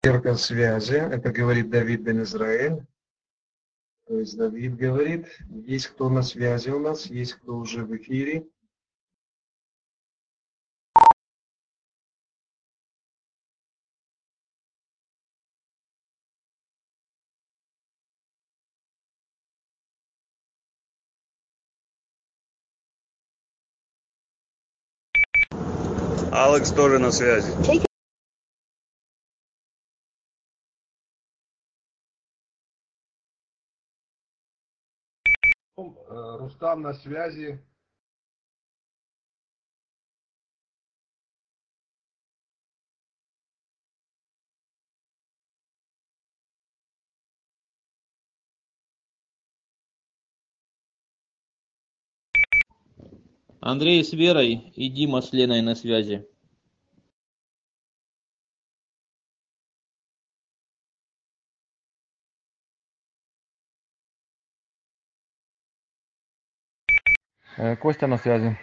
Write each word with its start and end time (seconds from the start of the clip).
проверка 0.00 0.34
связи. 0.34 0.94
Это 0.94 1.30
говорит 1.30 1.70
Давид 1.70 2.02
Бен 2.02 2.22
Израиль. 2.22 2.86
То 4.06 4.18
есть 4.18 4.36
Давид 4.36 4.76
говорит, 4.76 5.26
есть 5.50 5.88
кто 5.88 6.08
на 6.08 6.22
связи 6.22 6.70
у 6.70 6.78
нас, 6.78 7.06
есть 7.06 7.34
кто 7.34 7.56
уже 7.56 7.84
в 7.84 7.94
эфире. 7.96 8.46
Алекс 26.30 26.70
тоже 26.70 26.98
на 26.98 27.10
связи. 27.10 27.87
Рустам 36.08 36.82
на 36.82 36.94
связи. 36.94 37.60
Андрей 53.60 54.02
с 54.02 54.12
Верой 54.12 54.72
и 54.76 54.88
Дима 54.88 55.20
с 55.20 55.32
Леной 55.32 55.62
на 55.62 55.74
связи. 55.74 56.26
Костя 67.80 68.06
на 68.06 68.18
связи. 68.18 68.56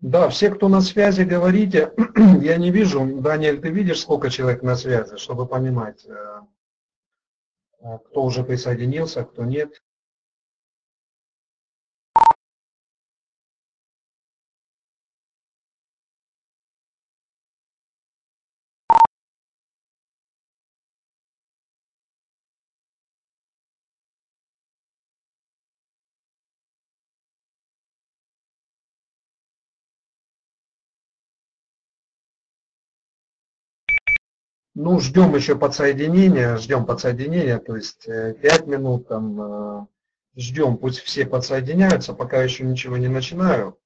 Да, 0.00 0.28
все, 0.28 0.50
кто 0.50 0.68
на 0.68 0.80
связи, 0.80 1.22
говорите. 1.22 1.92
Я 2.40 2.56
не 2.56 2.70
вижу, 2.70 3.20
Даниэль, 3.20 3.60
ты 3.60 3.70
видишь, 3.70 4.00
сколько 4.00 4.30
человек 4.30 4.62
на 4.62 4.76
связи, 4.76 5.16
чтобы 5.16 5.46
понимать, 5.46 6.06
э, 6.06 6.40
э, 7.80 7.98
кто 8.06 8.22
уже 8.22 8.44
присоединился, 8.44 9.24
кто 9.24 9.44
нет. 9.44 9.82
Ну, 34.80 35.00
ждем 35.00 35.34
еще 35.34 35.58
подсоединения, 35.58 36.56
ждем 36.56 36.86
подсоединения, 36.86 37.58
то 37.58 37.74
есть 37.74 38.06
5 38.06 38.66
минут 38.68 39.08
там, 39.08 39.88
ждем, 40.36 40.76
пусть 40.76 41.00
все 41.00 41.26
подсоединяются, 41.26 42.14
пока 42.14 42.40
еще 42.40 42.62
ничего 42.62 42.96
не 42.96 43.08
начинаю. 43.08 43.76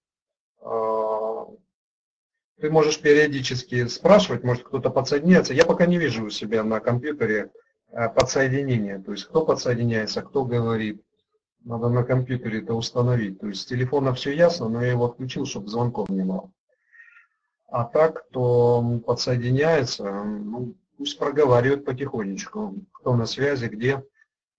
Ты 2.61 2.71
можешь 2.71 3.01
периодически 3.01 3.87
спрашивать, 3.87 4.45
может 4.45 4.65
кто-то 4.65 4.91
подсоединяется. 4.91 5.55
Я 5.55 5.65
пока 5.65 5.87
не 5.87 5.97
вижу 5.97 6.27
у 6.27 6.31
себя 6.31 6.62
на 6.62 6.79
компьютере 6.79 7.51
подсоединения, 7.91 8.99
то 9.01 9.12
есть 9.12 9.25
кто 9.25 9.47
подсоединяется, 9.47 10.21
кто 10.21 10.45
говорит. 10.45 11.03
Надо 11.65 11.89
на 11.89 12.05
компьютере 12.05 12.61
это 12.61 12.75
установить. 12.75 13.41
То 13.41 13.49
есть 13.49 13.62
с 13.62 13.65
телефона 13.65 14.12
все 14.12 14.31
ясно, 14.33 14.69
но 14.69 14.83
я 14.83 14.91
его 14.91 15.06
отключил, 15.06 15.47
чтобы 15.47 15.69
звонков 15.69 16.11
не 16.11 16.22
было. 16.22 16.50
А 17.69 17.84
так, 17.84 18.28
кто 18.28 19.00
подсоединяется, 19.06 20.05
ну, 20.05 20.75
пусть 21.03 21.19
проговаривают 21.19 21.85
потихонечку, 21.85 22.77
кто 22.93 23.17
на 23.17 23.27
связи, 23.27 23.67
где. 23.67 24.05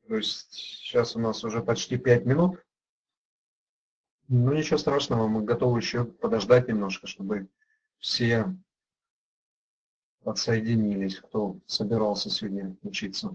То 0.09 0.17
есть 0.17 0.51
сейчас 0.51 1.15
у 1.15 1.19
нас 1.19 1.41
уже 1.45 1.63
почти 1.63 1.97
5 1.97 2.25
минут. 2.25 2.61
Ну 4.27 4.51
ничего 4.51 4.77
страшного, 4.77 5.29
мы 5.29 5.43
готовы 5.43 5.79
еще 5.79 6.03
подождать 6.03 6.67
немножко, 6.67 7.07
чтобы 7.07 7.47
все 7.99 8.53
подсоединились, 10.25 11.21
кто 11.21 11.59
собирался 11.65 12.29
сегодня 12.29 12.75
учиться. 12.81 13.33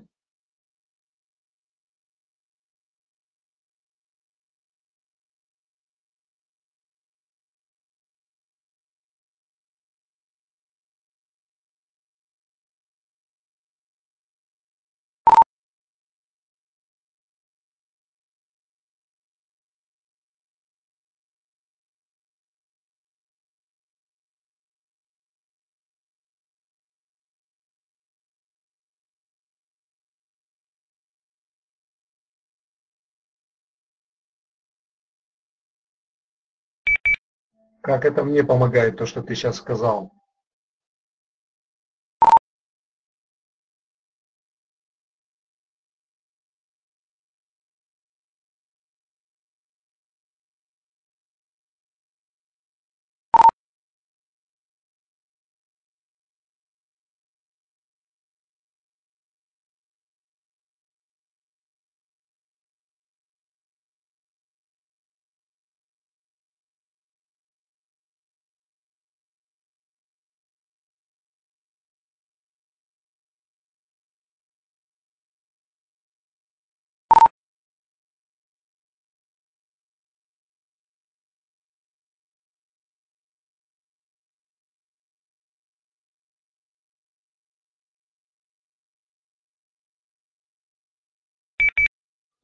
Как 37.88 38.04
это 38.04 38.22
мне 38.22 38.44
помогает, 38.44 38.98
то, 38.98 39.06
что 39.06 39.22
ты 39.22 39.34
сейчас 39.34 39.56
сказал? 39.56 40.12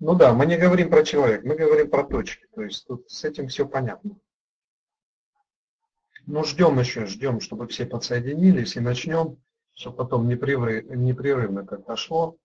Ну 0.04 0.14
да, 0.14 0.34
мы 0.34 0.44
не 0.44 0.58
говорим 0.58 0.90
про 0.90 1.02
человека, 1.02 1.48
мы 1.48 1.56
говорим 1.56 1.88
про 1.88 2.04
точки. 2.04 2.46
То 2.54 2.60
есть 2.62 2.86
тут 2.86 3.10
с 3.10 3.24
этим 3.24 3.48
все 3.48 3.66
понятно. 3.66 4.18
Ну 6.26 6.44
ждем 6.44 6.78
еще, 6.78 7.06
ждем, 7.06 7.40
чтобы 7.40 7.68
все 7.68 7.86
подсоединились 7.86 8.76
и 8.76 8.80
начнем, 8.80 9.38
чтобы 9.72 9.96
потом 9.96 10.28
непрерывно, 10.28 10.94
непрерывно 10.94 11.64
как-то 11.64 11.96
шло. 11.96 12.36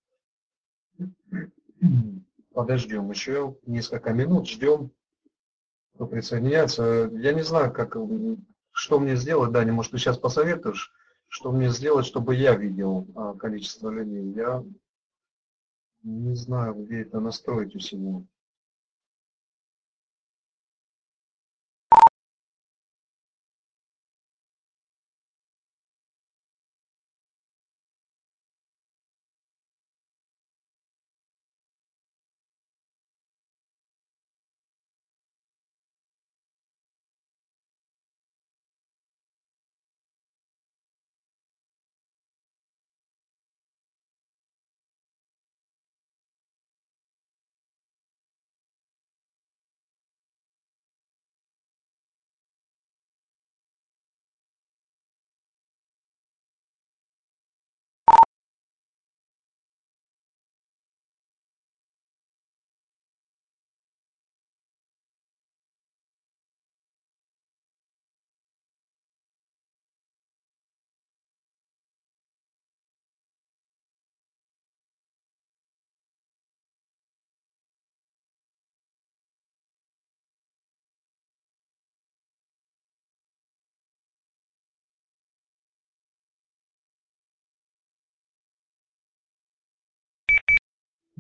Подождем 2.54 3.12
еще 3.12 3.58
несколько 3.66 4.14
минут, 4.14 4.48
ждем, 4.48 4.92
кто 5.96 6.08
присоединяется. 6.08 7.12
Я 7.12 7.34
не 7.34 7.42
знаю, 7.42 7.74
как, 7.74 7.98
что 8.72 9.02
мне 9.02 9.18
сделать, 9.18 9.52
Даня, 9.52 9.74
может 9.74 9.92
ты 9.92 9.98
сейчас 9.98 10.18
посоветуешь, 10.18 10.94
что 11.28 11.52
мне 11.52 11.68
сделать, 11.68 12.06
чтобы 12.06 12.36
я 12.36 12.56
видел 12.56 13.06
а, 13.18 13.34
количество 13.34 13.90
людей. 13.90 14.32
Я 14.32 14.64
не 16.04 16.36
знаю, 16.36 16.74
где 16.76 17.02
это 17.02 17.20
настроить 17.20 17.76
у 17.76 17.80
себя. 17.80 18.24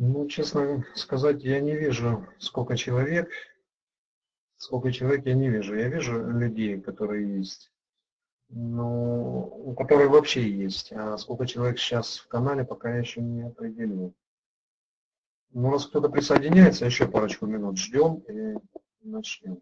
Ну, 0.01 0.29
честно 0.29 0.85
сказать, 0.95 1.43
я 1.43 1.59
не 1.59 1.75
вижу, 1.75 2.25
сколько 2.37 2.77
человек. 2.77 3.29
Сколько 4.55 4.93
человек 4.93 5.25
я 5.25 5.33
не 5.33 5.49
вижу. 5.49 5.75
Я 5.75 5.89
вижу 5.89 6.25
людей, 6.25 6.79
которые 6.79 7.39
есть. 7.39 7.69
Ну, 8.47 9.75
которые 9.77 10.07
вообще 10.07 10.49
есть. 10.49 10.93
А 10.93 11.17
сколько 11.17 11.45
человек 11.45 11.79
сейчас 11.79 12.17
в 12.19 12.29
канале, 12.29 12.63
пока 12.63 12.93
я 12.93 12.99
еще 12.99 13.19
не 13.19 13.41
определил. 13.41 14.13
Ну, 15.51 15.69
раз 15.69 15.85
кто-то 15.85 16.07
присоединяется, 16.07 16.85
еще 16.85 17.05
парочку 17.05 17.45
минут 17.45 17.77
ждем 17.77 18.23
и 18.29 18.55
начнем. 19.01 19.61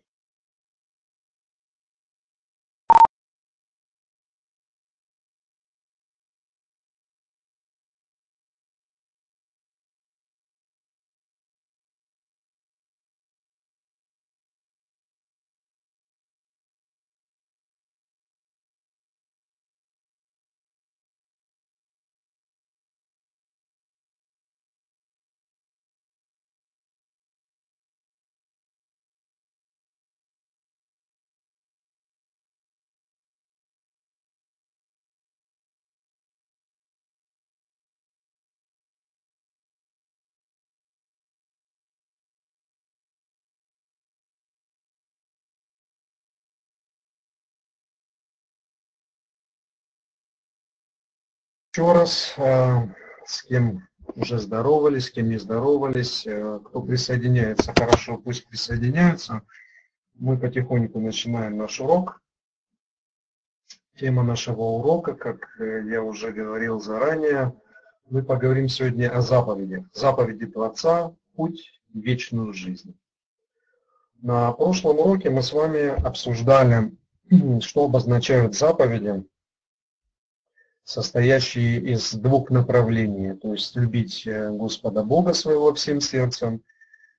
Еще 51.78 51.94
раз, 51.94 52.34
э, 52.38 52.88
с 53.28 53.44
кем 53.44 53.88
уже 54.16 54.40
здоровались, 54.40 55.06
с 55.06 55.12
кем 55.12 55.30
не 55.30 55.38
здоровались, 55.38 56.26
э, 56.26 56.60
кто 56.66 56.82
присоединяется, 56.82 57.72
хорошо, 57.78 58.18
пусть 58.18 58.48
присоединяются. 58.48 59.44
Мы 60.16 60.40
потихоньку 60.40 61.00
начинаем 61.00 61.56
наш 61.56 61.80
урок. 61.80 62.20
Тема 63.96 64.24
нашего 64.24 64.64
урока, 64.64 65.14
как 65.14 65.56
э, 65.60 65.84
я 65.86 66.02
уже 66.02 66.32
говорил 66.32 66.80
заранее, 66.80 67.54
мы 68.10 68.24
поговорим 68.24 68.70
сегодня 68.70 69.16
о 69.16 69.22
заповедях. 69.22 69.86
Заповеди 69.94 70.48
Творца– 70.48 71.14
путь 71.36 71.80
в 71.94 72.00
вечную 72.00 72.54
жизнь. 72.54 72.98
На 74.24 74.52
прошлом 74.52 74.98
уроке 74.98 75.30
мы 75.30 75.44
с 75.44 75.54
вами 75.54 75.90
обсуждали, 75.90 76.98
что 77.62 77.86
обозначают 77.86 78.56
заповеди– 78.56 79.24
состоящие 80.88 81.82
из 81.82 82.14
двух 82.14 82.50
направлений, 82.50 83.34
то 83.34 83.52
есть 83.52 83.76
любить 83.76 84.26
э, 84.26 84.50
Господа 84.52 85.04
Бога 85.04 85.34
своего 85.34 85.74
всем 85.74 86.00
сердцем 86.00 86.64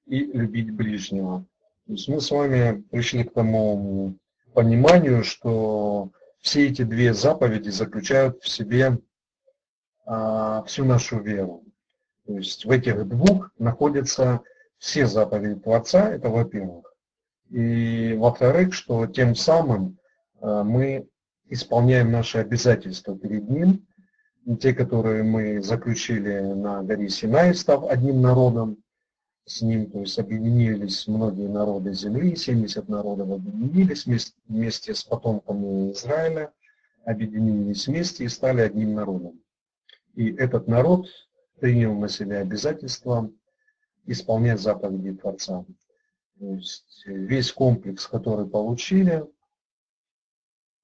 и 0.06 0.20
любить 0.20 0.70
ближнего. 0.70 1.44
То 1.87 1.93
есть 1.93 2.09
мы 2.09 2.23
с 2.23 2.31
вами 2.31 2.81
пришли 2.91 3.25
к 3.25 3.35
тому 3.35 4.15
пониманию, 4.55 5.23
что 5.23 6.11
все 6.41 6.69
эти 6.69 6.81
две 6.81 7.12
заповеди 7.12 7.69
заключают 7.69 8.43
в 8.43 8.49
себе 8.49 9.00
а, 10.06 10.62
всю 10.62 10.87
нашу 10.87 11.19
веру. 11.21 11.62
То 12.26 12.38
есть 12.38 12.64
в 12.64 12.71
этих 12.71 13.06
двух 13.06 13.50
находятся 13.59 14.41
все 14.79 15.06
заповеди 15.06 15.61
Творца, 15.61 16.09
это 16.09 16.31
во-первых. 16.31 16.91
И 17.50 18.14
во-вторых, 18.17 18.73
что 18.73 19.06
тем 19.06 19.35
самым 19.35 19.99
а, 20.41 20.64
мы 20.64 21.06
исполняем 21.49 22.11
наши 22.11 22.39
обязательства 22.39 23.17
перед 23.17 23.49
Ним, 23.49 23.87
те, 24.61 24.73
которые 24.73 25.23
мы 25.23 25.62
заключили 25.62 26.41
на 26.41 26.83
горе 26.83 27.09
Синай, 27.09 27.55
став 27.55 27.85
одним 27.91 28.21
народом 28.23 28.79
с 29.45 29.62
Ним, 29.62 29.91
то 29.91 30.00
есть 30.00 30.19
объединились 30.19 31.06
многие 31.06 31.49
народы 31.49 31.93
земли, 31.93 32.37
70 32.37 32.89
народов 32.89 33.31
объединились 33.31 34.06
вместе, 34.47 34.95
с 34.95 35.05
потомками 35.05 35.93
Израиля, 35.93 36.53
объединились 37.05 37.87
вместе 37.87 38.25
и 38.25 38.29
стали 38.29 38.61
одним 38.61 38.95
народом. 38.95 39.41
И 40.15 40.33
этот 40.33 40.69
народ 40.69 41.06
принял 41.61 41.95
на 41.95 42.09
себя 42.09 42.41
обязательство 42.41 43.31
исполнять 44.06 44.61
заповеди 44.61 45.15
Творца. 45.15 45.65
То 46.39 46.55
есть 46.55 47.03
весь 47.06 47.53
комплекс, 47.53 48.06
который 48.06 48.47
получили, 48.47 49.25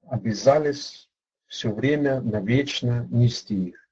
обязались 0.08 1.08
все 1.46 1.72
время 1.72 2.20
навечно 2.20 3.06
нести 3.10 3.68
их. 3.68 3.88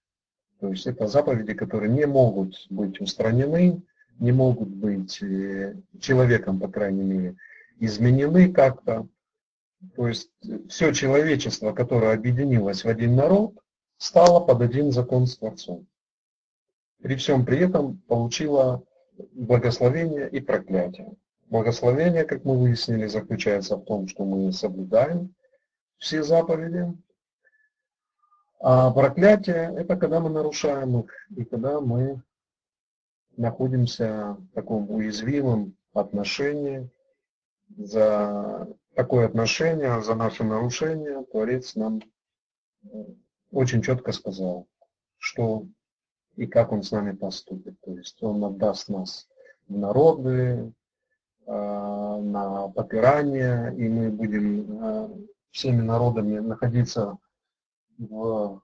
То 0.61 0.69
есть 0.69 0.87
это 0.87 1.07
заповеди, 1.07 1.54
которые 1.54 1.90
не 1.90 2.07
могут 2.07 2.66
быть 2.71 3.00
устранены, 3.00 3.83
не 4.19 4.33
могут 4.33 4.69
быть 4.69 5.21
э, 5.23 5.76
человеком, 6.00 6.61
по 6.61 6.69
крайней 6.69 7.02
мере, 7.02 7.37
изменены 7.78 8.52
как-то. 8.52 9.09
То 9.97 10.07
есть 10.07 10.31
все 10.69 10.92
человечество, 10.92 11.73
которое 11.73 12.14
объединилось 12.14 12.85
в 12.85 12.88
один 12.88 13.16
народ, 13.16 13.59
стало 13.97 14.38
под 14.45 14.62
один 14.62 14.92
закон 14.92 15.26
с 15.26 15.37
Творцом. 15.37 15.87
При 17.02 17.16
всем 17.16 17.45
при 17.45 17.59
этом 17.59 17.99
получило 18.07 18.85
благословение 19.33 20.28
и 20.31 20.40
проклятие. 20.40 21.14
Благословение, 21.47 22.25
как 22.25 22.45
мы 22.45 22.57
выяснили, 22.57 23.07
заключается 23.07 23.76
в 23.76 23.85
том, 23.85 24.07
что 24.07 24.25
мы 24.25 24.52
соблюдаем 24.52 25.35
все 26.02 26.25
заповеди. 26.25 26.92
А 28.61 28.90
проклятие– 28.90 29.73
это 29.76 29.97
когда 29.97 30.18
мы 30.18 30.30
нарушаем 30.30 30.99
их, 30.99 31.12
и 31.37 31.44
когда 31.44 31.80
мы 31.80 32.21
находимся 33.37 34.37
в 34.38 34.54
таком 34.54 34.90
уязвимом 34.90 35.76
отношении. 35.94 36.90
За 37.76 38.68
такое 38.94 39.26
отношение, 39.26 40.02
за 40.02 40.14
наше 40.14 40.44
нарушение 40.44 41.25
Творец 41.25 41.75
нам 41.76 42.02
э, 42.85 43.04
очень 43.50 43.80
четко 43.80 44.12
сказал, 44.12 44.66
что 45.18 45.66
и 46.37 46.47
как 46.47 46.73
Он 46.73 46.82
с 46.82 46.90
нами 46.90 47.12
поступит. 47.12 47.80
То 47.80 47.97
есть 47.97 48.23
Он 48.23 48.44
отдаст 48.44 48.88
нас 48.88 49.28
в 49.68 49.78
народы, 49.78 50.73
э, 51.47 51.52
на 51.52 52.68
попирание, 52.68 53.75
и 53.76 53.88
мы 53.88 54.11
будем 54.11 54.82
э, 54.85 55.09
всеми 55.52 55.82
народами 55.82 56.38
находиться 56.38 57.18
в 57.99 58.61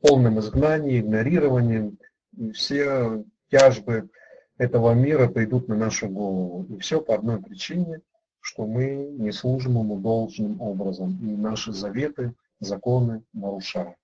полном 0.00 0.40
изгнании, 0.40 1.00
игнорировании, 1.00 1.96
и 2.36 2.50
все 2.52 3.24
тяжбы 3.50 4.10
этого 4.58 4.92
мира 4.94 5.28
придут 5.28 5.68
на 5.68 5.76
нашу 5.76 6.08
голову. 6.08 6.64
И 6.74 6.78
все 6.80 7.00
по 7.00 7.14
одной 7.14 7.40
причине, 7.40 8.00
что 8.40 8.66
мы 8.66 9.14
не 9.18 9.30
служим 9.32 9.78
ему 9.78 10.00
должным 10.00 10.60
образом, 10.60 11.18
и 11.22 11.36
наши 11.36 11.72
заветы, 11.72 12.34
законы 12.58 13.22
нарушаем. 13.32 13.94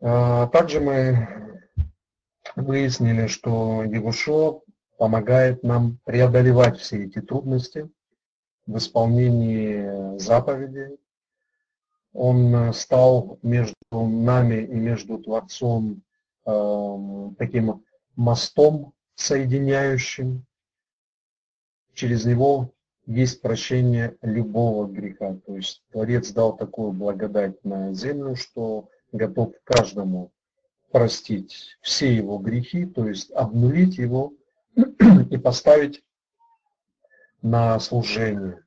А, 0.00 0.48
также 0.48 0.80
мы 0.80 1.62
выяснили, 2.56 3.26
что 3.26 3.84
Егушо 3.84 4.62
помогает 4.98 5.62
нам 5.62 5.98
преодолевать 6.04 6.78
все 6.78 7.04
эти 7.04 7.20
трудности, 7.20 7.90
в 8.66 8.76
исполнении 8.76 10.18
заповедей. 10.18 10.98
Он 12.12 12.54
э, 12.54 12.72
стал 12.72 13.38
между 13.42 13.74
нами 13.92 14.62
и 14.62 14.74
между 14.74 15.18
Творцом 15.18 16.02
э, 16.46 17.30
таким 17.38 17.84
мостом 18.16 18.92
соединяющим. 19.16 20.46
Через 21.94 22.24
него 22.24 22.72
есть 23.06 23.40
прощение 23.42 24.16
любого 24.22 24.86
греха. 24.86 25.36
То 25.46 25.56
есть 25.56 25.82
Творец 25.90 26.30
дал 26.32 26.56
такую 26.56 26.92
благодать 26.92 27.62
на 27.64 27.92
землю, 27.92 28.34
что 28.36 28.88
готов 29.12 29.54
каждому 29.64 30.32
простить 30.90 31.76
все 31.80 32.14
его 32.14 32.38
грехи, 32.38 32.86
то 32.86 33.08
есть 33.08 33.30
обнулить 33.32 33.98
его 33.98 34.32
и 35.30 35.36
поставить 35.36 36.04
на 37.44 37.78
служение, 37.78 38.64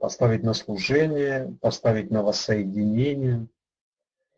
поставить 0.00 0.42
на 0.42 0.54
служение, 0.54 1.54
поставить 1.60 2.10
на 2.10 2.22
воссоединение. 2.22 3.46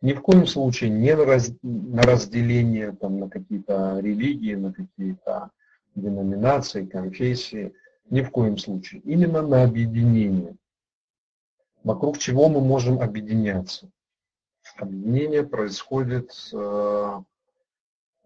Ни 0.01 0.11
в 0.11 0.21
коем 0.21 0.47
случае 0.47 0.89
не 0.89 1.15
на, 1.15 1.23
раз, 1.23 1.51
на 1.61 2.01
разделение 2.01 2.91
там, 2.91 3.19
на 3.19 3.29
какие-то 3.29 3.99
религии, 3.99 4.55
на 4.55 4.73
какие-то 4.73 5.51
деноминации, 5.95 6.85
конфессии. 6.85 7.73
Ни 8.09 8.21
в 8.21 8.31
коем 8.31 8.57
случае. 8.57 8.99
Именно 9.01 9.43
на 9.43 9.63
объединение. 9.63 10.57
Вокруг 11.83 12.17
чего 12.17 12.49
мы 12.49 12.59
можем 12.59 12.99
объединяться? 12.99 13.89
Объединение 14.75 15.45
происходит 15.45 16.31
э, 16.51 17.19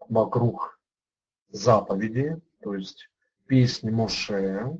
вокруг 0.09 0.79
заповеди, 1.49 2.39
то 2.61 2.73
есть 2.73 3.09
песни 3.45 3.91
Моше, 3.91 4.77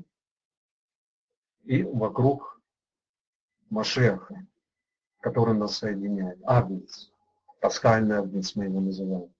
и 1.64 1.82
вокруг 1.82 2.60
Машеха, 3.70 4.46
который 5.20 5.54
нас 5.54 5.78
соединяет, 5.78 6.38
Агнец, 6.44 7.10
пасхальный 7.60 8.18
Агнец 8.18 8.54
мы 8.54 8.64
его 8.64 8.80
называем. 8.80 9.34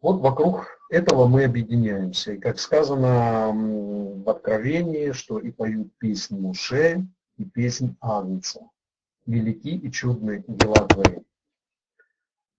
Вот 0.00 0.20
вокруг 0.20 0.66
этого 0.90 1.26
мы 1.26 1.44
объединяемся. 1.44 2.34
И 2.34 2.38
как 2.38 2.58
сказано 2.58 3.50
в 3.54 4.28
Откровении, 4.28 5.12
что 5.12 5.38
и 5.38 5.50
поют 5.50 5.96
песнь 5.98 6.38
Муше, 6.38 7.06
и 7.38 7.44
песнь 7.44 7.96
Агнца. 8.00 8.60
Велики 9.26 9.76
и 9.76 9.90
чудные 9.90 10.44
дела 10.46 10.86
Твои. 10.86 11.20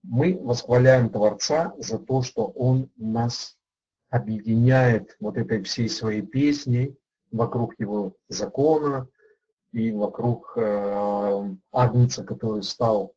Мы 0.01 0.37
восхваляем 0.37 1.09
Творца 1.09 1.73
за 1.77 1.99
то, 1.99 2.23
что 2.23 2.47
Он 2.47 2.89
нас 2.95 3.57
объединяет 4.09 5.15
вот 5.19 5.37
этой 5.37 5.61
всей 5.63 5.87
своей 5.87 6.23
песней 6.23 6.97
вокруг 7.35 7.79
Его 7.79 8.13
закона 8.29 9.07
и 9.71 9.91
вокруг 9.91 10.53
э, 10.55 11.55
Агнца, 11.71 12.23
который 12.23 12.63
стал 12.63 13.13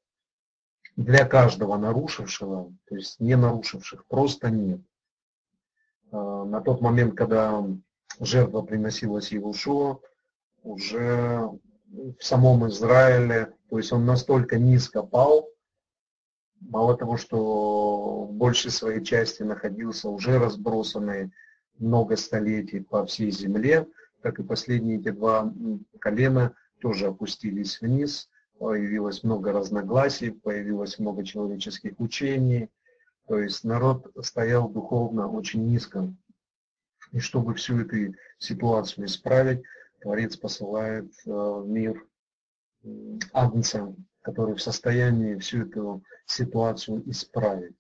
для 0.97 1.25
каждого 1.25 1.77
нарушившего, 1.77 2.73
то 2.89 2.97
есть 2.97 3.21
не 3.21 3.37
нарушивших, 3.37 4.05
просто 4.07 4.51
нет. 4.51 4.81
А, 6.11 6.45
на 6.45 6.61
тот 6.61 6.81
момент, 6.81 7.15
когда 7.15 7.65
жертва 8.19 8.63
приносилась 8.63 9.31
Иешуа, 9.31 10.01
уже 10.65 11.49
в 12.19 12.21
самом 12.21 12.67
Израиле, 12.69 13.55
то 13.71 13.79
есть 13.79 13.93
он 13.93 14.05
настолько 14.05 14.59
низко 14.59 15.05
пал, 15.05 15.49
мало 16.61 16.97
того, 16.97 17.17
что 17.17 18.25
в 18.25 18.33
большей 18.33 18.73
своей 18.73 19.05
части 19.05 19.45
находился 19.45 20.09
уже 20.09 20.39
разбросанный 20.39 21.31
много 21.79 22.17
столетий 22.17 22.81
по 22.81 23.07
всей 23.07 23.31
земле, 23.31 23.87
так 24.23 24.39
и 24.39 24.43
последние 24.43 24.99
эти 24.99 25.11
два 25.11 25.53
колена 26.01 26.55
тоже 26.81 27.07
опустились 27.07 27.81
вниз, 27.81 28.29
появилось 28.59 29.23
много 29.23 29.53
разногласий, 29.53 30.31
появилось 30.31 30.99
много 30.99 31.25
человеческих 31.25 31.99
учений, 31.99 32.71
то 33.27 33.39
есть 33.39 33.65
народ 33.65 34.11
стоял 34.23 34.69
духовно 34.69 35.29
очень 35.29 35.67
низко. 35.67 36.13
И 37.13 37.21
чтобы 37.21 37.55
всю 37.55 37.81
эту 37.81 38.15
ситуацию 38.39 39.07
исправить, 39.07 39.63
Творец 40.01 40.37
посылает 40.37 41.13
э, 41.27 41.31
в 41.31 41.67
мир 41.67 42.05
Агнца, 43.33 43.95
который 44.23 44.55
в 44.55 44.63
состоянии 44.63 45.37
всю 45.37 45.63
эту 45.67 46.03
ситуацию 46.27 47.03
исправить. 47.11 47.77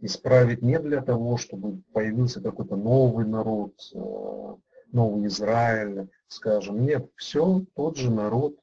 Исправить 0.00 0.62
не 0.62 0.78
для 0.78 1.02
того, 1.02 1.36
чтобы 1.36 1.82
появился 1.92 2.40
какой-то 2.40 2.76
новый 2.76 3.26
народ, 3.26 3.74
э, 3.94 4.54
новый 4.92 5.26
Израиль, 5.26 6.08
скажем. 6.28 6.84
Нет, 6.84 7.10
все 7.16 7.64
тот 7.74 7.96
же 7.96 8.10
народ, 8.10 8.56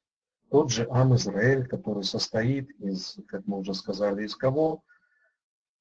тот 0.49 0.71
же 0.71 0.87
Ам 0.89 1.15
Израиль, 1.15 1.67
который 1.67 2.03
состоит 2.03 2.69
из, 2.79 3.17
как 3.27 3.45
мы 3.45 3.59
уже 3.59 3.73
сказали, 3.73 4.25
из 4.25 4.35
кого? 4.35 4.83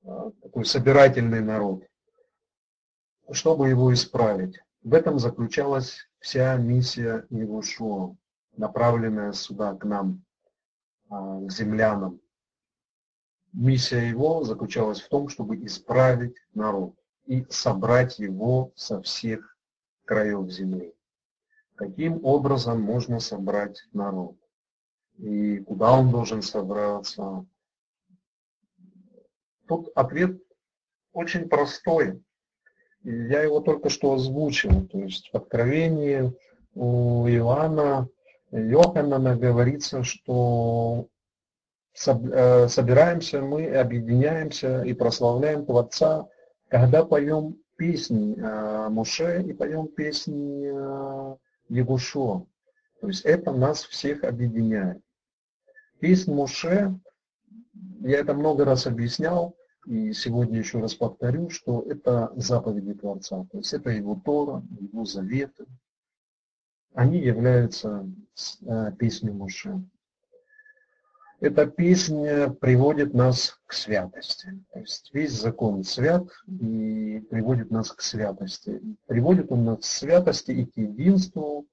А, 0.04 0.30
такой 0.42 0.64
собирательный 0.64 1.40
народ. 1.40 1.84
Чтобы 3.30 3.68
его 3.68 3.92
исправить. 3.92 4.58
В 4.82 4.94
этом 4.94 5.18
заключалась 5.18 6.08
вся 6.20 6.56
миссия 6.56 7.26
Иешуа, 7.30 8.16
направленная 8.56 9.32
сюда, 9.32 9.74
к 9.74 9.84
нам, 9.84 10.24
а, 11.08 11.40
к 11.40 11.50
землянам. 11.50 12.20
Миссия 13.52 14.08
его 14.08 14.44
заключалась 14.44 15.00
в 15.00 15.08
том, 15.08 15.28
чтобы 15.28 15.56
исправить 15.64 16.36
народ 16.54 16.94
и 17.24 17.46
собрать 17.48 18.18
его 18.18 18.72
со 18.76 19.00
всех 19.02 19.55
краев 20.06 20.50
земли. 20.50 20.94
Каким 21.74 22.24
образом 22.24 22.80
можно 22.80 23.20
собрать 23.20 23.86
народ? 23.92 24.36
и 25.18 25.58
куда 25.58 25.92
он 25.92 26.10
должен 26.10 26.42
собраться. 26.42 27.46
Тут 29.66 29.90
ответ 29.94 30.38
очень 31.12 31.48
простой. 31.48 32.22
Я 33.02 33.42
его 33.42 33.60
только 33.60 33.88
что 33.88 34.14
озвучил. 34.14 34.86
То 34.88 34.98
есть 34.98 35.30
в 35.32 35.36
Откровении 35.36 36.32
у 36.74 37.26
Иоанна, 37.28 38.08
Йоханна 38.50 39.36
говорится, 39.36 40.02
что 40.02 41.08
э, 42.06 42.68
собираемся 42.68 43.40
мы, 43.40 43.74
объединяемся 43.74 44.82
и 44.82 44.92
прославляем 44.92 45.66
Творца, 45.66 46.28
когда 46.68 47.04
поем 47.04 47.56
песни 47.76 48.36
Муше 48.88 49.42
и 49.42 49.52
поем 49.52 49.88
песни 49.88 50.66
Егушо. 51.68 52.46
То 53.00 53.08
есть 53.08 53.24
это 53.24 53.52
нас 53.52 53.84
всех 53.84 54.24
объединяет. 54.24 55.02
Песнь 56.00 56.32
Моше, 56.32 56.98
я 58.00 58.18
это 58.18 58.34
много 58.34 58.64
раз 58.64 58.86
объяснял, 58.86 59.56
и 59.86 60.12
сегодня 60.12 60.58
еще 60.58 60.80
раз 60.80 60.94
повторю, 60.94 61.48
что 61.48 61.82
это 61.82 62.32
заповеди 62.36 62.94
Творца, 62.94 63.46
то 63.50 63.58
есть 63.58 63.72
это 63.72 63.90
его 63.90 64.20
Тора, 64.24 64.62
его 64.78 65.04
заветы. 65.04 65.64
Они 66.94 67.18
являются 67.18 68.10
э, 68.66 68.92
песней 68.98 69.30
Моше. 69.30 69.82
Эта 71.40 71.66
песня 71.66 72.50
приводит 72.50 73.12
нас 73.14 73.58
к 73.66 73.72
святости. 73.72 74.58
То 74.72 74.80
есть 74.80 75.10
весь 75.12 75.32
закон 75.32 75.84
свят 75.84 76.26
и 76.46 77.22
приводит 77.30 77.70
нас 77.70 77.92
к 77.92 78.00
святости. 78.00 78.80
Приводит 79.06 79.52
он 79.52 79.64
нас 79.64 79.80
к 79.80 79.84
святости 79.84 80.52
и 80.52 80.64
к 80.64 80.76
единству 80.76 81.66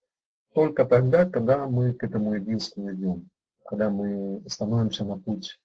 только 0.54 0.86
тогда, 0.86 1.26
когда 1.30 1.66
мы 1.68 1.94
к 1.94 2.04
этому 2.04 2.36
единству 2.36 2.92
идем 2.92 3.30
когда 3.66 3.90
мы 3.90 4.44
становимся 4.48 5.06
на 5.06 5.18
путь 5.18 5.60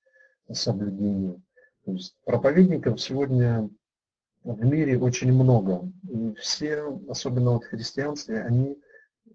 соблюдения. 0.53 1.41
То 1.85 1.93
есть 1.93 2.17
проповедников 2.25 3.01
сегодня 3.01 3.69
в 4.45 4.65
мире 4.65 4.99
очень 4.99 5.33
много. 5.33 5.91
И 6.09 6.35
все, 6.37 6.99
особенно 7.09 7.61
в 7.61 7.65
христианстве, 7.65 8.43
они 8.43 8.79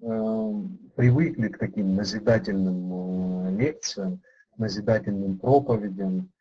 э, 0.02 0.54
привыкли 0.96 1.50
к 1.50 1.58
таким 1.58 1.96
назидательным 1.96 3.48
э, 3.48 3.52
лекциям, 3.58 4.22
назидательным 4.58 5.38
проповедям, 5.38 6.32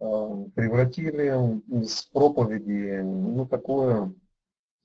э, 0.00 0.44
превратили 0.54 1.60
из 1.82 2.02
проповеди, 2.12 3.00
ну, 3.02 3.46
такое, 3.46 4.12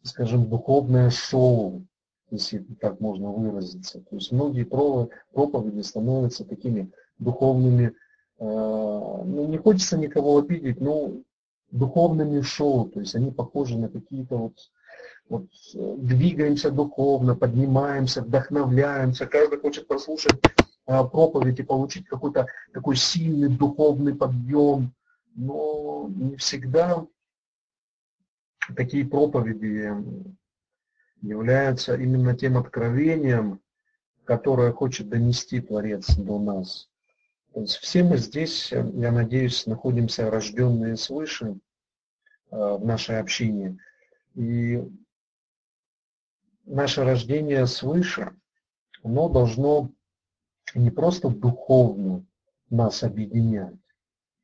скажем, 0.03 0.49
духовное 0.49 1.09
шоу, 1.09 1.85
если 2.31 2.59
так 2.79 2.99
можно 2.99 3.29
выразиться. 3.29 4.01
То 4.01 4.15
есть 4.15 4.31
многие 4.31 4.63
проповеди 4.63 5.81
становятся 5.81 6.45
такими 6.45 6.91
духовными, 7.19 7.87
э, 7.87 7.93
ну 8.39 9.47
не 9.47 9.57
хочется 9.57 9.97
никого 9.97 10.37
обидеть, 10.37 10.79
но 10.79 11.11
духовными 11.71 12.41
шоу, 12.41 12.89
то 12.89 12.99
есть 12.99 13.15
они 13.15 13.31
похожи 13.31 13.77
на 13.77 13.89
какие-то 13.89 14.37
вот, 14.37 14.53
вот 15.31 15.47
двигаемся 15.73 16.71
духовно, 16.71 17.35
поднимаемся, 17.37 18.21
вдохновляемся, 18.21 19.25
каждый 19.25 19.59
хочет 19.59 19.87
послушать 19.87 20.37
э, 20.87 21.03
проповедь 21.05 21.59
и 21.59 21.63
получить 21.63 22.05
какой-то 22.05 22.47
такой 22.73 22.97
сильный 22.97 23.47
духовный 23.47 24.13
подъем, 24.13 24.93
но 25.35 26.09
не 26.13 26.35
всегда 26.35 27.07
такие 28.75 29.05
проповеди 29.05 29.93
являются 31.21 31.95
именно 31.95 32.35
тем 32.35 32.57
откровением, 32.57 33.61
которое 34.25 34.73
хочет 34.73 35.07
донести 35.07 35.61
Творец 35.61 36.13
до 36.17 36.39
нас. 36.39 36.89
То 37.53 37.61
есть 37.61 37.77
все 37.77 38.03
мы 38.03 38.17
здесь, 38.17 38.71
я 38.73 39.13
надеюсь, 39.13 39.65
находимся 39.65 40.29
рожденные 40.29 40.97
свыше 40.97 41.55
э, 42.51 42.57
в 42.57 42.85
нашей 42.85 43.17
общине. 43.17 43.77
И 44.35 44.81
наше 46.71 47.03
рождение 47.03 47.67
свыше, 47.67 48.31
оно 49.03 49.29
должно 49.29 49.91
не 50.73 50.89
просто 50.89 51.29
духовно 51.29 52.25
нас 52.69 53.03
объединять, 53.03 53.75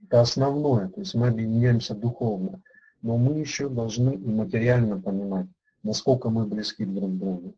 это 0.04 0.22
основное, 0.22 0.90
то 0.90 1.00
есть 1.00 1.16
мы 1.16 1.30
объединяемся 1.30 1.96
духовно, 1.96 2.62
но 3.02 3.18
мы 3.18 3.40
еще 3.40 3.70
должны 3.70 4.16
и 4.16 4.28
материально 4.28 5.02
понимать, 5.02 5.48
насколько 5.84 6.30
мы 6.30 6.46
близки 6.46 6.86
друг 6.86 7.12
к 7.12 7.18
другу. 7.18 7.56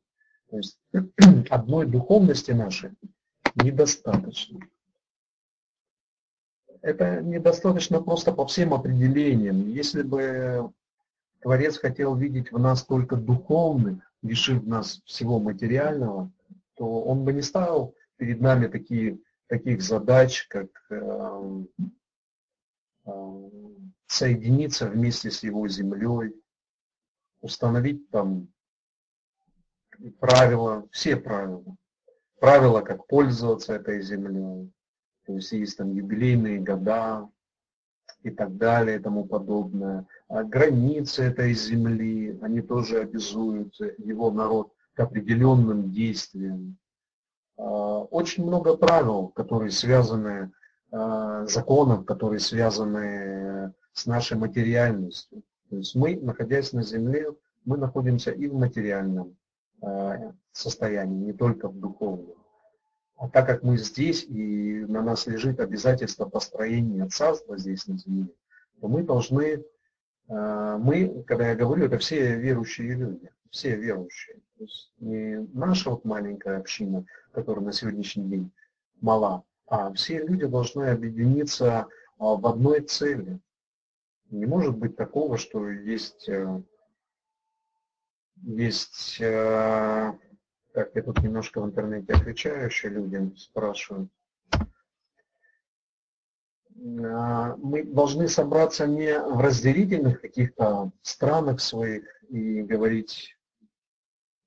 То 0.49 0.57
есть 0.57 0.79
одной 1.49 1.85
духовности 1.85 2.51
нашей 2.51 2.91
недостаточно. 3.55 4.59
Это 6.81 7.21
недостаточно 7.21 8.01
просто 8.01 8.31
по 8.31 8.45
всем 8.45 8.73
определениям. 8.73 9.69
Если 9.69 10.01
бы 10.01 10.71
Творец 11.41 11.77
хотел 11.77 12.15
видеть 12.15 12.51
в 12.51 12.59
нас 12.59 12.83
только 12.83 13.15
духовных, 13.15 14.08
лишив 14.21 14.65
нас 14.65 15.01
всего 15.05 15.39
материального, 15.39 16.31
то 16.75 17.01
он 17.03 17.23
бы 17.23 17.33
не 17.33 17.41
ставил 17.41 17.95
перед 18.17 18.41
нами 18.41 18.67
такие, 18.67 19.19
таких 19.47 19.81
задач, 19.81 20.47
как 20.47 20.69
э, 20.89 21.63
э, 23.05 23.49
соединиться 24.07 24.88
вместе 24.88 25.31
с 25.31 25.43
его 25.43 25.67
землей, 25.67 26.33
установить 27.41 28.09
там 28.09 28.49
правила, 30.19 30.88
все 30.91 31.15
правила. 31.15 31.63
Правила, 32.39 32.81
как 32.81 33.05
пользоваться 33.07 33.73
этой 33.73 34.01
землей. 34.01 34.71
То 35.25 35.33
есть 35.35 35.51
есть 35.51 35.77
там 35.77 35.93
юбилейные 35.93 36.59
года 36.59 37.29
и 38.23 38.29
так 38.29 38.57
далее 38.57 38.97
и 38.97 39.01
тому 39.01 39.25
подобное. 39.25 40.07
А 40.29 40.43
границы 40.43 41.24
этой 41.24 41.53
земли, 41.53 42.38
они 42.41 42.62
тоже 42.62 43.00
обязуют 43.00 43.74
его 43.98 44.31
народ 44.31 44.71
к 44.93 45.00
определенным 45.00 45.91
действиям. 45.91 46.77
А, 47.57 48.00
очень 48.03 48.45
много 48.45 48.77
правил, 48.77 49.29
которые 49.29 49.71
связаны, 49.71 50.51
а, 50.91 51.45
законов, 51.48 52.05
которые 52.05 52.39
связаны 52.39 53.74
с 53.93 54.05
нашей 54.05 54.38
материальностью. 54.38 55.41
То 55.69 55.77
есть 55.77 55.95
мы, 55.95 56.15
находясь 56.15 56.74
на 56.74 56.83
земле, 56.83 57.27
мы 57.65 57.77
находимся 57.77 58.31
и 58.31 58.48
в 58.48 58.53
материальном 58.53 59.36
состоянии, 60.51 61.27
не 61.27 61.33
только 61.33 61.69
в 61.69 61.79
духовном. 61.79 62.36
А 63.15 63.29
так 63.29 63.45
как 63.48 63.63
мы 63.63 63.77
здесь, 63.77 64.24
и 64.24 64.86
на 64.88 65.01
нас 65.01 65.25
лежит 65.27 65.59
обязательство 65.59 66.25
построения 66.25 67.05
царства 67.07 67.57
здесь 67.57 67.88
на 67.88 67.98
земле, 67.98 68.29
то 68.79 68.88
мы 68.88 69.03
должны, 69.03 69.63
мы, 70.29 71.24
когда 71.25 71.50
я 71.50 71.55
говорю, 71.55 71.86
это 71.86 71.98
все 71.98 72.36
верующие 72.36 72.93
люди, 72.93 73.31
все 73.50 73.75
верующие. 73.75 74.38
То 74.57 74.63
есть 74.63 74.93
не 75.00 75.48
наша 75.53 75.89
вот 75.89 76.05
маленькая 76.05 76.57
община, 76.57 77.05
которая 77.31 77.65
на 77.65 77.71
сегодняшний 77.71 78.27
день 78.27 78.51
мала, 79.01 79.43
а 79.65 79.91
все 79.93 80.19
люди 80.19 80.45
должны 80.45 80.86
объединиться 80.86 81.88
в 82.17 82.45
одной 82.45 82.81
цели. 82.81 83.39
Не 84.29 84.45
может 84.45 84.77
быть 84.77 84.95
такого, 84.95 85.38
что 85.38 85.69
есть, 85.69 86.29
э, 86.29 86.62
есть, 88.43 89.17
э, 89.21 90.13
так, 90.74 90.91
я 90.93 91.01
тут 91.01 91.24
немножко 91.24 91.62
в 91.62 91.65
интернете 91.65 92.13
отвечаю 92.13 92.67
еще 92.67 92.89
людям, 92.89 93.36
спрашивают. 93.38 94.09
А, 97.03 97.55
мы 97.57 97.83
должны 97.83 98.27
собраться 98.27 98.88
не 98.88 99.19
в 99.19 99.39
разделительных 99.39 100.21
каких-то 100.21 100.91
странах 101.01 101.60
своих 101.60 102.03
и 102.30 102.62
говорить, 102.62 103.36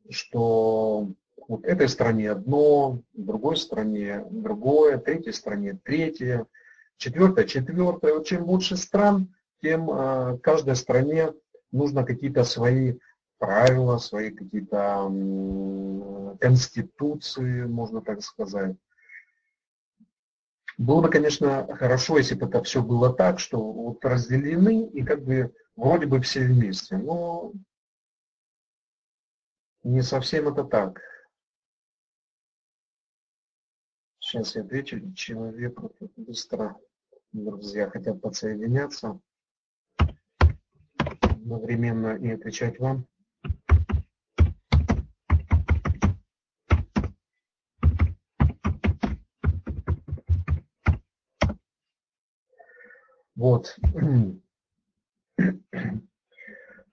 что 0.09 1.09
вот 1.49 1.65
этой 1.65 1.89
стране 1.89 2.31
одно, 2.31 3.03
другой 3.13 3.57
стране 3.57 4.25
другое, 4.31 4.99
третьей 4.99 5.33
стране 5.33 5.79
третье, 5.83 6.47
четвертое 6.97 7.45
четвертое. 7.47 8.15
Вот 8.15 8.27
чем 8.27 8.45
больше 8.45 8.77
стран, 8.77 9.35
тем 9.61 9.91
э, 9.91 10.39
каждой 10.39 10.77
стране 10.77 11.33
нужно 11.71 12.05
какие-то 12.05 12.45
свои 12.45 12.99
правила, 13.39 13.99
свои 13.99 14.31
какие-то 14.31 15.11
конституции, 16.41 17.65
можно 17.65 18.01
так 18.01 18.23
сказать. 18.23 18.77
Было 20.83 21.01
бы, 21.01 21.11
конечно, 21.11 21.77
хорошо, 21.77 22.19
если 22.19 22.35
бы 22.35 22.47
это 22.47 22.61
все 22.65 22.83
было 22.83 23.15
так, 23.15 23.39
что 23.39 23.57
вот 23.63 24.05
разделены 24.05 24.89
и 24.89 25.05
как 25.05 25.23
бы 25.23 25.55
вроде 25.77 26.07
бы 26.07 26.21
все 26.21 26.41
вместе. 26.41 26.97
Но 26.97 27.53
не 29.85 30.03
совсем 30.03 30.49
это 30.49 30.65
так. 30.65 31.01
Сейчас 34.19 34.57
я 34.57 34.63
отвечу 34.63 35.15
человеку 35.15 35.95
быстро. 36.17 36.77
Друзья 37.31 37.89
хотят 37.89 38.21
подсоединяться 38.21 39.21
одновременно 41.21 42.17
и 42.17 42.29
отвечать 42.29 42.81
вам. 42.81 43.07
Вот. 53.43 53.77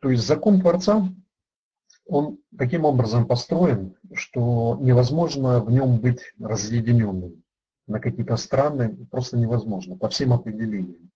То 0.02 0.10
есть 0.10 0.26
закон 0.26 0.62
Творца 0.62 1.08
он 2.08 2.40
таким 2.58 2.86
образом 2.86 3.28
построен, 3.28 3.96
что 4.16 4.76
невозможно 4.82 5.60
в 5.60 5.70
нем 5.70 6.00
быть 6.00 6.22
разъединенным 6.40 7.44
на 7.86 8.00
какие-то 8.00 8.36
страны, 8.36 8.98
просто 9.12 9.38
невозможно, 9.38 9.96
по 9.96 10.10
всем 10.10 10.34
определениям. 10.34 11.12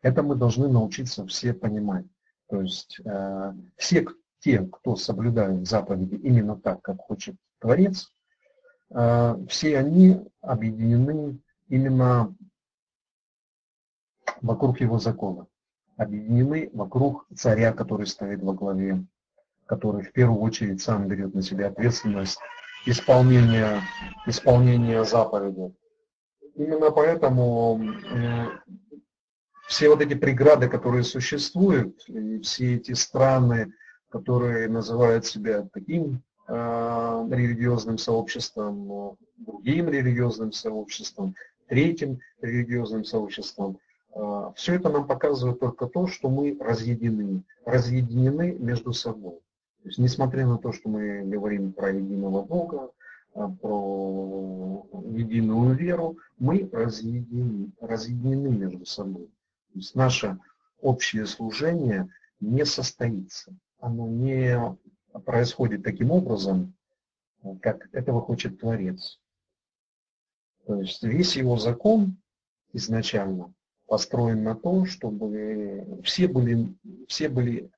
Это 0.00 0.22
мы 0.22 0.36
должны 0.36 0.68
научиться 0.68 1.26
все 1.26 1.52
понимать. 1.52 2.06
То 2.48 2.62
есть 2.62 2.98
э, 3.04 3.52
все 3.76 4.06
те, 4.38 4.66
кто 4.72 4.96
соблюдают 4.96 5.68
заповеди 5.68 6.14
именно 6.14 6.56
так, 6.56 6.80
как 6.80 6.98
хочет 6.98 7.36
Творец, 7.58 8.10
э, 8.88 9.36
все 9.50 9.76
они 9.76 10.26
объединены 10.40 11.38
именно 11.68 12.34
вокруг 14.42 14.80
его 14.80 14.98
закона, 14.98 15.46
объединены 15.96 16.68
вокруг 16.72 17.26
царя, 17.34 17.72
который 17.72 18.06
стоит 18.06 18.42
во 18.42 18.52
главе 18.52 19.04
который 19.72 20.02
в 20.02 20.12
первую 20.12 20.42
очередь 20.42 20.82
сам 20.82 21.08
берет 21.08 21.34
на 21.34 21.40
себя 21.40 21.68
ответственность 21.68 22.38
исполнения, 22.84 23.80
исполнения 24.26 25.02
заповеди. 25.02 25.74
Именно 26.54 26.90
поэтому 26.90 27.80
все 29.66 29.88
вот 29.88 30.02
эти 30.02 30.12
преграды, 30.12 30.68
которые 30.68 31.04
существуют, 31.04 32.06
и 32.08 32.38
все 32.40 32.76
эти 32.76 32.92
страны, 32.92 33.72
которые 34.10 34.68
называют 34.68 35.24
себя 35.24 35.66
таким 35.72 36.22
э, 36.48 36.52
религиозным 37.30 37.96
сообществом, 37.96 39.16
другим 39.38 39.88
религиозным 39.88 40.52
сообществом, 40.52 41.34
третьим 41.66 42.20
религиозным 42.42 43.04
сообществом, 43.04 43.78
все 44.56 44.74
это 44.74 44.90
нам 44.90 45.06
показывает 45.06 45.60
только 45.60 45.86
то, 45.86 46.06
что 46.06 46.28
мы 46.28 46.56
разъединены, 46.60 47.42
разъединены 47.64 48.52
между 48.58 48.92
собой. 48.92 49.40
То 49.82 49.88
есть, 49.88 49.98
несмотря 49.98 50.46
на 50.46 50.58
то, 50.58 50.72
что 50.72 50.88
мы 50.88 51.22
говорим 51.22 51.72
про 51.72 51.90
единого 51.90 52.42
Бога, 52.42 52.90
а, 53.34 53.48
про 53.48 54.86
единую 55.06 55.74
веру, 55.74 56.18
мы 56.38 56.68
разъединены, 56.70 57.70
разъединены 57.80 58.48
между 58.48 58.84
собой. 58.84 59.26
То 59.72 59.78
есть 59.78 59.94
наше 59.94 60.38
общее 60.80 61.26
служение 61.26 62.08
не 62.40 62.66
состоится. 62.66 63.54
Оно 63.80 64.06
не 64.06 64.76
происходит 65.24 65.82
таким 65.82 66.10
образом, 66.10 66.74
как 67.60 67.88
этого 67.92 68.20
хочет 68.20 68.60
Творец. 68.60 69.18
То 70.66 70.80
есть 70.80 71.02
весь 71.02 71.36
его 71.36 71.56
закон 71.56 72.18
изначально 72.72 73.52
построен 73.92 74.42
на 74.42 74.54
то, 74.54 74.86
чтобы 74.86 76.00
все 76.02 76.26
были, 76.26 76.74
все 77.08 77.28
были 77.28 77.70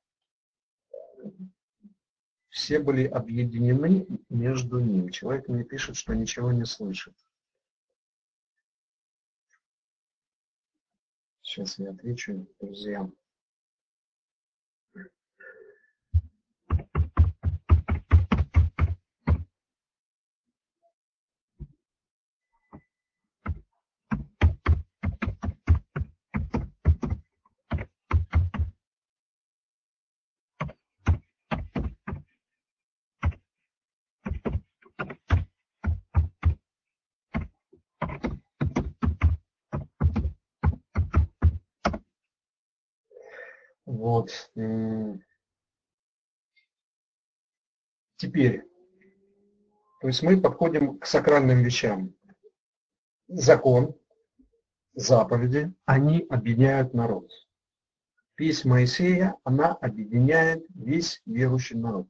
все 2.50 2.78
были 2.78 3.04
объединены 3.04 4.06
между 4.28 4.78
ним. 4.78 5.08
Человек 5.08 5.48
мне 5.48 5.64
пишет, 5.64 5.96
что 5.96 6.14
ничего 6.14 6.52
не 6.52 6.66
слышит. 6.66 7.16
Сейчас 11.42 11.80
я 11.80 11.90
отвечу 11.90 12.46
друзьям. 12.60 13.12
Теперь, 48.16 48.64
то 50.00 50.06
есть 50.08 50.22
мы 50.22 50.40
подходим 50.40 50.98
к 50.98 51.06
сакральным 51.06 51.62
вещам. 51.62 52.14
Закон, 53.28 53.94
заповеди, 54.94 55.72
они 55.86 56.26
объединяют 56.28 56.94
народ. 56.94 57.30
Песнь 58.36 58.68
Моисея, 58.68 59.36
она 59.44 59.72
объединяет 59.72 60.64
весь 60.74 61.22
верующий 61.24 61.76
народ. 61.76 62.06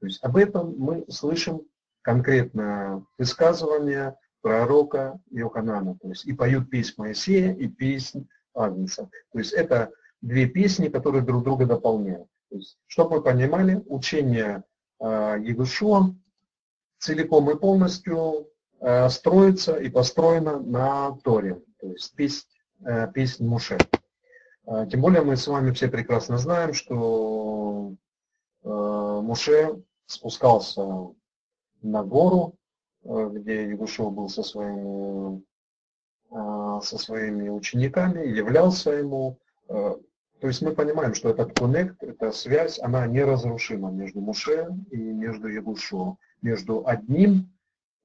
То 0.00 0.06
есть 0.06 0.22
об 0.22 0.36
этом 0.36 0.76
мы 0.78 1.04
слышим 1.08 1.62
конкретно 2.02 3.06
высказывание 3.18 4.16
пророка 4.40 5.20
Иоханана. 5.30 5.98
То 5.98 6.08
есть 6.08 6.24
и 6.26 6.32
поют 6.32 6.70
песнь 6.70 6.94
Моисея, 6.96 7.54
и 7.54 7.68
песнь 7.68 8.28
Агнца. 8.54 9.10
То 9.32 9.38
есть 9.38 9.52
это 9.52 9.92
две 10.26 10.46
песни, 10.46 10.88
которые 10.88 11.22
друг 11.22 11.44
друга 11.44 11.66
дополняют. 11.66 12.28
То 12.50 12.56
есть, 12.56 12.78
чтобы 12.86 13.16
вы 13.16 13.22
понимали, 13.22 13.82
учение 13.86 14.64
э, 15.00 15.36
Егушуа 15.40 16.14
целиком 16.98 17.50
и 17.50 17.58
полностью 17.58 18.48
э, 18.80 19.08
строится 19.08 19.76
и 19.76 19.88
построено 19.88 20.58
на 20.58 21.16
Торе, 21.22 21.62
то 21.80 21.88
есть 21.88 22.14
песнь, 22.14 22.48
э, 22.84 23.10
песнь 23.12 23.46
Муше. 23.46 23.78
Э, 24.66 24.86
тем 24.90 25.00
более 25.00 25.22
мы 25.22 25.36
с 25.36 25.46
вами 25.46 25.72
все 25.72 25.88
прекрасно 25.88 26.38
знаем, 26.38 26.74
что 26.74 27.92
Муше 28.62 29.80
спускался 30.06 30.82
на 31.82 32.02
гору, 32.02 32.56
где 33.04 33.68
Егушев 33.68 34.12
был 34.12 34.28
со 34.28 34.42
своими, 34.42 35.40
со 36.28 36.98
своими 36.98 37.48
учениками, 37.48 38.26
являлся 38.26 38.90
ему. 38.90 39.38
Э, 40.36 40.40
то 40.40 40.48
есть 40.48 40.62
мы 40.62 40.72
понимаем, 40.72 41.14
что 41.14 41.30
этот 41.30 41.58
коннект, 41.58 42.02
эта 42.02 42.32
связь, 42.32 42.78
она 42.80 43.06
неразрушима 43.06 43.90
между 43.90 44.20
Муше 44.20 44.68
и 44.90 44.96
между 44.96 45.48
Егушо, 45.48 46.18
между 46.42 46.86
одним 46.86 47.52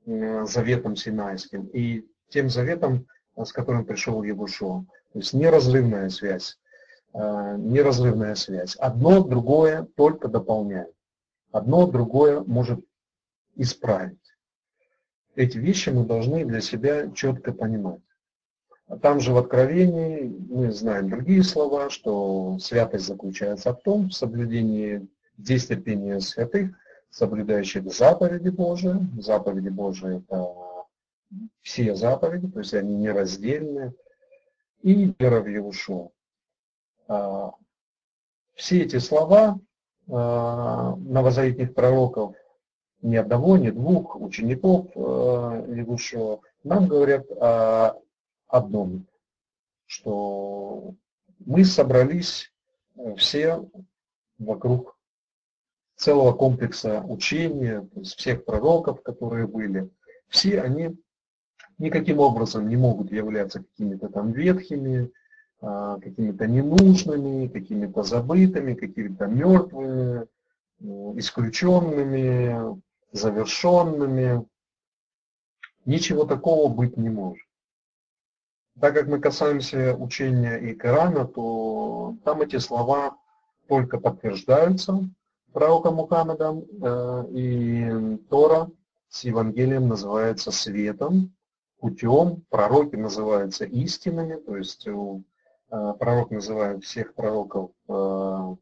заветом 0.05 0.95
Синайским 0.95 1.67
и 1.67 2.07
тем 2.29 2.49
заветом, 2.49 3.05
с 3.37 3.51
которым 3.51 3.85
пришел 3.85 4.23
Егушо. 4.23 4.85
То 5.13 5.19
есть 5.19 5.33
неразрывная 5.33 6.09
связь. 6.09 6.57
Неразрывная 7.13 8.33
связь. 8.35 8.75
Одно 8.77 9.23
другое 9.23 9.87
только 9.95 10.27
дополняет. 10.27 10.91
Одно 11.51 11.85
другое 11.85 12.41
может 12.41 12.79
исправить. 13.55 14.17
Эти 15.35 15.59
вещи 15.59 15.89
мы 15.89 16.05
должны 16.05 16.45
для 16.45 16.61
себя 16.61 17.11
четко 17.11 17.53
понимать. 17.53 18.01
А 18.91 18.97
там 18.97 19.21
же 19.21 19.31
в 19.31 19.37
Откровении 19.37 20.35
мы 20.49 20.69
знаем 20.73 21.09
другие 21.09 21.43
слова, 21.43 21.89
что 21.89 22.57
святость 22.59 23.05
заключается 23.07 23.73
в 23.73 23.81
том, 23.81 24.09
в 24.09 24.13
соблюдении 24.13 25.07
действия 25.37 26.19
святых, 26.19 26.71
соблюдающих 27.09 27.89
заповеди 27.89 28.49
Божии. 28.49 29.07
Заповеди 29.17 29.69
Божии– 29.69 30.17
это 30.29 30.53
все 31.61 31.95
заповеди, 31.95 32.49
то 32.49 32.59
есть 32.59 32.73
они 32.73 32.95
нераздельные. 32.95 33.93
И 34.81 35.15
вера 35.17 35.39
в 35.39 35.47
Иешуа. 35.47 36.09
А, 37.07 37.51
все 38.55 38.81
эти 38.81 38.97
слова 38.97 39.57
а, 40.09 40.97
новозаветных 40.97 41.73
пророков 41.73 42.35
ни 43.01 43.15
одного, 43.15 43.55
ни 43.55 43.69
двух 43.69 44.17
учеников 44.19 44.87
э, 44.95 46.35
нам 46.63 46.87
говорят 46.87 47.25
о 47.31 47.95
одном, 48.51 49.07
что 49.85 50.93
мы 51.39 51.65
собрались 51.65 52.51
э, 52.95 53.15
все 53.15 53.65
вокруг 54.37 54.97
целого 55.95 56.33
комплекса 56.33 57.01
учения, 57.01 57.81
то 57.81 57.99
есть 57.99 58.17
всех 58.17 58.45
пророков, 58.45 59.03
которые 59.03 59.47
были. 59.47 59.89
Все 60.27 60.61
они 60.61 60.97
никаким 61.77 62.19
образом 62.19 62.69
не 62.69 62.75
могут 62.75 63.11
являться 63.11 63.59
какими-то 63.59 64.09
там 64.09 64.31
ветхими, 64.31 65.11
а, 65.61 65.99
какими-то 65.99 66.47
ненужными, 66.47 67.47
какими-то 67.47 68.01
забытыми, 68.01 68.73
какими-то 68.73 69.27
мертвыми, 69.27 70.21
э, 70.21 71.13
исключенными, 71.17 72.81
завершенными. 73.11 74.43
Ничего 75.85 76.25
такого 76.25 76.73
быть 76.73 76.97
не 76.97 77.09
может. 77.09 77.45
Так 78.79 78.93
как 78.93 79.07
мы 79.07 79.19
касаемся 79.19 79.95
учения 79.95 80.57
и 80.57 80.73
Корана, 80.73 81.25
то 81.25 82.15
там 82.23 82.41
эти 82.41 82.57
слова 82.57 83.17
только 83.67 83.99
подтверждаются 83.99 85.09
пророком 85.51 85.95
Мухаммедом, 85.95 86.65
э, 86.81 87.25
и 87.31 88.17
Тора 88.29 88.69
с 89.09 89.23
Евангелием 89.23 89.87
называется 89.87 90.51
светом, 90.51 91.33
путем, 91.79 92.43
пророки 92.49 92.95
называются 92.95 93.65
истинами, 93.65 94.35
то 94.35 94.55
есть 94.55 94.87
э, 94.87 95.21
пророк 95.69 96.31
называет 96.31 96.83
всех 96.83 97.13
пророков 97.13 97.71
э, 97.87 98.55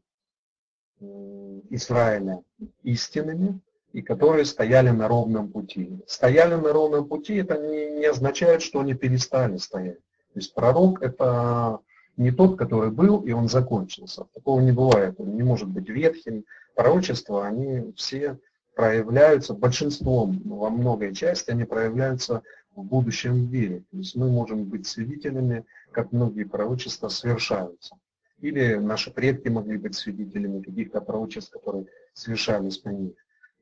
Израиля 1.70 2.42
истинными, 2.82 3.60
и 3.92 4.02
которые 4.02 4.44
стояли 4.44 4.90
на 4.90 5.08
ровном 5.08 5.48
пути. 5.48 6.00
Стояли 6.06 6.54
на 6.54 6.72
ровном 6.72 7.06
пути, 7.06 7.36
это 7.36 7.58
не, 7.58 7.90
не 7.98 8.06
означает, 8.06 8.62
что 8.62 8.80
они 8.80 8.94
перестали 8.94 9.56
стоять. 9.56 9.98
То 10.32 10.38
есть 10.38 10.54
пророк 10.54 11.02
это 11.02 11.80
не 12.16 12.30
тот, 12.30 12.58
который 12.58 12.90
был, 12.90 13.20
и 13.20 13.32
он 13.32 13.48
закончился. 13.48 14.26
Такого 14.34 14.60
не 14.60 14.72
бывает, 14.72 15.14
он 15.18 15.34
не 15.34 15.42
может 15.42 15.68
быть 15.68 15.88
ветхим. 15.88 16.44
Пророчества, 16.74 17.46
они 17.46 17.92
все 17.96 18.38
проявляются, 18.76 19.54
большинством, 19.54 20.40
во 20.44 20.70
многой 20.70 21.14
части, 21.14 21.50
они 21.50 21.64
проявляются 21.64 22.42
в 22.74 22.84
будущем 22.84 23.50
мире. 23.50 23.82
То 23.90 23.98
есть 23.98 24.14
мы 24.14 24.30
можем 24.30 24.64
быть 24.64 24.86
свидетелями, 24.86 25.64
как 25.90 26.12
многие 26.12 26.44
пророчества 26.44 27.08
совершаются. 27.08 27.96
Или 28.40 28.74
наши 28.74 29.10
предки 29.10 29.48
могли 29.48 29.76
быть 29.76 29.96
свидетелями 29.96 30.62
каких-то 30.62 31.00
пророчеств, 31.00 31.50
которые 31.50 31.86
совершались 32.14 32.78
по 32.78 32.88
них. 32.88 33.12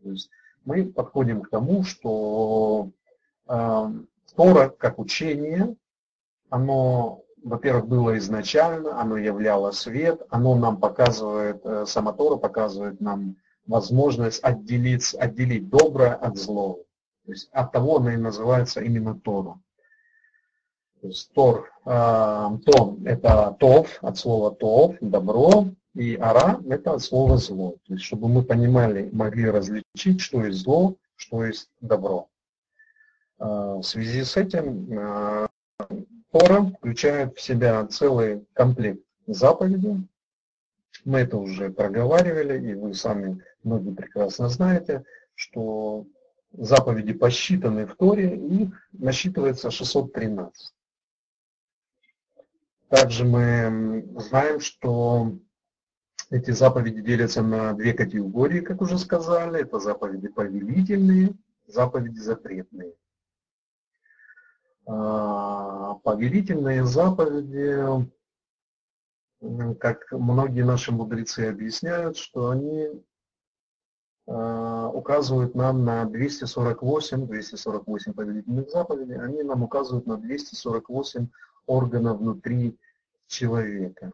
То 0.02 0.11
есть 0.11 0.30
мы 0.64 0.84
подходим 0.84 1.42
к 1.42 1.50
тому, 1.50 1.82
что 1.84 2.90
э, 3.48 3.92
Тора 4.37 4.68
как 4.68 4.98
учение, 4.98 5.74
оно, 6.50 7.22
во-первых, 7.42 7.87
было 7.87 8.18
изначально, 8.18 9.00
оно 9.00 9.16
являло 9.16 9.70
свет, 9.70 10.22
оно 10.30 10.54
нам 10.54 10.78
показывает, 10.78 11.61
э, 11.64 11.87
сама 11.87 12.12
Тора 12.12 12.37
показывает 12.37 13.00
нам 13.00 13.37
возможность 13.66 14.42
отделить, 14.42 15.14
отделить 15.14 15.68
доброе 15.68 16.14
от 16.14 16.37
злого. 16.37 16.84
То 17.26 17.32
есть 17.32 17.48
от 17.52 17.72
того 17.72 17.98
оно 17.98 18.11
и 18.11 18.16
называется 18.16 18.80
именно 18.80 19.18
Тора. 19.18 19.61
То 21.00 21.08
есть 21.08 21.32
Тор, 21.32 21.70
э, 21.84 22.48
Тон– 22.66 23.02
это 23.06 23.56
Тов, 23.58 23.98
от 24.02 24.18
слова 24.18 24.54
Тов, 24.54 24.96
добро, 25.00 25.66
и 25.98 26.14
ара– 26.14 26.61
это 26.70 26.96
слово 27.00 27.38
зло. 27.38 27.74
То 27.87 27.94
есть, 27.94 28.04
чтобы 28.04 28.28
мы 28.28 28.44
понимали, 28.44 29.11
могли 29.12 29.50
различить, 29.50 30.20
что 30.20 30.44
есть 30.44 30.61
зло, 30.61 30.94
что 31.16 31.44
есть 31.44 31.70
добро. 31.80 32.28
А, 33.38 33.78
в 33.78 33.82
связи 33.82 34.22
с 34.22 34.37
этим 34.37 34.88
а, 34.96 35.48
Тора 36.30 36.62
включает 36.66 37.37
в 37.37 37.40
себя 37.40 37.84
целый 37.88 38.46
комплект 38.52 39.02
заповедей. 39.26 40.06
Мы 41.04 41.18
это 41.20 41.37
уже 41.37 41.70
проговаривали, 41.70 42.70
и 42.70 42.74
вы 42.74 42.94
сами 42.94 43.42
многие 43.64 43.92
прекрасно 43.92 44.48
знаете, 44.48 45.02
что 45.34 46.06
заповеди 46.52 47.12
посчитаны 47.12 47.87
в 47.87 47.96
Торе, 47.96 48.37
их 48.37 48.88
насчитывается 48.92 49.72
613. 49.72 50.72
Также 52.88 53.24
мы 53.24 54.06
знаем, 54.16 54.61
что 54.61 55.37
эти 56.31 56.51
заповеди 56.51 57.01
делятся 57.01 57.43
на 57.43 57.73
две 57.73 57.95
категории, 57.95 58.61
как 58.61 58.83
уже 58.83 58.99
сказали. 58.99 59.62
Это 59.62 59.79
заповеди 59.79 60.29
повелительные, 60.29 61.35
заповеди 61.67 62.19
запретные. 62.19 62.95
А, 64.87 65.95
повелительные 65.97 66.85
заповеди, 66.85 68.11
как 69.79 70.11
многие 70.12 70.64
наши 70.64 70.93
мудрецы 70.93 71.41
объясняют, 71.47 72.17
что 72.17 72.51
они 72.51 72.88
а, 74.27 74.88
указывают 74.88 75.55
нам 75.55 75.85
на 75.85 76.05
248, 76.05 77.27
248 77.27 78.12
повелительных 78.12 78.71
заповедей, 78.71 79.19
они 79.19 79.43
нам 79.43 79.62
указывают 79.62 80.07
на 80.07 80.19
248 80.19 81.29
органов 81.67 82.19
внутри 82.19 82.79
человека. 83.27 84.12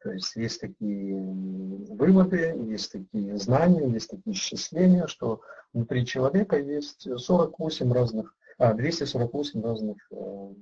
То 0.00 0.12
есть 0.12 0.36
есть 0.36 0.60
такие 0.60 1.16
выводы, 1.16 2.54
есть 2.68 2.92
такие 2.92 3.36
знания, 3.38 3.88
есть 3.88 4.10
такие 4.10 4.34
исчисления, 4.34 5.06
что 5.06 5.40
внутри 5.72 6.06
человека 6.06 6.58
есть 6.58 7.08
48 7.18 7.92
разных, 7.92 8.34
а, 8.58 8.74
248 8.74 9.62
разных 9.62 9.96
э, 10.12 10.54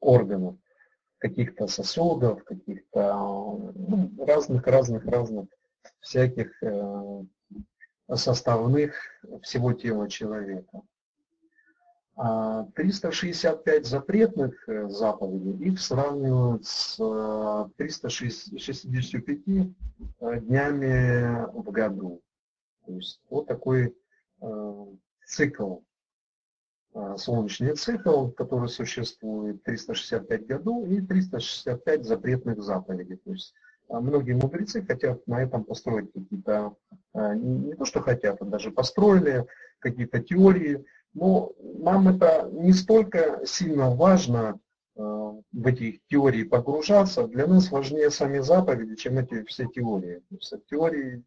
органов, 0.00 0.56
каких-то 1.18 1.66
сосудов, 1.66 2.44
каких-то 2.44 3.12
ну, 3.74 4.12
разных, 4.24 4.66
разных, 4.66 5.04
разных 5.04 5.46
всяких 6.00 6.62
э, 6.62 7.24
составных 8.14 8.94
всего 9.42 9.72
тела 9.72 10.08
человека. 10.08 10.82
365 12.18 13.86
а 13.86 13.88
запретных 13.88 14.68
э, 14.68 14.88
заповедей, 14.88 15.68
их 15.68 15.80
сравнивают 15.80 16.66
с 16.66 16.96
365 17.76 19.38
э, 19.46 19.66
э, 20.20 20.40
днями 20.40 21.46
в 21.52 21.70
году. 21.70 22.20
То 22.86 22.92
есть 22.94 23.20
вот 23.30 23.46
такой 23.46 23.94
цикл 25.26 25.78
солнечный 27.16 27.76
цикл, 27.76 28.28
который 28.28 28.68
существует 28.68 29.62
365 29.62 30.46
годов 30.46 30.88
и 30.88 31.00
365 31.00 32.04
запретных 32.04 32.62
заповедей. 32.62 33.16
То 33.16 33.32
есть 33.32 33.54
многие 33.88 34.32
мудрецы 34.32 34.82
хотят 34.82 35.24
на 35.26 35.42
этом 35.42 35.64
построить 35.64 36.12
какие-то, 36.12 36.74
не 37.14 37.74
то 37.74 37.84
что 37.84 38.00
хотят, 38.00 38.40
а 38.40 38.44
даже 38.44 38.70
построили 38.70 39.46
какие-то 39.80 40.20
теории, 40.20 40.84
но 41.14 41.52
нам 41.60 42.08
это 42.08 42.48
не 42.52 42.72
столько 42.72 43.42
сильно 43.44 43.90
важно 43.90 44.58
в 44.94 45.66
эти 45.66 46.02
теории 46.08 46.42
погружаться, 46.42 47.28
для 47.28 47.46
нас 47.46 47.70
важнее 47.70 48.10
сами 48.10 48.40
заповеди, 48.40 48.96
чем 48.96 49.18
эти 49.18 49.44
все 49.44 49.66
теории. 49.66 50.22
Есть 50.30 50.54
теории 50.68 51.22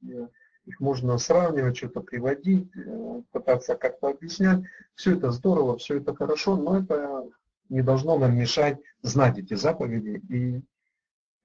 их 0.65 0.80
можно 0.80 1.17
сравнивать, 1.17 1.78
что-то 1.78 2.02
приводить, 2.02 2.70
э, 2.76 3.22
пытаться 3.32 3.76
как-то 3.76 4.10
объяснять. 4.10 4.63
Все 4.96 5.15
это 5.15 5.32
здорово, 5.32 5.78
все 5.78 5.98
это 5.98 6.15
хорошо, 6.15 6.56
но 6.56 6.80
это 6.80 7.28
не 7.70 7.82
должно 7.82 8.17
нам 8.17 8.38
мешать 8.38 8.78
знать 9.02 9.39
эти 9.39 9.56
заповеди 9.56 10.22
и 10.30 10.62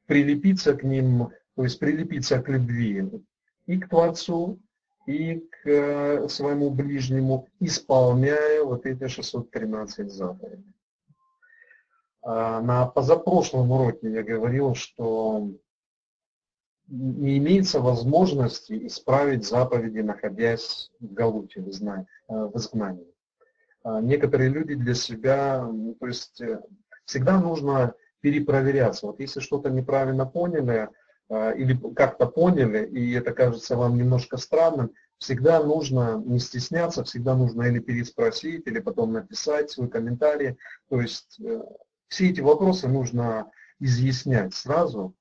прилепиться 0.06 0.74
к 0.74 0.82
ним, 0.82 1.30
то 1.54 1.64
есть 1.64 1.78
прилепиться 1.78 2.40
к 2.40 2.48
любви 2.48 3.08
и 3.66 3.78
к 3.78 3.88
Творцу, 3.88 4.60
и 5.06 5.38
к 5.38 5.68
э, 5.68 6.28
своему 6.28 6.70
ближнему, 6.70 7.48
исполняя 7.60 8.62
вот 8.62 8.86
эти 8.86 9.06
613 9.08 10.10
заповедей. 10.10 10.74
А 12.22 12.60
на 12.60 12.86
позапрошлом 12.86 13.70
уроке 13.70 14.10
я 14.10 14.22
говорил, 14.22 14.74
что 14.74 15.48
не 16.88 17.38
имеется 17.38 17.80
возможности 17.80 18.86
исправить 18.86 19.46
заповеди, 19.46 20.00
находясь 20.00 20.90
в 21.00 21.12
Галуте, 21.12 21.60
в 21.60 21.68
изгнании. 21.68 23.12
А 23.84 24.00
некоторые 24.00 24.50
люди 24.50 24.74
для 24.74 24.94
себя, 24.94 25.64
то 26.00 26.06
есть 26.06 26.40
э, 26.40 26.60
всегда 27.04 27.40
нужно 27.40 27.94
перепроверяться. 28.20 29.06
Вот 29.06 29.20
если 29.20 29.38
что-то 29.38 29.70
неправильно 29.70 30.26
поняли 30.26 30.88
или 31.28 31.78
как-то 31.94 32.26
поняли, 32.26 32.86
и 32.86 33.12
это 33.12 33.32
кажется 33.32 33.76
вам 33.76 33.96
немножко 33.96 34.36
странным, 34.36 34.92
всегда 35.18 35.62
нужно 35.62 36.22
не 36.24 36.38
стесняться, 36.38 37.04
всегда 37.04 37.34
нужно 37.34 37.62
или 37.62 37.80
переспросить, 37.80 38.66
или 38.66 38.78
потом 38.78 39.12
написать 39.12 39.70
свой 39.70 39.88
комментарий. 39.88 40.56
То 40.88 41.00
есть 41.00 41.40
э, 41.40 41.62
все 42.08 42.30
эти 42.30 42.40
вопросы 42.40 42.86
нужно 42.86 43.50
изъяснять 43.80 44.54
сразу, 44.54 45.16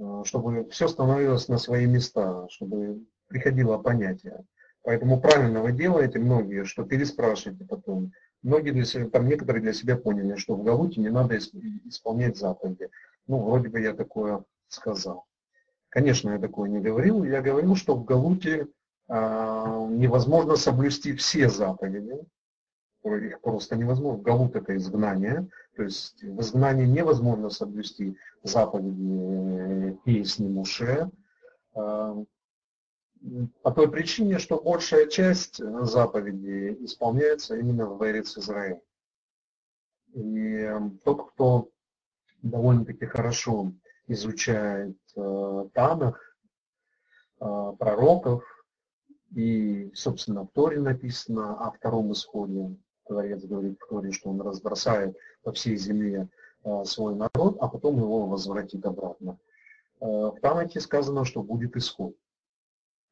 Э, 0.00 0.22
чтобы 0.24 0.68
все 0.70 0.88
становилось 0.88 1.48
на 1.48 1.58
свои 1.58 1.86
места, 1.86 2.48
чтобы 2.48 3.04
приходило 3.28 3.78
понятие. 3.78 4.44
Поэтому 4.82 5.20
правильно 5.20 5.60
вы 5.60 5.72
делаете, 5.72 6.18
многие, 6.18 6.64
что 6.64 6.84
переспрашиваете 6.84 7.66
потом. 7.66 8.12
Многие 8.42 8.70
для 8.70 8.86
себя, 8.86 9.10
там 9.10 9.28
некоторые 9.28 9.62
для 9.62 9.74
себя 9.74 9.96
поняли, 9.96 10.36
что 10.36 10.54
в 10.54 10.64
Галуте 10.64 11.02
не 11.02 11.10
надо 11.10 11.36
исполнять 11.36 12.38
заповеди. 12.38 12.88
Ну, 13.26 13.42
вроде 13.42 13.68
бы 13.68 13.80
я 13.80 13.92
такое 13.92 14.42
сказал. 14.68 15.26
Конечно, 15.90 16.30
я 16.30 16.38
такое 16.38 16.70
не 16.70 16.78
говорил. 16.78 17.24
Я 17.24 17.42
говорил, 17.42 17.74
что 17.74 17.96
в 17.96 18.04
Галуте 18.04 18.68
а, 19.08 19.86
невозможно 19.88 20.54
соблюсти 20.56 21.14
все 21.14 21.48
заповеди. 21.48 22.24
Их 23.02 23.40
просто 23.40 23.76
невозможно. 23.76 24.22
Галут 24.22 24.54
это 24.54 24.76
изгнание. 24.76 25.48
То 25.74 25.82
есть 25.82 26.22
в 26.22 26.40
изгнании 26.40 26.86
невозможно 26.86 27.50
соблюсти 27.50 28.16
заповеди 28.44 29.98
песни 30.04 30.48
Муше. 30.48 31.10
А, 31.74 32.16
по 33.62 33.72
той 33.72 33.90
причине, 33.90 34.38
что 34.38 34.60
большая 34.60 35.06
часть 35.06 35.56
заповедей 35.58 36.84
исполняется 36.84 37.56
именно 37.56 37.86
в 37.86 38.02
Эрец 38.08 38.38
Израиль. 38.38 38.80
И 40.14 40.70
тот, 41.04 41.32
кто 41.32 41.68
довольно-таки 42.42 43.06
хорошо 43.06 43.72
изучает 44.10 44.96
э, 45.16 45.68
Танах, 45.72 46.20
э, 47.40 47.72
пророков, 47.78 48.44
и, 49.34 49.92
собственно, 49.94 50.44
в 50.44 50.50
Торе 50.50 50.80
написано 50.80 51.54
о 51.60 51.70
втором 51.70 52.12
исходе. 52.12 52.76
Творец 53.06 53.44
говорит 53.44 53.78
в 53.80 53.88
Торе, 53.88 54.10
что 54.10 54.30
он 54.30 54.40
разбросает 54.40 55.16
по 55.42 55.52
всей 55.52 55.76
земле 55.76 56.28
э, 56.64 56.84
свой 56.84 57.14
народ, 57.14 57.56
а 57.60 57.68
потом 57.68 57.98
его 57.98 58.26
возвратит 58.26 58.84
обратно. 58.84 59.38
В 60.00 60.36
Танахе 60.40 60.80
сказано, 60.80 61.26
что 61.26 61.42
будет 61.42 61.76
исход. 61.76 62.14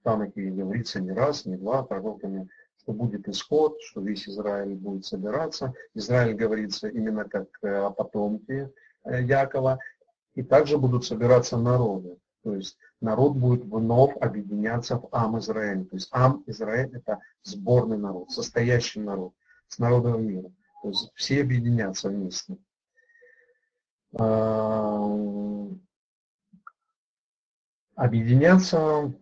В 0.01 0.05
Танахе 0.05 0.51
говорится 0.51 1.01
не 1.01 1.13
раз, 1.13 1.45
не 1.45 1.57
два 1.57 1.83
пророками, 1.83 2.49
что 2.79 2.93
будет 2.93 3.29
исход, 3.29 3.77
что 3.83 4.01
весь 4.01 4.27
Израиль 4.27 4.75
будет 4.75 5.05
собираться. 5.05 5.75
Израиль 5.93 6.35
говорится 6.35 6.89
именно 6.89 7.25
как 7.25 7.49
о 7.63 7.91
потомке 7.91 8.73
Якова. 9.05 9.79
И 10.35 10.43
также 10.43 10.79
будут 10.79 11.05
собираться 11.05 11.57
народы. 11.57 12.19
То 12.43 12.55
есть 12.55 12.79
народ 13.01 13.37
будет 13.37 13.65
вновь 13.65 14.17
объединяться 14.17 14.99
в 14.99 15.09
Ам 15.13 15.39
Израиль. 15.39 15.87
То 15.87 15.97
есть 15.97 16.09
Ам 16.13 16.45
Израиль 16.47 16.95
это 16.95 17.19
сборный 17.43 17.99
народ, 17.99 18.31
состоящий 18.31 19.01
народ 19.01 19.35
с 19.67 19.79
народом 19.79 20.25
мира. 20.27 20.51
То 20.83 20.89
есть 20.89 21.11
все 21.15 21.43
объединятся 21.43 22.09
вместе. 22.09 22.57
А, 24.19 25.05
объединяться 27.97 29.13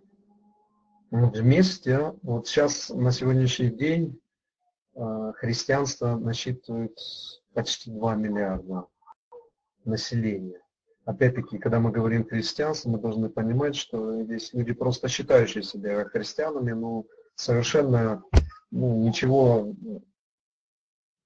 вместе. 1.10 2.14
Вот 2.22 2.46
сейчас 2.46 2.90
на 2.90 3.10
сегодняшний 3.10 3.70
день 3.70 4.20
а, 4.94 5.32
христианство 5.32 6.16
насчитывает 6.16 6.96
почти 7.54 7.90
2 7.90 8.14
миллиарда 8.16 8.86
населения. 9.84 10.60
Опять-таки, 11.06 11.58
когда 11.58 11.78
мы 11.78 11.92
говорим 11.92 12.26
христианство, 12.26 12.90
мы 12.90 12.98
должны 12.98 13.28
понимать, 13.28 13.76
что 13.76 14.22
здесь 14.24 14.52
люди 14.52 14.72
просто 14.72 15.06
считающие 15.06 15.62
себя 15.62 16.04
христианами, 16.04 16.72
но 16.72 17.06
совершенно 17.36 18.24
ну, 18.72 19.02
ничего 19.06 19.72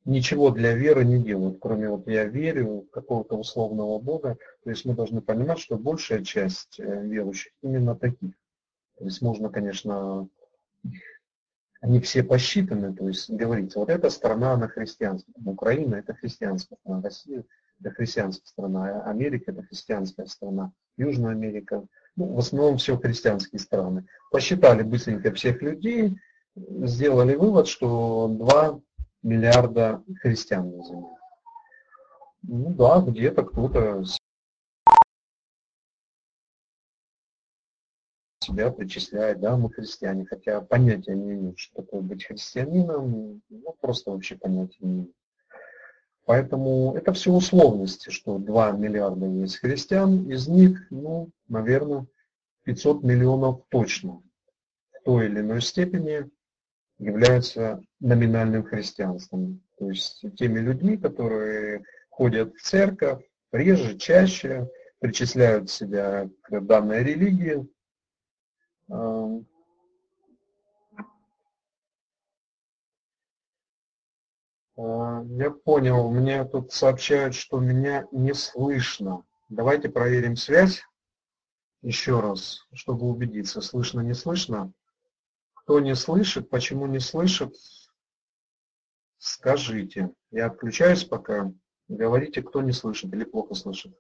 ничего 0.05 0.51
для 0.51 0.75
веры 0.75 1.05
не 1.05 1.23
делают, 1.23 1.59
кроме 1.61 1.89
вот 1.89 2.07
я 2.09 2.25
верю 2.25 2.89
какого-то 2.93 3.37
условного 3.37 3.99
Бога. 3.99 4.37
То 4.65 4.71
есть 4.71 4.85
мы 4.85 4.95
должны 4.95 5.23
понимать, 5.23 5.59
что 5.59 5.79
большая 5.79 6.25
часть 6.25 6.79
э, 6.79 7.07
верующих 7.07 7.53
именно 7.63 7.97
таких. 7.97 8.35
То 8.99 9.05
есть 9.05 9.23
можно, 9.23 9.49
конечно, 9.49 10.29
они 11.81 12.01
все 12.01 12.23
посчитаны, 12.23 12.95
то 12.95 13.09
есть 13.09 13.31
говорится, 13.31 13.79
вот 13.79 13.89
эта 13.89 14.11
страна, 14.11 14.53
она 14.53 14.69
христианская, 14.69 15.33
Украина 15.47 15.95
это 15.95 16.13
христианская 16.13 16.77
страна, 16.77 17.01
Россия 17.03 17.45
это 17.81 17.91
христианская 17.91 18.47
страна, 18.47 19.03
Америка 19.05 19.53
это 19.53 19.63
христианская 19.63 20.27
страна, 20.27 20.73
Южная 20.97 21.33
Америка, 21.33 21.85
ну, 22.17 22.35
в 22.35 22.39
основном 22.39 22.77
все 22.77 22.97
христианские 22.97 23.59
страны. 23.59 24.07
Посчитали 24.31 24.83
быстренько 24.83 25.33
всех 25.33 25.63
людей, 25.63 26.17
сделали 26.55 27.35
вывод, 27.35 27.69
что 27.69 28.29
два 28.29 28.81
миллиарда 29.23 30.03
христиан 30.21 30.77
на 30.77 30.85
Земле. 30.85 31.17
Ну 32.43 32.75
да, 32.75 33.01
где-то 33.01 33.45
кто-то 33.45 34.03
себя 38.43 38.71
причисляет, 38.71 39.41
да, 39.41 39.57
мы 39.57 39.71
христиане, 39.71 40.25
хотя 40.25 40.61
понятия 40.61 41.15
не 41.15 41.35
имеют, 41.35 41.59
что 41.59 41.83
такое 41.83 42.01
быть 42.01 42.25
христианином, 42.25 43.43
ну, 43.49 43.77
просто 43.81 44.11
вообще 44.11 44.37
понятия 44.37 44.79
не 44.81 44.93
имеют. 44.93 45.20
Поэтому 46.31 46.95
это 46.95 47.13
все 47.13 47.33
условности, 47.33 48.11
что 48.11 48.39
2 48.39 48.71
миллиарда 48.71 49.27
есть 49.27 49.57
христиан, 49.57 50.31
из 50.31 50.47
них, 50.47 50.87
ну, 50.91 51.31
наверное, 51.49 52.07
500 52.63 53.03
миллионов 53.03 53.65
точно 53.69 54.23
в 54.93 55.03
той 55.05 55.27
или 55.27 55.41
иной 55.41 55.61
степени 55.61 56.31
являются 57.01 57.83
номинальным 57.99 58.63
христианством. 58.63 59.61
То 59.77 59.91
есть 59.91 60.25
теми 60.37 60.61
людьми, 60.61 60.97
которые 60.97 61.83
ходят 62.11 62.55
в 62.55 62.63
церковь, 62.63 63.25
реже, 63.51 63.99
чаще, 63.99 64.71
причисляют 65.01 65.69
себя 65.69 66.31
к 66.43 66.61
данной 66.61 67.03
религии. 67.03 67.67
Я 74.83 75.51
понял, 75.51 76.11
мне 76.11 76.43
тут 76.45 76.73
сообщают, 76.73 77.35
что 77.35 77.61
меня 77.61 78.07
не 78.13 78.33
слышно. 78.33 79.25
Давайте 79.51 79.91
проверим 79.91 80.37
связь 80.37 80.83
еще 81.83 82.21
раз, 82.21 82.67
чтобы 82.73 83.07
убедиться, 83.07 83.61
слышно, 83.61 84.01
не 84.01 84.15
слышно. 84.15 84.73
Кто 85.53 85.81
не 85.81 85.95
слышит, 85.95 86.49
почему 86.49 86.87
не 86.87 86.99
слышит, 86.99 87.55
скажите. 89.19 90.11
Я 90.31 90.47
отключаюсь 90.47 91.05
пока. 91.05 91.53
Говорите, 91.89 92.41
кто 92.41 92.63
не 92.63 92.73
слышит 92.73 93.13
или 93.13 93.25
плохо 93.25 93.55
слышит. 93.55 93.93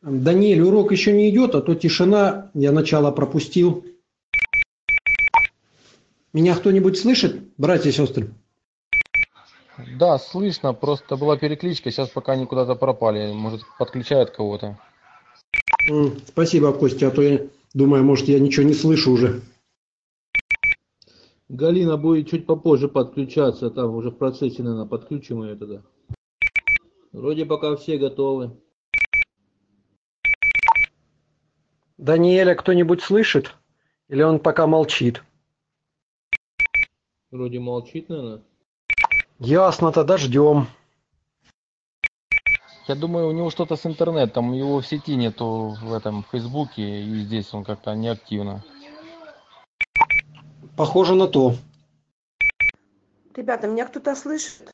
Даниэль, 0.00 0.62
урок 0.62 0.90
еще 0.90 1.12
не 1.12 1.28
идет, 1.28 1.54
а 1.54 1.60
то 1.60 1.74
тишина, 1.74 2.50
я 2.54 2.72
начало 2.72 3.10
пропустил. 3.10 3.84
Меня 6.32 6.56
кто-нибудь 6.56 6.98
слышит, 6.98 7.54
братья 7.58 7.90
и 7.90 7.92
сестры? 7.92 8.32
Да, 9.98 10.18
слышно, 10.18 10.72
просто 10.72 11.16
была 11.16 11.36
перекличка, 11.36 11.90
сейчас 11.90 12.08
пока 12.08 12.32
они 12.32 12.46
куда-то 12.46 12.74
пропали. 12.74 13.32
Может, 13.32 13.62
подключают 13.78 14.30
кого-то. 14.30 14.78
Спасибо, 16.26 16.72
Костя, 16.72 17.08
а 17.08 17.10
то 17.10 17.22
я 17.22 17.46
думаю, 17.74 18.04
может, 18.04 18.28
я 18.28 18.38
ничего 18.38 18.66
не 18.66 18.74
слышу 18.74 19.12
уже. 19.12 19.42
Галина 21.48 21.98
будет 21.98 22.30
чуть 22.30 22.46
попозже 22.46 22.88
подключаться, 22.88 23.70
там 23.70 23.94
уже 23.94 24.10
в 24.10 24.16
процессе, 24.16 24.62
наверное, 24.62 24.86
подключим 24.86 25.42
ее 25.42 25.56
тогда. 25.56 25.82
Вроде 27.12 27.44
пока 27.44 27.76
все 27.76 27.98
готовы. 27.98 28.56
Даниэля 31.98 32.54
кто-нибудь 32.54 33.02
слышит? 33.02 33.54
Или 34.08 34.22
он 34.22 34.38
пока 34.38 34.66
молчит? 34.66 35.22
Вроде 37.30 37.58
молчит, 37.60 38.08
наверное. 38.08 38.42
Ясно, 39.44 39.90
тогда 39.90 40.18
ждем. 40.18 40.68
Я 42.86 42.94
думаю, 42.94 43.26
у 43.26 43.32
него 43.32 43.50
что-то 43.50 43.74
с 43.74 43.84
интернетом, 43.84 44.52
его 44.52 44.80
в 44.80 44.86
сети 44.86 45.16
нету 45.16 45.76
в 45.82 45.92
этом 45.92 46.24
Фейсбуке, 46.30 47.02
и 47.02 47.24
здесь 47.24 47.52
он 47.52 47.64
как-то 47.64 47.92
неактивно. 47.96 48.62
Похоже 50.76 51.16
на 51.16 51.26
то. 51.26 51.56
Ребята, 53.34 53.66
меня 53.66 53.86
кто-то 53.86 54.14
слышит? 54.14 54.70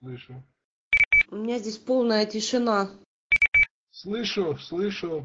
Слышу. 0.00 0.42
У 1.30 1.36
меня 1.36 1.58
здесь 1.58 1.78
полная 1.78 2.26
тишина. 2.26 2.90
Слышу, 3.92 4.58
слышу. 4.58 5.24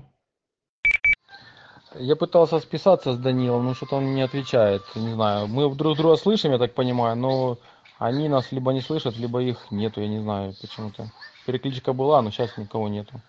Я 1.96 2.16
пытался 2.16 2.60
списаться 2.60 3.14
с 3.14 3.18
Данилом, 3.18 3.66
но 3.66 3.74
что-то 3.74 3.96
он 3.96 4.14
не 4.14 4.22
отвечает. 4.22 4.84
Не 4.96 5.16
знаю, 5.16 5.48
мы 5.48 5.74
друг 5.74 5.98
друга 5.98 6.18
слышим, 6.18 6.52
я 6.52 6.60
так 6.60 6.76
понимаю, 6.76 7.16
но 7.16 7.58
они 8.02 8.28
нас 8.30 8.52
либо 8.52 8.74
не 8.74 8.82
слышат, 8.82 9.16
либо 9.18 9.44
их 9.44 9.70
нету, 9.70 10.02
я 10.02 10.08
не 10.08 10.20
знаю 10.20 10.56
почему-то. 10.60 11.12
Перекличка 11.46 11.94
была, 11.94 12.24
но 12.24 12.32
сейчас 12.32 12.58
никого 12.58 12.88
нету. 12.88 13.22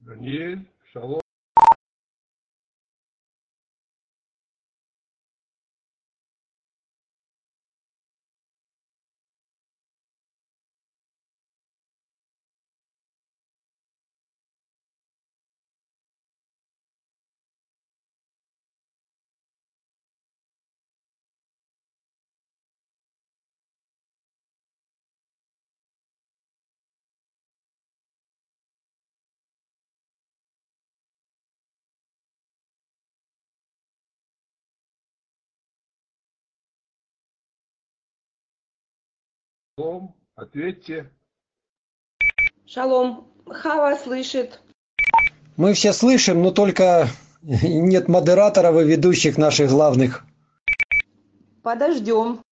Даниэль, 0.00 0.66
шалом. 0.92 1.19
Шалом. 39.80 40.14
Ответьте. 40.34 41.10
Шалом. 42.66 43.28
Хава 43.46 43.96
слышит. 43.96 44.60
Мы 45.56 45.72
все 45.72 45.92
слышим, 45.92 46.42
но 46.42 46.50
только 46.50 47.08
нет 47.42 48.08
модераторов 48.08 48.76
и 48.82 48.84
ведущих 48.84 49.38
наших 49.38 49.70
главных. 49.70 50.24
Подождем. 51.62 52.42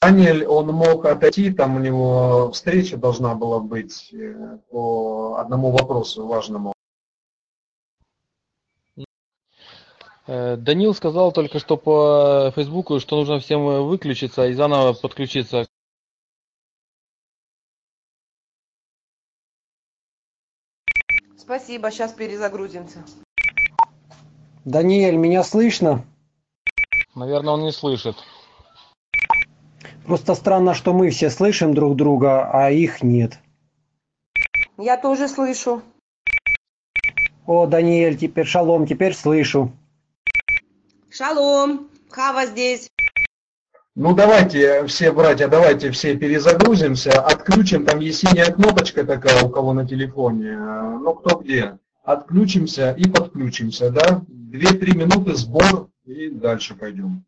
Даниэль, 0.00 0.46
он 0.46 0.68
мог 0.68 1.04
отойти, 1.04 1.52
там 1.52 1.76
у 1.76 1.78
него 1.78 2.52
встреча 2.52 2.96
должна 2.96 3.34
была 3.34 3.58
быть 3.58 4.14
э, 4.14 4.58
по 4.70 5.36
одному 5.38 5.72
вопросу 5.72 6.26
важному. 6.26 6.72
Э, 10.26 10.56
Данил 10.56 10.94
сказал 10.94 11.32
только 11.32 11.58
что 11.58 11.76
по 11.76 12.50
Фейсбуку, 12.54 12.98
что 13.00 13.16
нужно 13.16 13.40
всем 13.40 13.86
выключиться 13.86 14.46
и 14.46 14.54
заново 14.54 14.94
подключиться. 14.94 15.66
Спасибо, 21.50 21.90
сейчас 21.90 22.12
перезагрузимся. 22.12 23.04
Даниэль, 24.64 25.16
меня 25.16 25.42
слышно? 25.42 26.06
Наверное, 27.16 27.54
он 27.54 27.64
не 27.64 27.72
слышит. 27.72 28.14
Просто 30.06 30.36
странно, 30.36 30.74
что 30.74 30.92
мы 30.92 31.10
все 31.10 31.28
слышим 31.28 31.74
друг 31.74 31.96
друга, 31.96 32.48
а 32.52 32.70
их 32.70 33.02
нет. 33.02 33.40
Я 34.78 34.96
тоже 34.96 35.26
слышу. 35.26 35.82
О, 37.46 37.66
Даниэль, 37.66 38.16
теперь 38.16 38.46
шалом, 38.46 38.86
теперь 38.86 39.12
слышу. 39.12 39.72
Шалом. 41.10 41.90
Хава 42.10 42.46
здесь. 42.46 42.88
Ну 43.96 44.14
давайте 44.14 44.86
все, 44.86 45.12
братья, 45.12 45.48
давайте 45.48 45.90
все 45.90 46.16
перезагрузимся, 46.16 47.20
отключим, 47.20 47.84
там 47.84 47.98
есть 47.98 48.20
синяя 48.20 48.52
кнопочка 48.52 49.04
такая 49.04 49.42
у 49.42 49.50
кого 49.50 49.72
на 49.72 49.86
телефоне, 49.86 50.50
э, 50.50 50.98
ну 51.00 51.14
кто 51.14 51.40
где, 51.40 51.78
отключимся 52.04 52.92
и 52.92 53.10
подключимся, 53.10 53.90
да, 53.90 54.22
2-3 54.28 54.96
минуты 54.96 55.34
сбор 55.34 55.88
и 56.04 56.30
дальше 56.30 56.76
пойдем. 56.76 57.24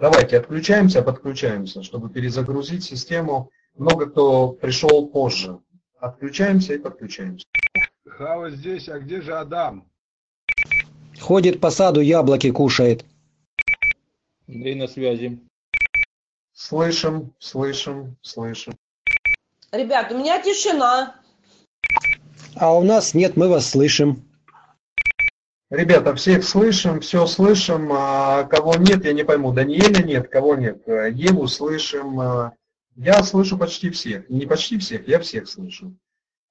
Давайте 0.00 0.38
отключаемся, 0.38 1.02
подключаемся, 1.02 1.82
чтобы 1.82 2.08
перезагрузить 2.08 2.82
систему. 2.82 3.50
Много 3.76 4.06
кто 4.06 4.48
пришел 4.48 5.06
позже. 5.08 5.58
Отключаемся 5.98 6.74
и 6.74 6.78
подключаемся. 6.78 7.44
Хава 8.06 8.50
здесь, 8.50 8.88
а 8.88 8.98
где 8.98 9.20
же 9.20 9.34
Адам? 9.34 9.84
Ходит 11.20 11.60
по 11.60 11.70
саду, 11.70 12.00
яблоки 12.00 12.50
кушает. 12.50 13.04
Андрей 14.48 14.74
на 14.74 14.88
связи. 14.88 15.38
Слышим, 16.60 17.32
слышим, 17.38 18.16
слышим. 18.20 18.74
Ребят, 19.72 20.12
у 20.12 20.18
меня 20.18 20.42
тишина. 20.42 21.16
А 22.54 22.76
у 22.76 22.82
нас 22.82 23.14
нет, 23.14 23.34
мы 23.34 23.48
вас 23.48 23.70
слышим. 23.70 24.28
Ребята, 25.70 26.14
всех 26.14 26.44
слышим, 26.44 27.00
все 27.00 27.26
слышим, 27.26 27.90
а 27.94 28.44
кого 28.44 28.74
нет, 28.74 29.06
я 29.06 29.14
не 29.14 29.24
пойму. 29.24 29.52
Даниэля 29.54 30.02
нет, 30.02 30.28
кого 30.28 30.54
нет. 30.54 30.86
Э, 30.86 31.10
Еву 31.10 31.48
слышим. 31.48 32.20
э, 32.20 32.50
Я 32.94 33.22
слышу 33.22 33.56
почти 33.56 33.88
всех. 33.88 34.28
Не 34.28 34.44
почти 34.44 34.76
всех, 34.78 35.08
я 35.08 35.18
всех 35.20 35.48
слышу. 35.48 35.94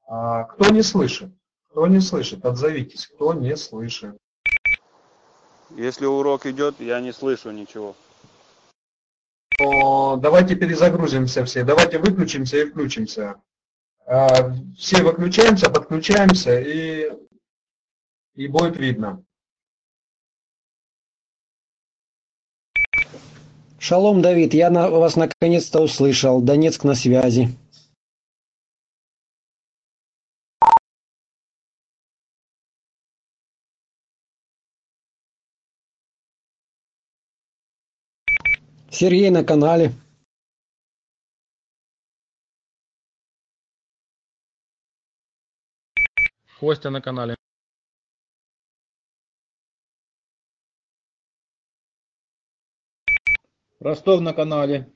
А 0.07 0.45
Кто 0.45 0.71
не 0.71 0.81
слышит? 0.81 1.29
Кто 1.69 1.85
не 1.85 1.99
слышит? 1.99 2.43
Отзовитесь, 2.43 3.05
кто 3.05 3.35
не 3.35 3.55
слышит. 3.55 4.17
Если 5.77 6.07
урок 6.07 6.47
идет, 6.47 6.79
я 6.79 6.99
не 6.99 7.13
слышу 7.13 7.51
ничего. 7.51 7.95
Давайте 9.59 10.55
перезагрузимся 10.55 11.43
все, 11.45 11.63
давайте 11.63 11.99
выключимся 11.99 12.57
и 12.57 12.65
включимся. 12.65 13.35
А, 14.05 14.53
Все 14.77 15.03
выключаемся, 15.03 15.69
подключаемся 15.69 16.59
и, 16.59 17.11
и 18.35 18.47
будет 18.47 18.77
видно. 18.77 19.23
Шалом, 23.77 24.21
Давид, 24.21 24.53
я 24.53 24.69
на, 24.69 24.89
вас 24.89 25.15
наконец-то 25.15 25.81
услышал. 25.81 26.41
Донецк 26.41 26.83
на 26.83 26.95
связи. 26.95 27.55
Сергей 38.99 39.29
на 39.29 39.45
канале. 39.45 39.93
Костя 46.59 46.89
на 46.89 47.01
канале. 47.01 47.35
Ростов 53.79 54.19
на 54.19 54.33
канале. 54.33 54.91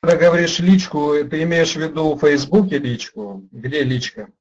Когда 0.00 0.16
говоришь 0.16 0.58
личку, 0.58 1.12
ты 1.30 1.44
имеешь 1.44 1.76
в 1.76 1.80
виду 1.80 2.16
в 2.16 2.18
Фейсбуке 2.18 2.78
личку? 2.78 3.48
Где 3.52 3.84
личка? 3.84 4.32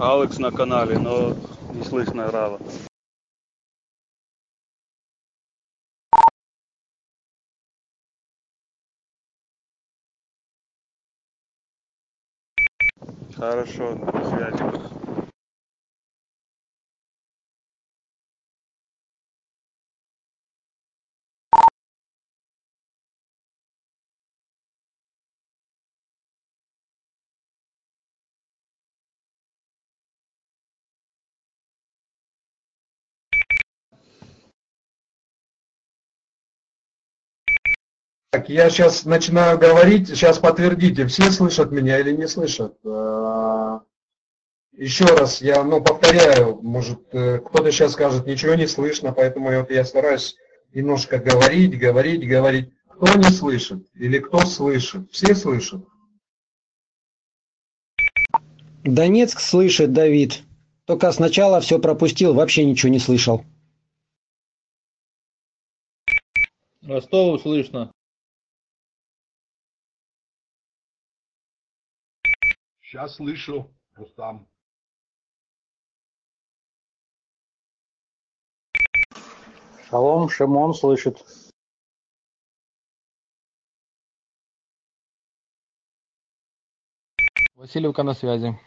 алекс 0.00 0.38
на 0.38 0.50
канале 0.50 0.98
но 0.98 1.34
не 1.74 1.82
слышно 1.84 2.30
Рава. 2.30 2.58
хорошо 13.36 13.94
до 13.94 14.28
связи 14.28 14.99
Так, 38.30 38.48
я 38.48 38.70
сейчас 38.70 39.04
начинаю 39.04 39.58
говорить, 39.58 40.08
сейчас 40.08 40.38
подтвердите, 40.38 41.04
все 41.08 41.32
слышат 41.32 41.72
меня 41.72 41.98
или 41.98 42.12
не 42.12 42.28
слышат. 42.28 42.78
А, 42.86 43.80
Еще 44.72 45.04
раз, 45.04 45.42
я 45.42 45.64
ну, 45.64 45.82
повторяю, 45.82 46.60
может 46.62 47.12
э, 47.12 47.38
кто-то 47.40 47.72
сейчас 47.72 47.92
скажет, 47.92 48.26
ничего 48.26 48.54
не 48.54 48.68
слышно, 48.68 49.12
поэтому 49.12 49.50
я, 49.50 49.60
вот 49.60 49.72
я 49.72 49.84
стараюсь 49.84 50.36
немножко 50.72 51.18
говорить, 51.18 51.76
говорить, 51.76 52.26
говорить. 52.26 52.70
Кто 52.86 53.18
не 53.18 53.30
слышит 53.30 53.84
или 53.94 54.20
кто 54.20 54.40
слышит? 54.42 55.10
Все 55.10 55.34
слышат? 55.34 55.84
Донецк 58.84 59.40
слышит, 59.40 59.92
Давид. 59.92 60.42
Только 60.84 61.10
сначала 61.10 61.60
все 61.60 61.80
пропустил, 61.80 62.34
вообще 62.34 62.64
ничего 62.64 62.92
не 62.92 63.00
слышал. 63.00 63.44
Ростову 66.82 67.36
слышно. 67.38 67.92
Сейчас 72.90 73.14
слышу, 73.14 73.72
Рустам. 73.94 74.48
Шалом, 79.88 80.28
Шимон 80.28 80.74
слышит. 80.74 81.24
Васильевка 87.54 88.02
на 88.02 88.14
связи. 88.14 88.58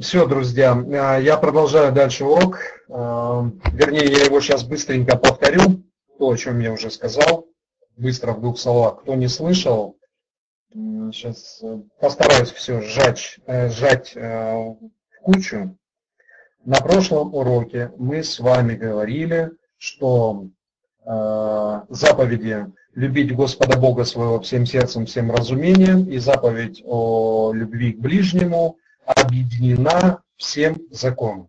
Все, 0.00 0.26
друзья, 0.26 0.72
а, 0.72 1.18
я 1.18 1.36
продолжаю 1.36 1.92
дальше 1.92 2.24
урок. 2.24 2.60
А, 2.88 3.44
Вернее, 3.72 4.06
я 4.10 4.24
его 4.24 4.40
сейчас 4.40 4.64
быстренько 4.64 5.18
повторю, 5.18 5.82
то, 6.18 6.30
о 6.30 6.36
чем 6.36 6.60
я 6.60 6.72
уже 6.72 6.90
сказал. 6.90 7.46
Быстро 7.98 8.32
в 8.32 8.40
двух 8.40 8.58
словах. 8.58 9.02
Кто 9.02 9.14
не 9.16 9.28
слышал, 9.28 9.98
сейчас 10.72 11.62
постараюсь 12.00 12.52
все 12.52 12.80
сжать, 12.80 13.38
э, 13.46 13.68
сжать 13.68 14.12
э, 14.14 14.54
в 14.54 14.78
кучу. 15.22 15.76
На 16.64 16.80
прошлом 16.80 17.34
уроке 17.34 17.92
мы 17.98 18.24
с 18.24 18.40
вами 18.40 18.76
говорили, 18.76 19.50
что 19.76 20.46
э, 21.04 21.80
заповеди 21.90 22.66
любить 22.94 23.36
Господа 23.36 23.78
Бога 23.78 24.04
своего 24.04 24.40
всем 24.40 24.64
сердцем, 24.64 25.04
всем 25.04 25.30
разумением 25.30 26.08
и 26.08 26.16
заповедь 26.16 26.82
о 26.86 27.52
любви 27.52 27.92
к 27.92 28.00
ближнему 28.00 28.78
объединена 29.04 30.22
всем 30.36 30.76
законом. 30.90 31.48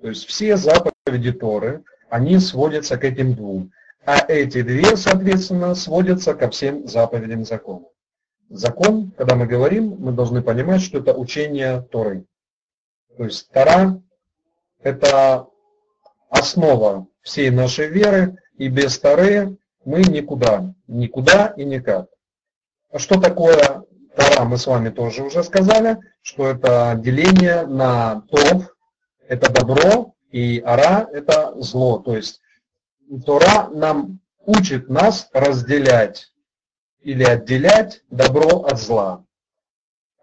То 0.00 0.08
есть 0.08 0.26
все 0.26 0.56
заповеди 0.56 1.32
Торы, 1.32 1.82
они 2.08 2.38
сводятся 2.38 2.96
к 2.96 3.04
этим 3.04 3.34
двум. 3.34 3.72
А 4.04 4.24
эти 4.28 4.62
две, 4.62 4.96
соответственно, 4.96 5.74
сводятся 5.74 6.34
ко 6.34 6.48
всем 6.48 6.86
заповедям 6.86 7.44
закона. 7.44 7.86
Закон, 8.48 9.10
когда 9.10 9.34
мы 9.34 9.46
говорим, 9.46 9.96
мы 9.98 10.12
должны 10.12 10.42
понимать, 10.42 10.80
что 10.80 10.98
это 10.98 11.12
учение 11.12 11.82
Торы. 11.90 12.24
То 13.16 13.24
есть 13.24 13.50
Тора– 13.50 14.00
это 14.82 15.46
основа 16.30 17.06
всей 17.20 17.50
нашей 17.50 17.88
веры, 17.88 18.38
и 18.56 18.68
без 18.68 18.98
Торы 18.98 19.58
мы 19.84 20.00
никуда, 20.00 20.74
никуда 20.86 21.48
и 21.56 21.64
никак. 21.64 22.08
А 22.90 22.98
что 22.98 23.20
такое 23.20 23.84
Тора, 24.18 24.44
мы 24.44 24.58
с 24.58 24.66
вами 24.66 24.88
тоже 24.88 25.22
уже 25.22 25.44
сказали, 25.44 25.98
что 26.22 26.48
это 26.48 26.96
деление 26.98 27.64
на 27.66 28.22
Тов, 28.22 28.74
это 29.28 29.52
добро, 29.52 30.14
и 30.32 30.60
Ара– 30.66 31.08
это 31.12 31.54
зло. 31.62 32.00
То 32.00 32.16
есть 32.16 32.40
Тора 33.24 33.68
нам 33.72 34.18
учит 34.44 34.88
нас 34.88 35.28
разделять 35.32 36.32
или 37.00 37.22
отделять 37.22 38.02
добро 38.10 38.64
от 38.64 38.80
зла. 38.80 39.24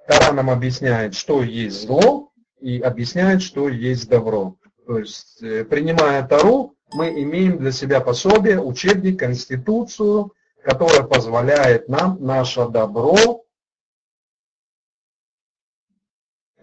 Тора 0.10 0.34
нам 0.34 0.50
объясняет, 0.50 1.16
что 1.16 1.42
есть 1.42 1.84
зло, 1.84 2.34
и 2.60 2.82
объясняет, 2.82 3.42
что 3.42 3.70
есть 3.70 4.10
добро. 4.10 4.58
То 4.86 5.00
есть, 5.00 5.42
э, 5.42 5.64
принимая 5.64 6.28
Тору, 6.28 6.76
мы 6.94 7.22
имеем 7.24 7.60
для 7.60 7.72
себя 7.72 8.02
пособие, 8.02 8.62
учебник, 8.62 9.20
конституцию, 9.20 10.34
которая 10.64 11.04
позволяет 11.04 11.88
нам 11.88 12.18
наше 12.20 12.68
добро 12.68 13.45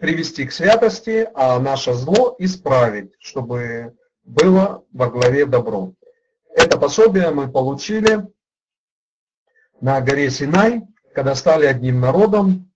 привести 0.02 0.46
к 0.46 0.52
святости, 0.52 1.28
а 1.32 1.60
наше 1.60 1.94
зло 1.94 2.34
исправить, 2.40 3.12
чтобы 3.20 3.94
было 4.24 4.82
во 4.92 5.08
главе 5.08 5.46
добро. 5.46 5.92
Это 6.56 6.76
пособие 6.76 7.30
мы 7.30 7.48
получили 7.48 8.26
на 9.80 10.00
горе 10.00 10.28
Синай, 10.28 10.82
когда 11.14 11.36
стали 11.36 11.66
одним 11.66 12.00
народом. 12.00 12.68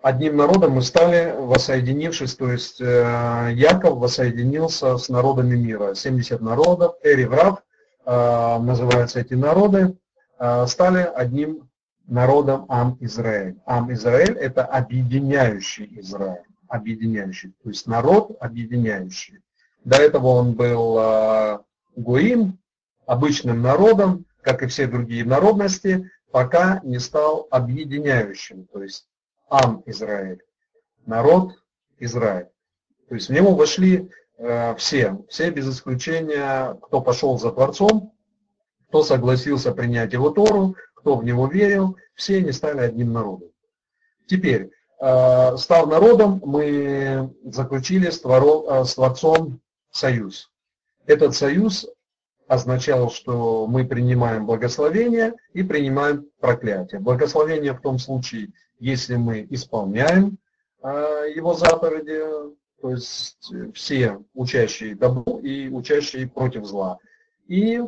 Одним 0.00 0.36
народом 0.36 0.74
мы 0.74 0.82
стали, 0.82 1.34
воссоединившись, 1.36 2.36
то 2.36 2.52
есть 2.52 2.80
э, 2.80 3.50
Яков 3.52 3.98
воссоединился 3.98 4.98
с 4.98 5.08
народами 5.08 5.56
мира. 5.56 5.94
70 5.94 6.40
народов, 6.40 6.94
Эриврав, 7.02 7.64
э, 8.04 8.58
называются 8.60 9.18
эти 9.18 9.34
народы, 9.34 9.96
э, 10.38 10.66
стали 10.68 11.10
одним 11.12 11.65
народом 12.06 12.66
Ам 12.68 12.96
Израиль. 13.00 13.56
Ам 13.66 13.92
Израиль– 13.92 14.36
это 14.38 14.64
объединяющий 14.64 15.88
Израиль, 16.00 16.44
объединяющий, 16.68 17.52
то 17.62 17.68
есть 17.68 17.86
народ 17.86 18.36
объединяющий. 18.40 19.40
До 19.84 19.96
этого 19.96 20.28
он 20.28 20.52
был 20.52 20.98
э, 20.98 21.58
Гуим, 21.96 22.58
обычным 23.06 23.62
народом, 23.62 24.26
как 24.42 24.62
и 24.62 24.66
все 24.66 24.86
другие 24.86 25.24
народности, 25.24 26.10
пока 26.30 26.80
не 26.82 26.98
стал 26.98 27.46
объединяющим, 27.50 28.66
то 28.66 28.82
есть 28.82 29.06
Ам 29.48 29.82
Израиль, 29.86 30.42
народ 31.06 31.62
Израиль. 31.98 32.48
То 33.08 33.14
есть 33.14 33.28
в 33.28 33.32
него 33.32 33.54
вошли 33.54 34.10
э, 34.38 34.74
все, 34.76 35.18
все 35.28 35.50
без 35.50 35.68
исключения, 35.68 36.74
кто 36.82 37.00
пошел 37.00 37.38
за 37.38 37.52
Творцом, 37.52 38.12
кто 38.88 39.02
согласился 39.02 39.72
принять 39.72 40.12
его 40.12 40.30
Тору, 40.30 40.76
кто 41.06 41.14
в 41.14 41.24
него 41.24 41.46
верил, 41.46 41.96
все 42.16 42.38
они 42.38 42.50
стали 42.50 42.80
одним 42.80 43.12
народом. 43.12 43.50
Теперь, 44.26 44.72
э, 45.00 45.56
став 45.56 45.86
народом, 45.86 46.42
мы 46.44 47.32
заключили 47.44 48.10
с, 48.10 48.20
творо, 48.20 48.66
э, 48.68 48.84
Творцом 48.92 49.60
союз. 49.92 50.50
Этот 51.06 51.36
союз 51.36 51.88
означал, 52.48 53.08
что 53.12 53.68
мы 53.68 53.86
принимаем 53.86 54.46
благословение 54.46 55.34
и 55.52 55.62
принимаем 55.62 56.26
проклятие. 56.40 57.00
Благословение 57.00 57.72
в 57.72 57.80
том 57.80 58.00
случае, 58.00 58.48
если 58.80 59.14
мы 59.14 59.46
исполняем 59.48 60.38
а, 60.82 61.22
его 61.26 61.54
заповеди, 61.54 62.20
то 62.82 62.90
есть 62.90 63.52
все 63.74 64.18
учащие 64.34 64.96
добру 64.96 65.38
и 65.38 65.68
учащие 65.68 66.26
против 66.26 66.64
зла. 66.64 66.98
И 67.46 67.80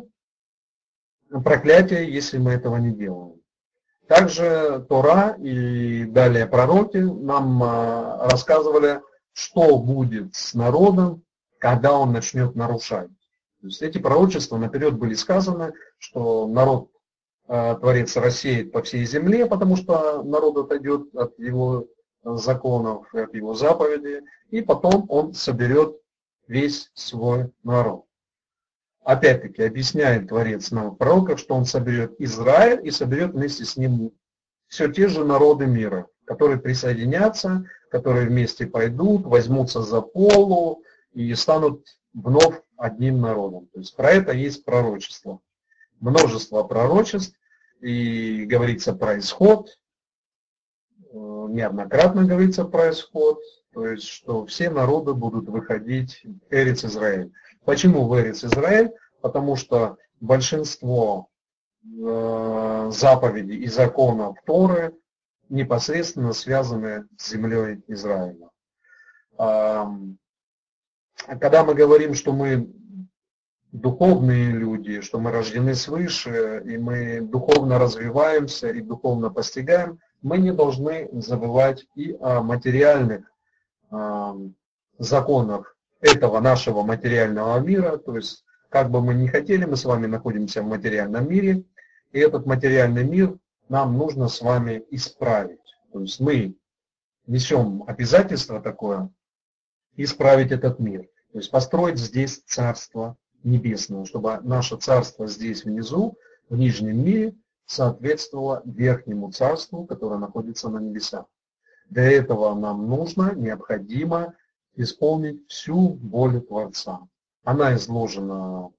проклятие, 1.43 2.11
если 2.11 2.37
мы 2.37 2.51
этого 2.51 2.77
не 2.77 2.91
делаем. 2.91 3.35
Также 4.07 4.85
Тора 4.89 5.35
и 5.39 6.05
далее 6.05 6.47
пророки 6.47 6.97
нам 6.97 7.61
а, 7.61 8.27
рассказывали, 8.29 9.01
что 9.33 9.77
будет 9.77 10.33
с 10.35 10.55
народом, 10.55 11.23
когда 11.59 11.93
он 11.93 12.11
начнет 12.11 12.55
нарушать. 12.55 13.09
То 13.61 13.67
есть 13.67 13.81
эти 13.81 13.99
пророчества 13.99 14.57
наперед 14.57 14.97
были 14.97 15.13
сказаны, 15.13 15.73
что 15.97 16.47
народ 16.47 16.89
э, 17.47 17.75
Творец 17.79 18.15
рассеет 18.15 18.71
по 18.71 18.81
всей 18.81 19.05
земле, 19.05 19.45
потому 19.45 19.75
что 19.75 20.23
народ 20.23 20.57
отойдет 20.57 21.13
от 21.13 21.37
его 21.37 21.87
законов, 22.23 23.13
от 23.13 23.33
его 23.33 23.53
заповедей, 23.53 24.21
и 24.49 24.61
потом 24.61 25.05
он 25.09 25.33
соберет 25.33 25.97
весь 26.47 26.89
свой 26.93 27.51
народ. 27.63 28.05
Опять-таки 29.03 29.63
объясняет 29.63 30.29
Творец 30.29 30.71
на 30.71 30.91
пророках, 30.91 31.39
что 31.39 31.55
он 31.55 31.65
соберет 31.65 32.15
Израиль 32.19 32.85
и 32.85 32.91
соберет 32.91 33.31
вместе 33.31 33.65
с 33.65 33.77
ним 33.77 34.11
все 34.67 34.91
те 34.91 35.07
же 35.07 35.25
народы 35.25 35.65
мира, 35.65 36.07
которые 36.25 36.59
присоединятся, 36.59 37.65
которые 37.89 38.27
вместе 38.27 38.67
пойдут, 38.67 39.25
возьмутся 39.25 39.81
за 39.81 40.01
полу 40.01 40.83
и 41.13 41.33
станут 41.33 41.87
вновь 42.13 42.61
одним 42.77 43.21
народом. 43.21 43.67
То 43.73 43.79
есть 43.79 43.95
про 43.95 44.11
это 44.11 44.31
есть 44.31 44.63
пророчество. 44.63 45.39
Множество 45.99 46.63
пророчеств, 46.63 47.35
и 47.81 48.45
говорится 48.45 48.93
про 48.93 49.19
исход, 49.19 49.69
э, 49.69 51.13
неоднократно 51.13 52.25
говорится 52.25 52.65
про 52.65 52.91
исход, 52.91 53.39
то 53.73 53.87
есть 53.87 54.07
что 54.07 54.45
все 54.45 54.69
народы 54.69 55.13
будут 55.13 55.47
выходить 55.47 56.21
в 56.23 56.53
Эрец 56.53 56.83
Израиль. 56.83 57.31
Почему 57.69 58.07
в 58.07 58.19
Эрец 58.19 58.43
Израиль? 58.43 58.95
Потому 59.21 59.55
что 59.55 59.97
большинство 60.19 61.27
э, 61.83 62.89
заповедей 62.91 63.57
и 63.57 63.67
законов 63.67 64.37
Торы 64.43 64.95
непосредственно 65.49 66.33
связаны 66.33 67.05
с 67.15 67.29
землей 67.29 67.83
Израиля. 67.85 68.49
Когда 69.37 71.63
мы 71.63 71.75
говорим, 71.75 72.15
что 72.15 72.33
мы 72.33 72.73
духовные 73.71 74.49
люди, 74.49 75.01
что 75.01 75.19
мы 75.19 75.29
рождены 75.29 75.75
свыше, 75.75 76.63
и 76.65 76.75
мы 76.75 77.21
духовно 77.21 77.77
развиваемся 77.77 78.69
и 78.69 78.81
духовно 78.81 79.29
постигаем, 79.29 79.99
мы 80.23 80.39
не 80.39 80.51
должны 80.51 81.07
забывать 81.21 81.85
и 81.93 82.17
о 82.19 82.41
материальных 82.41 83.31
э, 83.91 84.33
законах 84.97 85.75
этого 86.01 86.39
нашего 86.39 86.83
материального 86.83 87.59
мира, 87.59 87.97
то 87.97 88.15
есть 88.15 88.45
как 88.69 88.89
бы 88.91 89.01
мы 89.01 89.13
ни 89.13 89.27
хотели, 89.27 89.65
мы 89.65 89.75
с 89.75 89.85
вами 89.85 90.05
находимся 90.05 90.61
в 90.61 90.67
материальном 90.67 91.29
мире, 91.29 91.63
и 92.11 92.19
этот 92.19 92.45
материальный 92.45 93.03
мир 93.03 93.37
нам 93.67 93.97
нужно 93.97 94.27
с 94.27 94.41
вами 94.41 94.83
исправить. 94.91 95.59
То 95.91 96.01
есть 96.01 96.19
мы 96.19 96.55
несем 97.27 97.83
обязательство 97.87 98.61
такое 98.61 99.09
исправить 99.95 100.51
этот 100.51 100.79
мир. 100.79 101.07
То 101.31 101.39
есть 101.39 101.51
построить 101.51 101.97
здесь 101.97 102.41
царство 102.45 103.17
небесное, 103.43 104.05
чтобы 104.05 104.39
наше 104.41 104.77
царство 104.77 105.27
здесь 105.27 105.63
внизу, 105.63 106.17
в 106.49 106.57
нижнем 106.57 107.03
мире, 107.03 107.35
соответствовало 107.65 108.63
верхнему 108.65 109.31
царству, 109.31 109.85
которое 109.85 110.17
находится 110.19 110.69
на 110.69 110.79
небесах. 110.79 111.25
Для 111.89 112.11
этого 112.11 112.53
нам 112.55 112.87
нужно, 112.87 113.33
необходимо 113.35 114.33
исполнить 114.75 115.47
всю 115.47 115.93
волю 115.95 116.41
Творца. 116.41 116.99
Она 117.43 117.75
изложена 117.75 118.69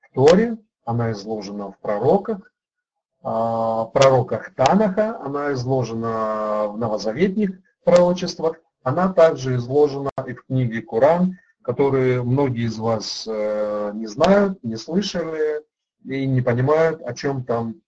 в 0.00 0.14
Торе, 0.14 0.58
она 0.84 1.12
изложена 1.12 1.72
в 1.72 1.78
пророках, 1.78 2.52
а, 3.22 3.86
пророках 3.86 4.54
Танаха, 4.54 5.18
она 5.20 5.52
изложена 5.52 6.68
в 6.68 6.78
новозаветных 6.78 7.58
пророчествах, 7.84 8.60
она 8.82 9.12
также 9.12 9.56
изложена 9.56 10.10
и 10.26 10.34
в 10.34 10.44
книге 10.44 10.82
Коран, 10.82 11.36
которые 11.62 12.22
многие 12.22 12.66
из 12.66 12.78
вас 12.78 13.26
э, 13.28 13.90
не 13.94 14.06
знают, 14.06 14.62
не 14.64 14.76
слышали 14.76 15.62
и 16.04 16.26
не 16.26 16.40
понимают, 16.40 17.02
о 17.02 17.12
чем 17.12 17.44
там 17.44 17.82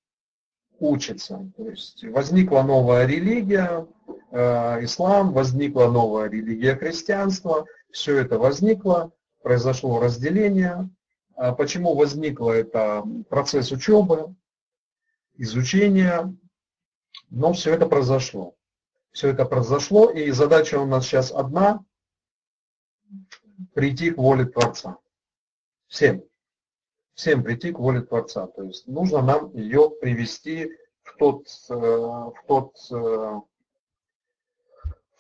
учится. 0.79 1.51
То 1.57 1.71
есть 1.71 2.05
возникла 2.05 2.63
новая 2.63 3.07
религия, 3.07 3.87
ислам, 4.33 5.33
возникла 5.33 5.89
новая 5.89 6.29
религия 6.29 6.77
христианства, 6.77 7.67
все 7.91 8.19
это 8.19 8.39
возникло, 8.39 9.13
произошло 9.43 10.01
разделение. 10.01 10.89
А 11.35 11.53
почему 11.53 11.95
возникло 11.95 12.53
это 12.53 13.03
процесс 13.29 13.73
учебы, 13.73 14.35
изучения, 15.35 16.35
но 17.31 17.53
все 17.53 17.75
это 17.75 17.87
произошло. 17.87 18.55
Все 19.11 19.29
это 19.31 19.45
произошло, 19.45 20.11
и 20.11 20.31
задача 20.31 20.79
у 20.79 20.87
нас 20.87 21.07
сейчас 21.07 21.33
одна– 21.33 21.85
прийти 23.75 24.11
к 24.11 24.19
воле 24.19 24.45
Творца. 24.45 24.99
Всем. 25.87 26.23
Всем 27.15 27.43
прийти 27.43 27.73
к 27.73 27.79
воле 27.79 28.03
Творца. 28.03 28.47
То 28.47 28.63
есть 28.63 28.87
нужно 28.87 29.23
нам 29.23 29.53
ее 29.55 29.91
привести 29.91 30.71
в 31.03 31.17
тот, 31.17 31.47
э, 31.69 31.75
в 31.75 32.35
тот, 32.47 32.77
э, 32.91 33.41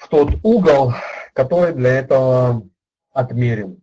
в 0.01 0.09
тот 0.09 0.31
угол, 0.43 0.95
который 1.35 1.75
для 1.75 1.99
этого 1.99 2.67
отмерен. 3.13 3.83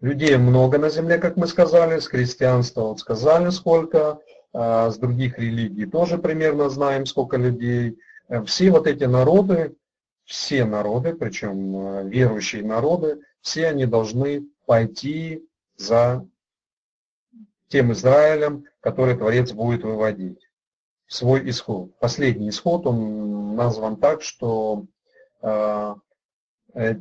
Людей 0.00 0.36
много 0.36 0.78
на 0.78 0.90
земле, 0.90 1.18
как 1.18 1.36
мы 1.36 1.46
сказали, 1.46 1.98
с 1.98 2.06
христианства 2.06 2.82
вот 2.82 3.00
сказали 3.00 3.50
сколько, 3.50 4.20
а 4.52 4.90
с 4.90 4.98
других 4.98 5.38
религий 5.38 5.86
тоже 5.86 6.18
примерно 6.18 6.68
знаем 6.68 7.06
сколько 7.06 7.38
людей. 7.38 7.98
Все 8.44 8.70
вот 8.70 8.86
эти 8.86 9.04
народы, 9.04 9.74
все 10.24 10.66
народы, 10.66 11.14
причем 11.14 11.76
э, 11.76 12.08
верующие 12.08 12.62
народы, 12.62 13.22
все 13.40 13.68
они 13.68 13.86
должны 13.86 14.46
пойти 14.66 15.48
за 15.76 16.28
тем 17.68 17.92
Израилем, 17.92 18.66
который 18.80 19.16
Творец 19.16 19.52
будет 19.52 19.82
выводить. 19.82 20.47
Свой 21.08 21.48
исход. 21.48 21.98
Последний 21.98 22.50
исход, 22.50 22.86
он 22.86 23.56
назван 23.56 23.96
так, 23.96 24.22
что 24.22 24.84
э, 25.40 25.94
э, 26.74 26.94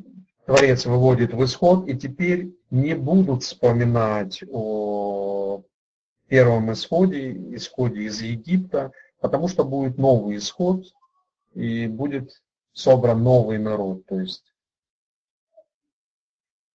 Творец 0.46 0.86
выводит 0.86 1.34
в 1.34 1.44
исход, 1.44 1.90
и 1.90 1.98
теперь 1.98 2.56
не 2.70 2.96
будут 2.96 3.44
вспоминать 3.44 4.42
о 4.50 5.62
первом 6.28 6.72
исходе, 6.72 7.34
исходе 7.54 8.04
из 8.04 8.22
Египта, 8.22 8.94
потому 9.20 9.50
что 9.50 9.66
будет 9.66 9.98
новый 9.98 10.38
исход, 10.38 10.86
и 11.54 11.88
будет 11.88 12.32
собран 12.72 13.22
новый 13.24 13.58
народ. 13.58 14.06
То 14.06 14.22
есть 14.22 14.54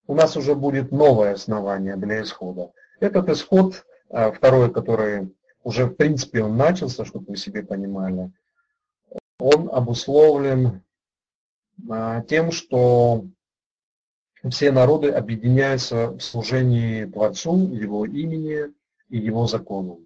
у 0.05 0.13
нас 0.13 0.37
уже 0.37 0.53
будет 0.53 0.91
новое 0.91 1.33
основание 1.33 1.95
для 1.95 2.21
исхода. 2.21 2.71
Этот 2.99 3.29
исход, 3.29 3.85
а, 4.09 4.31
второй, 4.31 4.71
который 4.71 5.33
уже 5.63 5.85
в 5.85 5.95
принципе 5.95 6.43
он 6.43 6.57
начался, 6.57 7.05
чтобы 7.05 7.25
вы 7.29 7.37
себе 7.37 7.63
понимали, 7.63 8.31
он 9.39 9.69
обусловлен 9.71 10.83
а, 11.89 12.21
тем, 12.21 12.51
что 12.51 13.25
все 14.49 14.71
народы 14.71 15.09
объединяются 15.09 16.11
в 16.11 16.19
служении 16.19 17.05
Творцу, 17.05 17.73
Его 17.73 18.05
имени 18.05 18.73
и 19.09 19.17
Его 19.17 19.47
закону. 19.47 20.01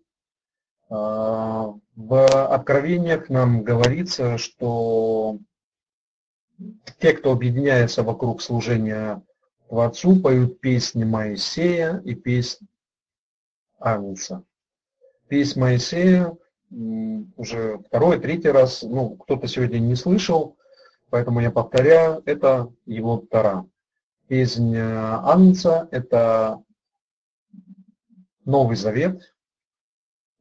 А, 0.90 1.74
в 1.96 2.26
Откровениях 2.26 3.30
нам 3.30 3.64
говорится, 3.64 4.38
что 4.38 5.40
те, 7.00 7.14
кто 7.14 7.32
объединяется 7.32 8.04
вокруг 8.04 8.42
служения 8.42 9.22
Творцу, 9.70 10.20
поют 10.20 10.60
песни 10.60 11.04
Моисея 11.04 12.02
и 12.06 12.16
песнь 12.16 12.68
Агнца. 13.80 14.44
Песнь 15.28 15.60
Моисея 15.60 16.36
уже 16.70 17.80
второй, 17.80 18.20
третий 18.20 18.50
раз, 18.50 18.82
ну, 18.84 19.16
кто-то 19.16 19.48
сегодня 19.48 19.80
не 19.80 19.96
слышал, 19.96 20.58
поэтому 21.10 21.40
я 21.40 21.52
повторяю, 21.52 22.22
это 22.26 22.72
его 22.86 23.24
Тара. 23.30 23.66
Песнь 24.28 24.76
Агнца– 24.78 25.88
это 25.92 26.62
Новый 28.44 28.76
Завет, 28.76 29.34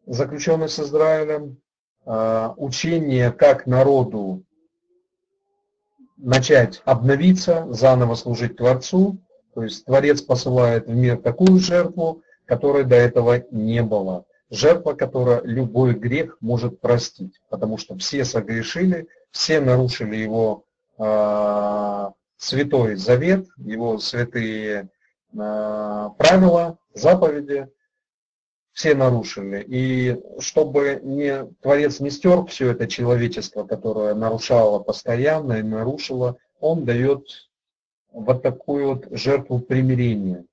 заключенный 0.07 0.69
с 0.69 0.79
Израилем, 0.81 1.61
а, 2.05 2.55
учение, 2.57 3.33
как 3.33 3.67
народу 3.67 4.45
начать 6.17 6.83
обновиться, 6.85 7.67
заново 7.71 8.15
служить 8.15 8.57
Творцу. 8.57 9.19
То 9.55 9.63
есть 9.63 9.85
Творец 9.85 10.23
посылает 10.23 10.87
в 10.87 10.95
мир 10.95 11.17
такую 11.17 11.59
жертву, 11.59 12.23
которой 12.45 12.85
до 12.85 12.95
этого 12.95 13.45
не 13.51 13.83
было. 13.83 14.25
Жертва, 14.51 14.93
которая 14.93 15.43
любой 15.43 15.95
грех 15.95 16.37
может 16.41 16.81
простить, 16.81 17.41
потому 17.49 17.79
что 17.79 17.97
все 17.97 18.25
согрешили, 18.25 19.09
все 19.31 19.61
нарушили 19.61 20.17
его 20.17 20.65
э, 20.99 22.11
святой 22.37 22.95
завет, 22.95 23.47
его 23.57 23.99
святые 23.99 24.89
э, 25.33 26.09
правила, 26.19 26.79
заповеди, 26.95 27.69
все 28.77 28.95
нарушили. 28.95 29.65
И 29.67 30.21
чтобы 30.39 31.01
не, 31.03 31.47
Творец 31.63 31.99
не 31.99 32.11
стер 32.11 32.45
все 32.45 32.73
это 32.73 32.87
человечество, 32.87 33.65
которое 33.65 34.15
нарушало 34.15 34.81
постоянно 34.81 35.55
и 35.55 35.63
нарушило, 35.63 36.37
он 36.61 36.85
дает 36.85 37.27
вот 38.13 38.43
такую 38.43 38.89
вот 38.89 39.07
жертву 39.11 39.61
примирения, 39.61 40.45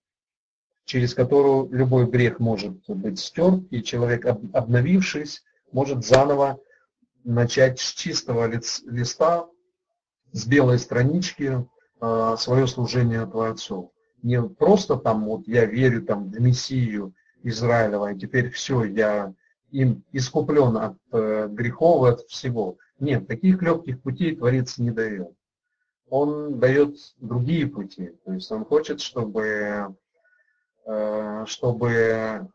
через 0.85 1.13
которую 1.13 1.69
любой 1.71 2.05
грех 2.07 2.39
может 2.39 2.77
быть 2.87 3.19
стер, 3.19 3.61
и 3.69 3.81
человек, 3.81 4.25
обновившись, 4.25 5.43
может 5.71 6.05
заново 6.05 6.59
начать 7.23 7.79
с 7.79 7.93
чистого 7.93 8.47
листа, 8.47 9.47
с 10.31 10.45
белой 10.45 10.79
странички 10.79 11.65
а, 11.99 12.35
свое 12.37 12.67
служение 12.67 13.25
Творцу. 13.25 13.93
Не 14.23 14.41
просто 14.41 14.97
там 14.97 15.25
вот 15.25 15.47
я 15.47 15.65
верю 15.65 16.03
там 16.03 16.29
в 16.29 16.39
Мессию, 16.39 17.13
Израилева, 17.43 18.13
и 18.13 18.19
теперь 18.19 18.49
все, 18.49 18.83
я 18.83 19.33
им 19.71 20.03
искуплен 20.13 20.77
от 20.77 20.97
э, 21.11 21.47
грехов, 21.49 22.03
от 22.03 22.21
всего. 22.29 22.77
Нет, 22.99 23.27
таких 23.27 23.61
легких 23.61 24.01
путей 24.01 24.35
Творец 24.35 24.77
не 24.77 24.91
дает. 24.91 25.31
он 26.09 26.59
дает 26.59 26.95
другие 27.17 27.67
пути. 27.67 28.11
То 28.23 28.33
есть 28.33 28.51
он 28.51 28.65
хочет, 28.65 29.01
чтобы, 29.01 29.95
чтобы 31.45 32.47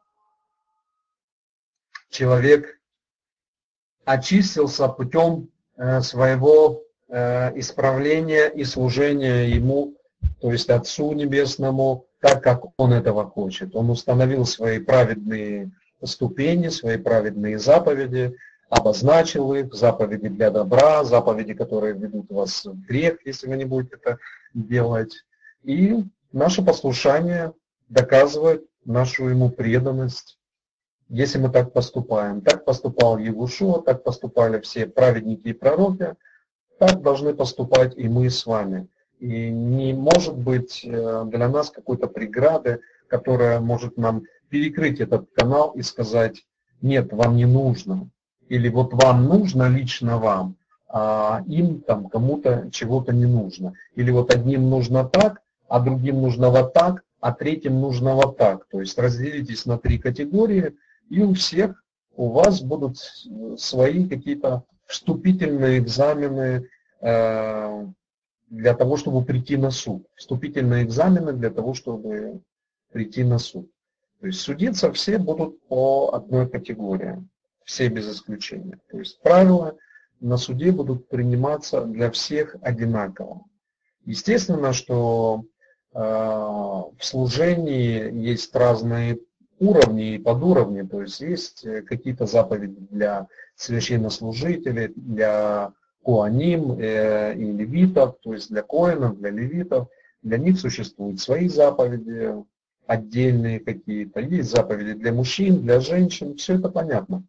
человек 2.10 2.78
очистился 4.08 4.88
путем 4.88 5.50
э, 5.76 6.00
своего 6.00 6.82
э, 7.08 7.58
исправления 7.58 8.48
и 8.48 8.64
служения 8.64 9.48
ему, 9.48 9.94
то 10.40 10.50
есть 10.50 10.70
Отцу 10.70 11.12
Небесному, 11.12 12.06
так, 12.20 12.42
как 12.42 12.64
он 12.78 12.92
этого 12.92 13.26
хочет. 13.26 13.76
Он 13.76 13.90
установил 13.90 14.46
свои 14.46 14.78
праведные 14.78 15.70
ступени, 16.02 16.68
свои 16.68 16.96
праведные 16.96 17.58
заповеди, 17.58 18.34
обозначил 18.70 19.54
их, 19.54 19.72
заповеди 19.74 20.28
для 20.28 20.50
добра, 20.50 21.04
заповеди, 21.04 21.54
которые 21.54 21.94
ведут 21.94 22.30
вас 22.30 22.64
в 22.64 22.80
грех, 22.86 23.18
если 23.24 23.46
вы 23.46 23.56
не 23.56 23.64
будете 23.64 23.96
это 23.96 24.18
делать. 24.54 25.24
И 25.62 25.96
наше 26.32 26.64
послушание 26.64 27.52
доказывает 27.88 28.64
нашу 28.84 29.28
ему 29.28 29.50
преданность, 29.50 30.38
если 31.08 31.38
мы 31.38 31.50
так 31.50 31.72
поступаем. 31.72 32.40
Так 32.40 32.64
поступал 32.64 33.18
Егушуа, 33.18 33.82
так 33.82 34.02
поступали 34.04 34.60
все 34.60 34.86
праведники 34.86 35.48
и 35.48 35.52
пророки, 35.52 36.14
так 36.78 37.02
должны 37.02 37.34
поступать 37.34 37.96
и 37.96 38.08
мы 38.08 38.30
с 38.30 38.46
вами. 38.46 38.88
И 39.18 39.50
не 39.50 39.94
может 39.94 40.36
быть 40.36 40.84
э, 40.84 41.24
для 41.26 41.48
нас 41.48 41.70
какой-то 41.70 42.06
преграды, 42.06 42.80
которая 43.08 43.58
может 43.58 43.96
нам 43.96 44.24
перекрыть 44.48 45.00
этот 45.00 45.28
канал 45.34 45.72
и 45.72 45.82
сказать, 45.82 46.44
нет, 46.80 47.12
вам 47.12 47.36
не 47.36 47.46
нужно. 47.46 48.10
Или 48.48 48.68
вот 48.68 48.94
вам 48.94 49.24
нужно 49.24 49.68
лично 49.68 50.18
вам, 50.18 50.56
а 50.88 51.42
им 51.46 51.80
там 51.80 52.08
кому-то 52.08 52.68
чего-то 52.70 53.12
не 53.12 53.26
нужно. 53.26 53.74
Или 53.94 54.10
вот 54.10 54.32
одним 54.32 54.70
нужно 54.70 55.04
так, 55.04 55.42
а 55.68 55.80
другим 55.80 56.22
нужно 56.22 56.50
вот 56.50 56.72
так, 56.72 57.02
а 57.20 57.32
третьим 57.32 57.80
нужно 57.80 58.14
вот 58.14 58.36
так. 58.36 58.66
То 58.68 58.80
есть 58.80 58.98
разделитесь 58.98 59.66
на 59.66 59.78
три 59.78 59.98
категории, 59.98 60.76
и 61.10 61.22
у 61.22 61.34
всех 61.34 61.84
у 62.12 62.30
вас 62.30 62.62
будут 62.62 62.98
свои 63.56 64.08
какие-то 64.08 64.64
вступительные 64.86 65.78
экзамены 65.78 66.68
э, 67.00 67.86
для 68.48 68.74
того, 68.74 68.96
чтобы 68.96 69.24
прийти 69.24 69.56
на 69.56 69.70
суд. 69.70 70.06
Вступительные 70.16 70.84
экзамены 70.84 71.32
для 71.32 71.50
того, 71.50 71.74
чтобы 71.74 72.40
прийти 72.92 73.24
на 73.24 73.38
суд. 73.38 73.70
То 74.20 74.26
есть 74.26 74.40
судиться 74.40 74.92
все 74.92 75.18
будут 75.18 75.64
по 75.68 76.12
одной 76.12 76.48
категории, 76.48 77.24
все 77.64 77.88
без 77.88 78.10
исключения. 78.10 78.80
То 78.90 78.98
есть 78.98 79.20
правила 79.20 79.76
на 80.20 80.36
суде 80.36 80.72
будут 80.72 81.08
приниматься 81.08 81.84
для 81.84 82.10
всех 82.10 82.56
одинаково. 82.62 83.44
Естественно, 84.04 84.72
что 84.72 85.44
в 85.92 86.96
служении 87.00 88.12
есть 88.12 88.54
разные 88.54 89.18
уровни 89.58 90.14
и 90.14 90.18
подуровни, 90.18 90.82
то 90.82 91.00
есть 91.00 91.20
есть 91.20 91.66
какие-то 91.86 92.26
заповеди 92.26 92.76
для 92.90 93.26
священнослужителей, 93.56 94.92
для 94.94 95.72
куаним 96.02 96.72
э, 96.78 97.34
и 97.34 97.52
левитов, 97.52 98.16
то 98.22 98.32
есть 98.32 98.50
для 98.50 98.62
коинов, 98.62 99.18
для 99.18 99.30
левитов. 99.30 99.88
Для 100.22 100.38
них 100.38 100.58
существуют 100.58 101.20
свои 101.20 101.48
заповеди, 101.48 102.32
отдельные 102.86 103.60
какие-то, 103.60 104.20
есть 104.20 104.50
заповеди 104.50 104.94
для 104.94 105.12
мужчин, 105.12 105.60
для 105.60 105.80
женщин, 105.80 106.36
все 106.36 106.54
это 106.54 106.70
понятно. 106.70 107.24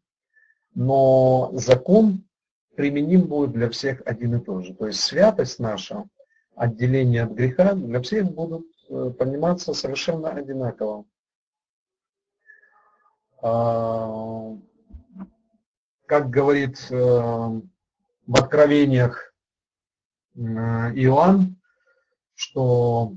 Но 0.73 1.51
закон 1.53 2.23
применим 2.75 3.23
будет 3.23 3.51
для 3.51 3.69
всех 3.69 4.01
один 4.05 4.35
и 4.35 4.39
тот 4.39 4.65
же. 4.65 4.73
То 4.73 4.87
есть 4.87 5.01
святость 5.01 5.59
наша, 5.59 6.05
отделение 6.59 7.23
от 7.23 7.31
греха 7.31 7.73
для 7.73 8.01
всех 8.01 8.31
будут 8.31 8.67
э, 8.89 9.11
пониматься 9.17 9.73
совершенно 9.73 10.29
одинаково. 10.31 11.05
А, 13.41 14.57
как 16.05 16.29
говорит 16.29 16.85
э, 16.91 16.95
в 16.95 18.35
Откровениях 18.35 19.33
э, 20.35 20.39
Иоанн, 20.39 21.55
что 22.35 23.13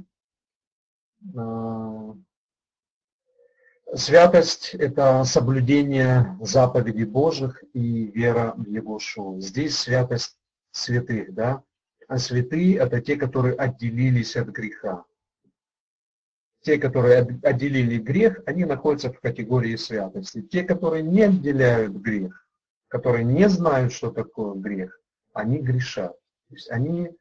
Святость– 3.94 4.74
это 4.78 5.22
соблюдение 5.24 6.36
заповедей 6.40 7.04
Божьих 7.04 7.62
и 7.74 8.06
вера 8.06 8.54
в 8.56 8.66
Его 8.66 8.98
шоу. 8.98 9.40
Здесь 9.40 9.78
святость 9.78 10.36
святых, 10.72 11.32
да? 11.32 11.62
А 12.12 12.18
святые– 12.18 12.76
это 12.78 13.00
те, 13.00 13.16
которые 13.16 13.54
отделились 13.54 14.36
от 14.36 14.48
греха. 14.48 15.06
Те, 16.60 16.76
которые 16.76 17.40
отделили 17.42 17.96
грех, 17.96 18.42
они 18.44 18.66
находятся 18.66 19.10
в 19.10 19.18
категории 19.18 19.76
святости. 19.76 20.42
Те, 20.42 20.62
которые 20.62 21.02
не 21.02 21.22
отделяют 21.22 21.94
грех, 21.94 22.46
которые 22.88 23.24
не 23.24 23.48
знают, 23.48 23.94
что 23.94 24.10
такое 24.10 24.54
грех, 24.56 25.00
они 25.32 25.60
грешат. 25.60 26.12
То 26.50 26.54
есть 26.54 26.70
они 26.70 27.16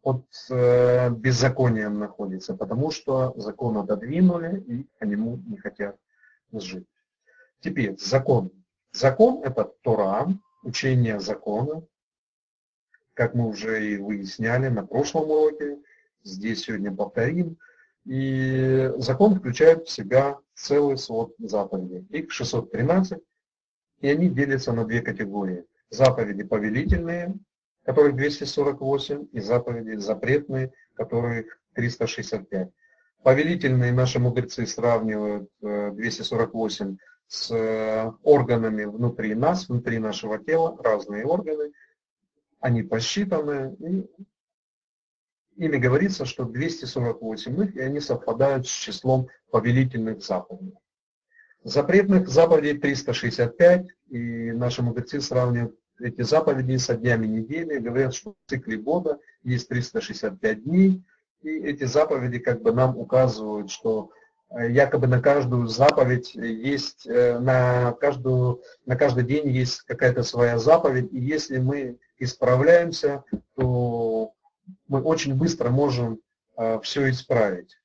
под 0.00 0.24
э, 0.48 1.10
беззаконием 1.10 1.98
находится, 1.98 2.56
потому 2.56 2.90
что 2.92 3.34
закон 3.36 3.76
отодвинули 3.76 4.60
и 4.60 4.86
по 4.98 5.04
нему 5.04 5.36
не 5.46 5.58
хотят 5.58 5.98
жить. 6.52 6.88
Теперь 7.60 7.98
закон. 7.98 8.50
Закон 8.92 9.42
это 9.44 9.70
Тора, 9.82 10.28
учение 10.62 11.20
закона, 11.20 11.82
как 13.16 13.34
мы 13.34 13.48
уже 13.48 13.92
и 13.92 13.96
выясняли 13.96 14.68
на 14.68 14.86
прошлом 14.86 15.30
уроке, 15.30 15.78
здесь 16.22 16.64
сегодня 16.64 16.94
повторим. 16.94 17.56
И 18.04 18.92
закон 18.98 19.34
включает 19.34 19.88
в 19.88 19.90
себя 19.90 20.38
целый 20.54 20.98
свод 20.98 21.34
заповедей. 21.38 22.06
Их 22.10 22.30
613, 22.30 23.18
и 24.00 24.08
они 24.08 24.28
делятся 24.28 24.72
на 24.72 24.84
две 24.84 25.00
категории. 25.00 25.64
Заповеди 25.90 26.44
повелительные, 26.44 27.34
которых 27.84 28.16
248, 28.16 29.28
и 29.32 29.40
заповеди 29.40 29.96
запретные, 29.96 30.72
которых 30.94 31.58
365. 31.74 32.68
Повелительные 33.22 33.92
наши 33.92 34.18
мудрецы 34.18 34.66
сравнивают 34.66 35.50
248 35.60 36.92
э, 36.92 36.96
с 37.28 37.50
э, 37.50 38.12
органами 38.22 38.84
внутри 38.84 39.34
нас, 39.34 39.68
внутри 39.68 39.98
нашего 39.98 40.38
тела, 40.38 40.76
разные 40.82 41.24
органы, 41.24 41.72
они 42.60 42.82
посчитаны, 42.82 43.76
и 43.80 45.64
ими 45.64 45.76
говорится, 45.76 46.24
что 46.24 46.44
248 46.44 47.64
их, 47.64 47.76
и 47.76 47.80
они 47.80 48.00
совпадают 48.00 48.66
с 48.66 48.70
числом 48.70 49.28
повелительных 49.50 50.22
заповедей. 50.22 50.78
Запретных 51.64 52.28
заповедей 52.28 52.78
365, 52.78 53.86
и 54.10 54.52
наши 54.52 54.82
мудрецы 54.82 55.20
сравнивают 55.20 55.76
эти 55.98 56.22
заповеди 56.22 56.76
со 56.76 56.94
днями 56.94 57.26
недели, 57.26 57.78
говорят, 57.78 58.14
что 58.14 58.32
в 58.32 58.50
цикле 58.50 58.76
года 58.76 59.18
есть 59.42 59.68
365 59.68 60.64
дней, 60.64 61.02
и 61.42 61.48
эти 61.48 61.84
заповеди 61.84 62.38
как 62.38 62.62
бы 62.62 62.72
нам 62.72 62.96
указывают, 62.96 63.70
что 63.70 64.10
э, 64.50 64.70
якобы 64.70 65.06
на 65.06 65.20
каждую 65.20 65.66
заповедь 65.66 66.34
есть, 66.34 67.06
э, 67.06 67.38
на, 67.38 67.92
каждую, 67.92 68.62
на 68.84 68.96
каждый 68.96 69.24
день 69.24 69.48
есть 69.48 69.82
какая-то 69.82 70.22
своя 70.22 70.58
заповедь, 70.58 71.12
и 71.12 71.18
если 71.18 71.58
мы 71.58 71.98
исправляемся, 72.18 73.24
то 73.54 74.32
мы 74.88 75.02
очень 75.02 75.34
быстро 75.34 75.70
можем 75.70 76.20
э, 76.56 76.80
все 76.80 77.10
исправить. 77.10 77.76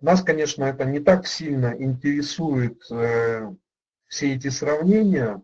Нас, 0.00 0.22
конечно, 0.22 0.64
это 0.64 0.84
не 0.84 1.00
так 1.00 1.26
сильно 1.26 1.74
интересует 1.78 2.80
все 2.82 4.34
эти 4.34 4.48
сравнения, 4.48 5.42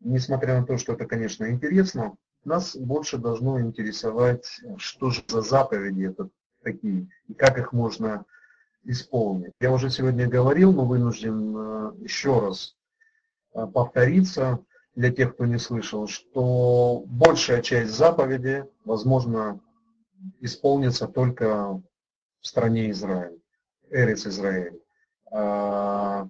несмотря 0.00 0.58
на 0.58 0.66
то, 0.66 0.78
что 0.78 0.94
это, 0.94 1.04
конечно, 1.04 1.50
интересно, 1.50 2.16
нас 2.44 2.76
больше 2.76 3.18
должно 3.18 3.60
интересовать, 3.60 4.60
что 4.78 5.10
же 5.10 5.22
за 5.28 5.42
заповеди 5.42 6.06
это 6.06 6.30
такие, 6.62 7.08
и 7.28 7.34
как 7.34 7.58
их 7.58 7.72
можно 7.72 8.24
исполнить. 8.84 9.52
Я 9.60 9.72
уже 9.72 9.90
сегодня 9.90 10.28
говорил, 10.28 10.72
но 10.72 10.84
вынужден 10.86 11.56
э, 11.56 11.92
еще 12.02 12.40
раз 12.40 12.76
э, 13.54 13.66
повториться 13.66 14.64
для 14.94 15.10
тех, 15.10 15.34
кто 15.34 15.46
не 15.46 15.58
слышал, 15.58 16.06
что 16.06 17.04
большая 17.06 17.62
часть 17.62 17.92
заповеди, 17.92 18.64
возможно, 18.84 19.60
исполнится 20.40 21.06
только 21.06 21.80
в 22.40 22.46
стране 22.46 22.90
Израиль, 22.90 23.40
Эрец 23.90 24.26
Израиль. 24.26 24.80
А, 25.30 26.28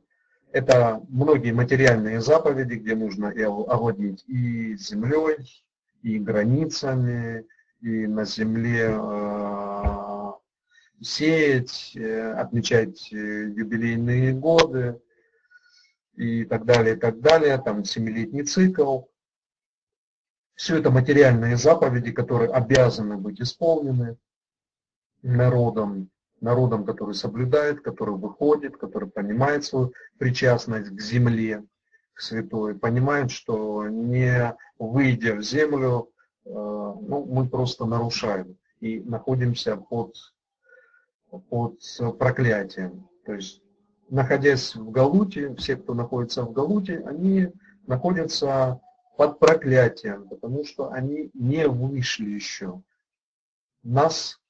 это 0.53 1.01
многие 1.09 1.53
материальные 1.53 2.21
заповеди, 2.21 2.75
где 2.75 2.95
нужно 2.95 3.29
и 3.29 3.43
овладеть 3.43 4.25
и 4.27 4.77
землей, 4.77 5.65
и 6.03 6.19
границами, 6.19 7.47
и 7.81 8.07
на 8.07 8.25
земле 8.25 8.91
э, 8.93 10.33
сеять, 11.01 11.93
э, 11.95 12.33
отмечать 12.33 13.13
э, 13.13 13.17
юбилейные 13.17 14.33
годы 14.33 15.01
и 16.21 16.45
так 16.45 16.67
далее, 16.67 16.97
и 16.97 16.99
так 16.99 17.21
далее, 17.21 17.57
там 17.57 17.83
семилетний 17.83 18.45
цикл. 18.45 19.05
Все 20.55 20.77
это 20.77 20.91
материальные 20.91 21.57
заповеди, 21.57 22.13
которые 22.13 22.51
обязаны 22.51 23.17
быть 23.17 23.41
исполнены 23.41 24.19
народом, 25.23 26.11
народом, 26.43 26.85
который 26.85 27.15
соблюдает, 27.15 27.81
который 27.81 28.17
выходит, 28.17 28.77
который 28.77 29.09
понимает 29.09 29.65
свою 29.65 29.95
причастность 30.19 30.91
к 30.91 31.01
земле, 31.01 31.65
к 32.13 32.21
святой, 32.21 32.75
понимает, 32.75 33.31
что 33.31 33.89
не 33.89 34.55
выйдя 34.79 35.37
в 35.37 35.43
землю, 35.43 36.11
э, 36.45 36.51
ну, 36.51 37.27
мы 37.31 37.49
просто 37.49 37.87
нарушаем 37.87 38.59
и 38.81 39.01
находимся 39.01 39.77
под, 39.79 40.15
под 41.49 41.81
проклятием. 42.19 43.09
То 43.25 43.33
есть, 43.33 43.63
находясь 44.11 44.75
в 44.75 44.91
Галуте, 44.91 45.55
все, 45.55 45.77
кто 45.77 45.95
находится 45.95 46.43
в 46.43 46.53
Галуте, 46.53 47.03
они 47.07 47.53
находятся 47.87 48.81
под 49.17 49.39
проклятием, 49.39 50.29
потому 50.29 50.65
что 50.65 50.91
они 50.91 51.31
не 51.35 51.67
вышли 51.69 52.31
еще. 52.31 52.83
Нас 53.83 54.41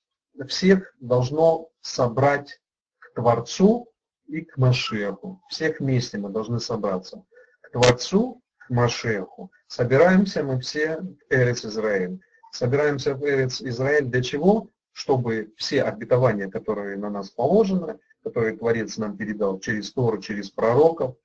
всех 0.49 0.95
должно 1.01 1.69
собрать 1.81 2.61
к 2.99 3.15
Творцу 3.15 3.89
и 4.27 4.43
к 4.43 4.57
Машеху. 4.57 5.41
Всех 5.49 5.81
вместе 5.81 6.19
мы 6.19 6.31
должны 6.31 6.61
собраться. 6.61 7.25
К 7.61 7.71
Творцу, 7.73 8.43
к 8.59 8.71
Машеху. 8.71 9.53
Собираемся 9.67 10.43
мы 10.43 10.61
все 10.61 11.01
в 11.01 11.17
Эрец 11.29 11.65
Израиль. 11.65 12.21
Собираемся 12.53 13.15
в 13.15 13.25
Эрец 13.25 13.61
Израиль 13.61 14.07
для 14.07 14.23
чего? 14.23 14.69
Чтобы 14.93 15.53
все 15.57 15.83
обетования, 15.83 16.51
которые 16.51 16.97
на 16.97 17.11
нас 17.11 17.31
положены, 17.31 17.99
которые 18.23 18.57
Творец 18.57 18.97
нам 18.97 19.17
передал 19.17 19.59
через 19.61 19.93
Тору, 19.93 20.19
через 20.19 20.51
пророков, 20.51 21.17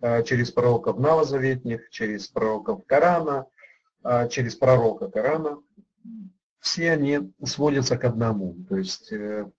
э, 0.00 0.22
через 0.24 0.50
пророков 0.50 0.98
новозаветних, 0.98 1.90
через 1.90 2.28
пророков 2.28 2.84
Корана, 2.86 3.46
э, 4.04 4.28
через 4.28 4.54
пророка 4.54 5.08
Корана, 5.08 5.58
все 6.60 6.92
они 6.92 7.32
сводятся 7.44 7.96
к 7.96 8.04
одному. 8.04 8.56
То 8.68 8.76
есть, 8.76 9.12
э, 9.12 9.50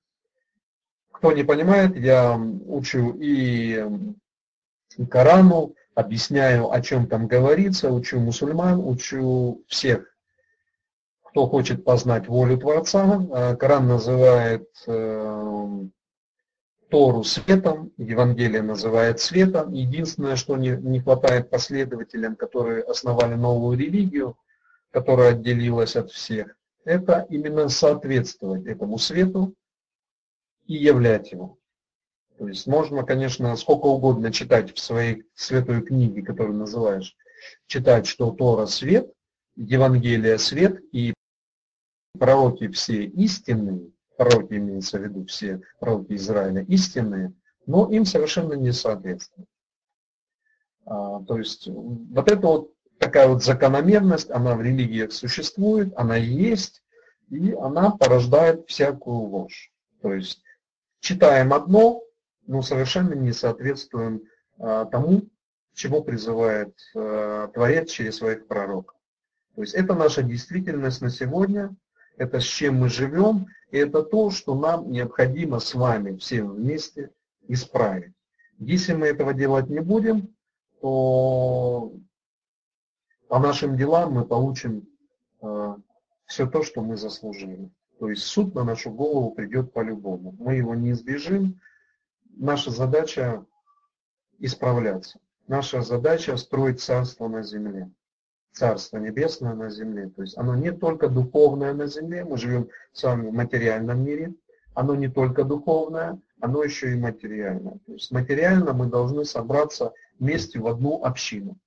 кто 1.12 1.32
не 1.32 1.44
понимает, 1.44 1.96
я 1.96 2.38
учу 2.38 3.16
и 3.20 3.84
Корану, 5.10 5.76
объясняю, 5.96 6.72
о 6.72 6.82
чем 6.82 7.08
там 7.08 7.28
говорится, 7.28 7.92
учу 7.92 8.20
мусульман, 8.20 8.80
учу 8.80 9.64
всех, 9.68 10.16
кто 11.24 11.48
хочет 11.48 11.84
познать 11.84 12.28
волю 12.28 12.58
Творца. 12.58 13.22
Э, 13.34 13.56
Коран 13.56 13.88
называет 13.88 14.70
э, 14.86 15.80
Тору 16.90 17.24
светом, 17.24 17.92
Евангелие 17.98 18.62
называет 18.62 19.20
светом. 19.20 19.74
Единственное, 19.74 20.36
что 20.36 20.56
не, 20.56 20.70
не 20.70 21.02
хватает 21.02 21.50
последователям, 21.50 22.36
которые 22.36 22.84
основали 22.84 23.36
новую 23.36 23.78
религию, 23.78 24.38
которая 24.92 25.32
отделилась 25.32 25.96
от 25.96 26.12
всех, 26.12 26.56
это 26.86 27.26
именно 27.30 27.68
соответствовать 27.68 28.66
этому 28.66 28.98
свету 28.98 29.54
и 30.66 30.76
являть 30.76 31.32
его. 31.34 31.58
То 32.38 32.48
есть 32.48 32.68
можно, 32.68 33.04
конечно, 33.04 33.56
сколько 33.58 33.88
угодно 33.88 34.32
читать 34.32 34.74
в 34.74 34.80
своей 34.80 35.26
святой 35.34 35.82
книге, 35.82 36.22
которую 36.22 36.58
называешь, 36.58 37.16
читать, 37.66 38.08
что 38.08 38.32
Тора 38.32 38.66
свет, 38.68 39.12
Евангелие 39.56 40.38
свет 40.38 40.80
и 40.92 41.14
пророки 42.18 42.68
все 42.70 43.04
истинные, 43.06 43.92
пророки 44.18 44.54
имеются 44.54 45.00
в 45.00 45.04
виду 45.04 45.26
все 45.26 45.62
пророки 45.80 46.14
Израиля 46.14 46.64
истинные, 46.64 47.34
но 47.66 47.90
им 47.90 48.06
совершенно 48.06 48.54
не 48.54 48.72
соответствует. 48.72 49.48
А, 50.86 51.22
то 51.24 51.38
есть 51.38 51.68
вот 51.68 52.30
это 52.32 52.48
вот 52.48 52.74
такая 52.98 53.28
вот 53.28 53.44
закономерность, 53.44 54.32
она 54.32 54.56
в 54.56 54.62
религиях 54.62 55.12
существует, 55.12 55.94
она 55.96 56.16
есть, 56.16 56.84
и 57.30 57.54
она 57.54 57.92
порождает 57.92 58.68
всякую 58.68 59.18
ложь. 59.18 59.72
То 60.02 60.14
есть 60.14 60.42
читаем 61.00 61.54
одно, 61.54 62.04
но 62.46 62.62
совершенно 62.62 63.14
не 63.14 63.34
соответствуем 63.34 64.24
а, 64.60 64.86
тому, 64.86 65.24
чему 65.74 66.04
призывает 66.04 66.76
а, 66.96 67.50
Творец 67.50 67.92
через 67.92 68.18
своих 68.18 68.48
пророков. 68.48 68.96
То 69.56 69.62
есть 69.62 69.74
это 69.74 69.94
наша 69.94 70.24
действительность 70.24 71.02
на 71.02 71.10
сегодня, 71.10 71.76
это 72.18 72.40
с 72.40 72.44
чем 72.44 72.80
мы 72.80 72.90
живем, 72.90 73.48
и 73.72 73.78
это 73.78 74.04
то, 74.04 74.32
что 74.32 74.56
нам 74.56 74.92
необходимо 74.92 75.60
с 75.60 75.74
вами 75.74 76.18
всем 76.18 76.52
вместе 76.52 77.12
исправить. 77.48 78.14
Если 78.60 78.94
мы 78.94 79.08
этого 79.08 79.34
делать 79.34 79.70
не 79.70 79.80
будем, 79.80 80.36
то 80.82 81.94
по 83.28 83.40
нашим 83.40 83.78
делам 83.78 84.14
мы 84.14 84.26
получим 84.26 84.88
э, 85.42 85.76
все 86.26 86.48
то, 86.48 86.64
что 86.64 86.82
мы 86.82 86.98
заслужили. 86.98 87.70
То 88.00 88.10
есть 88.10 88.24
суд 88.24 88.56
на 88.56 88.64
нашу 88.64 88.92
голову 88.92 89.32
придет 89.32 89.74
по-любому. 89.74 90.36
Мы 90.40 90.56
его 90.56 90.76
не 90.76 90.92
избежим. 90.92 91.60
Наша 92.36 92.72
задача 92.72 93.46
исправляться. 94.40 95.20
Наша 95.48 95.82
задача 95.82 96.38
строить 96.38 96.82
царство 96.82 97.28
на 97.28 97.42
земле. 97.42 97.92
Царство 98.54 98.98
небесное 98.98 99.54
на 99.54 99.70
земле. 99.70 100.10
То 100.10 100.24
есть 100.24 100.38
оно 100.38 100.56
не 100.56 100.72
только 100.72 101.10
духовное 101.10 101.74
на 101.74 101.88
земле, 101.88 102.26
мы 102.26 102.38
живем 102.38 102.70
с 102.92 103.04
вами 103.04 103.30
в 103.30 103.34
материальном 103.34 104.04
мире, 104.04 104.34
оно 104.74 104.96
не 104.96 105.10
только 105.10 105.44
духовное, 105.44 106.20
оно 106.40 106.64
еще 106.64 106.92
и 106.92 106.96
материальное. 106.96 107.80
То 107.86 107.94
есть 107.94 108.12
материально 108.12 108.74
мы 108.74 108.88
должны 108.88 109.26
собраться 109.26 109.94
вместе 110.20 110.60
в 110.60 110.68
одну 110.68 111.04
общину. 111.04 111.58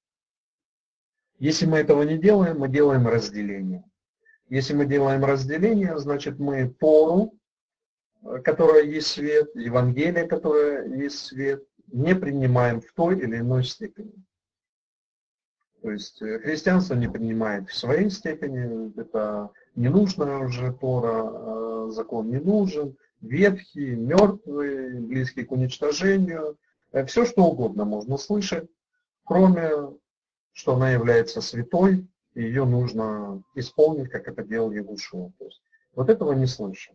Если 1.38 1.66
мы 1.66 1.78
этого 1.78 2.02
не 2.02 2.18
делаем, 2.18 2.58
мы 2.58 2.68
делаем 2.68 3.08
разделение. 3.08 3.84
Если 4.48 4.74
мы 4.74 4.84
делаем 4.84 5.24
разделение, 5.24 5.98
значит 5.98 6.38
мы 6.38 6.68
Тору, 6.68 7.34
которая 8.44 8.82
есть 8.82 9.06
свет, 9.06 9.48
Евангелие, 9.54 10.26
которое 10.26 10.86
есть 10.86 11.18
свет, 11.18 11.64
не 11.86 12.14
принимаем 12.14 12.80
в 12.80 12.92
той 12.92 13.18
или 13.18 13.38
иной 13.38 13.64
степени. 13.64 14.12
То 15.82 15.90
есть 15.90 16.20
э, 16.22 16.38
христианство 16.40 16.94
не 16.94 17.08
принимает 17.08 17.68
в 17.68 17.76
своей 17.76 18.10
степени, 18.10 18.98
это 19.00 19.50
не 19.74 19.88
нужно 19.88 20.44
уже 20.44 20.72
Тора, 20.72 21.30
э, 21.32 21.90
закон 21.90 22.30
не 22.30 22.38
нужен, 22.38 22.96
ветхий, 23.20 23.94
мертвый, 23.94 25.00
близкий 25.00 25.44
к 25.44 25.52
уничтожению, 25.52 26.56
э, 26.92 27.04
все 27.06 27.24
что 27.24 27.44
угодно 27.44 27.84
можно 27.84 28.16
слышать, 28.18 28.68
кроме 29.24 29.70
что 30.52 30.74
она 30.74 30.90
является 30.90 31.40
святой, 31.40 32.06
и 32.34 32.42
ее 32.42 32.64
нужно 32.64 33.42
исполнить, 33.54 34.10
как 34.10 34.28
это 34.28 34.42
делал 34.42 34.72
Ягушева. 34.72 35.32
То 35.38 35.44
есть 35.46 35.62
вот 35.94 36.10
этого 36.10 36.32
не 36.32 36.46
слышим. 36.46 36.94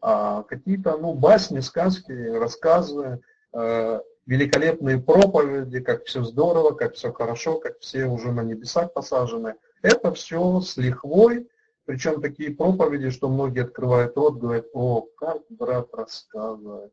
А 0.00 0.42
какие-то 0.44 0.96
ну, 0.96 1.14
басни, 1.14 1.60
сказки, 1.60 2.12
рассказы, 2.12 3.20
э, 3.52 4.00
великолепные 4.26 4.98
проповеди, 4.98 5.80
как 5.80 6.04
все 6.04 6.22
здорово, 6.22 6.72
как 6.72 6.94
все 6.94 7.12
хорошо, 7.12 7.58
как 7.58 7.78
все 7.80 8.06
уже 8.06 8.32
на 8.32 8.42
небесах 8.42 8.92
посажены. 8.92 9.54
Это 9.82 10.12
все 10.12 10.60
с 10.60 10.76
лихвой, 10.76 11.48
причем 11.84 12.22
такие 12.22 12.54
проповеди, 12.54 13.10
что 13.10 13.28
многие 13.28 13.64
открывают 13.64 14.16
рот, 14.16 14.38
говорят, 14.38 14.66
о, 14.72 15.02
как 15.16 15.42
брат 15.48 15.92
рассказывает. 15.92 16.92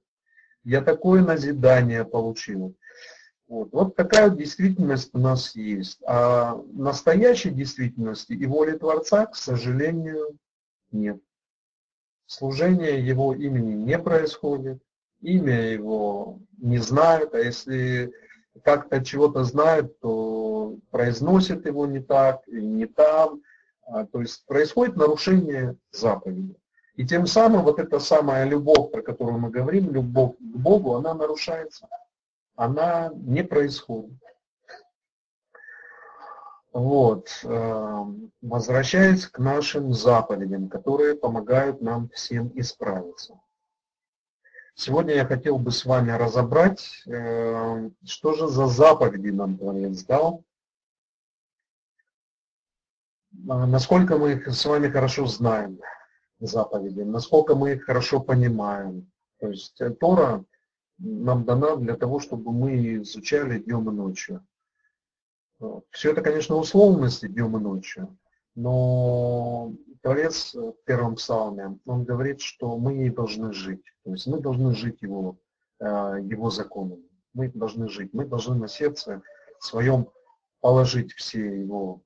Я 0.64 0.82
такое 0.82 1.22
назидание 1.22 2.04
получил. 2.04 2.76
Вот. 3.48 3.70
вот 3.72 3.96
такая 3.96 4.30
действительность 4.30 5.10
у 5.14 5.20
нас 5.20 5.56
есть. 5.56 6.00
А 6.06 6.62
настоящей 6.74 7.50
действительности 7.50 8.34
и 8.34 8.46
воли 8.46 8.78
Творца, 8.78 9.26
к 9.26 9.36
сожалению, 9.36 10.38
нет. 10.92 11.20
Служение 12.28 13.04
Его 13.04 13.34
имени 13.34 13.74
не 13.74 13.98
происходит, 13.98 14.84
имя 15.22 15.72
Его 15.72 16.39
не 16.57 16.78
знают, 16.80 17.34
а 17.34 17.39
если 17.39 18.13
как-то 18.63 19.03
чего-то 19.03 19.43
знают, 19.43 19.99
то 19.99 20.76
произносят 20.91 21.65
его 21.65 21.86
не 21.86 21.99
так 21.99 22.47
и 22.47 22.61
не 22.61 22.86
там. 22.86 23.41
А, 23.86 24.05
то 24.05 24.22
есть 24.22 24.45
происходит 24.45 24.97
нарушение 24.97 25.78
заповеди. 25.91 26.55
И 26.95 27.05
тем 27.05 27.26
самым 27.28 27.63
вот 27.63 27.80
эта 27.80 27.99
самая 27.99 28.45
любовь, 28.45 28.91
про 28.91 29.01
которую 29.01 29.39
мы 29.39 29.49
говорим, 29.49 29.91
любовь 29.91 30.36
к 30.38 30.57
Богу, 30.57 30.95
она 30.95 31.13
нарушается 31.13 31.88
она 32.59 33.09
не 33.15 33.41
происходит. 33.41 34.20
Вот. 36.74 37.30
Э, 37.43 38.03
возвращаясь 38.41 39.26
к 39.28 39.39
нашим 39.39 39.93
заповедям, 39.93 40.67
которые 40.67 41.15
помогают 41.15 41.82
нам 41.82 42.09
всем 42.09 42.51
исправиться. 42.55 43.39
Сегодня 44.82 45.14
я 45.16 45.26
хотел 45.26 45.58
бы 45.58 45.72
с 45.72 45.84
вами 45.84 46.12
разобрать, 46.12 47.04
э, 47.06 47.90
что 48.06 48.34
же 48.34 48.48
за 48.48 48.68
заповеди 48.68 49.28
нам 49.28 49.58
Творец 49.58 50.06
дал, 50.06 50.46
а 53.50 53.68
насколько 53.68 54.18
мы 54.18 54.36
их 54.36 54.48
с 54.48 54.66
вами 54.66 54.88
хорошо 54.88 55.26
знаем, 55.26 55.82
заповеди, 56.40 57.02
насколько 57.02 57.56
мы 57.56 57.74
их 57.74 57.84
хорошо 57.84 58.22
понимаем. 58.22 59.12
То 59.42 59.50
есть 59.50 59.82
э, 59.82 59.90
Тора 59.90 60.46
нам 60.98 61.44
дана 61.44 61.76
для 61.76 61.98
того, 61.98 62.22
чтобы 62.22 62.54
мы 62.54 63.02
изучали 63.02 63.60
днем 63.60 63.90
и 63.90 63.94
ночью. 63.94 64.48
Все 65.90 66.12
это, 66.14 66.22
конечно, 66.22 66.56
условности 66.56 67.28
днем 67.28 67.58
и 67.58 67.60
ночью, 67.60 68.18
Но 68.56 69.74
Творец 70.02 70.54
в 70.54 70.76
первом 70.86 71.16
псалме, 71.16 71.78
он 71.86 72.04
говорит, 72.06 72.41
что 72.41 72.78
мы 72.78 72.93
не 72.93 73.10
должны 73.10 73.54
жить. 73.54 73.84
То 74.04 74.12
есть 74.12 74.28
мы 74.28 74.39
должны 74.39 74.74
жить 74.74 75.02
его, 75.02 75.38
э, 75.80 75.86
его 75.86 76.50
законами. 76.50 77.04
Мы 77.34 77.50
должны 77.50 77.89
жить. 77.89 78.14
Мы 78.14 78.26
должны 78.26 78.56
на 78.56 78.68
сердце 78.68 79.22
своем 79.60 80.10
положить 80.62 81.14
все 81.14 81.62
его 81.62 82.02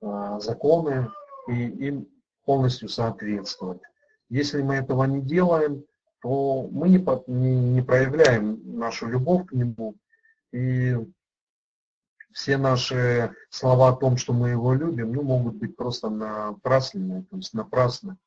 э, 0.00 0.38
законы 0.40 1.10
и 1.48 1.52
им 1.52 2.08
полностью 2.44 2.88
соответствовать. 2.88 3.80
Если 4.28 4.62
мы 4.62 4.76
этого 4.76 5.04
не 5.04 5.20
делаем, 5.20 5.84
то 6.22 6.68
мы 6.72 6.88
не 6.88 7.82
проявляем 7.82 8.78
нашу 8.78 9.06
любовь 9.08 9.46
к 9.46 9.52
нему. 9.52 9.94
И 10.52 10.96
все 12.36 12.58
наши 12.58 13.34
слова 13.48 13.88
о 13.88 13.96
том, 13.96 14.18
что 14.18 14.34
мы 14.34 14.50
его 14.50 14.74
любим, 14.74 15.10
ну, 15.10 15.22
могут 15.22 15.54
быть 15.54 15.74
просто 15.74 16.10
напрасленные, 16.10 17.22
то 17.22 17.38
есть 17.38 17.54
напрасны. 17.54 18.18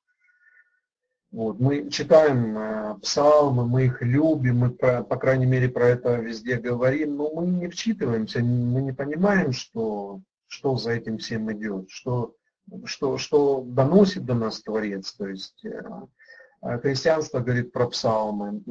Вот. 1.32 1.60
Мы 1.60 1.92
читаем 1.92 2.58
э, 2.58 2.96
псалмы, 3.04 3.68
мы 3.68 3.86
их 3.86 4.02
любим, 4.02 4.58
мы, 4.58 4.72
про, 4.72 5.04
по 5.04 5.16
крайней 5.16 5.46
мере, 5.46 5.70
про 5.70 5.90
это 5.90 6.16
везде 6.16 6.58
говорим, 6.58 7.18
но 7.18 7.30
мы 7.30 7.46
не 7.46 7.68
вчитываемся, 7.68 8.40
мы 8.40 8.82
не 8.82 8.94
понимаем, 8.94 9.52
что, 9.52 10.22
что 10.48 10.76
за 10.76 10.94
этим 10.94 11.20
всем 11.20 11.52
идет, 11.54 11.92
что, 11.92 12.34
что, 12.86 13.20
что 13.20 13.62
доносит 13.64 14.26
до 14.26 14.34
нас 14.34 14.60
Творец. 14.64 15.14
То 15.14 15.28
есть 15.28 15.64
э, 15.64 15.84
э 16.64 16.80
христианство 16.80 17.42
говорит 17.42 17.72
про 17.72 17.88
псалмы, 17.88 18.64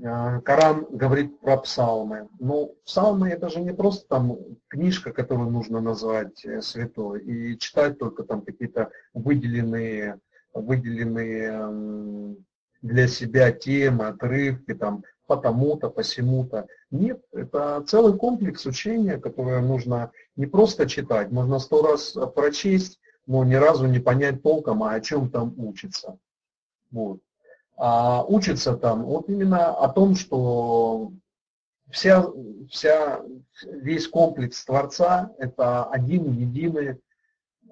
Коран 0.00 0.86
говорит 0.90 1.40
про 1.40 1.56
псалмы. 1.56 2.28
Ну, 2.38 2.76
псалмы 2.84 3.30
это 3.30 3.48
же 3.48 3.60
не 3.60 3.72
просто 3.72 4.06
там 4.06 4.38
книжка, 4.68 5.12
которую 5.12 5.50
нужно 5.50 5.80
назвать 5.80 6.44
э, 6.44 6.62
святой, 6.62 7.20
и 7.24 7.58
читать 7.58 7.98
только 7.98 8.22
там 8.22 8.42
какие-то 8.42 8.92
выделенные, 9.12 10.20
выделенные 10.54 12.36
для 12.80 13.08
себя 13.08 13.50
темы, 13.50 14.06
отрывки, 14.06 14.72
там, 14.72 15.02
потому-то, 15.26 15.90
посему-то. 15.90 16.68
Нет, 16.92 17.20
это 17.32 17.82
целый 17.84 18.16
комплекс 18.16 18.66
учения, 18.66 19.18
которое 19.18 19.60
нужно 19.60 20.12
не 20.36 20.46
просто 20.46 20.88
читать, 20.88 21.32
можно 21.32 21.58
сто 21.58 21.82
раз 21.82 22.16
прочесть, 22.36 23.00
но 23.26 23.42
ни 23.42 23.54
разу 23.54 23.86
не 23.88 23.98
понять 23.98 24.44
толком, 24.44 24.84
а 24.84 24.92
о 24.92 25.00
чем 25.00 25.28
там 25.28 25.54
учится. 25.58 26.18
Вот 26.92 27.18
а, 27.78 28.24
учится 28.24 28.76
там 28.76 29.04
вот 29.04 29.28
именно 29.28 29.68
о 29.68 29.88
том, 29.88 30.16
что 30.16 31.12
вся, 31.90 32.26
вся, 32.68 33.22
весь 33.62 34.08
комплекс 34.08 34.64
Творца– 34.64 35.32
это 35.38 35.84
один 35.84 36.32
единый, 36.32 37.00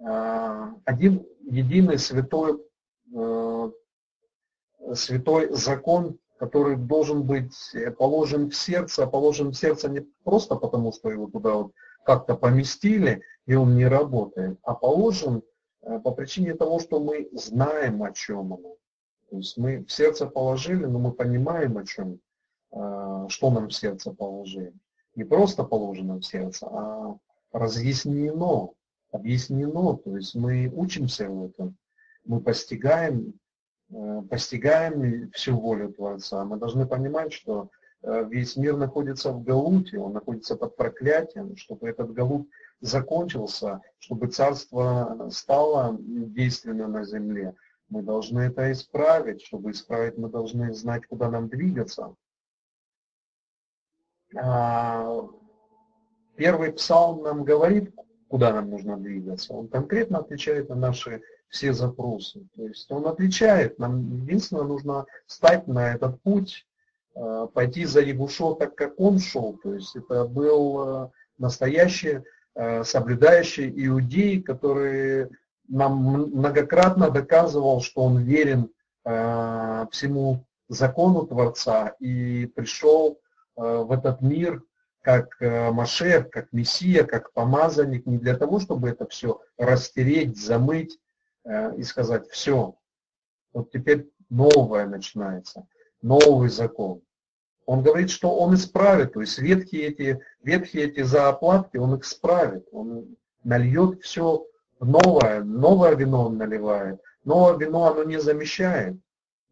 а, 0.00 0.74
один 0.84 1.26
единый 1.40 1.98
святой, 1.98 2.62
а, 3.12 3.72
святой 4.94 5.52
закон, 5.52 6.18
который 6.38 6.76
должен 6.76 7.24
быть 7.24 7.56
положен 7.98 8.50
в 8.50 8.54
сердце, 8.54 9.04
а 9.04 9.06
положен 9.08 9.50
в 9.50 9.56
сердце 9.56 9.88
не 9.88 10.06
просто 10.22 10.54
потому, 10.54 10.92
что 10.92 11.10
его 11.10 11.26
туда 11.26 11.54
вот 11.54 11.72
как-то 12.04 12.36
поместили, 12.36 13.22
и 13.46 13.54
он 13.54 13.74
не 13.74 13.86
работает, 13.86 14.58
а 14.62 14.74
положен 14.74 15.42
э, 15.82 15.98
по 15.98 16.12
причине 16.12 16.54
того, 16.54 16.78
что 16.78 17.00
мы 17.00 17.28
знаем, 17.32 18.02
о 18.02 18.12
чем 18.12 18.52
он. 18.52 18.76
То 19.30 19.36
есть 19.36 19.56
мы 19.56 19.84
в 19.84 19.92
сердце 19.92 20.26
положили, 20.26 20.84
но 20.84 20.98
мы 20.98 21.12
понимаем, 21.12 21.78
о 21.78 21.84
чем, 21.84 22.20
а, 22.70 23.28
что 23.28 23.50
нам 23.50 23.68
в 23.68 23.74
сердце 23.74 24.12
положили. 24.12 24.72
Не 25.14 25.24
просто 25.24 25.64
положено 25.64 26.16
в 26.18 26.22
сердце, 26.22 26.66
а 26.70 27.16
разъяснено, 27.52 28.70
объяснено. 29.10 29.96
То 29.96 30.16
есть 30.16 30.34
мы 30.34 30.70
учимся 30.74 31.28
в 31.28 31.46
этом, 31.46 31.76
мы 32.24 32.40
постигаем, 32.40 33.34
э, 33.90 34.22
постигаем 34.28 35.30
всю 35.32 35.58
волю 35.58 35.92
Творца. 35.92 36.44
Мы 36.44 36.58
должны 36.58 36.86
понимать, 36.86 37.32
что 37.32 37.70
э, 38.02 38.26
весь 38.28 38.56
мир 38.56 38.76
находится 38.76 39.32
в 39.32 39.42
Галуте, 39.42 39.98
он 39.98 40.12
находится 40.12 40.56
под 40.56 40.76
проклятием, 40.76 41.56
чтобы 41.56 41.88
этот 41.88 42.12
Галут 42.12 42.48
закончился, 42.80 43.80
чтобы 43.98 44.26
царство 44.28 45.28
стало 45.30 45.96
действенно 45.98 46.88
на 46.88 47.04
земле, 47.04 47.54
мы 47.88 48.02
должны 48.02 48.40
это 48.40 48.70
исправить. 48.72 49.42
Чтобы 49.42 49.70
исправить, 49.70 50.18
мы 50.18 50.28
должны 50.28 50.72
знать, 50.74 51.06
куда 51.06 51.30
нам 51.30 51.48
двигаться. 51.48 52.14
А, 54.34 55.20
первый 56.36 56.72
псалм 56.72 57.22
нам 57.22 57.44
говорит, 57.44 57.94
куда 58.28 58.52
нам 58.52 58.70
нужно 58.70 58.96
двигаться. 58.96 59.54
Он 59.54 59.68
конкретно 59.68 60.18
отвечает 60.18 60.68
на 60.68 60.74
наши 60.74 61.22
все 61.48 61.72
запросы. 61.72 62.46
То 62.56 62.66
есть 62.66 62.90
он 62.90 63.06
отвечает, 63.06 63.78
нам 63.78 64.22
единственное 64.22 64.64
нужно 64.64 65.06
стать 65.26 65.68
на 65.68 65.92
этот 65.92 66.20
путь, 66.22 66.66
а, 67.14 67.46
пойти 67.46 67.84
за 67.84 68.00
Ягушо 68.00 68.54
так, 68.54 68.74
как 68.74 68.98
он 68.98 69.18
шел. 69.18 69.58
То 69.62 69.74
есть 69.74 69.94
это 69.94 70.24
был 70.24 70.80
а, 70.80 71.10
настоящий 71.38 72.22
соблюдающий 72.84 73.70
иудей, 73.86 74.40
который 74.40 75.28
нам 75.68 75.96
многократно 75.96 77.10
доказывал, 77.10 77.80
что 77.80 78.02
он 78.02 78.18
верен 78.18 78.70
э, 79.04 79.86
всему 79.90 80.44
закону 80.68 81.26
Творца 81.26 81.94
и 82.00 82.46
пришел 82.46 83.20
э, 83.56 83.60
в 83.60 83.92
этот 83.92 84.20
мир 84.20 84.62
как 85.06 85.36
э, 85.40 85.70
Машех, 85.70 86.30
как 86.30 86.52
Мессия, 86.52 87.04
как 87.04 87.32
помазанник, 87.32 88.06
не 88.06 88.18
для 88.18 88.36
того, 88.36 88.58
чтобы 88.58 88.88
это 88.88 89.06
все 89.06 89.40
растереть, 89.56 90.36
замыть 90.36 90.98
э, 91.44 91.76
и 91.76 91.84
сказать, 91.84 92.28
все, 92.30 92.74
вот 93.52 93.70
теперь 93.70 94.10
новое 94.30 94.86
начинается, 94.86 95.66
новый 96.02 96.48
закон. 96.48 97.02
Он 97.66 97.82
говорит, 97.82 98.10
что 98.10 98.36
он 98.36 98.54
исправит, 98.54 99.12
то 99.12 99.20
есть 99.20 99.38
ветхие 99.38 99.88
эти, 99.88 100.20
ветхие 100.42 100.84
эти 100.84 101.02
заоплатки, 101.02 101.76
он 101.76 101.94
их 101.94 102.04
исправит, 102.04 102.66
он 102.72 103.16
нальет 103.44 104.02
все 104.02 104.44
новое, 104.80 105.42
новое 105.42 105.94
вино 105.94 106.26
он 106.26 106.38
наливает. 106.38 107.00
Новое 107.24 107.56
вино 107.56 107.84
оно 107.86 108.04
не 108.04 108.20
замещает. 108.20 108.96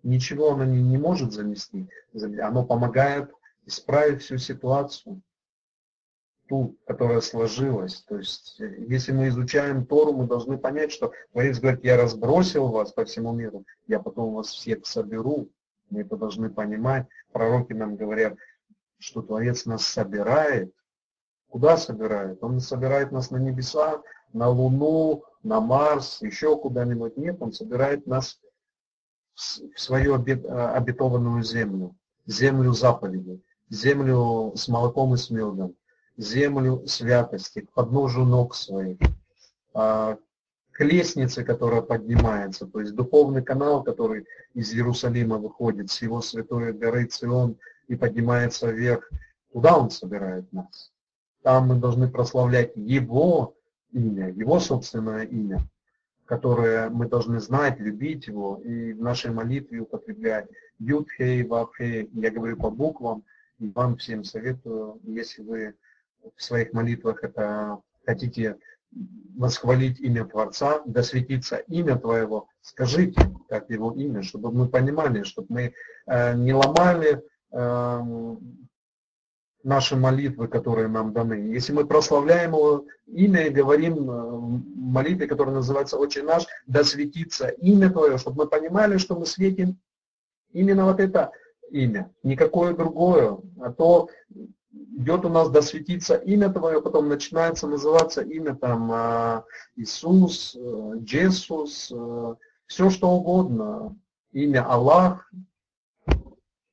Ничего 0.03 0.53
оно 0.53 0.65
не, 0.65 0.83
не 0.83 0.99
может 0.99 1.33
заместить. 1.33 1.89
Оно 2.41 2.65
помогает 2.65 3.31
исправить 3.67 4.23
всю 4.23 4.39
ситуацию, 4.39 5.23
ту, 6.49 6.77
которая 6.87 7.21
сложилась. 7.21 8.03
То 8.03 8.19
есть, 8.19 8.61
э, 8.61 8.85
если 8.87 9.13
мы 9.13 9.29
изучаем 9.29 9.87
Тору, 9.87 10.13
мы 10.13 10.27
должны 10.27 10.59
понять, 10.59 10.93
что 10.93 11.13
Творец 11.33 11.59
говорит, 11.59 11.85
я 11.85 11.97
разбросил 11.97 12.69
вас 12.69 12.93
по 12.93 13.05
всему 13.05 13.33
миру, 13.33 13.65
я 13.87 14.01
потом 14.01 14.35
вас 14.35 14.49
всех 14.49 14.87
соберу. 14.87 15.49
Мы 15.91 16.03
это 16.03 16.17
должны 16.17 16.51
понимать. 16.51 17.07
Пророки 17.33 17.73
нам 17.73 17.97
говорят, 17.97 18.37
что 18.99 19.23
Творец 19.23 19.67
нас 19.67 19.87
собирает. 19.87 20.73
Куда 21.49 21.77
собирает? 21.77 22.43
Он 22.43 22.61
собирает 22.61 23.13
нас 23.13 23.31
на 23.31 23.37
небеса, 23.37 24.03
на 24.35 24.49
Луну, 24.49 25.25
на 25.43 25.61
Марс, 25.61 26.21
еще 26.21 26.59
куда-нибудь. 26.59 27.17
Нет, 27.17 27.37
он 27.41 27.53
собирает 27.53 28.07
нас 28.07 28.39
в 29.35 29.81
свою 29.81 30.15
обетованную 30.15 31.43
землю, 31.43 31.97
землю 32.27 32.73
заповедей, 32.73 33.43
землю 33.71 34.53
с 34.55 34.69
молоком 34.69 35.15
и 35.15 35.17
с 35.17 35.31
медом, 35.31 35.75
землю 36.17 36.87
святости, 36.87 37.61
к 37.61 37.73
подножию 37.73 38.27
ног 38.27 38.55
своих, 38.55 38.99
а, 39.73 40.19
к 40.73 40.85
лестнице, 40.85 41.45
которая 41.45 41.83
поднимается, 41.83 42.67
то 42.67 42.81
есть 42.81 42.95
духовный 42.95 43.43
канал, 43.43 43.83
который 43.85 44.27
из 44.55 44.73
Иерусалима 44.73 45.39
выходит 45.39 45.91
с 45.91 46.03
его 46.03 46.21
святой 46.21 46.73
горы 46.73 47.07
Цион 47.07 47.57
и 47.87 47.95
поднимается 47.95 48.71
вверх, 48.71 49.09
туда 49.53 49.77
он 49.77 49.91
собирает 49.91 50.53
нас. 50.53 50.93
Там 51.43 51.69
мы 51.69 51.77
должны 51.77 52.09
прославлять 52.09 52.73
Его 52.75 53.55
имя, 53.95 54.31
его 54.31 54.61
собственное 54.61 55.25
имя, 55.25 55.61
которое 56.27 56.91
мы 56.91 57.09
должны 57.09 57.41
знать, 57.41 57.79
любить 57.81 58.27
его 58.27 58.61
и 58.63 58.93
в 58.93 59.01
нашей 59.01 59.31
молитве 59.31 59.81
употреблять. 59.81 60.49
Ютхей, 60.79 61.45
Вабхей, 61.45 62.11
я 62.13 62.31
говорю 62.31 62.57
по 62.57 62.71
буквам, 62.71 63.25
и 63.59 63.71
вам 63.71 63.97
всем 63.97 64.25
советую, 64.25 65.01
если 65.05 65.43
вы 65.43 65.75
в 66.37 66.43
своих 66.43 66.73
молитвах 66.73 67.23
это 67.23 67.79
хотите 68.05 68.57
восхвалить 69.37 70.01
имя 70.01 70.25
Творца, 70.25 70.83
досветиться 70.87 71.57
имя 71.57 71.97
Твоего, 71.97 72.49
скажите, 72.61 73.21
как 73.49 73.71
его 73.71 73.93
имя, 73.93 74.23
чтобы 74.23 74.53
мы 74.53 74.69
понимали, 74.69 75.23
чтобы 75.23 75.49
мы 75.51 75.75
э, 76.07 76.35
не 76.37 76.53
ломали 76.53 77.23
э, 77.51 78.37
наши 79.65 79.97
молитвы, 79.97 80.47
которые 80.47 80.89
нам 80.89 81.13
даны. 81.13 81.53
Если 81.53 81.73
мы 81.73 81.87
прославляем 81.87 82.53
Его 82.53 82.85
имя 83.07 83.47
и 83.47 83.51
говорим 83.51 84.11
э, 84.11 84.31
молитве, 84.77 85.27
которая 85.27 85.55
называется 85.55 85.97
«Отче 85.97 86.23
наш», 86.23 86.47
да 86.67 86.85
светится 86.85 87.49
имя 87.49 87.91
Твое, 87.91 88.19
чтобы 88.19 88.45
мы 88.45 88.49
понимали, 88.49 88.99
что 88.99 89.17
мы 89.17 89.27
светим 89.27 89.79
именно 90.53 90.85
вот 90.85 91.01
это 91.01 91.33
имя, 91.71 92.13
никакое 92.23 92.75
другое. 92.75 93.39
А 93.61 93.73
то 93.73 94.11
идет 94.97 95.25
у 95.25 95.29
нас 95.31 95.51
досветиться 95.51 96.15
имя 96.15 96.51
Твое, 96.53 96.83
потом 96.83 97.09
начинается 97.09 97.67
называться 97.67 98.21
имя 98.21 98.55
там 98.55 98.91
а, 98.93 99.45
Иисус, 99.77 100.57
э, 100.57 100.93
Джесус, 100.99 101.91
э, 101.91 102.35
все 102.67 102.91
что 102.91 103.11
угодно, 103.11 103.97
имя 104.33 104.65
Аллах. 104.69 105.31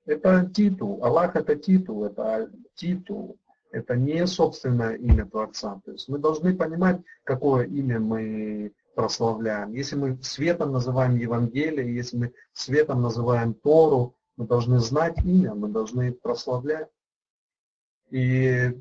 Это 0.06 0.50
титул. 0.54 1.00
Аллах 1.04 1.36
это 1.38 1.56
титул, 1.56 2.04
это 2.04 2.50
титул. 2.76 3.38
Это 3.72 3.96
не 3.96 4.28
собственное 4.28 4.96
имя 4.96 5.26
Творца. 5.26 5.82
То 5.86 5.92
есть 5.92 6.10
мы 6.10 6.20
должны 6.20 6.56
понимать, 6.56 7.02
какое 7.24 7.66
имя 7.66 8.00
мы 8.00 8.74
прославляем. 8.96 9.72
Если 9.72 9.96
мы 9.96 10.18
светом 10.22 10.72
называем 10.74 11.16
Евангелие, 11.16 11.96
если 11.96 12.18
мы 12.18 12.34
светом 12.54 13.02
называем 13.02 13.54
Тору, 13.54 14.16
мы 14.36 14.46
должны 14.46 14.80
знать 14.80 15.18
имя, 15.24 15.54
мы 15.54 15.70
должны 15.70 16.12
прославлять. 16.12 16.90
И 18.10 18.78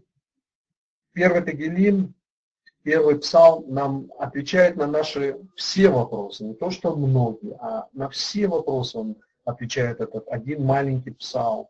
первый 1.12 1.43
Тагилим, 1.43 2.14
первый 2.82 3.18
псалм 3.18 3.72
нам 3.72 4.11
отвечает 4.18 4.76
на 4.76 4.86
наши 4.86 5.38
все 5.55 5.88
вопросы. 5.88 6.45
Не 6.45 6.55
то, 6.55 6.70
что 6.70 6.97
многие, 6.97 7.57
а 7.61 7.88
на 7.93 8.09
все 8.09 8.49
вопросы 8.49 8.99
он 8.99 9.16
отвечает 9.45 10.01
этот 10.01 10.26
один 10.28 10.64
маленький 10.64 11.12
псалм. 11.12 11.66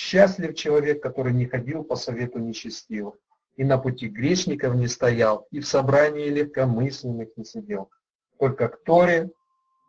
Счастлив 0.00 0.54
человек, 0.54 1.02
который 1.02 1.32
не 1.32 1.46
ходил 1.46 1.82
по 1.82 1.96
совету 1.96 2.38
нечестивых, 2.38 3.14
и 3.56 3.64
на 3.64 3.78
пути 3.78 4.06
грешников 4.06 4.76
не 4.76 4.86
стоял, 4.86 5.48
и 5.50 5.58
в 5.58 5.66
собрании 5.66 6.28
легкомысленных 6.28 7.30
не 7.36 7.44
сидел. 7.44 7.90
Только 8.38 8.68
к 8.68 8.84
Торе, 8.84 9.32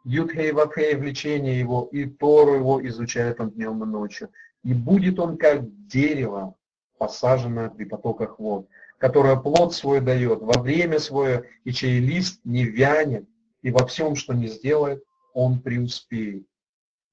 Юдхей 0.04 0.52
Ватхей 0.52 0.96
влечение 0.96 1.60
его, 1.60 1.88
и 1.92 2.06
Тору 2.06 2.56
его 2.56 2.88
изучает 2.88 3.40
он 3.40 3.52
днем 3.52 3.84
и 3.84 3.86
ночью. 3.86 4.32
И 4.64 4.74
будет 4.74 5.20
он 5.20 5.38
как 5.38 5.62
дерево, 5.86 6.56
посаженное 6.98 7.70
при 7.70 7.84
потоках 7.84 8.40
вод, 8.40 8.68
которое 8.98 9.36
плод 9.36 9.76
свой 9.76 10.02
дает 10.02 10.42
во 10.42 10.60
время 10.60 10.98
свое, 10.98 11.44
и 11.66 11.72
чей 11.72 12.00
лист 12.00 12.42
не 12.44 12.64
вянет, 12.64 13.30
и 13.62 13.70
во 13.70 13.86
всем, 13.86 14.16
что 14.16 14.34
не 14.34 14.48
сделает, 14.48 15.04
он 15.36 15.62
преуспеет. 15.62 16.48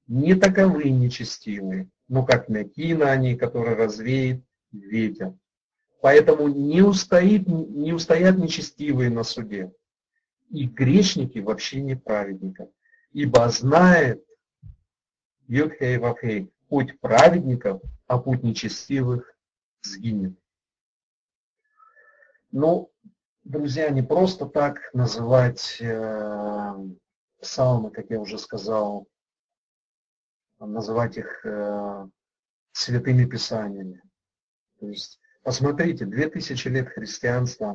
Не 0.07 0.35
таковы 0.35 0.89
нечестивые, 0.89 1.91
но 2.09 2.25
как 2.25 2.49
мякина 2.49 3.11
они, 3.11 3.37
которые 3.37 3.77
развеет 3.77 4.43
ветер. 4.73 5.35
Поэтому 6.01 6.49
не, 6.49 6.83
устоит, 6.83 7.49
не 7.49 7.93
устоят 7.93 8.37
нечестивые 8.37 9.11
на 9.11 9.25
суде, 9.25 9.73
и 10.51 10.67
грешники 10.67 11.39
вообще 11.39 11.81
не 11.81 11.97
праведников. 11.97 12.69
Ибо 13.13 13.49
знает 13.49 14.25
Юдхей 15.49 15.99
Вахей, 15.99 16.51
путь 16.69 17.01
праведников, 17.01 17.81
а 18.07 18.19
путь 18.19 18.43
нечестивых 18.43 19.33
сгинет. 19.83 20.39
Ну, 22.53 22.91
друзья, 23.45 23.89
не 23.91 24.03
просто 24.03 24.47
так 24.47 24.79
называть 24.93 25.79
э, 25.81 26.75
псалмы, 27.41 27.91
как 27.91 28.11
я 28.11 28.21
уже 28.21 28.39
сказал, 28.39 29.07
называть 30.59 31.17
их 31.19 31.45
э, 31.45 32.07
святыми 32.73 33.25
писаниями. 33.25 34.03
То 34.81 34.89
есть, 34.89 35.21
посмотрите, 35.43 36.05
2000 36.05 36.69
лет 36.69 36.89
христианства, 36.89 37.71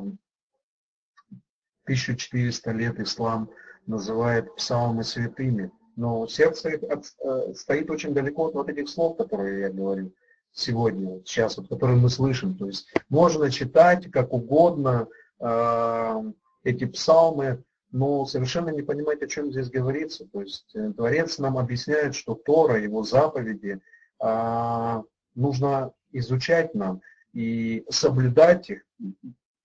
1400 1.84 2.70
лет 2.72 3.00
ислам 3.00 3.50
называет 3.86 4.54
псалмы 4.56 5.02
святыми, 5.02 5.72
но 5.96 6.26
сердце 6.26 6.70
э, 6.70 7.54
стоит 7.54 7.90
очень 7.90 8.14
далеко 8.14 8.46
от 8.46 8.54
вот 8.54 8.68
этих 8.68 8.88
слов, 8.88 9.16
которые 9.16 9.60
я 9.62 9.70
говорю 9.70 10.12
сегодня, 10.52 11.20
сейчас, 11.24 11.56
вот, 11.56 11.68
которые 11.68 11.98
мы 11.98 12.08
слышим. 12.08 12.56
То 12.56 12.66
есть 12.66 12.92
можно 13.08 13.50
читать 13.50 14.10
как 14.10 14.32
угодно 14.32 15.08
э, 15.40 16.32
эти 16.64 16.84
псалмы, 16.84 17.62
но 17.92 18.24
совершенно 18.24 18.70
не 18.70 18.82
понимать, 18.82 19.22
о 19.22 19.28
чем 19.28 19.52
здесь 19.52 19.70
говорится. 19.70 20.26
То 20.26 20.40
есть 20.40 20.74
э, 20.74 20.92
Творец 20.94 21.38
нам 21.38 21.58
объясняет, 21.58 22.14
что 22.14 22.34
Тора, 22.34 22.80
его 22.80 23.02
заповеди, 23.02 23.80
э, 24.20 25.02
нужно 25.34 25.92
изучать 26.10 26.74
нам 26.74 27.02
и 27.34 27.84
соблюдать 27.90 28.70
их. 28.70 28.82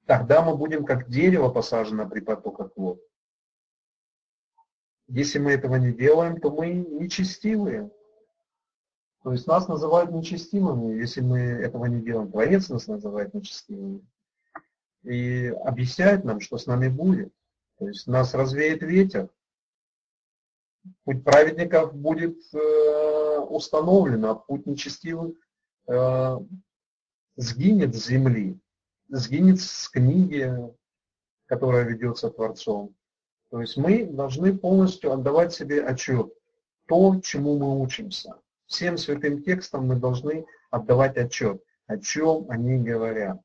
Тогда 0.06 0.42
мы 0.42 0.56
будем 0.58 0.86
как 0.86 1.10
дерево 1.10 1.50
посажено 1.50 2.08
при 2.08 2.20
потоках 2.20 2.72
вод. 2.76 3.00
Если 5.08 5.40
мы 5.40 5.54
этого 5.54 5.78
не 5.78 5.94
делаем, 5.94 6.40
то 6.42 6.52
мы 6.52 6.74
нечестивые. 6.74 7.90
То 9.24 9.32
есть 9.32 9.48
нас 9.48 9.70
называют 9.70 10.12
нечестивыми, 10.12 11.00
если 11.00 11.22
мы 11.22 11.40
этого 11.40 11.86
не 11.86 12.02
делаем. 12.02 12.30
Творец 12.30 12.68
нас 12.68 12.88
называет 12.88 13.34
нечестивыми. 13.34 14.06
И 15.04 15.48
объясняет 15.64 16.26
нам, 16.26 16.42
что 16.42 16.58
с 16.58 16.66
нами 16.66 16.90
будет. 16.90 17.32
То 17.78 17.88
есть 17.88 18.08
нас 18.08 18.34
развеет 18.34 18.82
ветер. 18.82 19.30
Путь 21.04 21.24
праведников 21.24 21.94
будет 21.94 22.38
э, 22.54 23.40
установлен, 23.50 24.26
а 24.26 24.36
путь 24.36 24.66
нечестивых 24.66 25.36
э, 25.88 26.38
сгинет 27.36 27.94
с 27.96 28.08
земли, 28.08 28.60
сгинет 29.10 29.60
с 29.62 29.90
книги, 29.90 30.54
которая 31.46 31.84
ведется 31.84 32.30
Творцом. 32.30 32.96
То 33.50 33.62
есть 33.62 33.78
мы 33.78 34.06
должны 34.06 34.58
полностью 34.58 35.12
отдавать 35.12 35.54
себе 35.54 35.84
отчет, 35.84 36.34
то, 36.88 37.20
чему 37.22 37.58
мы 37.58 37.82
учимся 37.82 38.36
всем 38.68 38.98
святым 38.98 39.42
текстам 39.42 39.88
мы 39.88 39.96
должны 39.96 40.46
отдавать 40.70 41.18
отчет, 41.18 41.64
о 41.88 41.98
чем 41.98 42.50
они 42.50 42.78
говорят. 42.78 43.40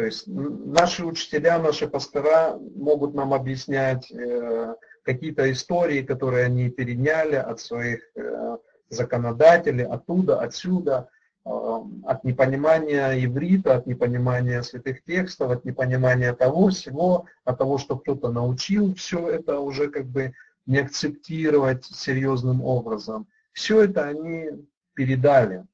То 0.00 0.06
есть 0.06 0.26
наши 0.26 1.04
учителя, 1.04 1.58
наши 1.58 1.86
пастора 1.86 2.56
могут 2.74 3.12
нам 3.12 3.34
объяснять 3.34 4.10
э, 4.10 4.74
какие-то 5.02 5.52
истории, 5.52 6.00
которые 6.00 6.46
они 6.46 6.70
переняли 6.70 7.34
от 7.34 7.60
своих 7.60 8.00
э, 8.14 8.56
законодателей, 8.88 9.84
оттуда, 9.84 10.40
отсюда, 10.40 11.10
э, 11.44 11.50
от 11.50 12.24
непонимания 12.24 13.12
иврита, 13.22 13.76
от 13.76 13.86
непонимания 13.86 14.62
святых 14.62 15.04
текстов, 15.04 15.50
от 15.50 15.66
непонимания 15.66 16.32
того 16.32 16.70
всего, 16.70 17.26
от 17.44 17.58
того, 17.58 17.76
что 17.76 17.98
кто-то 17.98 18.32
научил 18.32 18.94
все 18.94 19.28
это 19.28 19.60
уже 19.60 19.90
как 19.90 20.06
бы 20.06 20.32
не 20.64 20.78
акцептировать 20.78 21.84
серьезным 21.84 22.64
образом. 22.64 23.26
Все 23.52 23.82
это 23.82 24.08
они 24.08 24.48
передали 24.94 25.66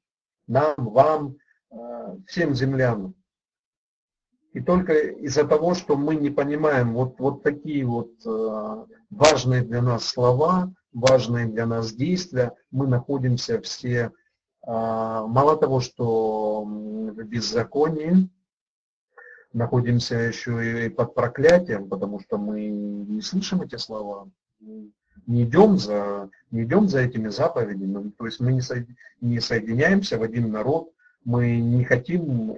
нам, 0.48 0.74
вам, 0.78 1.36
всем 2.26 2.56
землянам. 2.56 3.14
И 4.56 4.60
только 4.62 4.94
из-за 4.94 5.44
того, 5.44 5.74
что 5.74 5.98
мы 5.98 6.16
не 6.16 6.30
понимаем 6.30 6.94
вот, 6.94 7.18
вот 7.18 7.42
такие 7.42 7.84
вот 7.84 8.12
э, 8.24 8.84
важные 9.10 9.60
для 9.60 9.82
нас 9.82 10.06
слова, 10.06 10.72
важные 10.94 11.44
для 11.44 11.66
нас 11.66 11.92
действия, 11.92 12.54
мы 12.70 12.86
находимся 12.86 13.60
все, 13.60 13.98
э, 14.00 14.10
мало 14.66 15.58
того, 15.58 15.80
что 15.80 16.64
в 16.64 17.22
беззаконии, 17.24 18.30
находимся 19.52 20.16
еще 20.16 20.86
и 20.86 20.88
под 20.88 21.14
проклятием, 21.14 21.90
потому 21.90 22.18
что 22.20 22.38
мы 22.38 22.66
не 22.66 23.20
слышим 23.20 23.60
эти 23.60 23.76
слова, 23.76 24.26
не 24.58 25.42
идем 25.42 25.76
за, 25.76 26.30
не 26.50 26.62
идем 26.62 26.88
за 26.88 27.00
этими 27.00 27.28
заповедями, 27.28 28.10
то 28.16 28.24
есть 28.24 28.40
мы 28.40 28.54
не, 28.54 28.62
со, 28.62 28.86
не 29.20 29.38
соединяемся 29.38 30.16
в 30.16 30.22
один 30.22 30.50
народ, 30.50 30.88
мы 31.26 31.60
не 31.60 31.84
хотим 31.84 32.56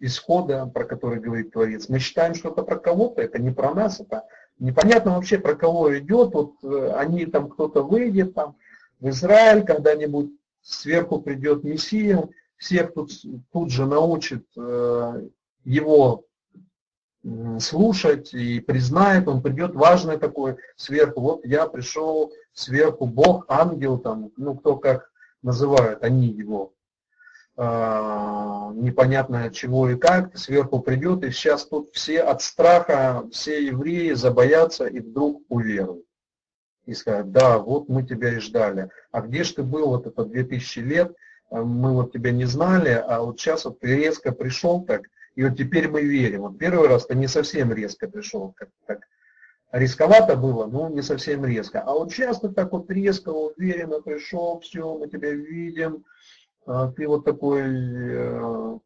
исхода, 0.00 0.66
про 0.66 0.84
который 0.84 1.20
говорит 1.20 1.52
Творец. 1.52 1.88
Мы 1.88 1.98
считаем, 1.98 2.34
что 2.34 2.50
это 2.50 2.62
про 2.62 2.76
кого-то, 2.76 3.22
это 3.22 3.38
не 3.38 3.50
про 3.50 3.74
нас, 3.74 4.00
это 4.00 4.24
непонятно 4.58 5.14
вообще 5.14 5.38
про 5.38 5.54
кого 5.54 5.96
идет. 5.98 6.34
Вот 6.34 6.54
э, 6.62 6.92
они 6.96 7.26
там 7.26 7.48
кто-то 7.48 7.82
выйдет 7.82 8.34
там 8.34 8.56
в 9.00 9.08
Израиль, 9.08 9.64
когда-нибудь 9.64 10.30
сверху 10.62 11.20
придет 11.20 11.64
Мессия, 11.64 12.28
всех 12.56 12.94
тут, 12.94 13.10
тут 13.52 13.70
же 13.70 13.86
научит 13.86 14.46
э, 14.56 15.28
его 15.64 16.24
слушать 17.58 18.32
и 18.34 18.60
признает, 18.60 19.26
он 19.26 19.42
придет 19.42 19.74
важный 19.74 20.16
такой 20.16 20.56
сверху. 20.76 21.20
Вот 21.20 21.44
я 21.44 21.66
пришел 21.66 22.32
сверху, 22.52 23.06
Бог, 23.06 23.46
ангел, 23.48 23.98
там, 23.98 24.30
ну 24.36 24.54
кто 24.54 24.76
как 24.76 25.10
называют, 25.42 26.02
они 26.04 26.28
его. 26.28 26.72
А, 27.58 28.70
непонятно 28.74 29.50
чего 29.50 29.88
и 29.88 29.96
как, 29.96 30.36
сверху 30.36 30.80
придет, 30.80 31.24
и 31.24 31.30
сейчас 31.30 31.64
тут 31.64 31.94
все 31.94 32.20
от 32.20 32.42
страха, 32.42 33.24
все 33.32 33.64
евреи 33.64 34.12
забоятся 34.12 34.84
и 34.86 35.00
вдруг 35.00 35.42
уверуют. 35.48 36.04
И 36.84 36.92
скажут, 36.92 37.32
да, 37.32 37.58
вот 37.58 37.88
мы 37.88 38.02
тебя 38.02 38.34
и 38.34 38.40
ждали. 38.40 38.90
А 39.10 39.22
где 39.22 39.42
же 39.42 39.54
ты 39.54 39.62
был 39.62 39.88
вот 39.88 40.06
это 40.06 40.24
2000 40.24 40.78
лет, 40.80 41.16
мы 41.50 41.94
вот 41.94 42.12
тебя 42.12 42.30
не 42.30 42.44
знали, 42.44 42.90
а 42.90 43.22
вот 43.22 43.40
сейчас 43.40 43.64
вот 43.64 43.80
ты 43.80 43.96
резко 43.96 44.32
пришел 44.32 44.84
так, 44.84 45.02
и 45.34 45.42
вот 45.42 45.56
теперь 45.56 45.88
мы 45.88 46.02
верим. 46.02 46.42
Вот 46.42 46.58
первый 46.58 46.88
раз-то 46.88 47.14
не 47.14 47.26
совсем 47.26 47.72
резко 47.72 48.06
пришел, 48.06 48.52
как, 48.54 48.68
как 48.86 49.00
рисковато 49.72 50.36
было, 50.36 50.66
но 50.66 50.90
не 50.90 51.02
совсем 51.02 51.44
резко. 51.46 51.80
А 51.80 51.92
вот 51.92 52.12
часто 52.12 52.50
так 52.50 52.72
вот 52.72 52.90
резко, 52.90 53.30
уверенно 53.30 54.02
пришел, 54.02 54.60
все, 54.60 54.96
мы 54.98 55.08
тебя 55.08 55.30
видим, 55.30 56.04
а, 56.04 56.15
ты 56.96 57.06
вот 57.06 57.24
такой 57.24 57.62
э, 57.64 58.78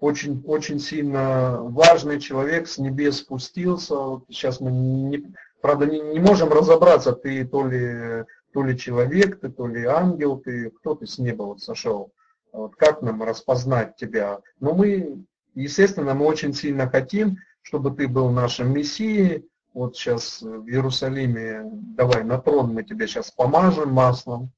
очень, 0.00 0.42
очень 0.44 0.80
сильно 0.80 1.58
важный 1.62 2.18
человек, 2.18 2.66
с 2.66 2.78
небес 2.78 3.18
спустился. 3.18 3.94
Вот 3.94 4.24
сейчас 4.28 4.60
мы, 4.60 4.72
не, 4.72 5.32
правда, 5.60 5.86
не, 5.86 6.00
не 6.00 6.18
можем 6.18 6.52
разобраться, 6.52 7.12
ты 7.12 7.44
то 7.44 7.64
ли, 7.66 8.24
то 8.52 8.64
ли 8.64 8.76
человек, 8.76 9.38
ты 9.40 9.48
то 9.50 9.68
ли 9.68 9.84
ангел, 9.84 10.38
ты 10.38 10.70
кто 10.70 10.96
ты 10.96 11.06
с 11.06 11.18
неба 11.18 11.44
вот 11.44 11.60
сошел. 11.60 12.12
Вот 12.52 12.74
как 12.74 13.00
нам 13.02 13.22
распознать 13.22 13.94
тебя? 13.96 14.40
Но 14.58 14.74
мы, 14.74 15.24
естественно, 15.54 16.14
мы 16.14 16.26
очень 16.26 16.52
сильно 16.52 16.90
хотим, 16.90 17.38
чтобы 17.62 17.92
ты 17.92 18.08
был 18.08 18.30
нашим 18.30 18.72
мессией. 18.74 19.48
Вот 19.72 19.96
сейчас 19.96 20.42
в 20.42 20.66
Иерусалиме, 20.66 21.62
давай 21.64 22.24
на 22.24 22.38
трон 22.38 22.74
мы 22.74 22.82
тебя 22.82 23.06
сейчас 23.06 23.30
помажем 23.30 23.90
маслом, 23.90 24.50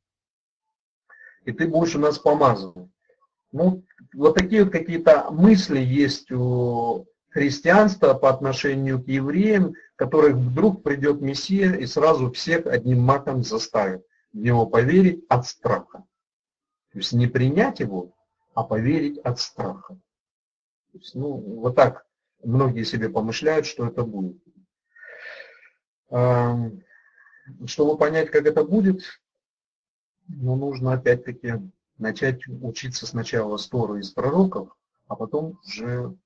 и 1.44 1.52
ты 1.52 1.68
будешь 1.68 1.94
у 1.94 1.98
нас 1.98 2.18
помазан. 2.18 2.90
Ну, 3.52 3.84
вот 4.14 4.34
такие 4.34 4.64
вот 4.64 4.72
какие-то 4.72 5.30
мысли 5.30 5.78
есть 5.78 6.30
у 6.32 7.06
христианства 7.30 8.14
по 8.14 8.30
отношению 8.30 9.02
к 9.02 9.08
евреям, 9.08 9.74
которых 9.96 10.36
вдруг 10.36 10.82
придет 10.82 11.20
Мессия 11.20 11.72
и 11.72 11.86
сразу 11.86 12.30
всех 12.32 12.66
одним 12.66 13.00
маком 13.00 13.42
заставит 13.42 14.04
в 14.32 14.38
него 14.38 14.66
поверить 14.66 15.24
от 15.28 15.46
страха. 15.46 16.04
То 16.92 16.98
есть 16.98 17.12
не 17.12 17.26
принять 17.26 17.80
его, 17.80 18.14
а 18.54 18.64
поверить 18.64 19.18
от 19.18 19.40
страха. 19.40 19.94
То 20.92 20.98
есть, 20.98 21.14
ну, 21.14 21.32
вот 21.32 21.74
так 21.76 22.06
многие 22.42 22.84
себе 22.84 23.08
помышляют, 23.08 23.66
что 23.66 23.86
это 23.86 24.04
будет. 24.04 24.36
Чтобы 27.66 27.98
понять, 27.98 28.30
как 28.30 28.46
это 28.46 28.64
будет, 28.64 29.02
ну, 30.28 30.56
нужно 30.56 30.92
опять-таки 30.92 31.54
начать 31.98 32.46
учиться 32.48 33.06
сначала 33.06 33.56
с 33.56 33.68
Торы 33.68 34.00
из 34.00 34.10
пророков, 34.10 34.76
а 35.06 35.16
потом 35.16 35.58
уже 35.64 36.16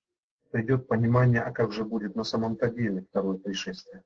придет 0.51 0.89
понимание, 0.89 1.43
а 1.43 1.53
как 1.53 1.73
же 1.73 1.85
будет 1.85 2.15
на 2.15 2.25
самом-то 2.25 2.71
деле 2.71 3.05
второе 3.11 3.37
пришествие. 3.39 4.03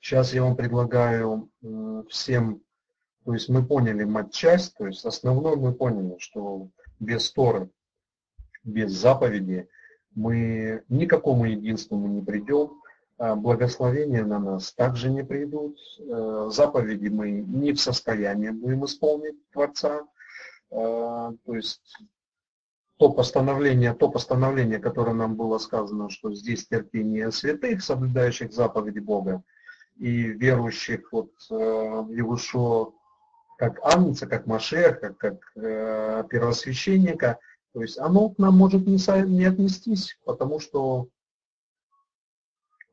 Сейчас 0.00 0.32
я 0.32 0.42
вам 0.44 0.56
предлагаю 0.56 1.50
всем, 2.08 2.62
то 3.24 3.34
есть 3.34 3.48
мы 3.48 3.66
поняли 3.66 4.04
мать-часть, 4.04 4.76
то 4.76 4.86
есть 4.86 5.04
основной 5.04 5.56
мы 5.56 5.74
поняли, 5.74 6.16
что 6.18 6.68
без 7.00 7.32
Торы, 7.32 7.70
без 8.62 8.92
заповеди 8.92 9.68
мы 10.14 10.84
никакому 10.88 11.46
единству 11.46 11.98
не 12.06 12.22
придем, 12.22 12.80
благословения 13.18 14.24
на 14.24 14.38
нас 14.38 14.72
также 14.72 15.10
не 15.10 15.24
придут, 15.24 15.78
э, 15.98 16.48
заповеди 16.52 17.08
мы 17.08 17.30
не 17.30 17.72
в 17.72 17.80
состоянии 17.80 18.50
будем 18.50 18.84
исполнить 18.84 19.36
Творца, 19.52 20.02
э, 20.70 20.74
то 20.74 21.54
есть 21.54 21.96
то 22.98 23.10
постановление, 23.10 23.94
то 23.94 24.10
постановление, 24.10 24.78
которое 24.78 25.14
нам 25.14 25.34
было 25.34 25.58
сказано, 25.58 26.10
что 26.10 26.34
здесь 26.34 26.66
терпение 26.66 27.30
святых, 27.30 27.82
соблюдающих 27.82 28.52
заповеди 28.52 28.98
Бога, 28.98 29.42
и 29.96 30.22
верующих 30.24 31.10
вот, 31.12 31.30
э, 31.50 31.54
в 31.54 32.10
Иешуа 32.10 32.92
как 33.58 33.80
Агнца, 33.82 34.26
как 34.26 34.46
Машех, 34.46 35.00
как, 35.00 35.16
как 35.16 35.38
первосвященника, 36.28 37.38
то 37.72 37.80
есть 37.80 37.98
оно 37.98 38.28
к 38.28 38.36
нам 38.36 38.54
может 38.54 38.86
не, 38.86 38.98
не 39.26 39.46
отнестись, 39.46 40.18
потому 40.26 40.60
что 40.60 41.08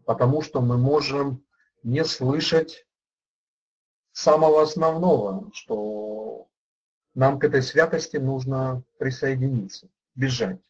потому 0.05 0.41
что 0.41 0.61
мы 0.61 0.77
можем 0.77 1.43
не 1.83 2.03
слышать 2.05 2.85
самого 4.11 4.61
основного, 4.61 5.49
что 5.53 6.47
нам 7.13 7.39
к 7.39 7.43
этой 7.43 7.61
святости 7.61 8.17
нужно 8.17 8.83
присоединиться, 8.97 9.89
бежать, 10.15 10.61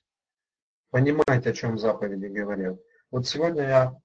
понимать, 0.90 1.46
о 1.46 1.54
чем 1.54 1.78
заповеди 1.78 2.26
говорят. 2.26 2.80
Вот 3.12 3.28
сегодня 3.28 3.64
я 3.64 4.02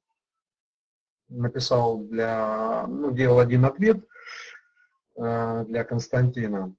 написал 1.29 1.99
для, 1.99 2.87
ну, 2.87 3.12
делал 3.12 3.39
один 3.39 3.64
ответ 3.64 4.07
э, 5.16 5.64
для 5.66 5.85
Константина. 5.85 6.74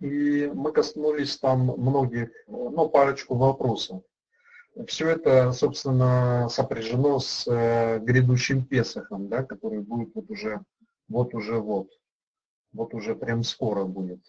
И 0.00 0.46
мы 0.54 0.72
коснулись 0.72 1.38
там 1.38 1.66
многих, 1.66 2.30
ну, 2.46 2.88
парочку 2.88 3.34
вопросов. 3.36 4.02
Все 4.86 5.08
это, 5.08 5.52
собственно, 5.52 6.48
сопряжено 6.48 7.18
с 7.18 7.46
э, 7.46 7.98
грядущим 7.98 8.64
Песохом, 8.64 9.28
да, 9.28 9.42
который 9.42 9.80
будет 9.80 10.14
вот 10.14 10.30
уже, 10.30 10.60
вот 11.08 11.34
уже 11.34 11.58
вот, 11.58 11.90
вот 12.72 12.94
уже 12.94 13.16
прям 13.16 13.42
скоро 13.42 13.84
будет. 13.84 14.20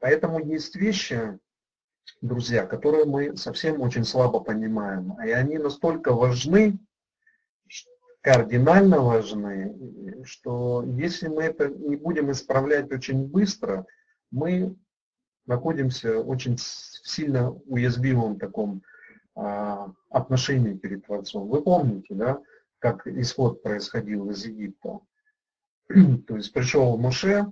Поэтому 0.00 0.44
есть 0.44 0.76
вещи, 0.76 1.38
друзья, 2.20 2.66
которые 2.66 3.04
мы 3.04 3.36
совсем 3.36 3.80
очень 3.80 4.04
слабо 4.04 4.40
понимаем, 4.40 5.20
и 5.22 5.30
они 5.30 5.58
настолько 5.58 6.12
важны, 6.12 6.78
кардинально 8.20 9.00
важны, 9.00 10.24
что 10.24 10.84
если 10.84 11.28
мы 11.28 11.44
это 11.44 11.68
не 11.68 11.96
будем 11.96 12.30
исправлять 12.32 12.90
очень 12.92 13.26
быстро, 13.26 13.86
мы 14.30 14.76
находимся 15.46 16.20
очень 16.20 16.56
сильно 16.58 17.52
уязвимом 17.66 18.38
таком 18.38 18.82
а, 19.34 19.92
отношении 20.10 20.74
перед 20.74 21.06
Творцом. 21.06 21.48
Вы 21.48 21.62
помните, 21.62 22.14
да, 22.14 22.40
как 22.78 23.06
исход 23.06 23.62
происходил 23.62 24.30
из 24.30 24.44
Египта? 24.44 25.00
То 25.88 26.36
есть 26.36 26.52
пришел 26.52 26.96
Моше, 26.96 27.46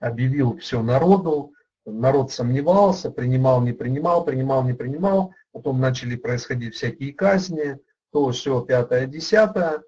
объявил 0.00 0.56
все 0.58 0.82
народу, 0.82 1.52
народ 1.84 2.32
сомневался, 2.32 3.10
принимал, 3.10 3.60
не 3.62 3.72
принимал, 3.72 4.24
принимал, 4.24 4.64
не 4.64 4.74
принимал, 4.74 5.34
потом 5.52 5.80
начали 5.80 6.16
происходить 6.16 6.74
всякие 6.74 7.12
казни, 7.12 7.78
то 8.12 8.30
все 8.30 8.60
пятое, 8.62 9.06
десятое, 9.06 9.82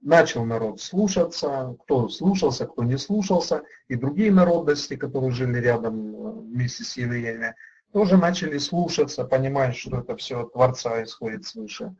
начал 0.00 0.44
народ 0.44 0.80
слушаться, 0.80 1.76
кто 1.82 2.08
слушался, 2.08 2.66
кто 2.66 2.82
не 2.84 2.96
слушался, 2.96 3.62
и 3.88 3.96
другие 3.96 4.32
народности, 4.32 4.96
которые 4.96 5.30
жили 5.30 5.58
рядом 5.58 6.14
э, 6.14 6.30
вместе 6.40 6.84
с 6.84 6.96
евреями, 6.96 7.54
тоже 7.92 8.16
начали 8.16 8.58
слушаться, 8.58 9.24
понимая, 9.24 9.72
что 9.72 9.98
это 9.98 10.16
все 10.16 10.42
от 10.42 10.52
Творца 10.52 11.02
исходит 11.02 11.44
свыше. 11.44 11.94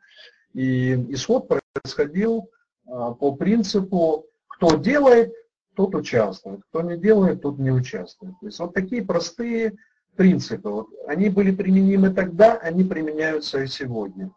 И 0.54 0.94
исход 1.12 1.48
происходил 1.48 2.48
э, 2.86 2.90
по 3.18 3.34
принципу, 3.36 4.26
кто 4.48 4.76
делает, 4.76 5.32
тот 5.74 5.94
участвует, 5.94 6.60
кто 6.68 6.82
не 6.82 6.96
делает, 6.96 7.42
тот 7.42 7.58
не 7.58 7.70
участвует. 7.70 8.34
То 8.40 8.46
есть 8.46 8.58
вот 8.58 8.74
такие 8.74 9.02
простые 9.02 9.74
принципы. 10.16 10.68
Вот, 10.68 10.88
они 11.06 11.28
были 11.28 11.50
применимы 11.50 12.10
тогда, 12.10 12.56
они 12.56 12.84
применяются 12.84 13.60
и 13.62 13.66
сегодня. 13.66 14.30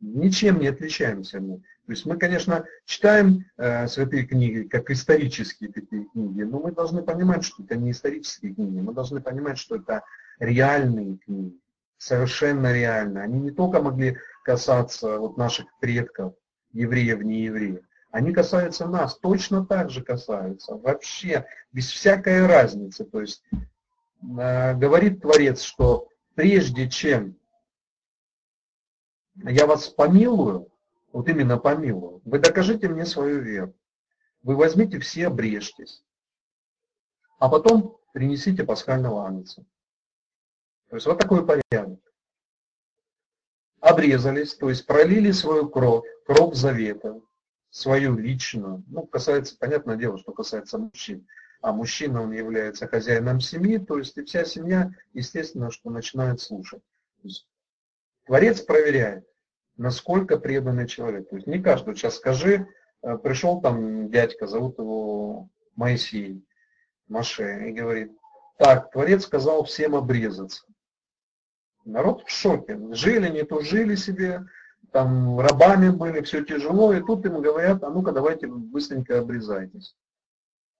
Ничем 0.00 0.60
не 0.60 0.68
отличаемся 0.68 1.40
мы. 1.40 1.58
То 1.86 1.92
есть 1.92 2.04
мы, 2.04 2.18
конечно, 2.18 2.64
читаем 2.84 3.44
э, 3.56 3.86
святые 3.86 4.26
книги 4.26 4.62
как 4.62 4.90
исторические 4.90 5.72
такие 5.72 6.04
книги, 6.12 6.42
но 6.42 6.58
мы 6.58 6.72
должны 6.72 7.02
понимать, 7.02 7.44
что 7.44 7.62
это 7.62 7.76
не 7.76 7.92
исторические 7.92 8.54
книги, 8.54 8.80
мы 8.80 8.92
должны 8.92 9.20
понимать, 9.20 9.56
что 9.56 9.76
это 9.76 10.02
реальные 10.38 11.16
книги, 11.18 11.56
совершенно 11.96 12.72
реальные. 12.72 13.24
Они 13.24 13.38
не 13.38 13.52
только 13.52 13.80
могли 13.80 14.18
касаться 14.44 15.18
вот 15.18 15.36
наших 15.36 15.66
предков, 15.80 16.34
евреев, 16.72 17.22
не 17.22 17.44
евреев, 17.44 17.80
они 18.10 18.32
касаются 18.32 18.86
нас, 18.86 19.16
точно 19.18 19.64
так 19.64 19.90
же 19.90 20.02
касаются, 20.02 20.74
вообще, 20.74 21.46
без 21.72 21.90
всякой 21.90 22.46
разницы. 22.46 23.04
То 23.04 23.20
есть 23.20 23.42
э, 24.22 24.74
говорит 24.74 25.22
Творец, 25.22 25.62
что 25.62 26.08
прежде 26.34 26.90
чем 26.90 27.36
я 29.44 29.66
вас 29.66 29.88
помилую, 29.88 30.70
вот 31.12 31.28
именно 31.28 31.58
помилую. 31.58 32.20
Вы 32.24 32.38
докажите 32.38 32.88
мне 32.88 33.04
свою 33.04 33.40
веру. 33.40 33.74
Вы 34.42 34.56
возьмите 34.56 34.98
все, 34.98 35.26
обрежьтесь. 35.26 36.04
А 37.38 37.48
потом 37.48 37.98
принесите 38.12 38.64
пасхального 38.64 39.26
агнца. 39.26 39.64
То 40.88 40.96
есть 40.96 41.06
вот 41.06 41.18
такой 41.18 41.46
порядок. 41.46 42.00
Обрезались, 43.80 44.54
то 44.54 44.68
есть 44.68 44.86
пролили 44.86 45.30
свою 45.32 45.68
кровь, 45.68 46.04
кровь 46.24 46.54
завета, 46.54 47.20
свою 47.70 48.16
личную. 48.16 48.82
Ну, 48.88 49.06
касается, 49.06 49.56
понятное 49.58 49.96
дело, 49.96 50.18
что 50.18 50.32
касается 50.32 50.78
мужчин. 50.78 51.26
А 51.60 51.72
мужчина, 51.72 52.22
он 52.22 52.32
является 52.32 52.86
хозяином 52.86 53.40
семьи, 53.40 53.78
то 53.78 53.98
есть 53.98 54.16
и 54.16 54.24
вся 54.24 54.44
семья, 54.44 54.92
естественно, 55.12 55.70
что 55.70 55.90
начинает 55.90 56.40
слушать. 56.40 56.82
Творец 58.26 58.60
проверяет 58.60 59.26
насколько 59.76 60.38
преданный 60.38 60.86
человек. 60.86 61.28
То 61.28 61.36
есть 61.36 61.46
не 61.46 61.60
каждый. 61.60 61.94
Сейчас 61.94 62.16
скажи, 62.16 62.68
э, 63.02 63.18
пришел 63.18 63.60
там 63.60 64.10
дядька, 64.10 64.46
зовут 64.46 64.78
его 64.78 65.48
Моисей, 65.74 66.44
Маше, 67.08 67.68
и 67.68 67.72
говорит, 67.72 68.12
так, 68.58 68.90
Творец 68.90 69.24
сказал 69.24 69.64
всем 69.64 69.94
обрезаться. 69.94 70.64
Народ 71.84 72.24
в 72.24 72.30
шоке. 72.30 72.78
Жили, 72.92 73.28
не 73.28 73.44
то 73.44 73.60
жили 73.60 73.94
себе, 73.94 74.46
там 74.92 75.38
рабами 75.38 75.90
были, 75.90 76.22
все 76.22 76.42
тяжело, 76.42 76.92
и 76.92 77.02
тут 77.02 77.24
им 77.26 77.40
говорят, 77.40 77.84
а 77.84 77.90
ну-ка 77.90 78.12
давайте 78.12 78.46
быстренько 78.46 79.18
обрезайтесь. 79.18 79.94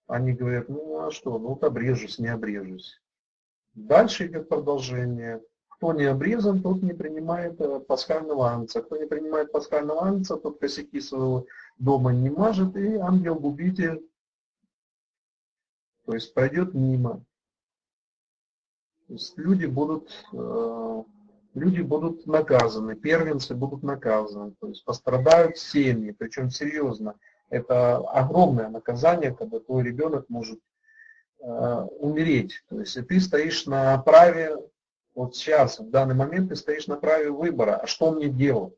Они 0.09 0.32
говорят, 0.32 0.68
ну 0.68 1.01
а 1.06 1.10
что, 1.10 1.39
ну 1.39 1.48
вот 1.48 1.64
обрежусь, 1.64 2.18
не 2.18 2.28
обрежусь. 2.28 3.01
Дальше 3.74 4.27
идет 4.27 4.48
продолжение. 4.48 5.43
Кто 5.76 5.92
не 5.92 6.04
обрезан, 6.04 6.62
тот 6.62 6.82
не 6.82 6.94
принимает 6.94 7.60
э, 7.60 7.80
пасхального 7.80 8.50
анца. 8.50 8.80
Кто 8.80 8.96
не 8.96 9.06
принимает 9.06 9.52
пасхального 9.52 10.06
анца, 10.06 10.36
тот 10.36 10.58
косяки 10.58 11.00
своего 11.00 11.46
дома 11.78 12.12
не 12.12 12.30
мажет, 12.30 12.76
и 12.76 12.94
ангел-губитель, 12.96 14.02
то 16.06 16.14
есть 16.14 16.32
пройдет 16.32 16.72
мимо. 16.72 17.22
То 19.06 19.12
есть 19.12 19.36
люди 19.36 19.66
будут, 19.66 20.24
э, 20.32 21.02
люди 21.54 21.82
будут 21.82 22.26
наказаны, 22.26 22.96
первенцы 22.96 23.54
будут 23.54 23.82
наказаны, 23.82 24.52
то 24.58 24.68
есть 24.68 24.82
пострадают 24.82 25.58
семьи, 25.58 26.12
причем 26.12 26.50
серьезно. 26.50 27.16
Это 27.50 27.98
огромное 27.98 28.70
наказание, 28.70 29.34
когда 29.34 29.60
твой 29.60 29.84
ребенок 29.84 30.24
может 30.30 30.58
э, 31.40 31.86
умереть. 31.98 32.64
То 32.70 32.80
есть 32.80 32.96
и 32.96 33.02
ты 33.02 33.20
стоишь 33.20 33.66
на 33.66 33.98
праве, 33.98 34.56
вот 35.16 35.34
сейчас, 35.34 35.80
в 35.80 35.88
данный 35.88 36.14
момент 36.14 36.51
ты 36.51 36.56
стоишь 36.56 36.86
на 36.88 36.97
праве 36.97 37.30
выбора, 37.30 37.76
а 37.76 37.86
что 37.86 38.12
мне 38.12 38.28
делать? 38.28 38.74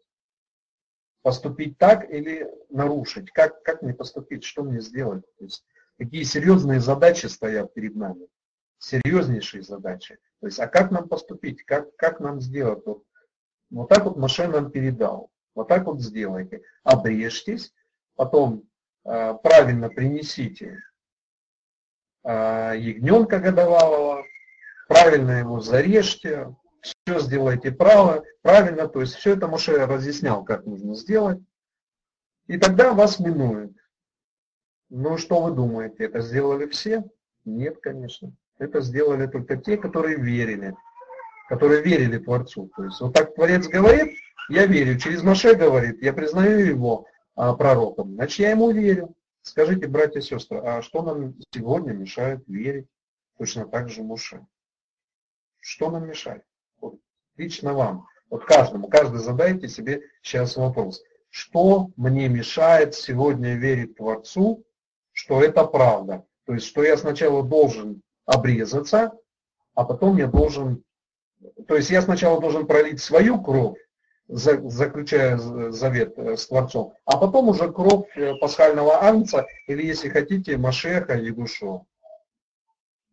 Поступить 1.23 1.77
так 1.79 2.09
или 2.09 2.49
нарушить? 2.71 3.33
Как, 3.33 3.61
как 3.65 3.83
мне 3.83 3.93
поступить? 3.93 4.45
Что 4.45 4.63
мне 4.63 4.81
сделать? 4.81 5.25
То 5.39 5.45
есть, 5.45 5.65
какие 5.99 6.23
серьезные 6.23 6.79
задачи 6.79 7.27
стоят 7.27 7.75
перед 7.75 7.97
нами? 7.97 8.29
Серьезнейшие 8.79 9.65
задачи. 9.65 10.17
То 10.41 10.47
есть, 10.47 10.61
а 10.61 10.69
как 10.69 10.93
нам 10.93 11.09
поступить? 11.09 11.65
Как, 11.65 11.95
как 11.97 12.21
нам 12.21 12.41
сделать? 12.41 12.87
Вот, 12.87 13.03
вот 13.71 13.89
так 13.89 14.05
вот 14.05 14.17
Маше 14.17 14.47
нам 14.47 14.71
передал. 14.71 15.33
Вот 15.57 15.67
так 15.67 15.87
вот 15.87 16.01
сделайте. 16.01 16.63
Обрежьтесь, 16.85 17.75
потом 18.15 18.63
э, 19.05 19.35
правильно 19.43 19.89
принесите 19.89 20.79
э, 22.23 22.75
ягненка 22.77 23.41
годовалого, 23.41 24.08
правильно 25.03 25.33
его 25.33 25.61
зарежьте, 25.61 26.55
все 26.81 27.19
сделайте 27.21 27.71
право, 27.71 28.25
правильно, 28.43 28.89
то 28.89 29.01
есть 29.01 29.15
все 29.15 29.35
это 29.35 29.49
Моше 29.49 29.85
разъяснял, 29.87 30.45
как 30.45 30.67
нужно 30.67 30.95
сделать, 30.95 31.39
и 32.47 32.59
тогда 32.59 32.93
вас 32.93 33.19
минует. 33.21 33.73
Ну 34.91 35.19
что 35.19 35.43
вы 35.43 35.53
думаете, 35.53 36.05
это 36.05 36.21
сделали 36.21 36.67
все? 36.67 37.05
Нет, 37.45 37.79
конечно. 37.81 38.33
Это 38.59 38.81
сделали 38.81 39.27
только 39.27 39.57
те, 39.57 39.77
которые 39.77 40.17
верили, 40.17 40.75
которые 41.49 41.83
верили 41.83 42.19
Творцу. 42.19 42.71
То 42.75 42.85
есть 42.85 43.01
вот 43.01 43.15
так 43.15 43.35
Творец 43.35 43.69
говорит, 43.69 44.17
я 44.49 44.67
верю, 44.67 44.99
через 44.99 45.23
Моше 45.23 45.55
говорит, 45.55 46.03
я 46.03 46.13
признаю 46.13 46.59
его, 46.59 47.07
а, 47.37 47.55
пророком, 47.55 48.15
значит 48.15 48.39
я 48.41 48.51
ему 48.51 48.71
верю. 48.71 49.15
Скажите, 49.43 49.87
братья 49.87 50.19
и 50.19 50.23
сестры, 50.23 50.59
а 50.59 50.83
что 50.83 51.03
нам 51.03 51.35
сегодня 51.53 51.93
мешает 51.93 52.43
верить 52.49 52.89
точно 53.39 53.67
так 53.67 53.89
же 53.89 54.03
Муше? 54.03 54.45
Что 55.61 55.91
нам 55.91 56.07
мешает? 56.07 56.43
Вот, 56.81 56.97
лично 57.37 57.75
вам, 57.75 58.07
вот 58.31 58.45
каждому, 58.45 58.89
каждый 58.89 59.19
задайте 59.19 59.69
себе 59.69 60.03
сейчас 60.23 60.57
вопрос. 60.57 61.03
Что 61.31 61.91
мне 61.97 62.29
мешает 62.29 62.95
сегодня 62.95 63.55
верить 63.55 63.97
Творцу, 63.97 64.65
что 65.13 65.43
это 65.43 65.65
правда? 65.65 66.25
То 66.47 66.55
есть, 66.55 66.67
что 66.67 66.83
я 66.83 66.97
сначала 66.97 67.43
должен 67.43 68.03
обрезаться, 68.25 69.13
а 69.75 69.85
потом 69.85 70.17
я 70.17 70.27
должен, 70.27 70.83
то 71.67 71.77
есть 71.77 71.91
я 71.91 72.03
сначала 72.03 72.41
должен 72.41 72.67
пролить 72.67 73.01
свою 73.01 73.43
кровь, 73.43 73.79
заключая 74.29 75.39
завет 75.39 76.19
э, 76.19 76.37
с 76.37 76.47
Творцом, 76.47 76.95
а 77.05 77.17
потом 77.17 77.49
уже 77.49 77.73
кровь 77.73 78.07
э, 78.17 78.35
пасхального 78.41 79.03
анца, 79.03 79.47
или 79.67 79.87
если 79.87 80.09
хотите, 80.09 80.57
Машеха 80.57 81.15
и. 81.15 81.33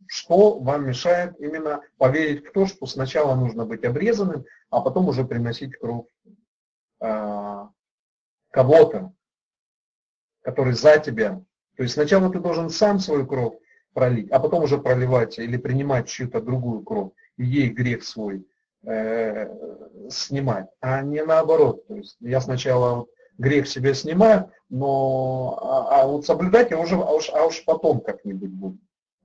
Что 0.07 0.59
вам 0.59 0.87
мешает 0.87 1.39
именно 1.39 1.81
поверить 1.97 2.45
в 2.45 2.51
то, 2.51 2.65
что 2.65 2.85
сначала 2.85 3.35
нужно 3.35 3.65
быть 3.65 3.83
обрезанным, 3.83 4.45
а 4.69 4.81
потом 4.81 5.07
уже 5.09 5.25
приносить 5.25 5.75
кровь 5.77 6.05
э, 7.01 7.67
кого-то, 8.51 9.13
который 10.41 10.73
за 10.73 10.99
тебя. 10.99 11.41
То 11.77 11.83
есть 11.83 11.95
сначала 11.95 12.31
ты 12.31 12.39
должен 12.39 12.69
сам 12.69 12.99
свою 12.99 13.25
кровь 13.25 13.55
пролить, 13.93 14.29
а 14.31 14.39
потом 14.39 14.63
уже 14.63 14.77
проливать 14.77 15.39
или 15.39 15.57
принимать 15.57 16.07
чью-то 16.07 16.41
другую 16.41 16.83
кровь, 16.83 17.11
и 17.37 17.45
ей 17.45 17.69
грех 17.69 18.03
свой 18.03 18.45
Э, 18.87 19.47
снимать, 20.11 20.67
а 20.79 21.01
не 21.01 21.23
наоборот. 21.23 21.87
То 21.87 21.95
есть 21.95 22.17
я 22.19 22.39
сначала 22.39 22.97
вот 22.97 23.09
грех 23.39 23.67
себе 23.67 23.95
снимаю, 23.95 24.51
но 24.69 25.57
а, 25.59 26.01
а 26.01 26.07
вот 26.07 26.23
соблюдать 26.23 26.69
я 26.69 26.77
уже, 26.77 26.95
а 26.95 27.11
уж, 27.11 27.31
а 27.33 27.47
уж 27.47 27.65
потом 27.65 27.99
как-нибудь 27.99 28.51
буду. 28.51 28.77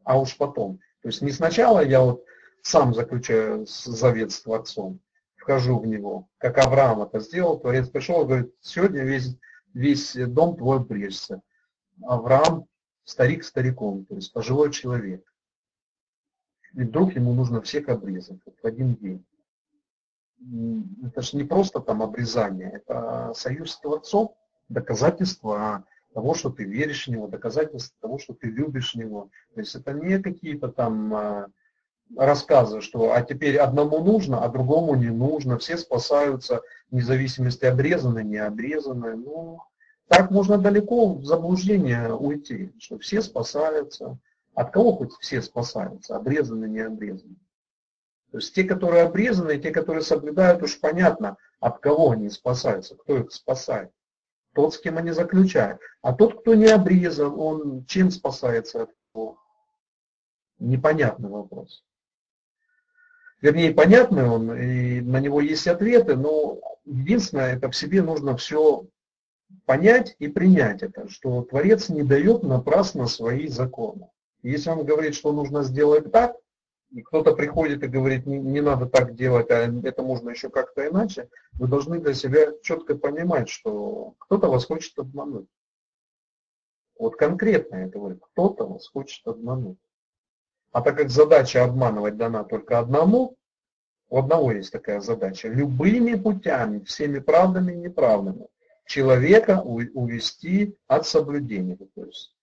А 0.05 0.19
уж 0.19 0.37
потом. 0.37 0.79
То 1.03 1.09
есть 1.09 1.23
не 1.23 1.33
сначала 1.33 1.85
я 1.85 2.01
вот 2.01 2.25
сам 2.63 2.95
заключаю 2.95 3.67
завет 3.67 4.33
с 4.33 4.43
Творцом, 4.43 5.01
вхожу 5.37 5.79
в 5.79 5.87
него, 5.87 6.29
как 6.39 6.59
Авраам 6.59 7.03
это 7.03 7.21
сделал, 7.21 7.59
Творец 7.59 7.89
пришел 7.89 8.23
и 8.23 8.27
говорит, 8.27 8.55
сегодня 8.61 9.03
весь, 9.03 9.37
весь 9.73 10.15
дом 10.15 10.57
твой 10.57 10.81
брежется. 10.81 11.43
Авраам 12.03 12.67
старик 13.05 13.45
стариком, 13.45 14.05
то 14.05 14.15
есть 14.15 14.33
пожилой 14.33 14.73
человек. 14.73 15.25
И 16.75 16.83
вдруг 16.83 17.15
ему 17.15 17.35
нужно 17.35 17.63
всех 17.63 17.89
обрезать 17.89 18.41
в 18.45 18.67
один 18.67 18.95
день 18.95 19.25
это 21.05 21.23
же 21.23 21.37
не 21.37 21.45
просто 21.45 21.81
там 21.81 22.03
обрезание, 22.03 22.71
это 22.71 23.33
союз 23.35 23.73
с 23.73 23.81
Творцом, 23.81 24.35
доказательство 24.69 25.85
того, 26.13 26.35
что 26.35 26.51
ты 26.51 26.65
веришь 26.65 27.07
в 27.07 27.11
Него, 27.11 27.29
доказательство 27.29 27.97
того, 28.01 28.19
что 28.19 28.35
ты 28.35 28.49
любишь 28.49 28.95
Него. 28.95 29.31
То 29.55 29.61
есть 29.61 29.75
это 29.75 29.93
не 29.93 30.19
какие-то 30.19 30.69
там 30.69 31.15
а, 31.15 31.47
рассказы, 32.17 32.81
что 32.81 33.13
а 33.13 33.23
теперь 33.23 33.59
одному 33.59 34.03
нужно, 34.03 34.45
а 34.45 34.49
другому 34.49 34.95
не 34.97 35.11
нужно, 35.11 35.59
все 35.59 35.77
спасаются, 35.77 36.63
вне 36.91 37.03
зависимости 37.03 37.65
обрезаны, 37.65 38.25
не 38.25 38.39
обрезаны. 38.39 39.17
Ну, 39.17 39.61
так 40.09 40.31
можно 40.31 40.59
далеко 40.59 41.15
в 41.15 41.25
заблуждение 41.25 42.15
уйти, 42.15 42.73
что 42.79 42.99
все 42.99 43.23
спасаются. 43.23 44.19
От 44.55 44.73
кого 44.73 44.97
хоть 44.97 45.13
все 45.21 45.41
спасаются, 45.41 46.17
обрезаны, 46.17 46.67
не 46.67 46.81
обрезаны. 46.81 47.37
То 48.33 48.39
есть 48.39 48.55
те, 48.55 48.65
которые 48.65 49.05
обрезаны, 49.05 49.59
те, 49.59 49.71
которые 49.71 50.03
соблюдают, 50.03 50.63
уж 50.63 50.79
понятно, 50.81 51.37
от 51.61 51.79
кого 51.79 52.11
они 52.11 52.31
спасаются, 52.31 52.97
кто 52.97 53.19
их 53.19 53.33
спасает. 53.33 53.91
Тот, 54.55 54.75
с 54.75 54.79
кем 54.79 54.99
они 54.99 55.13
заключают. 55.13 55.81
А 56.03 56.13
тот, 56.13 56.41
кто 56.41 56.55
не 56.55 56.67
обрезан, 56.67 57.39
он 57.39 57.85
чем 57.87 58.11
спасается 58.11 58.83
от 58.83 58.91
кого? 59.13 59.39
Непонятный 60.59 61.29
вопрос. 61.29 61.85
Вернее, 63.41 63.73
понятный 63.73 64.29
он, 64.29 64.53
и 64.53 65.01
на 65.01 65.19
него 65.19 65.41
есть 65.41 65.67
ответы, 65.67 66.15
но 66.15 66.59
единственное, 66.85 67.57
это 67.57 67.71
в 67.71 67.77
себе 67.77 68.03
нужно 68.03 68.37
все 68.37 68.85
понять 69.65 70.15
и 70.19 70.29
принять 70.29 70.83
это, 70.83 71.09
что 71.09 71.43
Творец 71.43 71.89
не 71.89 72.03
дает 72.03 72.43
напрасно 72.43 73.07
свои 73.07 73.47
законы. 73.47 74.09
Если 74.43 74.69
он 74.71 74.85
говорит, 74.85 75.15
что 75.15 75.33
нужно 75.33 75.63
сделать 75.63 76.11
так, 76.13 76.37
кто-то 77.03 77.35
приходит 77.35 77.83
и 77.83 77.89
говорит, 77.89 78.27
не, 78.27 78.39
не 78.39 78.61
надо 78.61 78.87
так 78.87 79.15
делать, 79.15 79.51
а 79.51 79.71
это 79.85 80.03
можно 80.03 80.31
еще 80.31 80.51
как-то 80.51 80.87
иначе, 80.87 81.29
вы 81.53 81.69
должны 81.69 82.01
для 82.01 82.15
себя 82.15 82.53
четко 82.63 82.97
понимать, 82.97 83.49
что 83.49 84.15
кто-то 84.19 84.49
вас 84.49 84.67
хочет 84.67 84.99
обмануть. 84.99 85.49
Вот 86.99 87.17
конкретно 87.17 87.77
это 87.77 87.99
говорит, 87.99 88.21
кто-то 88.21 88.67
вас 88.67 88.89
хочет 88.89 89.27
обмануть. 89.27 89.79
А 90.73 90.83
так 90.83 90.97
как 90.97 91.11
задача 91.11 91.65
обманывать 91.65 92.17
дана 92.17 92.45
только 92.45 92.79
одному, 92.79 93.37
у 94.09 94.19
одного 94.19 94.53
есть 94.53 94.73
такая 94.73 95.01
задача, 95.01 95.49
любыми 95.49 96.15
путями, 96.15 96.85
всеми 96.85 97.21
правдами 97.21 97.73
и 97.73 97.77
неправдами, 97.77 98.49
человека 98.87 99.63
увести 99.63 100.77
от 100.89 101.07
соблюдения. 101.07 101.77
То 101.77 102.05
есть 102.05 102.35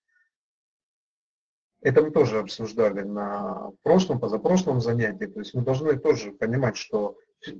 это 1.82 2.02
мы 2.02 2.12
тоже 2.12 2.40
обсуждали 2.40 3.02
на 3.02 3.72
прошлом, 3.84 4.20
позапрошлом 4.20 4.82
занятии. 4.82 5.26
То 5.26 5.40
есть 5.40 5.54
мы 5.54 5.62
должны 5.62 5.98
тоже 5.98 6.32
понимать, 6.32 6.76
что, 6.76 7.18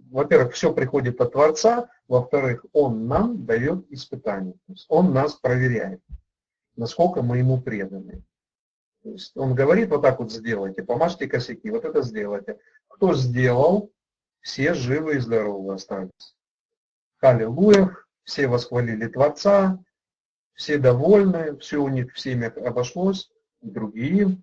во-первых, 0.10 0.53
все 0.53 0.73
приходит 0.73 1.22
от 1.22 1.34
Творца, 1.34 1.89
во-вторых, 2.07 2.65
Он 2.73 3.07
нам 3.07 3.45
дает 3.45 3.85
испытания. 3.91 4.53
То 4.53 4.73
есть 4.73 4.85
Он 4.89 5.14
нас 5.14 5.34
проверяет, 5.34 6.02
насколько 6.76 7.22
мы 7.22 7.38
Ему 7.38 7.61
преданы. 7.61 8.23
То 9.03 9.11
есть 9.11 9.38
Он 9.38 9.53
говорит, 9.53 9.89
вот 9.89 10.02
так 10.02 10.19
вот 10.19 10.31
сделайте, 10.31 10.84
помажьте 10.84 11.27
косяки, 11.27 11.69
вот 11.69 11.85
это 11.85 12.02
сделайте. 12.02 12.60
Кто 12.88 13.14
сделал, 13.14 13.91
все 14.41 14.73
живы 14.73 15.15
и 15.15 15.19
здоровы 15.19 15.76
остались. 15.76 16.35
Аллилуйя, 17.19 17.95
все 18.23 18.48
восхвалили 18.48 19.07
Творца, 19.07 19.80
все 20.53 20.80
довольны, 20.80 21.57
все 21.57 21.77
у 21.77 21.88
них 21.88 22.14
в 22.14 22.19
семьях 22.19 22.57
обошлось 22.57 23.31
другие 23.61 24.41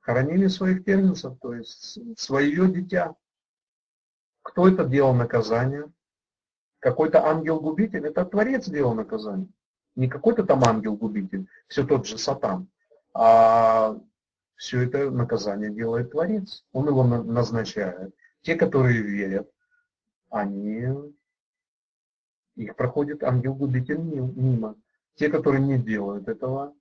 хоронили 0.00 0.46
своих 0.46 0.84
первенцев, 0.84 1.38
то 1.40 1.54
есть 1.54 1.98
свое 2.18 2.68
дитя. 2.70 3.14
Кто 4.42 4.68
это 4.68 4.84
делал 4.84 5.14
наказание? 5.14 5.92
Какой-то 6.80 7.26
ангел-губитель, 7.26 8.06
это 8.06 8.24
Творец 8.24 8.66
сделал 8.66 8.94
наказание. 8.94 9.48
Не 9.96 10.08
какой-то 10.08 10.44
там 10.44 10.62
ангел-губитель, 10.64 11.48
все 11.66 11.84
тот 11.84 12.06
же 12.06 12.18
Сатан, 12.18 12.68
а 13.12 13.98
все 14.54 14.82
это 14.82 15.10
наказание 15.10 15.70
делает 15.70 16.12
Творец. 16.12 16.64
Он 16.72 16.88
его 16.88 17.04
назначает. 17.04 18.14
Те, 18.42 18.54
которые 18.54 19.02
верят, 19.02 19.50
они, 20.30 20.86
их 22.54 22.76
проходит 22.76 23.22
ангел-губитель 23.24 23.98
мимо. 23.98 24.76
Те, 25.16 25.28
которые 25.28 25.60
не 25.62 25.78
делают 25.78 26.28
этого, 26.28 26.74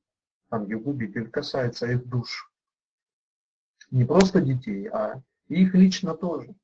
ангел-губитель 0.49 1.29
касается 1.29 1.87
их 1.87 2.07
душ. 2.07 2.51
Не 3.91 4.05
просто 4.05 4.41
детей, 4.41 4.87
а 4.87 5.21
их 5.47 5.73
лично 5.73 6.13
тоже. 6.13 6.55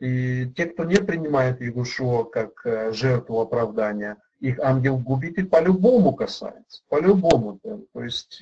И 0.00 0.46
те, 0.56 0.66
кто 0.66 0.84
не 0.84 0.96
принимает 0.96 1.60
Ягушо 1.60 2.24
как 2.24 2.64
э, 2.64 2.92
жертву 2.92 3.40
оправдания, 3.40 4.16
их 4.38 4.60
ангел-губитель 4.60 5.48
по-любому 5.48 6.14
касается, 6.14 6.82
по-любому. 6.88 7.58
То 7.58 8.02
есть 8.04 8.40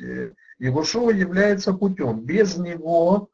Ягушо 0.59 1.11
э, 1.11 1.17
является 1.17 1.73
путем. 1.73 2.21
Без 2.21 2.59
него 2.59 3.31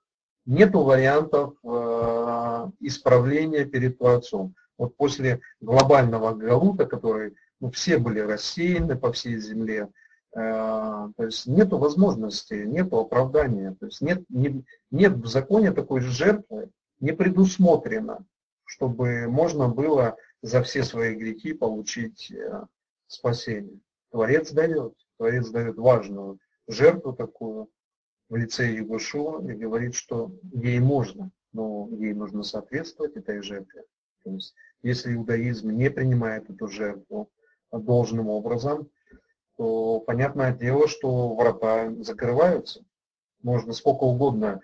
нет 0.47 0.73
вариантов 0.73 1.55
э, 1.65 2.71
исправления 2.81 3.65
перед 3.65 3.99
Творцом. 3.99 4.55
Вот 4.79 4.97
после 4.97 5.41
глобального 5.61 6.33
галута, 6.33 6.87
который 6.87 7.35
ну, 7.59 7.71
все 7.73 7.99
были 7.99 8.21
рассеяны 8.21 8.97
по 8.97 9.13
всей 9.13 9.39
земле, 9.39 9.89
то 10.35 11.13
есть 11.19 11.47
нет 11.47 11.73
возможности, 11.73 12.55
нет 12.55 12.93
оправдания, 12.93 13.77
то 13.79 13.87
есть 13.87 14.01
нет, 14.01 14.25
нет, 14.31 14.65
нет 14.91 15.13
в 15.13 15.27
законе 15.27 15.73
такой 15.73 16.01
жертвы, 16.01 16.71
не 17.01 17.13
предусмотрено, 17.13 18.25
чтобы 18.65 19.27
можно 19.29 19.69
было 19.69 20.17
за 20.41 20.63
все 20.63 20.85
свои 20.85 21.15
грехи 21.15 21.53
получить 21.53 22.31
э, 22.31 22.65
спасение. 23.07 23.79
Творец 24.11 24.53
дает, 24.53 24.95
Творец 25.19 25.49
дает 25.51 25.77
важную 25.77 26.39
жертву 26.67 27.13
такую 27.13 27.69
в 28.29 28.37
лице 28.37 28.73
Егошуа 28.73 29.43
и 29.47 29.55
говорит, 29.55 29.95
что 29.95 30.33
ей 30.53 30.81
можно, 30.81 31.31
но 31.53 31.89
ей 31.93 32.15
нужно 32.15 32.43
соответствовать 32.43 33.17
этой 33.17 33.43
жертве. 33.43 33.85
То 34.25 34.31
есть, 34.31 34.55
если 34.83 35.15
иудаизм 35.15 35.71
не 35.71 35.91
принимает 35.91 36.49
эту 36.49 36.69
жертву 36.69 37.31
должным 37.71 38.29
образом, 38.29 38.89
то 39.63 40.01
понятное 40.01 40.53
дело, 40.53 40.89
что 40.89 41.37
врата 41.37 41.95
закрываются. 42.01 42.85
Можно 43.45 43.73
сколько 43.75 44.03
угодно 44.03 44.61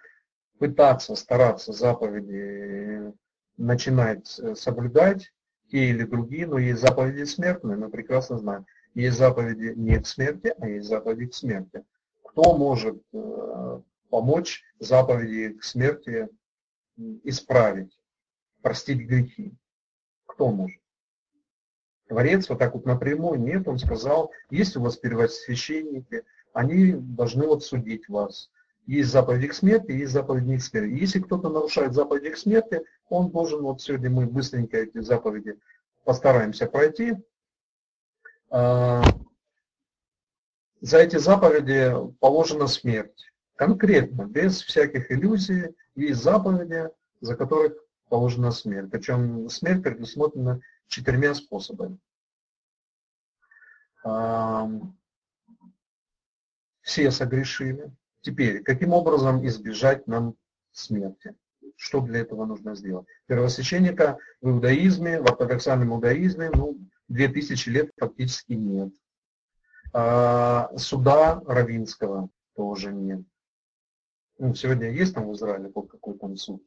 пытаться, 0.58 1.14
стараться 1.14 1.72
заповеди 1.72 3.14
начинать 3.56 4.40
э, 4.40 4.56
соблюдать, 4.56 5.32
те 5.70 5.90
или 5.90 6.02
другие, 6.02 6.48
но 6.48 6.58
есть 6.58 6.80
заповеди 6.80 7.22
смертные, 7.26 7.76
мы 7.76 7.90
прекрасно 7.90 8.38
знаем. 8.38 8.66
Есть 8.94 9.18
заповеди 9.18 9.72
не 9.76 10.00
к 10.00 10.06
смерти, 10.08 10.52
а 10.58 10.68
есть 10.68 10.88
заповеди 10.88 11.26
к 11.26 11.34
смерти. 11.34 11.84
Кто 12.24 12.56
может 12.56 13.00
э, 13.12 13.80
помочь 14.10 14.64
заповеди 14.80 15.58
к 15.58 15.62
смерти 15.62 16.28
исправить, 17.22 17.96
простить 18.62 19.06
грехи? 19.06 19.54
Кто 20.26 20.50
может? 20.50 20.77
Творец 22.08 22.48
вот 22.48 22.58
так 22.58 22.74
вот 22.74 22.86
напрямую, 22.86 23.38
нет, 23.38 23.68
он 23.68 23.78
сказал, 23.78 24.32
есть 24.50 24.76
у 24.76 24.80
вас 24.80 24.96
первосвященники, 24.96 26.24
они 26.52 26.92
должны 26.92 27.46
вот 27.46 27.64
судить 27.64 28.08
вас. 28.08 28.50
Есть 28.86 29.10
заповеди 29.10 29.48
к 29.48 29.54
смерти, 29.54 29.92
есть 29.92 30.12
заповеди 30.12 30.56
к 30.56 30.62
смерти. 30.62 30.98
Если 30.98 31.20
кто-то 31.20 31.50
нарушает 31.50 31.92
заповеди 31.92 32.30
к 32.30 32.38
смерти, 32.38 32.82
он 33.10 33.30
должен, 33.30 33.60
вот 33.60 33.82
сегодня 33.82 34.08
мы 34.08 34.26
быстренько 34.26 34.78
эти 34.78 35.00
заповеди 35.00 35.58
постараемся 36.04 36.66
пройти. 36.66 37.14
А, 38.50 39.02
за 40.80 40.98
эти 40.98 41.16
заповеди 41.16 41.92
положена 42.20 42.66
смерть. 42.66 43.30
Конкретно, 43.56 44.24
без 44.24 44.62
всяких 44.62 45.12
иллюзий, 45.12 45.74
есть 45.94 46.22
заповеди, 46.22 46.88
за 47.20 47.36
которых 47.36 47.74
положена 48.08 48.52
смерть. 48.52 48.90
Причем 48.90 49.50
смерть 49.50 49.82
предусмотрена 49.82 50.62
четырьмя 50.88 51.34
способами. 51.34 51.98
Все 56.82 57.10
согрешили, 57.10 57.92
Теперь, 58.20 58.62
каким 58.62 58.92
образом 58.92 59.46
избежать 59.46 60.06
нам 60.06 60.34
смерти? 60.72 61.34
Что 61.76 62.00
для 62.00 62.20
этого 62.20 62.44
нужно 62.44 62.74
сделать? 62.74 63.06
Первосвященника 63.26 64.18
в 64.40 64.50
иудаизме, 64.50 65.20
в 65.20 65.26
ортодоксальном 65.26 65.94
иудаизме, 65.94 66.50
ну, 66.50 66.78
2000 67.08 67.68
лет 67.70 67.90
фактически 67.96 68.52
нет. 68.52 68.92
А, 69.92 70.70
суда 70.76 71.40
равинского 71.46 72.28
тоже 72.56 72.92
нет. 72.92 73.22
Ну, 74.38 74.54
сегодня 74.54 74.90
есть 74.90 75.14
там 75.14 75.28
в 75.28 75.34
Израиле 75.34 75.72
какой 75.72 76.18
там 76.18 76.36
суд, 76.36 76.62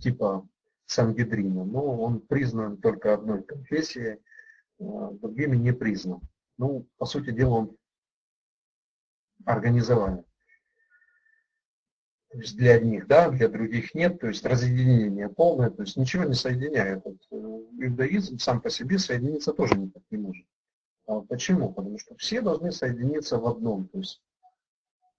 типа 0.00 0.46
Сангедрина, 0.86 1.64
но 1.64 2.00
он 2.00 2.20
признан 2.20 2.78
только 2.78 3.14
одной 3.14 3.42
конфессией, 3.42 4.20
а, 4.78 5.12
другими 5.12 5.56
не 5.56 5.72
признан. 5.72 6.20
Ну, 6.58 6.86
по 6.96 7.06
сути 7.06 7.30
дела, 7.30 7.54
он 7.54 7.76
организовали 9.44 10.24
то 12.36 12.42
есть 12.42 12.56
для 12.56 12.74
одних, 12.74 13.06
да, 13.06 13.30
для 13.30 13.48
других 13.48 13.94
нет, 13.94 14.20
то 14.20 14.28
есть 14.28 14.44
разъединение 14.44 15.30
полное, 15.30 15.70
то 15.70 15.82
есть 15.82 15.96
ничего 15.96 16.24
не 16.24 16.34
соединяет. 16.34 17.02
Э, 17.06 17.12
иудаизм 17.30 18.38
сам 18.38 18.60
по 18.60 18.68
себе 18.68 18.98
соединиться 18.98 19.54
тоже 19.54 19.74
никак 19.74 20.02
не 20.10 20.18
может. 20.18 20.46
А 21.06 21.20
почему? 21.20 21.72
Потому 21.72 21.98
что 21.98 22.14
все 22.16 22.42
должны 22.42 22.72
соединиться 22.72 23.38
в 23.38 23.46
одном. 23.46 23.88
То 23.88 23.98
есть 23.98 24.22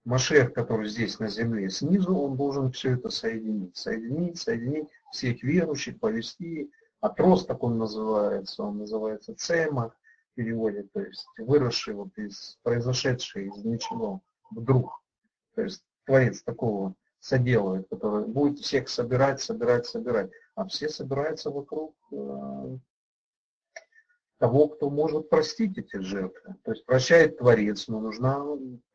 Машех, 0.04 0.52
который 0.52 0.88
здесь 0.88 1.18
на 1.18 1.28
земле 1.28 1.70
снизу, 1.70 2.14
он 2.14 2.36
должен 2.36 2.70
все 2.70 2.92
это 2.92 3.10
соединить. 3.10 3.76
Соединить, 3.76 4.38
соединить 4.38 4.88
всех 5.12 5.42
верующих, 5.42 5.98
повести. 5.98 6.70
Отросток 7.00 7.62
он 7.62 7.78
называется, 7.78 8.62
он 8.62 8.78
называется 8.78 9.34
цема 9.36 9.94
в 10.32 10.34
переводе, 10.34 10.88
то 10.92 11.00
есть 11.00 11.26
выросший 11.38 11.94
вот 11.94 12.16
из, 12.16 12.58
произошедший 12.62 13.46
из 13.46 13.64
ничего 13.64 14.22
вдруг. 14.50 15.00
То 15.54 15.62
есть 15.62 15.82
творец 16.04 16.42
такого 16.42 16.94
соделывает, 17.20 17.86
который 17.88 18.26
будет 18.26 18.58
всех 18.58 18.88
собирать, 18.88 19.40
собирать, 19.40 19.86
собирать. 19.86 20.30
А 20.54 20.66
все 20.66 20.88
собираются 20.88 21.50
вокруг 21.50 21.94
э, 22.12 22.78
того, 24.38 24.68
кто 24.68 24.90
может 24.90 25.28
простить 25.28 25.78
эти 25.78 26.00
жертвы. 26.00 26.56
То 26.64 26.72
есть 26.72 26.84
прощает 26.86 27.38
Творец, 27.38 27.88
но 27.88 28.00
нужна 28.00 28.44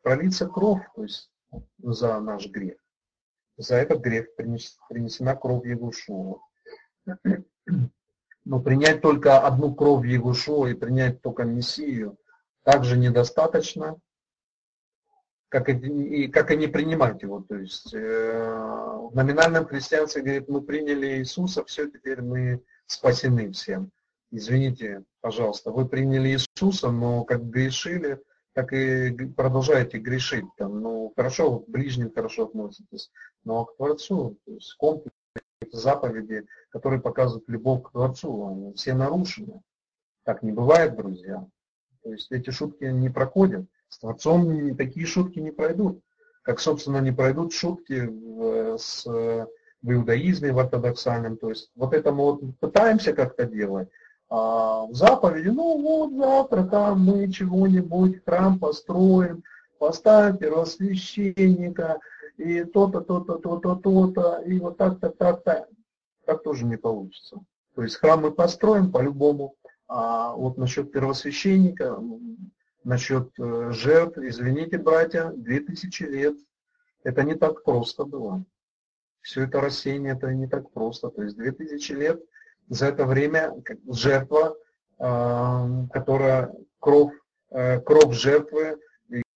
пролиться 0.02 0.48
кровь 0.48 0.84
то 0.96 1.04
есть, 1.04 1.32
за 1.78 2.20
наш 2.20 2.48
грех. 2.48 2.83
За 3.58 3.76
этот 3.76 4.02
грех 4.02 4.36
принесена 4.36 5.36
кровь 5.36 5.66
Егушуа. 5.66 6.40
Но 8.46 8.60
принять 8.60 9.02
только 9.02 9.40
одну 9.40 9.74
кровь 9.74 10.06
Егушуа 10.06 10.68
и 10.68 10.74
принять 10.74 11.22
только 11.22 11.44
Мессию 11.44 12.18
также 12.64 12.98
недостаточно, 12.98 13.98
как 15.50 15.70
и, 15.70 16.28
как 16.30 16.52
и 16.52 16.58
не 16.58 16.68
принимать 16.68 17.22
его. 17.22 17.42
То 17.42 17.56
есть 17.56 17.94
э, 17.94 18.00
в 18.00 19.16
номинальном 19.16 19.66
христианстве 19.66 20.24
говорит, 20.24 20.50
мы 20.50 20.62
приняли 20.62 21.20
Иисуса, 21.20 21.64
все, 21.66 21.90
теперь 21.90 22.22
мы 22.22 22.64
спасены 22.88 23.52
всем. 23.52 23.92
Извините, 24.32 25.04
пожалуйста, 25.22 25.72
вы 25.72 25.88
приняли 25.88 26.30
Иисуса, 26.30 26.90
но 26.90 27.24
как 27.24 27.44
грешили, 27.44 28.20
так 28.54 28.72
и 28.74 29.12
продолжаете 29.36 29.98
грешить. 29.98 30.46
Там, 30.58 30.82
ну, 30.82 31.12
хорошо, 31.16 31.60
к 31.60 31.70
ближним 31.70 32.14
хорошо 32.14 32.46
относитесь, 32.46 33.12
но 33.44 33.66
к 33.66 33.76
Творцу, 33.76 34.38
то 34.46 34.54
есть 34.54 34.74
комплекс 34.76 35.16
заповеди, 35.72 36.46
которые 36.70 37.02
показывают 37.02 37.48
любовь 37.50 37.84
к 37.84 37.92
Творцу, 37.92 38.48
они 38.48 38.74
все 38.74 38.94
нарушены. 38.94 39.62
Так 40.24 40.44
не 40.44 40.52
бывает, 40.52 40.96
друзья. 40.96 41.46
То 42.04 42.12
есть 42.12 42.32
эти 42.32 42.50
шутки 42.50 42.86
не 42.86 43.10
проходят. 43.10 43.66
С 43.90 44.00
Творцом 44.00 44.76
такие 44.76 45.06
шутки 45.06 45.40
не 45.40 45.52
пройдут, 45.52 46.02
как, 46.42 46.60
собственно, 46.60 47.00
не 47.00 47.12
пройдут 47.12 47.54
шутки 47.54 48.08
в, 48.08 48.78
с, 48.78 49.06
в 49.06 49.48
иудаизме, 49.92 50.52
в 50.52 50.60
ортодоксальном. 50.60 51.38
То 51.38 51.50
есть 51.50 51.72
вот 51.76 51.94
это 51.94 52.12
мы 52.12 52.24
вот 52.24 52.42
пытаемся 52.60 53.14
как-то 53.14 53.46
делать, 53.46 53.90
а 54.36 54.88
заповеди, 54.90 55.50
ну 55.50 55.80
вот 55.80 56.14
завтра 56.14 56.64
там 56.64 57.02
мы 57.06 57.32
чего-нибудь, 57.32 58.24
храм 58.26 58.58
построим, 58.58 59.44
поставим 59.78 60.38
первосвященника, 60.38 62.00
и 62.38 62.64
то-то, 62.64 63.02
то-то, 63.02 63.38
то-то, 63.38 63.76
то-то, 63.76 64.42
и 64.44 64.58
вот 64.58 64.78
так-то, 64.78 65.12
так-то. 65.12 65.68
Так 66.26 66.42
тоже 66.42 66.66
не 66.66 66.78
получится. 66.78 67.42
То 67.76 67.84
есть 67.84 67.98
храм 67.98 68.22
мы 68.22 68.32
построим 68.32 68.92
по-любому, 68.92 69.54
а 69.88 70.34
вот 70.34 70.58
насчет 70.58 70.92
первосвященника, 70.92 72.00
насчет 72.84 73.30
э, 73.40 73.70
жертв, 73.70 74.18
извините, 74.18 74.80
братья, 74.80 75.32
2000 75.36 76.04
лет, 76.06 76.38
это 77.04 77.22
не 77.22 77.36
так 77.36 77.64
просто 77.64 78.04
было. 78.04 78.44
Все 79.22 79.44
это 79.44 79.62
рассеяние, 79.62 80.14
это 80.14 80.34
не 80.34 80.48
так 80.48 80.72
просто. 80.72 81.10
То 81.10 81.22
есть 81.22 81.38
2000 81.38 81.92
лет 81.92 82.24
за 82.70 82.88
это 82.88 83.06
время 83.06 83.54
жертва, 83.88 84.56
которая 84.98 86.54
кровь, 86.80 87.14
кровь 87.50 88.14
жертвы 88.14 88.78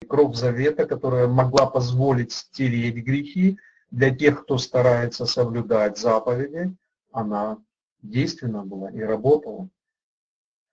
кровь 0.07 0.35
завета, 0.35 0.85
которая 0.85 1.27
могла 1.27 1.67
позволить 1.67 2.31
стереть 2.31 2.95
грехи 2.95 3.57
для 3.91 4.13
тех, 4.15 4.43
кто 4.43 4.57
старается 4.57 5.25
соблюдать 5.25 5.97
заповеди, 5.97 6.75
она 7.11 7.57
действенна 8.01 8.63
была 8.63 8.89
и 8.89 9.01
работала. 9.01 9.69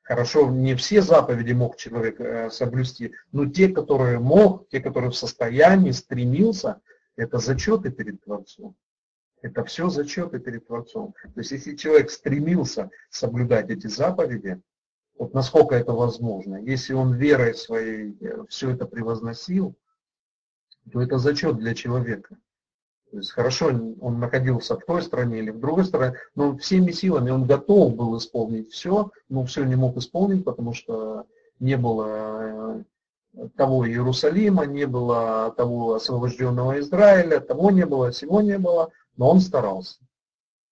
Хорошо, 0.02 0.50
не 0.50 0.74
все 0.74 1.00
заповеди 1.00 1.52
мог 1.52 1.76
человек 1.76 2.20
э, 2.20 2.50
соблюсти, 2.50 3.12
но 3.32 3.46
те, 3.46 3.68
которые 3.68 4.18
мог, 4.18 4.68
те, 4.68 4.80
которые 4.80 5.10
в 5.10 5.16
состоянии, 5.16 5.92
стремился, 5.92 6.80
это 7.16 7.38
зачеты 7.38 7.90
перед 7.90 8.22
Творцом. 8.22 8.74
Это 9.44 9.62
все 9.62 9.90
зачеты 9.90 10.38
перед 10.38 10.66
Творцом. 10.66 11.14
То 11.22 11.40
есть 11.40 11.50
если 11.50 11.76
человек 11.76 12.10
стремился 12.10 12.90
соблюдать 13.10 13.68
эти 13.68 13.88
заповеди, 13.88 14.62
вот 15.18 15.34
насколько 15.34 15.74
это 15.74 15.92
возможно. 15.92 16.56
Если 16.56 16.94
он 16.94 17.12
верой 17.12 17.54
своей 17.54 18.16
э, 18.22 18.44
все 18.48 18.70
это 18.70 18.86
превозносил, 18.86 19.74
то 20.90 21.02
это 21.02 21.18
зачет 21.18 21.58
для 21.58 21.74
человека. 21.74 22.38
То 23.10 23.18
есть 23.18 23.32
хорошо, 23.32 23.66
он 24.00 24.18
находился 24.18 24.78
в 24.78 24.84
той 24.86 25.02
стране 25.02 25.40
или 25.40 25.50
в 25.50 25.60
другой 25.60 25.84
стране, 25.84 26.16
но 26.34 26.56
всеми 26.56 26.90
силами 26.90 27.30
он 27.30 27.44
готов 27.44 27.96
был 27.96 28.16
исполнить 28.16 28.72
все, 28.72 29.10
но 29.28 29.44
все 29.44 29.64
не 29.64 29.76
мог 29.76 29.98
исполнить, 29.98 30.42
потому 30.42 30.72
что 30.72 31.26
не 31.60 31.76
было 31.76 32.84
э, 33.36 33.48
того 33.56 33.86
Иерусалима, 33.86 34.64
не 34.64 34.86
было 34.86 35.52
того 35.54 35.96
освобожденного 35.96 36.80
Израиля, 36.80 37.40
того 37.40 37.70
не 37.70 37.84
было, 37.84 38.10
всего 38.10 38.40
не 38.40 38.56
было, 38.56 38.90
но 39.16 39.30
он 39.30 39.40
старался. 39.40 39.98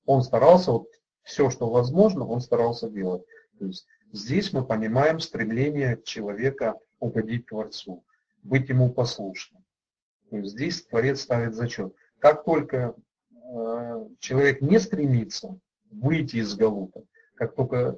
Он 0.04 0.22
старался, 0.22 0.72
вот 0.72 0.88
все, 1.22 1.50
что 1.50 1.70
возможно, 1.70 2.26
он 2.26 2.40
старался 2.40 2.88
делать. 2.88 3.22
То 3.58 3.66
есть 3.66 3.86
Здесь 4.12 4.52
мы 4.52 4.62
понимаем 4.62 5.20
стремление 5.20 5.98
человека 6.04 6.78
угодить 7.00 7.46
Творцу, 7.46 8.04
быть 8.42 8.68
ему 8.68 8.92
послушным. 8.92 9.64
То 10.28 10.36
есть 10.36 10.50
здесь 10.50 10.84
Творец 10.84 11.22
ставит 11.22 11.54
зачет. 11.54 11.94
Как 12.18 12.44
только 12.44 12.94
э, 13.30 14.06
человек 14.18 14.60
не 14.60 14.78
стремится 14.78 15.58
выйти 15.90 16.36
из 16.36 16.54
Галута, 16.54 17.04
как 17.34 17.54
только 17.54 17.96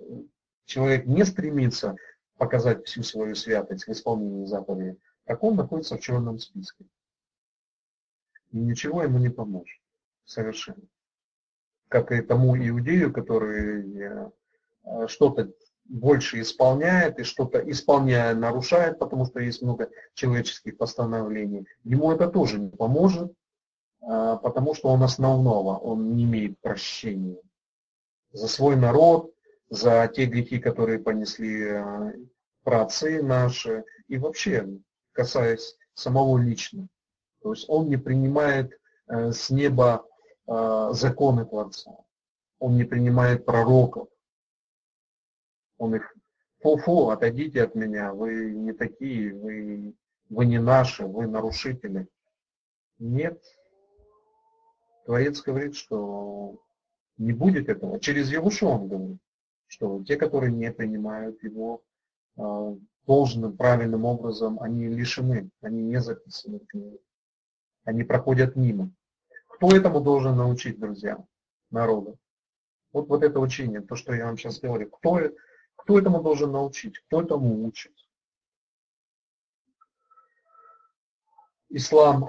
человек 0.66 1.05
не 1.05 1.25
стремится 1.25 1.97
показать 2.37 2.87
всю 2.87 3.03
свою 3.03 3.35
святость 3.35 3.87
в 3.87 3.91
исполнении 3.91 4.47
заповедей, 4.47 5.01
так 5.25 5.43
он 5.43 5.57
находится 5.57 5.97
в 5.97 6.01
черном 6.01 6.39
списке. 6.39 6.85
И 8.53 8.59
ничего 8.59 9.03
ему 9.03 9.19
не 9.19 9.31
поможет. 9.31 9.81
Совершенно. 10.25 10.83
Как 11.89 12.13
и 12.13 12.23
тому 12.23 12.57
иудею, 12.57 13.13
который 13.13 14.31
э, 14.85 15.07
что-то 15.07 15.53
больше 15.85 16.41
исполняет 16.41 17.19
и 17.19 17.25
что-то 17.25 17.59
исполняя 17.71 18.35
нарушает, 18.35 18.99
потому 18.99 19.27
что 19.27 19.41
есть 19.41 19.63
много 19.63 19.91
человеческих 20.15 20.77
постановлений, 20.77 21.67
ему 21.83 22.13
это 22.13 22.29
тоже 22.29 22.59
не 22.59 22.71
поможет, 22.71 23.33
а, 24.01 24.37
потому 24.37 24.75
что 24.75 24.89
он 24.89 25.03
основного, 25.03 25.77
он 25.77 26.15
не 26.17 26.25
имеет 26.25 26.59
прощения 26.61 27.41
за 28.33 28.49
свой 28.49 28.77
народ, 28.77 29.33
за 29.69 30.11
те 30.15 30.27
грехи, 30.27 30.59
которые 30.59 30.99
понесли 30.99 31.69
а, 31.69 32.13
праотцы 32.63 33.23
наши, 33.23 33.85
и 34.09 34.19
вообще 34.19 34.67
касаясь 35.13 35.77
самого 35.95 36.39
лично. 36.39 36.89
То 37.43 37.53
есть 37.53 37.67
он 37.69 37.89
не 37.89 37.99
принимает 37.99 38.73
э, 39.07 39.31
с 39.33 39.51
неба 39.51 40.07
законы 40.47 41.45
Творца, 41.47 41.97
он 42.59 42.77
не 42.77 42.85
принимает 42.85 43.45
пророков, 43.45 44.09
он 45.79 45.95
их, 45.95 46.15
фу-фу, 46.61 47.11
отойдите 47.11 47.62
от 47.62 47.75
меня, 47.75 48.12
вы 48.12 48.55
не 48.55 48.73
такие, 48.73 49.35
вы, 49.35 49.95
вы 50.29 50.47
не 50.47 50.59
наши, 50.59 51.07
вы 51.07 51.27
нарушители. 51.27 52.09
Нет. 52.99 53.43
Творец 55.05 55.43
говорит, 55.43 55.75
что 55.75 56.62
не 57.19 57.33
будет 57.33 57.69
этого. 57.69 58.01
Через 58.01 58.31
Евушу 58.31 58.69
он 58.69 58.89
говорит, 58.89 59.19
что 59.66 60.03
те, 60.05 60.16
которые 60.16 60.53
не 60.53 60.71
принимают 60.73 61.43
его 61.43 61.83
э, 62.37 62.77
должным, 63.07 63.57
правильным 63.57 64.05
образом, 64.05 64.61
они 64.61 64.89
лишены, 64.89 65.51
они 65.61 65.83
не 65.83 66.01
записаны 66.01 66.61
в 66.61 66.66
книгу. 66.66 66.99
Они 67.85 68.03
проходят 68.03 68.57
мимо. 68.57 68.91
Кто 69.65 69.74
этому 69.74 70.03
должен 70.03 70.36
научить, 70.36 70.78
друзья, 70.78 71.16
народа? 71.70 72.19
Вот, 72.93 73.09
вот 73.09 73.23
это 73.23 73.41
учение, 73.41 73.81
то, 73.81 73.97
что 73.97 74.12
я 74.12 74.27
вам 74.27 74.36
сейчас 74.36 74.61
говорю. 74.61 74.91
Кто, 74.91 75.19
кто 75.74 75.99
этому 75.99 76.23
должен 76.23 76.53
научить? 76.53 76.99
Кто 76.99 77.23
этому 77.23 77.65
учит? 77.66 77.95
Ислам 81.70 82.28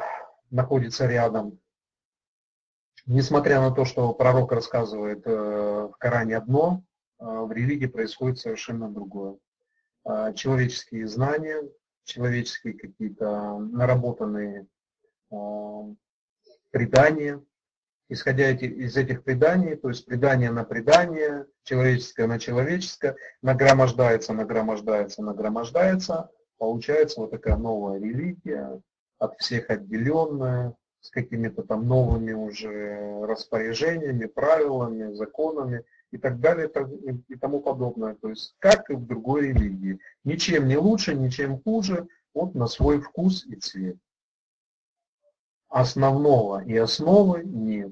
находится 0.50 1.08
рядом. 1.08 1.60
Несмотря 3.06 3.60
на 3.60 3.76
то, 3.76 3.84
что 3.84 4.14
пророк 4.14 4.54
рассказывает 4.54 5.28
э, 5.28 5.30
в 5.32 5.96
Коране 6.00 6.38
одно, 6.38 6.84
э, 7.20 7.26
в 7.26 7.52
религии 7.52 7.88
происходит 7.88 8.40
совершенно 8.40 8.90
другое. 8.90 9.38
Э, 10.06 10.34
человеческие 10.34 11.06
знания, 11.10 11.62
человеческие 12.06 12.76
какие-то 12.76 13.60
наработанные 13.60 14.68
предания, 16.76 17.42
исходя 18.10 18.52
из 18.52 18.98
этих 18.98 19.24
преданий, 19.24 19.78
то 19.78 19.88
есть 19.88 20.06
предание 20.06 20.52
на 20.52 20.66
предание, 20.66 21.46
человеческое 21.64 22.28
на 22.28 22.38
человеческое, 22.38 23.16
нагромождается, 23.42 24.34
нагромождается, 24.34 25.24
нагромождается, 25.24 26.30
получается 26.58 27.22
вот 27.22 27.32
такая 27.32 27.56
новая 27.56 27.98
религия, 27.98 28.82
от 29.20 29.38
всех 29.38 29.70
отделенная, 29.70 30.76
с 31.00 31.12
какими-то 31.12 31.64
там 31.64 31.88
новыми 31.88 32.34
уже 32.34 33.26
распоряжениями, 33.26 34.26
правилами, 34.26 35.14
законами 35.14 35.86
и 36.12 36.18
так 36.18 36.42
далее 36.42 36.70
и 37.30 37.36
тому 37.36 37.62
подобное. 37.62 38.16
То 38.16 38.32
есть 38.32 38.54
как 38.60 38.90
и 38.90 38.96
в 38.96 39.06
другой 39.08 39.54
религии. 39.54 40.00
Ничем 40.26 40.68
не 40.68 40.76
лучше, 40.76 41.16
ничем 41.16 41.62
хуже, 41.62 42.06
вот 42.34 42.54
на 42.54 42.68
свой 42.68 43.00
вкус 43.00 43.46
и 43.46 43.56
цвет 43.56 43.96
основного 45.76 46.64
и 46.64 46.78
основы 46.78 47.44
нет. 47.44 47.92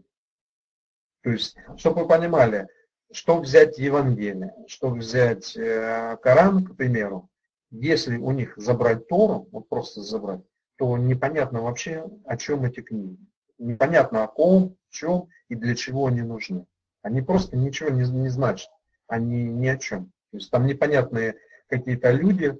То 1.22 1.32
есть, 1.32 1.58
чтобы 1.76 2.04
вы 2.04 2.08
понимали, 2.08 2.70
что 3.12 3.42
взять 3.42 3.78
Евангелие, 3.78 4.56
что 4.68 4.90
взять 4.90 5.58
э, 5.58 6.16
Коран, 6.24 6.66
к 6.66 6.78
примеру, 6.78 7.30
если 7.72 8.16
у 8.16 8.32
них 8.32 8.54
забрать 8.56 9.10
Тору, 9.10 9.50
вот 9.52 9.68
просто 9.68 10.02
забрать, 10.02 10.40
то 10.78 10.98
непонятно 10.98 11.62
вообще, 11.62 12.10
о 12.26 12.38
чем 12.38 12.64
эти 12.64 12.80
книги. 12.80 13.20
Непонятно 13.58 14.24
о 14.24 14.28
ком, 14.28 14.78
чем 14.90 15.28
и 15.50 15.56
для 15.56 15.76
чего 15.76 16.08
они 16.08 16.22
нужны. 16.22 16.66
Они 17.02 17.22
просто 17.22 17.58
ничего 17.58 17.90
не, 17.90 18.10
не 18.10 18.30
значат. 18.30 18.70
Они 19.08 19.44
ни 19.44 19.68
о 19.68 19.78
чем. 19.78 20.06
То 20.32 20.38
есть 20.38 20.50
там 20.50 20.68
непонятные 20.68 21.36
какие-то 21.68 22.12
люди, 22.12 22.58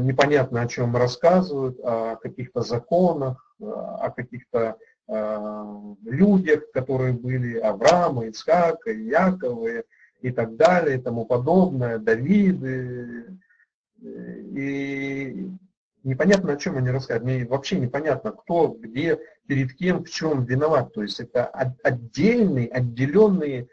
непонятно 0.00 0.62
о 0.62 0.68
чем 0.68 0.96
рассказывают, 0.96 1.78
о 1.82 2.16
каких-то 2.16 2.62
законах, 2.62 3.54
о 3.60 4.10
каких-то 4.10 4.76
э, 5.08 5.94
людях, 6.04 6.70
которые 6.72 7.12
были 7.12 7.58
Авраама, 7.58 8.26
Ицхака, 8.26 8.90
Якова 8.90 9.82
и 10.20 10.30
так 10.30 10.56
далее, 10.56 10.98
и 10.98 11.00
тому 11.00 11.26
подобное, 11.26 11.98
Давиды. 11.98 13.38
И 14.00 15.50
непонятно, 16.04 16.52
о 16.52 16.56
чем 16.56 16.78
они 16.78 16.90
рассказывают. 16.90 17.24
Мне 17.24 17.46
вообще 17.46 17.78
непонятно, 17.78 18.32
кто, 18.32 18.68
где, 18.68 19.18
перед 19.46 19.74
кем, 19.74 20.04
в 20.04 20.10
чем 20.10 20.44
виноват. 20.44 20.92
То 20.94 21.02
есть 21.02 21.20
это 21.20 21.46
отдельные, 21.46 22.68
отделенные, 22.68 23.68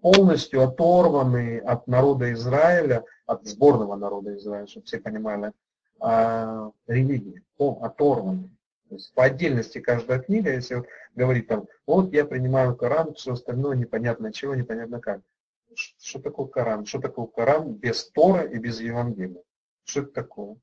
полностью 0.00 0.62
оторванные 0.62 1.60
от 1.60 1.86
народа 1.86 2.32
Израиля, 2.32 3.04
от 3.26 3.46
сборного 3.46 3.96
народа 3.96 4.36
Израиля, 4.36 4.66
чтобы 4.66 4.86
все 4.86 4.98
понимали, 4.98 5.52
а, 6.00 6.70
религии, 6.86 7.42
оторванные. 7.58 8.50
То 8.88 8.94
есть 8.94 9.12
по 9.14 9.24
отдельности 9.24 9.80
каждая 9.80 10.20
книга, 10.20 10.52
если 10.52 10.76
вот 10.76 10.86
говорить 11.14 11.48
там, 11.48 11.66
вот 11.86 12.12
я 12.12 12.24
принимаю 12.24 12.76
Коран, 12.76 13.14
все 13.14 13.32
остальное 13.32 13.76
непонятно 13.76 14.32
чего, 14.32 14.54
непонятно 14.54 15.00
как. 15.00 15.22
Что 15.74 16.20
такое 16.20 16.46
Коран? 16.46 16.86
Что 16.86 17.00
такое 17.00 17.26
Коран 17.26 17.74
без 17.74 18.08
Тора 18.10 18.42
и 18.42 18.58
без 18.58 18.80
Евангелия? 18.80 19.42
Что 19.84 20.02
это 20.02 20.12
такое? 20.12 20.56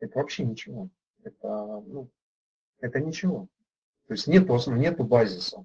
Это 0.00 0.18
вообще 0.18 0.44
ничего. 0.44 0.88
Это, 1.22 1.82
ну, 1.86 2.08
это 2.80 3.00
ничего. 3.00 3.46
То 4.08 4.14
есть 4.14 4.26
нету 4.26 4.54
основ, 4.54 4.76
нету 4.76 5.04
базиса. 5.04 5.64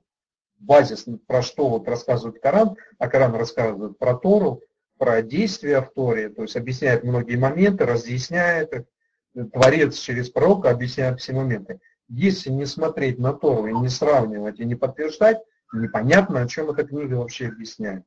Базис, 0.60 1.06
про 1.28 1.42
что 1.42 1.70
вот 1.70 1.88
рассказывает 1.88 2.42
Коран, 2.42 2.78
а 3.00 3.10
Коран 3.10 3.34
рассказывает 3.36 3.98
про 3.98 4.16
Тору, 4.16 4.62
про 5.04 5.22
действия 5.22 5.82
в 5.82 5.92
Торе, 5.92 6.30
то 6.30 6.44
есть 6.44 6.56
объясняет 6.56 7.04
многие 7.04 7.36
моменты, 7.36 7.86
разъясняет 7.86 8.72
их. 8.72 9.50
Творец 9.52 9.98
через 9.98 10.30
пророка 10.30 10.70
объясняет 10.70 11.20
все 11.20 11.34
моменты. 11.34 11.82
Если 12.08 12.50
не 12.50 12.66
смотреть 12.66 13.20
на 13.20 13.34
Тору 13.34 13.68
и 13.68 13.74
не 13.74 13.90
сравнивать 13.90 14.62
и 14.62 14.66
не 14.66 14.76
подтверждать, 14.76 15.42
непонятно, 15.74 16.40
о 16.40 16.48
чем 16.48 16.70
эта 16.70 16.86
книга 16.86 17.16
вообще 17.16 17.48
объясняет. 17.48 18.06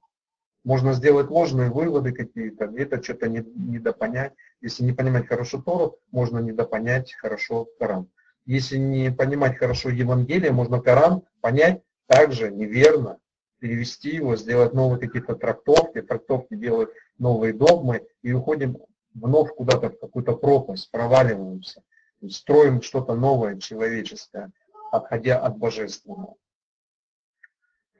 Можно 0.64 0.94
сделать 0.94 1.28
ложные 1.28 1.68
выводы 1.68 2.12
какие-то, 2.12 2.66
где-то 2.66 3.02
что-то 3.02 3.28
не, 3.28 3.44
недопонять. 3.54 4.32
Если 4.62 4.82
не 4.82 4.94
понимать 4.94 5.28
хорошо 5.28 5.60
Тору, 5.60 5.98
можно 6.12 6.38
недопонять 6.38 7.12
хорошо 7.12 7.68
Коран. 7.78 8.08
Если 8.46 8.78
не 8.78 9.10
понимать 9.10 9.58
хорошо 9.58 9.90
Евангелие, 9.90 10.50
можно 10.50 10.80
Коран 10.80 11.24
понять 11.42 11.82
также 12.06 12.50
неверно, 12.50 13.18
перевести 13.58 14.16
его, 14.16 14.36
сделать 14.36 14.74
новые 14.74 15.00
какие-то 15.00 15.34
трактовки, 15.34 16.02
трактовки 16.02 16.54
делают 16.54 16.90
новые 17.18 17.52
догмы 17.52 18.06
и 18.22 18.32
уходим 18.32 18.78
вновь 19.14 19.50
куда-то 19.54 19.90
в 19.90 19.98
какую-то 19.98 20.36
пропасть, 20.36 20.90
проваливаемся, 20.90 21.82
строим 22.28 22.82
что-то 22.82 23.14
новое, 23.14 23.58
человеческое, 23.58 24.50
отходя 24.92 25.38
от 25.38 25.56
божественного. 25.56 26.34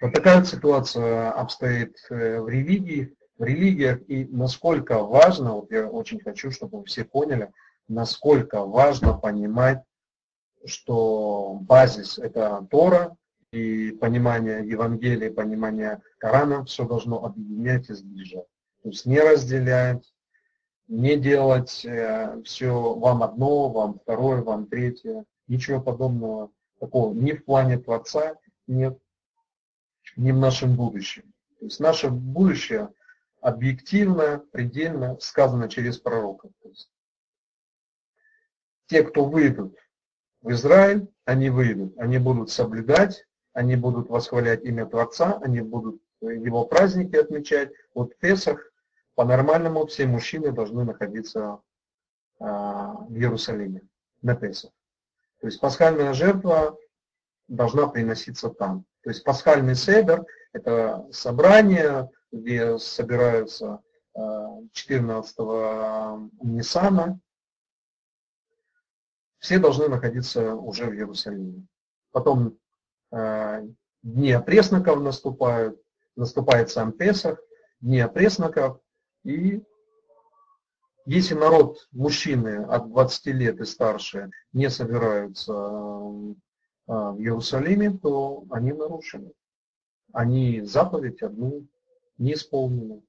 Вот 0.01 0.13
такая 0.13 0.45
ситуация 0.45 1.31
обстоит 1.31 1.97
э, 2.11 2.41
в 2.41 2.49
религии, 2.49 3.15
в 3.39 3.45
религиях, 3.45 4.01
и 4.09 4.27
насколько 4.27 4.99
важно, 4.99 5.55
вот 5.55 5.71
я 5.71 5.87
очень 5.89 6.21
хочу, 6.21 6.51
чтобы 6.51 6.81
вы 6.81 6.85
все 6.85 7.05
поняли, 7.05 7.51
насколько 7.89 8.65
важно 8.65 9.17
понимать, 9.17 9.83
что 10.67 11.59
базис 11.63 12.19
это 12.19 12.67
Тора, 12.71 13.17
и 13.57 13.93
понимание 13.93 14.69
Евангелия, 14.69 15.33
понимание 15.33 16.03
Корана, 16.19 16.65
все 16.65 16.87
должно 16.87 17.25
объединять 17.25 17.89
и 17.89 17.95
сближать. 17.95 18.47
То 18.83 18.91
есть 18.91 19.07
не 19.07 19.19
разделять, 19.19 20.13
не 20.89 21.17
делать 21.17 21.85
э, 21.85 22.43
все 22.45 22.95
вам 22.95 23.23
одно, 23.23 23.71
вам 23.71 23.99
второе, 23.99 24.43
вам 24.43 24.67
третье. 24.67 25.25
Ничего 25.49 25.81
подобного 25.81 26.51
такого 26.81 27.15
ни 27.15 27.33
в 27.33 27.45
плане 27.45 27.79
Творца 27.79 28.37
нет, 28.67 28.99
ни 30.17 30.33
в 30.33 30.37
нашем 30.37 30.77
будущем. 30.77 31.33
То 31.59 31.65
есть 31.65 31.81
наше 31.81 32.11
будущее 32.11 32.91
объективно, 33.41 34.45
предельно 34.53 35.19
сказано 35.19 35.69
через 35.69 35.99
пророков. 35.99 36.51
То 36.63 36.69
есть 36.69 36.91
те, 38.87 39.03
кто 39.03 39.25
выйдут 39.25 39.77
в 40.43 40.51
Израиль, 40.51 41.09
они 41.25 41.49
выйдут, 41.51 41.99
они 41.99 42.19
будут 42.19 42.51
соблюдать, 42.51 43.26
они 43.57 43.75
будут 43.75 44.11
восхвалять 44.11 44.65
имя 44.67 44.85
Творца, 44.85 45.39
они 45.43 45.63
будут 45.63 46.03
его 46.21 46.67
праздники 46.67 47.17
отмечать. 47.17 47.73
Вот 47.95 48.15
Песах 48.19 48.71
по-нормальному 49.15 49.87
все 49.87 50.07
мужчины 50.07 50.53
должны 50.53 50.85
находиться 50.85 51.63
а, 52.39 52.93
в 53.09 53.15
Иерусалиме 53.15 53.81
на 54.21 54.37
Песах. 54.37 54.73
То 55.41 55.47
есть 55.47 55.59
пасхальная 55.59 56.13
жертва 56.13 56.77
должна 57.49 57.87
приноситься 57.87 58.51
там. 58.51 58.85
То 59.01 59.09
есть 59.09 59.25
пасхальный 59.25 59.75
седер– 59.75 60.27
это 60.53 61.09
собрание, 61.11 62.11
где 62.31 62.77
собираются 62.77 63.81
14 64.73 65.35
а, 65.39 66.19
Ниссана. 66.43 67.19
Все 69.39 69.59
должны 69.59 69.89
находиться 69.89 70.55
уже 70.55 70.85
в 70.91 70.93
Иерусалиме. 70.93 71.67
Потом 72.13 72.59
дни 74.03 74.33
опресноков 74.33 75.01
наступают, 75.01 75.81
наступает 76.17 76.71
сам 76.71 76.93
Песах, 76.93 77.39
дни 77.81 78.01
опресноков, 78.01 78.81
и 79.25 79.63
если 81.07 81.35
народ, 81.35 81.87
мужчины 81.93 82.65
от 82.65 82.89
20 82.89 83.27
лет 83.27 83.61
и 83.61 83.65
старше 83.65 84.31
не 84.53 84.69
собираются 84.69 85.53
а, 85.53 87.13
в 87.13 87.21
Иерусалиме, 87.21 87.97
то 87.99 88.45
они 88.51 88.73
нарушены. 88.73 89.33
Они 90.13 90.63
заповедь 90.63 91.23
одну 91.23 91.69
не 92.19 92.33
исполнены. 92.33 93.05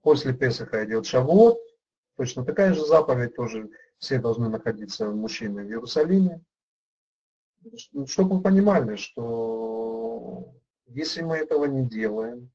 После 0.00 0.32
Песаха 0.32 0.82
идет 0.86 1.04
Шавуот, 1.04 1.58
точно 2.16 2.46
такая 2.46 2.72
же 2.72 2.82
заповедь, 2.82 3.36
тоже 3.36 3.68
все 3.98 4.18
должны 4.18 4.48
находиться 4.48 5.10
мужчины 5.10 5.64
в 5.64 5.68
Иерусалиме. 5.68 6.42
Чтобы 8.06 8.36
вы 8.36 8.42
понимали, 8.42 8.96
что 8.96 10.54
если 10.86 11.22
мы 11.22 11.36
этого 11.36 11.64
не 11.64 11.84
делаем, 11.84 12.50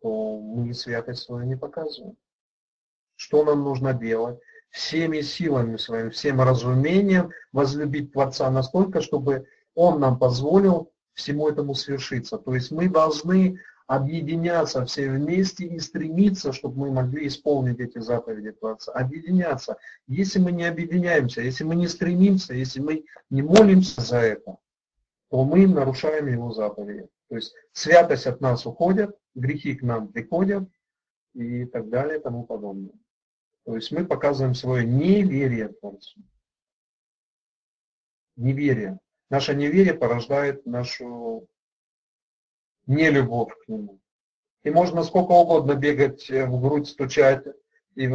то 0.00 0.40
мы 0.40 0.74
святость 0.74 1.22
свою 1.22 1.46
не 1.46 1.56
показываем. 1.56 2.16
Что 3.16 3.44
нам 3.44 3.62
нужно 3.64 3.92
делать? 3.92 4.40
Всеми 4.70 5.20
силами 5.20 5.76
своими, 5.76 6.10
всем 6.10 6.40
разумением 6.40 7.30
возлюбить 7.52 8.12
Творца 8.12 8.50
настолько, 8.50 9.00
чтобы 9.00 9.46
Он 9.74 10.00
нам 10.00 10.18
позволил 10.18 10.92
всему 11.14 11.48
этому 11.48 11.74
свершиться. 11.74 12.38
То 12.38 12.54
есть 12.54 12.70
мы 12.70 12.88
должны 12.88 13.60
объединяться 13.90 14.84
все 14.84 15.10
вместе 15.10 15.66
и 15.66 15.80
стремиться, 15.80 16.52
чтобы 16.52 16.78
мы 16.78 16.92
могли 16.92 17.26
исполнить 17.26 17.80
эти 17.80 17.98
заповеди 17.98 18.52
Творца. 18.52 18.92
Объединяться. 18.92 19.78
Если 20.06 20.38
мы 20.38 20.52
не 20.52 20.62
объединяемся, 20.62 21.40
если 21.40 21.64
мы 21.64 21.74
не 21.74 21.88
стремимся, 21.88 22.54
если 22.54 22.78
мы 22.78 23.04
не 23.30 23.42
молимся 23.42 24.00
за 24.00 24.18
это, 24.18 24.58
то 25.28 25.42
мы 25.42 25.66
нарушаем 25.66 26.28
Его 26.28 26.52
заповеди. 26.52 27.08
То 27.28 27.34
есть 27.34 27.52
святость 27.72 28.28
от 28.28 28.40
нас 28.40 28.64
уходит, 28.64 29.10
грехи 29.34 29.74
к 29.74 29.82
нам 29.82 30.06
приходят 30.06 30.68
и 31.34 31.64
так 31.64 31.88
далее 31.88 32.20
и 32.20 32.22
тому 32.22 32.44
подобное. 32.44 32.94
То 33.64 33.74
есть 33.74 33.90
мы 33.90 34.06
показываем 34.06 34.54
свое 34.54 34.86
неверие 34.86 35.66
Творцу. 35.66 36.20
Неверие. 38.36 39.00
Наше 39.30 39.56
неверие 39.56 39.94
порождает 39.94 40.64
нашу 40.64 41.48
нелюбовь 42.90 43.52
к 43.64 43.68
Нему. 43.68 44.00
И 44.64 44.70
можно 44.70 45.04
сколько 45.04 45.32
угодно 45.32 45.74
бегать 45.74 46.28
в 46.28 46.60
грудь, 46.60 46.88
стучать 46.88 47.44
и 47.94 48.06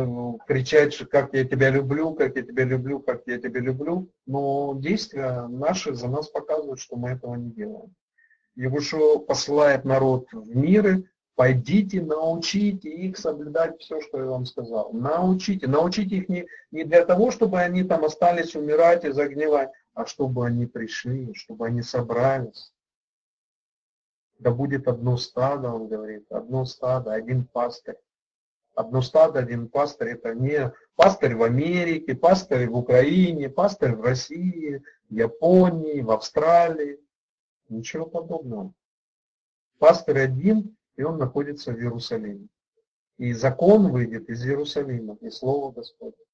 кричать, 0.48 0.98
как 1.10 1.34
я 1.34 1.44
тебя 1.46 1.70
люблю, 1.70 2.14
как 2.14 2.36
я 2.36 2.44
тебя 2.44 2.66
люблю, 2.66 3.00
как 3.00 3.24
я 3.26 3.40
тебя 3.40 3.62
люблю, 3.62 4.10
но 4.26 4.76
действия 4.78 5.48
наши 5.48 5.94
за 5.94 6.08
нас 6.08 6.28
показывают, 6.30 6.80
что 6.80 6.98
мы 6.98 7.10
этого 7.12 7.36
не 7.36 7.52
делаем. 7.52 7.94
Егушо 8.56 9.20
посылает 9.20 9.86
народ 9.86 10.28
в 10.32 10.56
миры, 10.56 11.10
пойдите, 11.36 12.02
научите 12.02 12.90
их 12.90 13.18
соблюдать 13.18 13.80
все, 13.80 14.00
что 14.02 14.20
я 14.20 14.26
вам 14.26 14.46
сказал. 14.46 14.94
Научите. 14.94 15.68
Научите 15.68 16.18
их 16.18 16.30
не, 16.30 16.48
не 16.72 16.86
для 16.86 17.06
того, 17.06 17.32
чтобы 17.32 17.60
они 17.60 17.84
там 17.84 18.06
остались 18.06 18.56
умирать 18.56 19.04
и 19.04 19.12
загнивать, 19.12 19.70
а 19.94 20.06
чтобы 20.06 20.46
они 20.46 20.66
пришли, 20.68 21.34
чтобы 21.34 21.68
они 21.68 21.82
собрались. 21.82 22.72
Да 24.38 24.52
будет 24.52 24.88
одно 24.88 25.18
стадо, 25.18 25.70
он 25.72 25.88
говорит, 25.88 26.30
одно 26.32 26.66
стадо, 26.66 27.14
один 27.14 27.46
пастырь. 27.46 27.98
Одно 28.74 29.02
стадо, 29.02 29.40
один 29.40 29.70
пастырь, 29.70 30.10
это 30.10 30.34
не 30.34 30.74
пастырь 30.96 31.36
в 31.36 31.44
Америке, 31.44 32.14
пастырь 32.16 32.68
в 32.70 32.76
Украине, 32.76 33.50
пастырь 33.50 33.96
в 33.96 34.02
России, 34.02 34.84
в 35.10 35.14
Японии, 35.14 36.02
в 36.02 36.12
Австралии. 36.12 37.00
Ничего 37.70 38.06
подобного. 38.06 38.74
Пастырь 39.80 40.20
один, 40.20 40.76
и 40.98 41.04
он 41.04 41.18
находится 41.18 41.72
в 41.72 41.78
Иерусалиме. 41.78 42.48
И 43.18 43.32
закон 43.32 43.92
выйдет 43.92 44.30
из 44.30 44.46
Иерусалима, 44.46 45.18
и 45.22 45.30
Слово 45.30 45.72
Господне. 45.72 46.26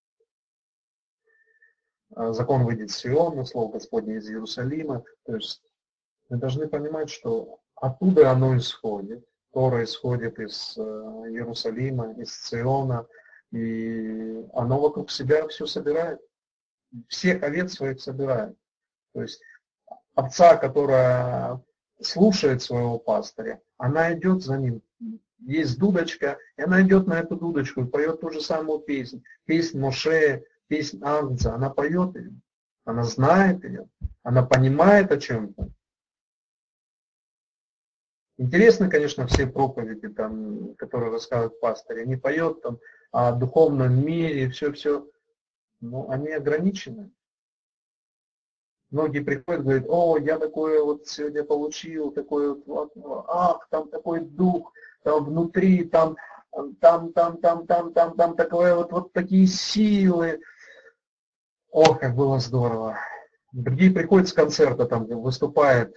А 2.15 2.33
закон 2.33 2.65
выйдет 2.65 2.89
с 2.89 3.05
Иона, 3.05 3.45
Слово 3.45 3.73
Господне 3.73 4.15
из 4.15 4.27
Иерусалима. 4.27 5.03
То 5.25 5.35
есть 5.35 5.61
мы 6.29 6.37
должны 6.37 6.67
понимать, 6.67 7.09
что 7.09 7.59
оттуда 7.81 8.31
оно 8.31 8.55
исходит. 8.55 9.25
Тора 9.51 9.83
исходит 9.83 10.39
из 10.39 10.77
э, 10.77 10.81
Иерусалима, 10.81 12.13
из 12.13 12.31
Циона, 12.31 13.05
и 13.51 14.45
оно 14.53 14.79
вокруг 14.79 15.11
себя 15.11 15.45
все 15.49 15.65
собирает. 15.65 16.21
Всех 17.09 17.43
овец 17.43 17.73
своих 17.73 17.99
собирает. 17.99 18.55
То 19.13 19.23
есть 19.23 19.41
овца, 20.15 20.55
которая 20.55 21.61
слушает 21.99 22.61
своего 22.61 22.97
пастыря, 22.97 23.59
она 23.77 24.13
идет 24.13 24.41
за 24.41 24.57
ним. 24.57 24.81
Есть 25.39 25.79
дудочка, 25.79 26.37
и 26.55 26.61
она 26.61 26.81
идет 26.81 27.07
на 27.07 27.19
эту 27.19 27.35
дудочку 27.35 27.81
и 27.81 27.89
поет 27.89 28.21
ту 28.21 28.29
же 28.29 28.41
самую 28.41 28.79
песню. 28.79 29.23
Песнь 29.45 29.79
Моше, 29.79 30.43
песнь 30.67 31.01
Агнца. 31.03 31.55
Она 31.55 31.69
поет 31.69 32.15
ее, 32.15 32.31
она 32.85 33.03
знает 33.03 33.63
ее, 33.65 33.89
она 34.23 34.43
понимает 34.43 35.11
о 35.11 35.17
чем-то. 35.17 35.69
Интересно, 38.41 38.89
конечно, 38.89 39.27
все 39.27 39.45
проповеди, 39.45 40.09
там, 40.09 40.73
которые 40.73 41.11
рассказывают 41.11 41.59
пастыри. 41.59 42.01
Они 42.01 42.15
поют 42.15 42.63
там 42.63 42.79
о 43.11 43.33
духовном 43.33 44.03
мире, 44.03 44.49
все-все, 44.49 45.07
но 45.79 46.09
они 46.09 46.29
ограничены. 46.29 47.11
Многие 48.89 49.19
приходят 49.19 49.61
говорят, 49.61 49.85
о, 49.87 50.17
я 50.17 50.39
такое 50.39 50.81
вот 50.83 51.05
сегодня 51.05 51.43
получил, 51.43 52.11
такой 52.11 52.55
вот, 52.65 52.93
ах, 53.27 53.67
там 53.69 53.89
такой 53.89 54.21
дух, 54.21 54.73
там 55.03 55.23
внутри, 55.23 55.83
там, 55.83 56.17
там, 56.79 57.13
там, 57.13 57.37
там, 57.37 57.67
там, 57.67 57.93
там, 57.93 58.15
там 58.15 58.35
такое 58.35 58.73
вот, 58.73 58.91
вот 58.91 59.13
такие 59.13 59.45
силы. 59.45 60.41
Ох, 61.69 61.99
как 61.99 62.15
было 62.15 62.39
здорово. 62.39 62.97
Другие 63.51 63.91
приходят 63.91 64.29
с 64.29 64.33
концерта, 64.33 64.87
там 64.87 65.05
выступает 65.05 65.95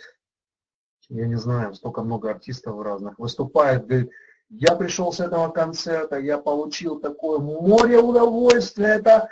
я 1.08 1.26
не 1.26 1.36
знаю, 1.36 1.74
столько 1.74 2.02
много 2.02 2.30
артистов 2.30 2.80
разных, 2.82 3.18
выступает, 3.18 3.86
говорит, 3.86 4.10
я 4.50 4.76
пришел 4.76 5.12
с 5.12 5.20
этого 5.20 5.48
концерта, 5.48 6.18
я 6.18 6.38
получил 6.38 7.00
такое 7.00 7.38
море 7.38 7.98
удовольствия, 7.98 8.96
это, 8.98 9.28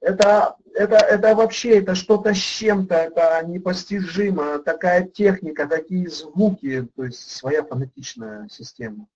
это, 0.00 0.56
это, 0.74 0.96
это 0.96 1.34
вообще, 1.34 1.78
это 1.78 1.94
что-то 1.94 2.34
с 2.34 2.38
чем-то, 2.38 2.94
это 2.94 3.42
непостижимо, 3.46 4.58
такая 4.58 5.06
техника, 5.06 5.66
такие 5.66 6.08
звуки, 6.10 6.88
то 6.94 7.04
есть 7.04 7.30
своя 7.30 7.64
фонетичная 7.64 8.48
система. 8.48 9.06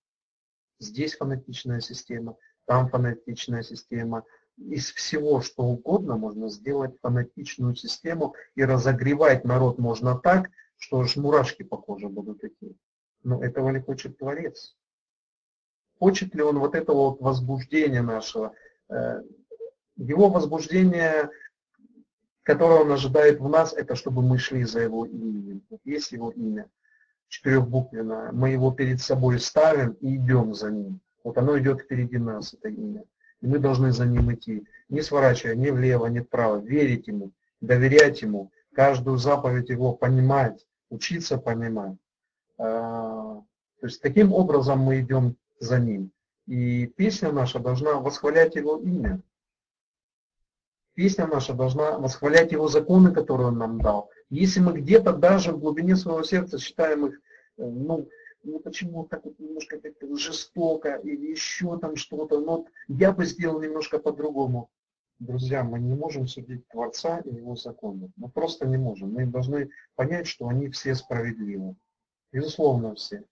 Здесь 0.79 1.15
фонетичная 1.15 1.81
система, 1.81 2.37
там 2.65 2.89
фонетичная 2.89 3.63
система. 3.63 4.23
Из 4.57 4.91
всего, 4.91 5.41
что 5.41 5.63
угодно, 5.63 6.17
можно 6.17 6.49
сделать 6.49 6.97
фонетичную 7.01 7.75
систему 7.75 8.35
и 8.55 8.63
разогревать 8.63 9.45
народ 9.45 9.77
можно 9.79 10.17
так, 10.17 10.49
что 10.79 11.01
аж 11.01 11.15
мурашки 11.17 11.63
по 11.63 11.77
коже 11.77 12.07
будут 12.07 12.43
идти. 12.43 12.75
Но 13.23 13.43
этого 13.43 13.69
ли 13.69 13.81
хочет 13.81 14.17
Творец? 14.17 14.75
Хочет 15.99 16.33
ли 16.33 16.41
он 16.41 16.57
вот 16.59 16.73
этого 16.73 17.09
вот 17.09 17.21
возбуждения 17.21 18.01
нашего? 18.01 18.53
Э, 18.89 19.21
его 19.97 20.29
возбуждение, 20.29 21.29
которое 22.43 22.81
он 22.81 22.91
ожидает 22.91 23.39
в 23.39 23.49
нас, 23.49 23.73
это 23.73 23.95
чтобы 23.95 24.21
мы 24.21 24.37
шли 24.37 24.63
за 24.63 24.79
его 24.79 25.05
именем. 25.05 25.61
Есть 25.83 26.13
его 26.13 26.31
имя, 26.31 26.69
четырехбуквенное. 27.27 28.31
Мы 28.31 28.51
его 28.51 28.71
перед 28.71 29.01
собой 29.01 29.39
ставим 29.39 29.91
и 29.99 30.15
идем 30.15 30.53
за 30.53 30.71
ним. 30.71 31.01
Вот 31.25 31.37
оно 31.37 31.59
идет 31.59 31.81
впереди 31.81 32.17
нас, 32.17 32.53
это 32.53 32.69
имя. 32.69 33.03
И 33.41 33.47
мы 33.47 33.59
должны 33.59 33.91
за 33.91 34.05
ним 34.05 34.33
идти, 34.33 34.65
не 34.87 35.01
сворачивая 35.01 35.55
ни 35.55 35.69
влево, 35.69 36.07
ни 36.07 36.21
вправо, 36.21 36.61
верить 36.61 37.07
ему, 37.07 37.31
доверять 37.59 38.21
ему, 38.21 38.51
каждую 38.73 39.17
заповедь 39.17 39.69
его 39.69 39.93
понимать, 39.93 40.65
учиться 40.89 41.37
понимать. 41.37 41.97
А, 42.57 43.41
то 43.79 43.87
есть 43.87 44.01
таким 44.01 44.33
образом 44.33 44.79
мы 44.79 45.01
идем 45.01 45.37
за 45.59 45.79
ним. 45.79 46.11
И 46.47 46.87
песня 46.87 47.31
наша 47.31 47.59
должна 47.59 47.99
восхвалять 47.99 48.55
его 48.55 48.77
имя. 48.77 49.21
Песня 50.95 51.27
наша 51.27 51.53
должна 51.53 51.97
восхвалять 51.97 52.51
его 52.51 52.67
законы, 52.67 53.13
которые 53.13 53.47
он 53.47 53.57
нам 53.57 53.79
дал. 53.79 54.09
Если 54.29 54.59
мы 54.59 54.73
где-то 54.73 55.13
даже 55.13 55.51
в 55.51 55.59
глубине 55.59 55.95
своего 55.95 56.23
сердца 56.23 56.59
считаем 56.59 57.05
их, 57.05 57.15
э, 57.57 57.65
ну, 57.65 58.09
ну 58.43 58.59
почему 58.59 59.05
так 59.05 59.23
вот 59.23 59.39
немножко 59.39 59.79
как-то 59.79 60.13
жестоко 60.17 60.95
или 60.95 61.31
еще 61.31 61.77
там 61.77 61.95
что-то, 61.95 62.39
но 62.41 62.65
я 62.87 63.11
бы 63.11 63.25
сделал 63.25 63.61
немножко 63.61 63.99
по-другому. 63.99 64.69
Друзья, 65.19 65.65
мы 65.65 65.79
не 65.79 65.93
можем 65.93 66.27
судить 66.27 66.65
Творца 66.69 67.19
и 67.19 67.35
его 67.35 67.57
законы. 67.57 68.09
Мы 68.15 68.29
просто 68.29 68.65
не 68.65 68.77
можем. 68.77 69.11
Мы 69.11 69.25
должны 69.25 69.69
понять, 69.95 70.27
что 70.27 70.47
они 70.47 70.69
все 70.69 70.95
справедливы. 70.95 71.75
Безусловно, 72.31 72.95
все. 72.95 73.25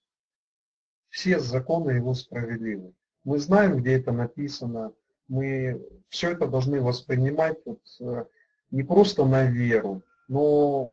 Все 1.10 1.40
законы 1.40 1.92
его 1.92 2.14
справедливы. 2.14 2.94
Мы 3.24 3.40
знаем, 3.40 3.78
где 3.78 3.94
это 3.94 4.12
написано. 4.12 4.92
Мы 5.30 5.82
все 6.10 6.32
это 6.32 6.48
должны 6.48 6.82
воспринимать 6.82 7.58
вот, 7.64 7.80
э, 8.02 8.26
не 8.72 8.84
просто 8.84 9.24
на 9.24 9.46
веру, 9.46 10.04
но 10.28 10.92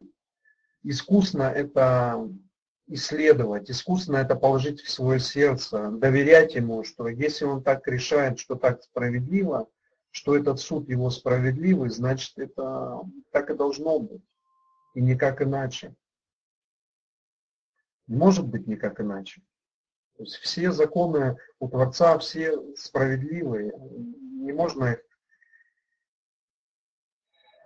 искусно 0.85 1.43
это 1.43 2.29
исследовать, 2.87 3.69
искусно 3.69 4.19
это 4.19 4.37
положить 4.37 4.81
в 4.81 4.91
свое 4.91 5.19
сердце, 5.19 5.91
доверять 5.91 6.55
ему, 6.55 6.85
что 6.85 7.09
если 7.09 7.47
он 7.47 7.65
так 7.65 7.87
решает, 7.89 8.39
что 8.39 8.55
так 8.55 8.83
справедливо, 8.83 9.69
что 10.15 10.37
этот 10.37 10.61
суд 10.61 10.89
его 10.89 11.11
справедливый, 11.11 11.91
значит 11.91 12.39
это 12.39 13.01
так 13.33 13.51
и 13.51 13.55
должно 13.55 13.99
быть. 13.99 14.23
И 14.95 15.01
никак 15.01 15.43
иначе. 15.43 15.93
Может 18.07 18.47
быть 18.47 18.69
никак 18.69 19.01
иначе. 19.01 19.43
То 20.17 20.23
есть 20.23 20.37
все 20.37 20.71
законы 20.71 21.37
у 21.59 21.69
Творца, 21.69 22.17
все 22.19 22.57
справедливые. 22.77 23.73
Не 23.77 24.53
можно 24.53 24.93
их 24.93 25.01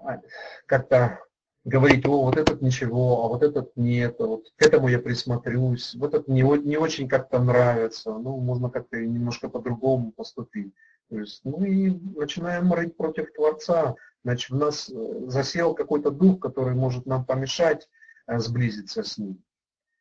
а, 0.03 0.23
как-то 0.65 1.21
говорить, 1.65 2.07
о, 2.07 2.25
вот 2.25 2.39
этот 2.39 2.63
ничего, 2.63 3.27
а 3.27 3.29
вот 3.29 3.43
этот 3.43 3.77
нет, 3.77 4.17
вот 4.21 4.51
к 4.57 4.63
этому 4.63 4.89
я 4.89 5.01
присмотрюсь, 5.01 5.95
вот 5.97 6.15
этот 6.15 6.29
не, 6.29 6.41
не 6.41 6.79
очень 6.79 7.11
как-то 7.11 7.41
нравится, 7.41 8.11
ну, 8.15 8.39
можно 8.39 8.71
как-то 8.71 8.97
немножко 8.97 9.51
по-другому 9.51 10.13
поступить. 10.13 10.73
То 11.09 11.19
есть, 11.19 11.41
ну 11.45 11.65
и 11.65 11.91
начинаем 11.91 12.73
рыть 12.73 12.97
против 12.97 13.33
Творца, 13.33 13.97
значит, 14.25 14.51
в 14.51 14.57
нас 14.57 14.91
э, 14.91 15.21
засел 15.27 15.75
какой-то 15.75 16.11
дух, 16.11 16.41
который 16.41 16.75
может 16.75 17.07
нам 17.07 17.25
помешать 17.25 17.89
э, 18.27 18.39
сблизиться 18.39 19.03
с 19.03 19.17
ним. 19.17 19.43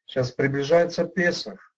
Сейчас 0.06 0.32
приближается 0.32 1.06
Песах. 1.06 1.74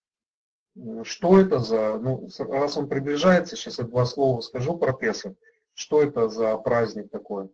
Что 1.04 1.40
это 1.40 1.60
за, 1.60 1.98
ну, 2.00 2.30
раз 2.40 2.78
он 2.78 2.88
приближается, 2.88 3.56
сейчас 3.56 3.80
я 3.80 3.86
два 3.86 4.06
слова 4.06 4.42
скажу 4.42 4.78
про 4.78 4.94
Песах. 4.94 5.34
Что 5.74 6.02
это 6.02 6.30
за 6.30 6.58
праздник 6.58 7.12
такой? 7.12 7.52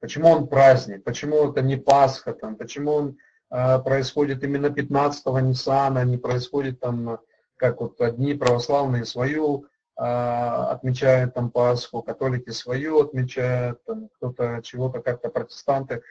Почему 0.00 0.28
он 0.28 0.48
праздник? 0.48 1.04
Почему 1.04 1.50
это 1.50 1.62
не 1.62 1.76
Пасха? 1.76 2.34
Там, 2.34 2.56
почему 2.56 2.92
он 2.92 3.18
э, 3.50 3.78
происходит 3.78 4.44
именно 4.44 4.66
15-го 4.66 5.40
Ниссана, 5.40 6.04
не 6.04 6.18
происходит 6.18 6.80
там, 6.80 7.20
как 7.56 7.80
вот 7.80 8.00
одни 8.02 8.34
православные 8.34 9.06
свою 9.06 9.64
а, 9.64 9.68
отмечают 9.96 11.34
там 11.34 11.50
Пасху, 11.50 12.02
католики 12.02 12.50
свою 12.50 13.00
отмечают, 13.00 13.80
кто-то 14.16 14.60
чего-то 14.62 15.00
как-то 15.00 15.28
протестанты. 15.28 16.02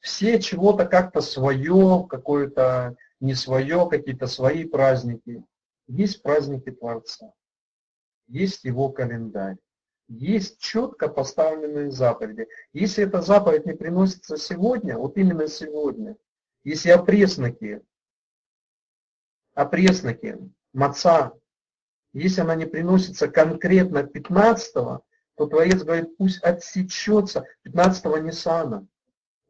Все 0.00 0.40
чего-то 0.40 0.86
как-то 0.86 1.20
свое, 1.20 2.06
какое-то 2.08 2.96
не 3.20 3.34
свое, 3.34 3.88
какие-то 3.88 4.26
свои 4.26 4.64
праздники. 4.64 5.44
Есть 5.86 6.22
праздники 6.22 6.70
Творца, 6.70 7.32
есть 8.26 8.64
его 8.64 8.88
календарь, 8.88 9.56
есть 10.08 10.58
четко 10.58 11.08
поставленные 11.08 11.92
заповеди. 11.92 12.48
Если 12.72 13.04
эта 13.04 13.20
заповедь 13.20 13.66
не 13.66 13.74
приносится 13.74 14.36
сегодня, 14.36 14.98
вот 14.98 15.16
именно 15.16 15.46
сегодня, 15.46 16.16
если 16.64 16.90
опресноки, 16.90 17.82
опресноки, 19.54 20.36
маца 20.72 21.32
если 22.18 22.40
она 22.40 22.54
не 22.54 22.64
приносится 22.64 23.28
конкретно 23.28 23.98
15-го, 23.98 25.04
то 25.36 25.46
Творец 25.46 25.82
говорит, 25.82 26.16
пусть 26.16 26.42
отсечется 26.42 27.44
15-го 27.66 28.16
Ниссана. 28.18 28.86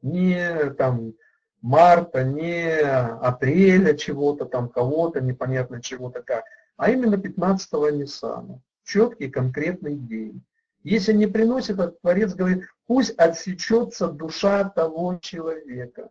Не 0.03 0.71
там 0.71 1.15
марта, 1.63 2.25
не 2.25 2.81
апреля 2.81 3.97
чего-то 3.97 4.47
там, 4.47 4.69
кого-то, 4.69 5.21
непонятно 5.21 5.81
чего-то 5.81 6.23
как, 6.23 6.45
а 6.77 6.91
именно 6.91 7.15
15-го 7.15 7.91
Ниссана. 7.91 8.61
Четкий 8.83 9.31
конкретный 9.31 9.95
день. 9.95 10.45
Если 10.83 11.13
не 11.13 11.27
приносит, 11.27 11.77
то 11.77 11.89
Творец 11.89 12.35
говорит, 12.35 12.65
пусть 12.87 13.11
отсечется 13.17 14.09
душа 14.09 14.69
того 14.71 15.19
человека. 15.21 16.11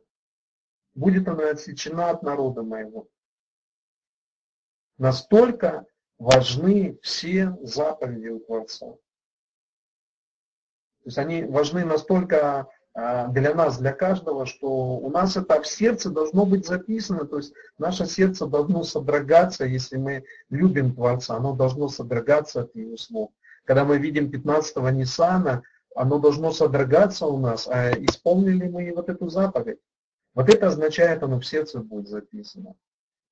Будет 0.94 1.27
она 1.27 1.49
отсечена 1.49 2.11
от 2.11 2.23
народа 2.23 2.64
моего. 2.64 3.07
Настолько 4.98 5.86
важны 6.18 6.98
все 7.02 7.58
заповеди 7.62 8.30
у 8.30 8.40
Творца. 8.40 8.88
То 8.88 8.98
есть 11.06 11.18
они 11.18 11.44
важны 11.44 11.86
настолько 11.86 12.68
а, 12.94 13.28
для 13.28 13.54
нас, 13.54 13.78
для 13.78 13.92
каждого, 13.92 14.46
что 14.46 14.68
у 14.70 15.10
нас 15.10 15.36
это 15.36 15.62
в 15.62 15.68
сердце 15.68 16.10
должно 16.10 16.46
быть 16.46 16.66
записано, 16.66 17.26
то 17.26 17.38
есть 17.38 17.54
наше 17.78 18.06
сердце 18.06 18.48
должно 18.48 18.84
содрогаться, 18.84 19.66
если 19.66 19.98
мы 19.98 20.24
любим 20.50 20.96
Творца, 20.96 21.36
оно 21.36 21.54
должно 21.54 21.90
содрогаться 21.90 22.62
от 22.62 22.76
Его 22.76 22.98
слов. 22.98 23.32
Когда 23.66 23.84
мы 23.84 23.98
видим 23.98 24.30
15-го 24.30 24.90
Ниссана, 24.90 25.64
оно 25.94 26.20
должно 26.20 26.52
содрогаться 26.52 27.26
у 27.26 27.38
нас, 27.38 27.68
а 27.68 27.92
исполнили 27.92 28.68
мы 28.68 28.94
вот 28.96 29.10
эту 29.10 29.28
заповедь. 29.30 29.80
Вот 30.34 30.50
это 30.50 30.68
означает, 30.68 31.22
оно 31.22 31.40
в 31.40 31.46
сердце 31.46 31.80
будет 31.80 32.08
записано. 32.08 32.76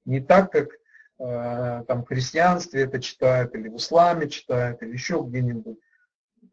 Не 0.06 0.20
так, 0.20 0.52
как 0.52 0.70
там 1.18 2.03
в 2.03 2.07
христианстве 2.07 2.84
это 2.84 2.99
читают, 3.02 3.53
или 3.56 3.69
в 3.69 3.77
исламе 3.77 4.30
читают, 4.30 4.81
или 4.81 4.91
еще 4.91 5.23
где-нибудь. 5.26 5.77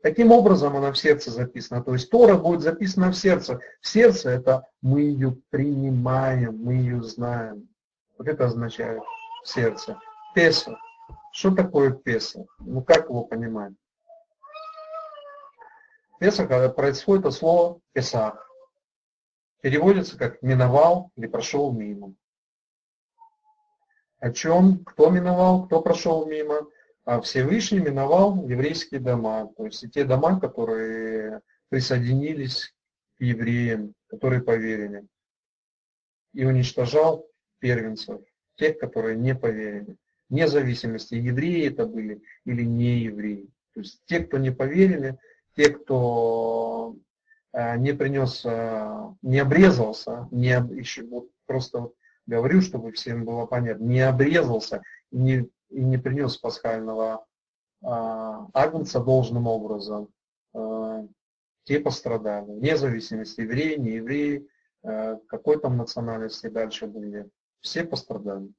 Таким 0.03 0.33
образом 0.33 0.77
она 0.77 0.93
в 0.93 0.99
сердце 0.99 1.31
записана. 1.31 1.83
То 1.83 1.93
есть 1.93 2.11
Тора 2.11 2.37
будет 2.37 2.63
записана 2.63 3.11
в 3.11 3.17
сердце. 3.17 3.61
В 3.81 3.89
сердце 3.89 4.31
это 4.31 4.65
мы 4.81 5.03
ее 5.03 5.37
принимаем, 5.51 6.57
мы 6.57 6.75
ее 6.75 7.03
знаем. 7.03 7.69
Вот 8.17 8.29
это 8.29 8.47
означает 8.47 9.03
сердце. 9.45 9.99
Песо. 10.35 10.79
Что 11.33 11.55
такое 11.55 11.91
Песо? 11.91 12.47
Ну 12.61 12.83
как 12.83 13.09
его 13.09 13.25
понимать? 13.25 13.73
Песах 16.19 16.75
происходит 16.75 17.27
от 17.27 17.35
слова 17.35 17.81
Песах. 17.93 18.49
Переводится 19.61 20.17
как 20.17 20.41
миновал 20.41 21.11
или 21.17 21.27
прошел 21.27 21.73
мимо 21.73 22.15
о 24.21 24.33
чем, 24.33 24.85
кто 24.85 25.11
миновал, 25.11 25.67
кто 25.67 25.81
прошел 25.81 26.27
мимо. 26.27 26.67
А 27.05 27.21
Всевышний 27.21 27.81
миновал 27.81 28.47
еврейские 28.47 29.01
дома, 29.01 29.51
то 29.57 29.65
есть 29.65 29.83
и 29.83 29.89
те 29.89 30.05
дома, 30.05 30.39
которые 30.39 31.41
присоединились 31.71 32.75
к 33.19 33.23
евреям, 33.23 33.95
которые 34.09 34.43
поверили. 34.43 35.05
и 36.33 36.45
уничтожал 36.45 37.27
первенцев, 37.59 38.21
тех, 38.55 38.79
которые 38.79 39.17
не 39.17 39.35
поверили. 39.35 39.97
Вне 40.29 40.47
зависимости, 40.47 41.15
евреи 41.15 41.69
это 41.69 41.87
были 41.87 42.23
или 42.45 42.63
не 42.63 43.01
евреи. 43.01 43.49
То 43.75 43.81
есть 43.81 44.01
те, 44.05 44.21
кто 44.21 44.39
не 44.39 44.53
поверили, 44.53 45.19
те, 45.57 45.71
кто 45.71 46.97
э, 47.53 47.77
не 47.79 47.95
принес, 47.95 48.43
э, 48.45 49.15
не 49.23 49.41
обрезался, 49.41 50.29
не, 50.31 50.51
еще 50.79 51.03
вот 51.03 51.31
просто 51.47 51.81
вот 51.81 51.95
говорю, 52.27 52.61
чтобы 52.61 52.93
всем 52.93 53.25
было 53.25 53.47
понятно, 53.47 53.85
не 53.85 54.01
обрезался 54.01 54.83
и 55.11 55.17
не, 55.17 55.51
и 55.69 55.83
не 55.83 55.99
принес 55.99 56.37
пасхального 56.37 57.25
э, 57.83 57.87
агнца 57.87 59.01
должным 59.01 59.47
образом, 59.47 60.09
те 61.63 61.79
пострадали, 61.79 62.51
вне 62.51 62.77
зависимости, 62.77 63.43
евреи, 63.43 63.77
не 63.77 63.93
евреи, 63.93 64.49
какой 64.83 65.61
там 65.61 65.77
национальности 65.77 66.49
дальше 66.49 66.89
были, 66.89 67.31
все 67.61 67.85
пострадали. 67.85 68.53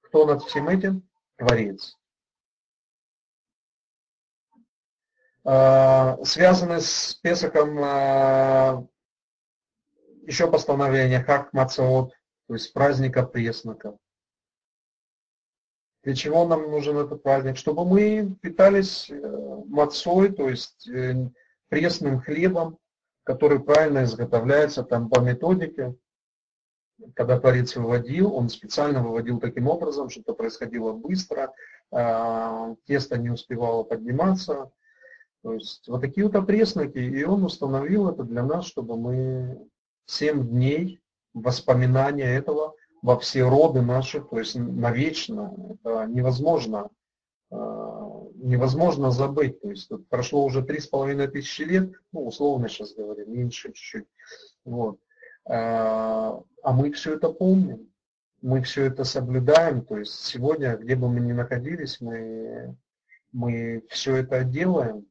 Кто 0.00 0.26
над 0.26 0.42
всем 0.42 0.68
этим? 0.68 1.08
Творец. 1.36 1.96
А, 5.44 6.18
связаны 6.24 6.80
с 6.80 7.14
Песоком 7.22 7.78
а, 7.80 8.84
еще 10.26 10.50
постановление 10.50 11.22
Хак 11.22 11.52
Мацаот, 11.52 12.12
то 12.48 12.54
есть 12.54 12.72
праздника 12.72 13.22
пресноков. 13.22 13.96
Для 16.02 16.14
чего 16.14 16.46
нам 16.46 16.70
нужен 16.70 16.96
этот 16.98 17.22
праздник? 17.22 17.56
Чтобы 17.56 17.84
мы 17.84 18.36
питались 18.40 19.10
э, 19.10 19.62
мацой, 19.66 20.32
то 20.32 20.48
есть 20.48 20.88
э, 20.88 21.30
пресным 21.68 22.20
хлебом, 22.20 22.78
который 23.24 23.58
правильно 23.58 24.04
изготовляется 24.04 24.84
там 24.84 25.10
по 25.10 25.20
методике. 25.20 25.96
Когда 27.14 27.38
Творец 27.38 27.74
выводил, 27.74 28.34
он 28.34 28.48
специально 28.48 29.02
выводил 29.02 29.40
таким 29.40 29.68
образом, 29.68 30.08
что 30.08 30.20
это 30.20 30.32
происходило 30.32 30.92
быстро, 30.92 31.52
а, 31.90 32.74
тесто 32.86 33.18
не 33.18 33.28
успевало 33.28 33.82
подниматься, 33.82 34.70
то 35.42 35.52
есть 35.52 35.86
вот 35.88 36.00
такие 36.00 36.26
вот 36.26 36.34
опресноки, 36.34 36.98
и 36.98 37.22
он 37.24 37.44
установил 37.44 38.08
это 38.08 38.24
для 38.24 38.42
нас, 38.42 38.64
чтобы 38.64 38.96
мы 38.96 39.68
7 40.06 40.48
дней 40.48 41.00
воспоминания 41.34 42.34
этого 42.34 42.74
во 43.02 43.18
все 43.18 43.48
роды 43.48 43.82
наши, 43.82 44.20
то 44.20 44.38
есть 44.38 44.56
навечно, 44.56 45.54
это 45.74 46.06
невозможно, 46.06 46.90
а, 47.50 48.22
невозможно 48.34 49.10
забыть. 49.10 49.60
То 49.60 49.70
есть 49.70 49.90
прошло 50.08 50.44
уже 50.44 50.62
три 50.62 50.80
с 50.80 50.86
половиной 50.86 51.28
тысячи 51.28 51.62
лет, 51.62 51.92
ну 52.12 52.26
условно 52.26 52.68
сейчас 52.68 52.94
говорим, 52.94 53.32
меньше 53.32 53.68
чуть-чуть. 53.68 54.06
Вот. 54.64 54.98
А, 55.44 56.40
а 56.62 56.72
мы 56.72 56.90
все 56.92 57.14
это 57.14 57.28
помним, 57.28 57.92
мы 58.42 58.62
все 58.62 58.84
это 58.84 59.04
соблюдаем. 59.04 59.84
То 59.84 59.98
есть 59.98 60.14
сегодня, 60.24 60.76
где 60.76 60.96
бы 60.96 61.08
мы 61.08 61.20
ни 61.20 61.32
находились, 61.32 62.00
мы, 62.00 62.76
мы 63.32 63.84
все 63.88 64.16
это 64.16 64.42
делаем. 64.44 65.06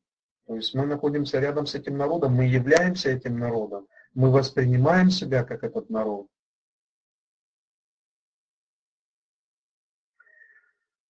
То 0.48 0.56
есть 0.56 0.76
мы 0.76 0.86
находимся 0.86 1.40
рядом 1.40 1.66
с 1.66 1.76
этим 1.76 1.98
народом, 1.98 2.34
мы 2.34 2.46
являемся 2.46 3.10
этим 3.10 3.40
народом, 3.40 3.88
мы 4.16 4.32
воспринимаем 4.32 5.12
себя 5.12 5.44
как 5.44 5.64
этот 5.64 5.90
народ. 5.90 6.28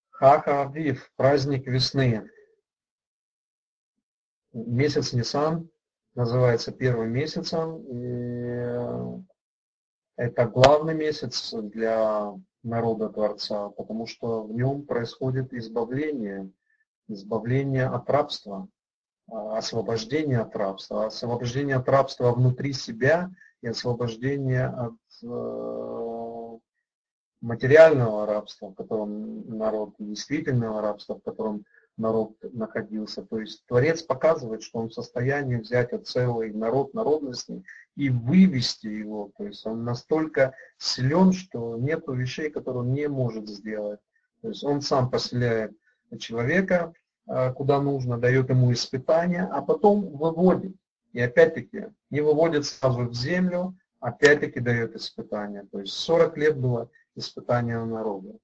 Хаха 0.09 0.63
Авив, 0.63 1.11
праздник 1.15 1.67
весны. 1.67 2.29
Месяц 4.53 5.13
Нисан 5.13 5.69
называется 6.15 6.71
первым 6.71 7.11
месяцем. 7.11 7.83
И 7.87 9.23
это 10.15 10.45
главный 10.45 10.95
месяц 10.95 11.53
для 11.53 12.33
народа 12.63 13.09
Творца, 13.09 13.69
потому 13.69 14.07
что 14.07 14.43
в 14.43 14.53
нем 14.53 14.85
происходит 14.85 15.53
избавление, 15.53 16.51
избавление 17.07 17.85
от 17.85 18.09
рабства. 18.09 18.67
А, 19.27 19.57
освобождение 19.57 20.39
от 20.39 20.55
рабства, 20.55 21.07
освобождение 21.07 21.77
от 21.77 21.89
рабства 21.89 22.31
внутри 22.31 22.73
себя 22.73 23.31
и 23.61 23.67
освобождение 23.67 24.67
от 24.67 24.93
э, 25.23 26.57
материального 27.41 28.27
рабства, 28.27 28.69
в 28.69 28.75
котором 28.75 29.57
народ, 29.57 29.95
действительного 29.97 30.81
рабства, 30.81 31.15
в 31.15 31.23
котором 31.23 31.65
народ 31.97 32.35
находился. 32.53 33.23
То 33.23 33.39
есть 33.39 33.65
Творец 33.65 34.03
показывает, 34.03 34.61
что 34.61 34.79
он 34.79 34.89
в 34.89 34.93
состоянии 34.93 35.55
взять 35.55 35.91
от 35.93 36.05
целый 36.05 36.53
народ 36.53 36.93
народности 36.93 37.63
и 37.95 38.09
вывести 38.09 38.87
его. 38.87 39.31
То 39.37 39.45
есть 39.45 39.65
он 39.65 39.85
настолько 39.85 40.53
силен, 40.77 41.31
что 41.31 41.77
нет 41.77 42.03
вещей, 42.07 42.51
которые 42.51 42.81
он 42.81 42.93
не 42.93 43.07
может 43.07 43.47
сделать. 43.47 44.01
То 44.41 44.49
есть 44.49 44.63
он 44.63 44.81
сам 44.81 45.09
поселяет 45.09 45.71
человека 46.19 46.93
куда 47.55 47.81
нужно, 47.81 48.17
дает 48.17 48.49
ему 48.49 48.71
испытания, 48.71 49.49
а 49.51 49.61
потом 49.61 50.15
выводит. 50.15 50.75
И 51.13 51.19
опять-таки 51.21 51.87
не 52.09 52.21
выводит 52.21 52.65
сразу 52.65 53.03
в 53.03 53.13
землю, 53.13 53.75
опять-таки 53.99 54.59
дает 54.59 54.95
испытания. 54.95 55.65
То 55.71 55.79
есть 55.79 55.93
40 55.93 56.37
лет 56.37 56.57
было 56.57 56.89
испытание 57.15 57.79
на 57.79 57.85
народе. 57.85 58.37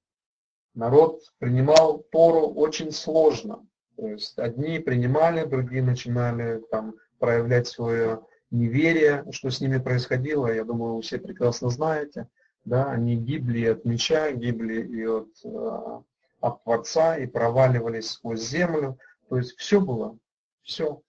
Народ 0.74 1.20
принимал 1.38 1.98
Тору 2.10 2.48
очень 2.48 2.92
сложно. 2.92 3.66
То 3.96 4.08
есть 4.08 4.38
одни 4.38 4.78
принимали, 4.78 5.44
другие 5.44 5.82
начинали 5.82 6.62
там 6.70 6.94
проявлять 7.18 7.68
свое 7.68 8.24
неверие, 8.50 9.24
что 9.30 9.50
с 9.50 9.60
ними 9.60 9.78
происходило, 9.78 10.52
я 10.52 10.64
думаю, 10.64 10.96
вы 10.96 11.02
все 11.02 11.18
прекрасно 11.18 11.68
знаете. 11.68 12.28
Да, 12.64 12.90
они 12.90 13.16
гибли 13.16 13.66
от 13.66 13.84
меча, 13.84 14.30
гибли 14.30 14.82
и 14.82 15.04
от 15.04 15.28
э, 15.44 16.00
от 16.42 16.62
Творца 16.64 17.16
и 17.16 17.26
проваливались 17.26 18.10
сквозь 18.10 18.40
землю. 18.40 18.98
То 19.28 19.38
есть 19.38 19.56
все 19.56 19.80
было, 19.80 20.18
все. 20.62 21.00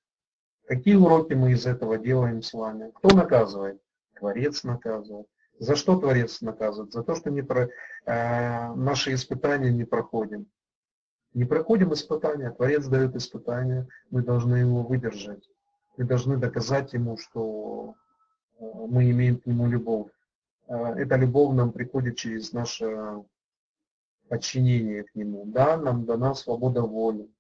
Какие 0.66 0.96
уроки 0.96 1.34
мы 1.34 1.52
из 1.52 1.66
этого 1.66 1.98
делаем 1.98 2.42
с 2.42 2.54
вами? 2.54 2.92
Кто 2.96 3.16
наказывает? 3.16 3.82
Творец 4.18 4.64
наказывает. 4.64 5.28
За 5.60 5.76
что 5.76 6.00
Творец 6.00 6.42
наказывает? 6.42 6.94
За 6.94 7.04
то, 7.04 7.16
что 7.16 7.30
не 7.30 7.42
про, 7.42 7.70
э, 8.06 8.74
наши 8.74 9.14
испытания 9.14 9.72
не 9.72 9.84
проходим. 9.84 10.48
Не 11.34 11.46
проходим 11.46 11.94
испытания, 11.94 12.52
Творец 12.52 12.86
дает 12.86 13.16
испытания, 13.16 13.88
мы 14.12 14.22
должны 14.22 14.58
его 14.58 14.84
выдержать. 14.84 15.44
Мы 15.98 16.06
должны 16.06 16.38
доказать 16.38 16.94
ему, 16.94 17.18
что 17.18 17.96
э, 18.60 18.64
мы 18.64 19.10
имеем 19.12 19.40
к 19.40 19.46
нему 19.46 19.68
любовь. 19.68 20.12
Э, 20.68 20.94
эта 20.96 21.16
любовь 21.18 21.56
нам 21.56 21.72
приходит 21.72 22.18
через 22.18 22.54
наше 22.54 23.24
подчинение 24.34 25.04
к 25.04 25.14
нему. 25.14 25.46
Да, 25.46 25.78
нам 25.78 26.06
дана 26.06 26.34
свобода 26.34 26.82
воли. 26.82 27.32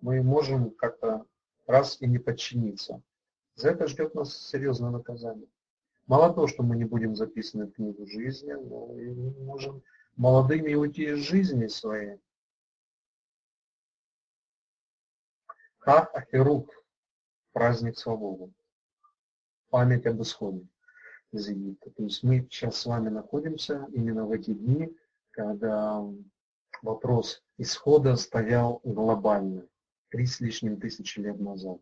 Мы 0.00 0.22
можем 0.22 0.70
как-то 0.70 1.26
раз 1.66 2.00
и 2.00 2.06
не 2.06 2.18
подчиниться. 2.18 3.02
За 3.56 3.70
это 3.70 3.88
ждет 3.88 4.14
нас 4.14 4.38
серьезное 4.46 4.90
наказание. 4.90 5.48
Мало 6.06 6.32
того, 6.32 6.46
что 6.46 6.62
мы 6.62 6.76
не 6.76 6.84
будем 6.84 7.16
записаны 7.16 7.66
в 7.66 7.72
книгу 7.72 8.06
жизни, 8.06 8.52
но 8.52 8.96
и 9.00 9.10
мы 9.10 9.32
можем 9.46 9.82
молодыми 10.14 10.74
уйти 10.74 11.06
из 11.06 11.18
жизни 11.18 11.66
своей. 11.66 12.20
Хах 15.78 16.14
Ахерут, 16.14 16.70
праздник 17.52 17.98
свободы, 17.98 18.52
память 19.70 20.06
об 20.06 20.22
исходе 20.22 20.64
из 21.32 21.48
Египта. 21.48 21.90
То 21.90 22.04
есть 22.04 22.22
мы 22.22 22.46
сейчас 22.48 22.76
с 22.76 22.86
вами 22.86 23.08
находимся 23.08 23.88
именно 23.90 24.24
в 24.24 24.30
эти 24.30 24.54
дни, 24.54 24.96
когда 25.38 26.04
вопрос 26.82 27.44
исхода 27.58 28.16
стоял 28.16 28.80
глобально, 28.82 29.68
три 30.10 30.26
с 30.26 30.40
лишним 30.40 30.80
тысячи 30.80 31.20
лет 31.20 31.38
назад. 31.38 31.78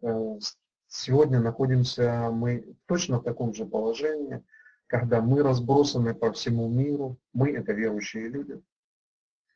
Э, 0.00 0.38
сегодня 0.86 1.38
находимся 1.38 2.30
мы 2.32 2.74
точно 2.86 3.18
в 3.18 3.24
таком 3.24 3.52
же 3.52 3.66
положении, 3.66 4.42
когда 4.86 5.20
мы 5.20 5.42
разбросаны 5.42 6.14
по 6.14 6.32
всему 6.32 6.66
миру, 6.66 7.18
мы 7.34 7.50
это 7.50 7.74
верующие 7.74 8.28
люди, 8.28 8.58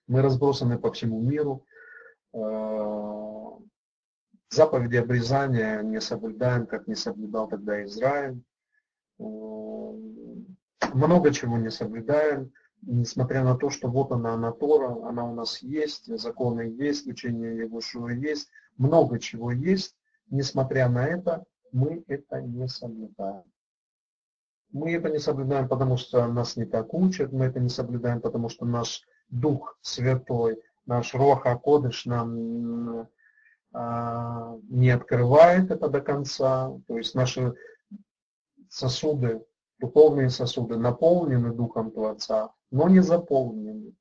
мы 0.07 0.21
разбросаны 0.21 0.79
по 0.79 0.93
всему 0.93 1.19
миру, 1.23 1.65
э, 2.35 3.49
заповеди 4.51 4.97
обрезания 4.97 5.81
не 5.81 6.03
соблюдаем, 6.03 6.67
как 6.67 6.87
не 6.87 6.95
соблюдал 6.95 7.49
тогда 7.49 7.83
Израиль, 7.85 8.43
э, 9.19 9.23
много 10.93 11.33
чего 11.33 11.57
не 11.57 11.71
соблюдаем, 11.71 12.53
несмотря 12.83 13.45
на 13.45 13.57
то, 13.57 13.71
что 13.71 13.89
вот 13.89 14.13
она, 14.13 14.53
Тора, 14.53 15.09
она 15.09 15.25
у 15.25 15.35
нас 15.35 15.63
есть, 15.63 16.07
законы 16.19 16.63
есть, 16.63 17.07
учение 17.07 17.59
Егошуа 17.59 18.11
есть, 18.11 18.49
много 18.77 19.19
чего 19.19 19.51
есть, 19.51 19.97
несмотря 20.31 20.89
на 20.89 21.07
это, 21.07 21.45
мы 21.73 22.05
это 22.07 22.41
не 22.41 22.69
соблюдаем. 22.69 23.45
Мы 24.71 24.93
это 24.93 25.09
не 25.09 25.19
соблюдаем, 25.19 25.69
потому 25.69 25.97
что 25.97 26.27
нас 26.27 26.57
не 26.57 26.67
так 26.67 26.93
учат, 26.93 27.33
мы 27.33 27.47
это 27.47 27.59
не 27.59 27.71
соблюдаем, 27.71 28.21
потому 28.21 28.49
что 28.49 28.67
наш 28.67 29.03
Дух 29.31 29.79
Святой, 29.81 30.63
наш 30.87 31.15
Роха 31.15 31.57
Кодыш 31.57 32.05
нам 32.07 33.09
а, 33.73 34.57
не 34.69 34.91
открывает 34.91 35.71
это 35.71 35.89
до 35.89 36.01
конца, 36.01 36.73
то 36.87 36.97
есть 36.97 37.15
наши 37.15 37.55
сосуды 38.69 39.45
Духовные 39.79 40.29
сосуды 40.29 40.77
наполнены 40.77 41.53
Духом 41.53 41.93
Творца, 41.93 42.51
но 42.71 42.89
не 42.89 43.01
заполнены. 43.01 43.95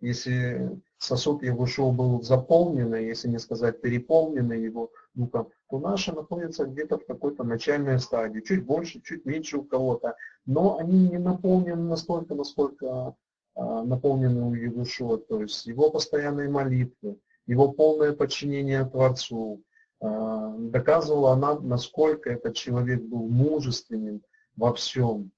Если 0.00 0.80
сосуд 0.98 1.42
Егушо 1.42 1.90
был 1.90 2.22
заполненный, 2.22 3.06
если 3.06 3.28
не 3.28 3.38
сказать 3.38 3.80
переполненный 3.80 4.62
его 4.62 4.90
духом, 5.14 5.48
то 5.70 5.78
наши 5.78 6.12
находятся 6.12 6.66
где-то 6.66 6.98
в 6.98 7.06
какой-то 7.06 7.44
начальной 7.44 7.98
стадии, 7.98 8.40
чуть 8.40 8.64
больше, 8.64 9.00
чуть 9.00 9.24
меньше 9.24 9.58
у 9.58 9.64
кого-то, 9.64 10.16
но 10.44 10.78
они 10.78 11.08
не 11.08 11.18
наполнены 11.18 11.82
настолько, 11.82 12.34
насколько 12.34 13.14
а, 13.54 13.82
наполнены 13.84 14.42
у 14.42 14.54
Егушо, 14.54 15.16
то 15.16 15.40
есть 15.40 15.66
его 15.66 15.90
постоянные 15.90 16.48
молитвы, 16.48 17.18
его 17.46 17.72
полное 17.72 18.12
подчинение 18.12 18.84
Творцу, 18.84 19.62
а, 20.00 20.54
доказывала 20.58 21.32
она, 21.32 21.58
насколько 21.58 22.30
этот 22.30 22.54
человек 22.54 23.00
был 23.02 23.28
мужественен 23.28 24.22
во 24.56 24.74
всем. 24.74 25.30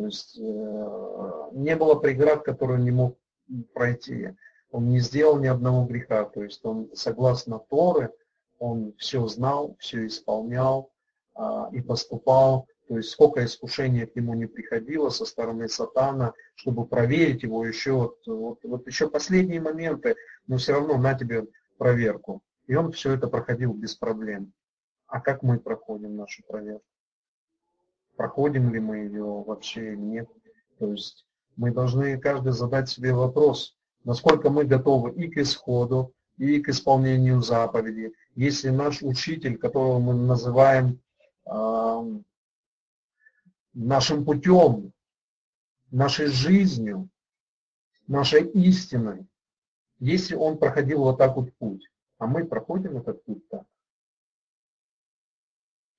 То 0.00 0.06
есть 0.06 0.38
э, 0.38 1.50
не 1.52 1.76
было 1.76 1.94
преград, 1.94 2.42
которые 2.42 2.80
не 2.80 2.90
мог 2.90 3.18
пройти. 3.74 4.34
Он 4.70 4.88
не 4.88 5.00
сделал 5.00 5.38
ни 5.38 5.46
одного 5.46 5.84
греха. 5.84 6.24
То 6.24 6.42
есть 6.42 6.64
он, 6.64 6.88
согласно 6.94 7.58
Торы, 7.58 8.10
он 8.58 8.94
все 8.96 9.26
знал, 9.26 9.76
все 9.78 10.06
исполнял 10.06 10.90
а, 11.34 11.68
и 11.72 11.82
поступал. 11.82 12.66
То 12.88 12.96
есть 12.96 13.10
сколько 13.10 13.44
искушений 13.44 14.06
к 14.06 14.16
нему 14.16 14.32
не 14.32 14.46
приходило 14.46 15.10
со 15.10 15.26
стороны 15.26 15.68
сатана, 15.68 16.32
чтобы 16.54 16.86
проверить 16.86 17.42
его 17.42 17.66
еще, 17.66 17.92
вот, 17.92 18.16
вот, 18.26 18.60
вот 18.64 18.86
еще 18.86 19.10
последние 19.10 19.60
моменты, 19.60 20.16
но 20.46 20.56
все 20.56 20.72
равно 20.72 20.96
на 20.96 21.12
тебе 21.12 21.46
проверку. 21.76 22.40
И 22.68 22.74
он 22.74 22.90
все 22.92 23.12
это 23.12 23.28
проходил 23.28 23.74
без 23.74 23.96
проблем. 23.96 24.54
А 25.08 25.20
как 25.20 25.42
мы 25.42 25.60
проходим 25.60 26.16
нашу 26.16 26.42
проверку? 26.48 26.86
Проходим 28.20 28.70
ли 28.70 28.80
мы 28.80 28.98
ее 28.98 29.24
вообще 29.24 29.94
или 29.94 29.96
нет? 29.96 30.28
То 30.78 30.92
есть 30.92 31.26
мы 31.56 31.72
должны 31.72 32.20
каждый 32.20 32.52
задать 32.52 32.90
себе 32.90 33.14
вопрос, 33.14 33.78
насколько 34.04 34.50
мы 34.50 34.66
готовы 34.66 35.12
и 35.12 35.30
к 35.30 35.38
исходу, 35.38 36.12
и 36.36 36.60
к 36.60 36.68
исполнению 36.68 37.40
заповеди. 37.40 38.12
Если 38.34 38.68
наш 38.68 39.00
учитель, 39.00 39.56
которого 39.56 40.00
мы 40.00 40.12
называем 40.12 41.00
э, 41.46 42.20
нашим 43.72 44.26
путем, 44.26 44.92
нашей 45.90 46.26
жизнью, 46.26 47.08
нашей 48.06 48.46
истиной, 48.50 49.26
если 49.98 50.34
он 50.34 50.58
проходил 50.58 51.04
вот 51.04 51.16
так 51.16 51.36
вот 51.36 51.54
путь, 51.54 51.88
а 52.18 52.26
мы 52.26 52.44
проходим 52.44 52.98
этот 52.98 53.24
путь 53.24 53.48
так. 53.48 53.64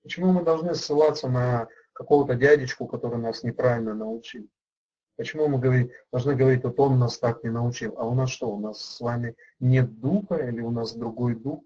Почему 0.04 0.32
мы 0.32 0.44
должны 0.44 0.76
ссылаться 0.76 1.28
на 1.28 1.68
какого-то 1.94 2.36
дядечку, 2.36 2.88
который 2.88 3.20
нас 3.20 3.44
неправильно 3.44 3.94
научил? 3.94 4.48
Почему 5.18 5.48
мы 5.48 5.60
говорим, 5.60 5.92
должны 6.12 6.36
говорить, 6.36 6.64
вот 6.64 6.80
он 6.80 6.98
нас 6.98 7.20
так 7.20 7.44
не 7.44 7.50
научил, 7.50 7.94
а 7.98 8.08
у 8.08 8.16
нас 8.16 8.32
что, 8.32 8.50
у 8.50 8.60
нас 8.60 8.82
с 8.82 9.00
вами 9.02 9.36
нет 9.60 10.00
духа 10.00 10.36
или 10.36 10.62
у 10.62 10.72
нас 10.72 10.94
другой 10.94 11.36
дух? 11.36 11.62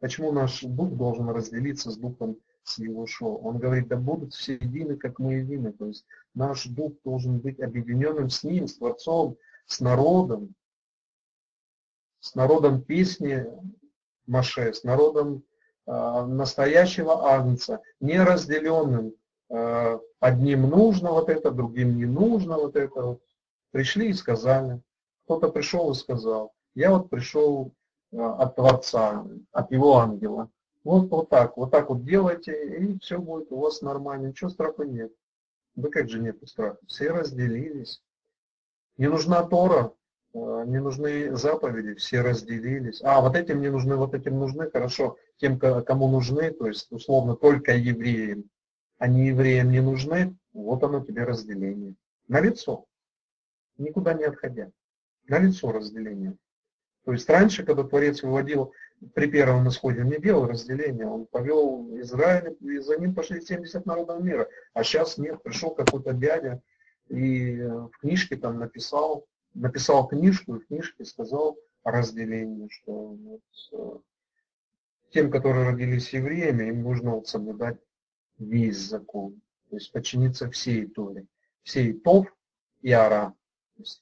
Почему 0.00 0.32
наш 0.32 0.62
дух 0.62 0.90
должен 0.94 1.28
разделиться 1.28 1.90
с 1.90 1.96
духом 1.96 2.38
с 2.62 2.78
его 2.78 3.06
шоу? 3.06 3.42
Он 3.42 3.58
говорит, 3.58 3.88
да 3.88 3.96
будут 3.96 4.32
все 4.32 4.54
едины, 4.54 4.96
как 4.96 5.18
мы 5.18 5.34
едины. 5.34 5.72
То 5.72 5.86
есть 5.86 6.06
наш 6.34 6.64
дух 6.64 6.94
должен 7.04 7.40
быть 7.40 7.60
объединенным 7.60 8.30
с 8.30 8.42
ним, 8.42 8.68
с 8.68 8.76
Творцом, 8.76 9.36
с 9.66 9.80
народом, 9.80 10.54
с 12.20 12.34
народом 12.34 12.82
песни 12.82 13.44
Маше, 14.26 14.72
с 14.72 14.84
народом 14.84 15.42
э, 15.86 16.24
настоящего 16.26 17.30
Агнца, 17.34 17.82
не 18.00 18.18
разделенным. 18.18 19.08
Э, 19.08 19.12
одним 20.20 20.62
нужно 20.68 21.10
вот 21.10 21.28
это, 21.28 21.50
другим 21.50 21.96
не 21.96 22.06
нужно 22.06 22.56
вот 22.56 22.76
это. 22.76 23.18
Пришли 23.70 24.10
и 24.10 24.14
сказали. 24.14 24.80
Кто-то 25.24 25.48
пришел 25.48 25.90
и 25.90 25.94
сказал. 25.94 26.52
Я 26.74 26.90
вот 26.90 27.10
пришел 27.10 27.72
э, 28.12 28.18
от 28.18 28.56
Творца, 28.56 29.26
от 29.52 29.72
его 29.72 29.98
ангела. 29.98 30.50
Вот, 30.84 31.10
вот 31.10 31.28
так, 31.28 31.56
вот 31.56 31.70
так 31.70 31.88
вот 31.88 32.04
делайте, 32.04 32.76
и 32.76 32.98
все 32.98 33.18
будет 33.18 33.50
у 33.50 33.58
вас 33.58 33.80
нормально, 33.80 34.28
ничего 34.28 34.50
страха 34.50 34.84
нет. 34.84 35.12
Да 35.76 35.88
как 35.88 36.08
же 36.08 36.20
нет 36.20 36.36
страха? 36.46 36.78
Все 36.86 37.10
разделились. 37.10 38.02
Не 38.96 39.08
нужна 39.08 39.42
Тора, 39.44 39.92
Э, 40.34 40.64
не 40.66 40.80
нужны 40.80 41.36
заповеди, 41.36 41.94
все 41.94 42.20
разделились. 42.20 43.00
А, 43.02 43.20
вот 43.20 43.36
этим 43.36 43.60
не 43.60 43.70
нужны, 43.70 43.96
вот 43.96 44.14
этим 44.14 44.38
нужны, 44.38 44.68
хорошо. 44.70 45.16
Тем, 45.36 45.58
кому 45.58 46.08
нужны, 46.08 46.50
то 46.50 46.66
есть 46.66 46.90
условно 46.90 47.36
только 47.36 47.72
евреям, 47.72 48.44
не 49.00 49.28
евреям 49.28 49.70
не 49.70 49.80
нужны, 49.80 50.36
вот 50.52 50.82
оно 50.82 51.04
тебе 51.04 51.24
разделение. 51.24 51.94
На 52.28 52.40
лицо, 52.40 52.86
никуда 53.76 54.14
не 54.14 54.24
отходя. 54.24 54.70
На 55.26 55.38
лицо 55.38 55.72
разделение. 55.72 56.36
То 57.04 57.12
есть 57.12 57.28
раньше, 57.28 57.64
когда 57.64 57.82
Творец 57.84 58.22
выводил 58.22 58.72
при 59.14 59.26
первом 59.26 59.68
исходе, 59.68 60.02
не 60.02 60.18
делал 60.18 60.46
разделения, 60.46 61.06
он 61.06 61.26
повел 61.26 61.98
Израиль, 62.00 62.56
и 62.60 62.78
за 62.78 62.98
ним 62.98 63.14
пошли 63.14 63.40
70 63.40 63.84
народов 63.84 64.22
мира. 64.22 64.48
А 64.72 64.84
сейчас 64.84 65.18
нет, 65.18 65.42
пришел 65.42 65.74
какой-то 65.74 66.12
дядя 66.12 66.62
и 67.08 67.60
в 67.60 67.90
книжке 68.00 68.36
там 68.36 68.58
написал, 68.58 69.26
написал 69.54 70.08
книжку, 70.08 70.56
и 70.56 70.60
в 70.60 70.66
книжке 70.66 71.04
сказал 71.04 71.58
о 71.82 71.90
разделении, 71.90 72.68
что 72.70 72.92
вот, 72.92 73.42
э, 73.72 73.98
тем, 75.12 75.30
которые 75.30 75.68
родились 75.68 76.12
евреями, 76.12 76.68
им 76.68 76.82
нужно 76.82 77.16
вот 77.16 77.28
соблюдать 77.28 77.78
весь 78.38 78.78
закон, 78.78 79.40
то 79.70 79.76
есть 79.76 79.92
подчиниться 79.92 80.50
всей 80.50 80.86
Торе, 80.86 81.26
всей 81.62 81.92
Тов 81.92 82.26
и 82.82 82.92
Ара, 82.92 83.34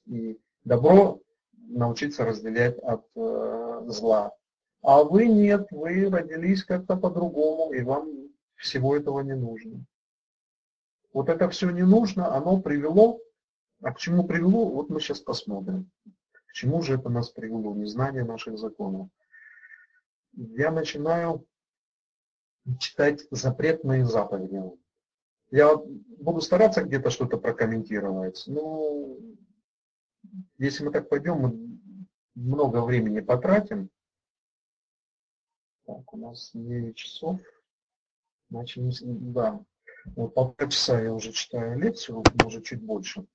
и 0.07 0.39
добро 0.65 1.21
научиться 1.53 2.25
разделять 2.25 2.79
от 2.79 3.05
э, 3.15 3.83
зла. 3.87 4.33
А 4.83 5.05
вы 5.05 5.27
нет, 5.27 5.69
вы 5.71 6.11
родились 6.11 6.65
как-то 6.65 6.97
по-другому, 6.97 7.73
и 7.73 7.83
вам 7.83 8.09
всего 8.57 8.97
этого 8.97 9.21
не 9.21 9.35
нужно. 9.35 9.85
Вот 11.13 11.29
это 11.29 11.49
все 11.51 11.71
не 11.71 11.83
нужно, 11.83 12.35
оно 12.35 12.61
привело 12.61 13.21
а 13.83 13.93
к 13.93 13.99
чему 13.99 14.25
привело, 14.25 14.69
вот 14.69 14.91
мы 14.91 15.01
сейчас 15.01 15.21
посмотрим. 15.21 15.91
К 16.47 16.53
чему 16.53 16.83
же 16.83 16.95
это 16.95 17.09
нас 17.09 17.31
привело, 17.31 17.75
незнание 17.75 18.25
наших 18.25 18.57
законов. 18.57 19.09
Я 20.35 20.71
начинаю 20.71 21.45
читать 22.79 23.27
запретные 23.31 24.05
заповеди. 24.05 24.63
Я 25.51 25.77
буду 25.77 26.41
стараться 26.41 26.83
где-то 26.83 27.11
что-то 27.11 27.37
прокомментировать, 27.37 28.45
но 28.47 29.19
если 30.59 30.85
мы 30.85 30.93
так 30.93 31.09
пойдем, 31.09 31.39
мы 31.39 31.79
много 32.35 32.83
времени 32.83 33.21
потратим. 33.21 33.91
Так, 35.85 36.13
у 36.15 36.17
нас 36.17 36.51
9 36.55 36.97
часов. 36.97 37.41
Начали, 38.49 38.93
да, 39.03 39.65
вот 40.15 40.35
полтора 40.35 40.71
часа 40.71 41.01
я 41.01 41.13
уже 41.13 41.33
читаю 41.33 41.79
лекцию, 41.79 42.23
может 42.43 42.65
чуть 42.65 42.83
больше. 42.83 43.27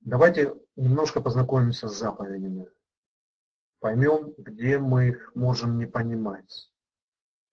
Давайте 0.00 0.54
немножко 0.76 1.20
познакомимся 1.20 1.88
с 1.88 1.98
заповедями. 1.98 2.68
Поймем, 3.80 4.34
где 4.38 4.78
мы 4.78 5.08
их 5.08 5.34
можем 5.34 5.78
не 5.78 5.86
понимать. 5.86 6.70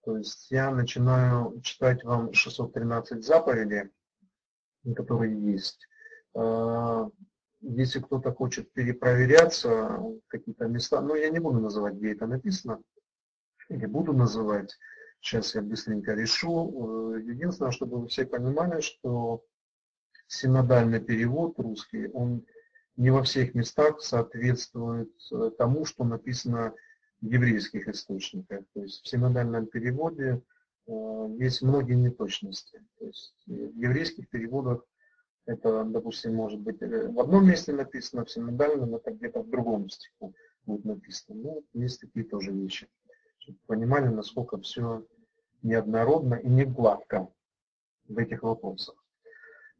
То 0.03 0.17
есть 0.17 0.51
я 0.51 0.69
начинаю 0.71 1.61
читать 1.61 2.03
вам 2.03 2.33
613 2.33 3.23
заповедей, 3.23 3.89
которые 4.95 5.53
есть. 5.53 5.87
А, 6.35 7.09
если 7.61 7.99
кто-то 7.99 8.33
хочет 8.33 8.71
перепроверяться, 8.73 9.99
какие-то 10.27 10.67
места, 10.67 10.99
но 11.01 11.15
я 11.15 11.29
не 11.29 11.39
буду 11.39 11.59
называть, 11.59 11.95
где 11.95 12.11
это 12.11 12.27
написано, 12.27 12.81
или 13.69 13.85
буду 13.85 14.11
называть, 14.11 14.77
сейчас 15.21 15.55
я 15.55 15.61
быстренько 15.61 16.13
решу. 16.13 17.15
Единственное, 17.15 17.71
чтобы 17.71 18.01
вы 18.01 18.07
все 18.09 18.25
понимали, 18.25 18.81
что 18.81 19.45
синодальный 20.27 20.99
перевод 20.99 21.57
русский, 21.59 22.09
он 22.09 22.45
не 22.97 23.09
во 23.09 23.23
всех 23.23 23.55
местах 23.55 24.01
соответствует 24.01 25.11
э, 25.31 25.51
тому, 25.57 25.85
что 25.85 26.03
написано 26.03 26.75
еврейских 27.25 27.87
источниках. 27.87 28.63
То 28.73 28.83
есть 28.83 29.03
в 29.03 29.07
синодальном 29.07 29.67
переводе 29.67 30.41
э, 30.87 31.35
есть 31.39 31.61
многие 31.61 31.95
неточности. 31.95 32.83
То 32.99 33.05
есть 33.05 33.33
в 33.45 33.77
еврейских 33.77 34.29
переводах 34.29 34.85
это, 35.45 35.83
допустим, 35.83 36.35
может 36.35 36.59
быть 36.59 36.81
э, 36.81 37.09
в 37.09 37.19
одном 37.19 37.47
месте 37.47 37.73
написано, 37.73 38.25
в 38.25 38.31
синодальном 38.31 38.95
это 38.95 39.11
где-то 39.11 39.41
в 39.41 39.49
другом 39.49 39.89
стиху 39.89 40.33
будет 40.65 40.85
написано. 40.85 41.41
Ну, 41.41 41.65
есть 41.73 42.01
такие 42.01 42.25
тоже 42.25 42.51
вещи. 42.51 42.87
Чтобы 43.39 43.57
понимали, 43.67 44.07
насколько 44.07 44.57
все 44.59 45.05
неоднородно 45.61 46.35
и 46.35 46.47
не 46.47 46.65
гладко 46.65 47.27
в 48.07 48.17
этих 48.17 48.43
вопросах 48.43 49.03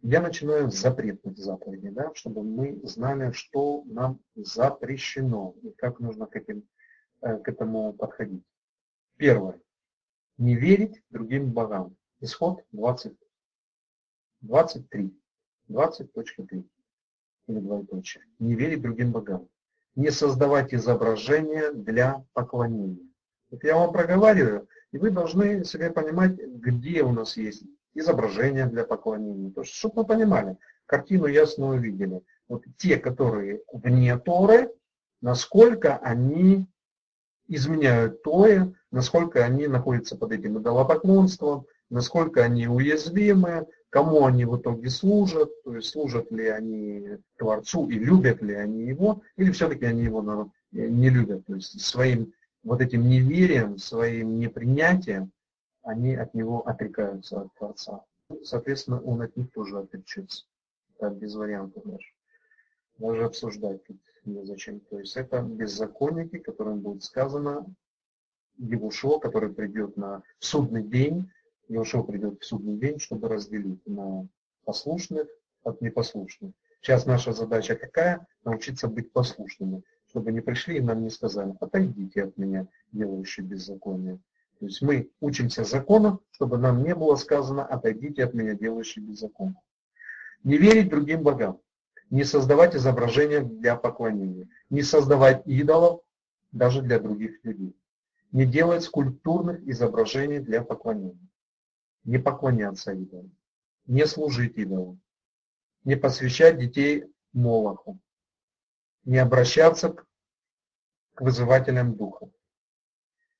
я 0.03 0.21
начинаю 0.21 0.69
с 0.69 0.75
запретных 0.75 1.37
заповедей, 1.37 1.89
да, 1.89 2.11
чтобы 2.13 2.43
мы 2.43 2.79
знали, 2.83 3.31
что 3.31 3.83
нам 3.85 4.19
запрещено 4.35 5.55
и 5.63 5.71
как 5.71 6.01
нужно 6.01 6.25
к, 6.25 6.35
этим, 6.35 6.67
к 7.23 7.47
этому 7.47 7.93
подходить. 7.93 8.43
Первое. 9.17 9.59
Не 10.37 10.55
верить 10.55 11.01
другим 11.09 11.51
богам. 11.51 11.95
Исход 12.19 12.63
20. 12.71 13.15
23. 14.41 15.13
20.3. 15.69 16.69
Или 17.47 17.59
двоеточие. 17.59 18.23
Не 18.39 18.55
верить 18.55 18.81
другим 18.81 19.11
богам. 19.11 19.47
Не 19.95 20.11
создавать 20.11 20.73
изображения 20.73 21.71
для 21.71 22.25
поклонения. 22.33 23.07
Вот 23.51 23.63
я 23.63 23.75
вам 23.75 23.93
проговариваю, 23.93 24.67
и 24.91 24.97
вы 24.97 25.11
должны 25.11 25.63
себе 25.63 25.91
понимать, 25.91 26.35
где 26.35 27.03
у 27.03 27.11
нас 27.11 27.37
есть 27.37 27.63
изображения 27.93 28.65
для 28.65 28.83
поклонения. 28.83 29.51
То 29.51 29.61
есть, 29.61 29.73
чтобы 29.73 30.01
мы 30.01 30.07
понимали, 30.07 30.57
картину 30.87 31.27
ясно 31.27 31.67
увидели. 31.67 32.21
Вот 32.47 32.65
те, 32.77 32.97
которые 32.97 33.61
вне 33.71 34.17
Торы, 34.17 34.73
насколько 35.21 35.97
они 35.97 36.67
изменяют 37.55 38.23
Торе, 38.23 38.73
насколько 38.91 39.43
они 39.43 39.67
находятся 39.67 40.17
под 40.17 40.31
этим 40.31 40.59
идолопоклонством, 40.59 41.65
насколько 41.89 42.43
они 42.43 42.67
уязвимы, 42.67 43.67
кому 43.89 44.25
они 44.25 44.45
в 44.45 44.57
итоге 44.57 44.89
служат, 44.89 45.51
то 45.63 45.75
есть 45.75 45.89
служат 45.89 46.31
ли 46.31 46.47
они 46.47 47.17
Творцу 47.37 47.87
и 47.89 47.99
любят 47.99 48.41
ли 48.41 48.55
они 48.55 48.85
его, 48.85 49.21
или 49.37 49.51
все-таки 49.51 49.85
они 49.85 50.03
его 50.03 50.51
не 50.71 51.09
любят, 51.09 51.45
то 51.45 51.55
есть 51.55 51.79
своим 51.81 52.33
вот 52.63 52.81
этим 52.81 53.07
неверием, 53.07 53.77
своим 53.77 54.39
непринятием 54.39 55.31
они 55.83 56.15
от 56.15 56.33
него 56.33 56.67
отрекаются 56.67 57.41
от 57.41 57.53
Творца. 57.55 58.03
Соответственно, 58.43 59.01
он 59.01 59.21
от 59.21 59.35
них 59.35 59.51
тоже 59.51 59.77
отречется. 59.77 60.45
Так, 60.97 61.15
без 61.17 61.35
вариантов 61.35 61.83
даже. 61.85 62.07
Даже 62.97 63.25
обсуждать 63.25 63.83
незачем. 64.25 64.79
То 64.81 64.99
есть 64.99 65.17
это 65.17 65.41
беззаконники, 65.41 66.37
которым 66.37 66.79
будет 66.79 67.03
сказано 67.03 67.65
Евушо, 68.57 69.19
который 69.19 69.53
придет 69.53 69.97
на 69.97 70.23
судный 70.39 70.83
день, 70.83 71.29
Евушо 71.67 72.03
придет 72.03 72.41
в 72.41 72.45
судный 72.45 72.77
день, 72.77 72.99
чтобы 72.99 73.29
разделить 73.29 73.85
на 73.87 74.27
послушных 74.65 75.27
от 75.63 75.81
непослушных. 75.81 76.51
Сейчас 76.81 77.05
наша 77.05 77.31
задача 77.31 77.75
какая? 77.75 78.27
Научиться 78.43 78.87
быть 78.87 79.11
послушными, 79.11 79.83
чтобы 80.07 80.31
не 80.31 80.41
пришли 80.41 80.77
и 80.77 80.81
нам 80.81 81.03
не 81.03 81.09
сказали, 81.09 81.55
отойдите 81.59 82.23
от 82.23 82.37
меня, 82.37 82.67
делающие 82.91 83.45
беззаконие. 83.45 84.19
То 84.59 84.65
есть 84.65 84.81
мы 84.81 85.09
учимся 85.19 85.63
законам, 85.63 86.19
чтобы 86.31 86.57
нам 86.57 86.83
не 86.83 86.93
было 86.93 87.15
сказано, 87.15 87.65
отойдите 87.65 88.25
от 88.25 88.33
меня, 88.33 88.53
делающие 88.53 89.03
беззаконие. 89.03 89.55
Не 90.43 90.57
верить 90.57 90.89
другим 90.89 91.23
богам 91.23 91.59
не 92.09 92.23
создавать 92.23 92.75
изображения 92.75 93.41
для 93.41 93.75
поклонения, 93.75 94.49
не 94.69 94.83
создавать 94.83 95.45
идолов 95.47 96.01
даже 96.51 96.81
для 96.81 96.99
других 96.99 97.43
людей, 97.43 97.75
не 98.31 98.45
делать 98.45 98.83
скульптурных 98.83 99.61
изображений 99.67 100.39
для 100.39 100.63
поклонения, 100.63 101.29
не 102.03 102.17
поклоняться 102.17 102.93
идолам, 102.93 103.35
не 103.85 104.05
служить 104.05 104.57
идолам, 104.57 105.01
не 105.83 105.95
посвящать 105.95 106.57
детей 106.57 107.05
Молоху, 107.33 107.99
не 109.05 109.17
обращаться 109.17 109.95
к 111.15 111.21
вызывателям 111.21 111.95
духа, 111.95 112.29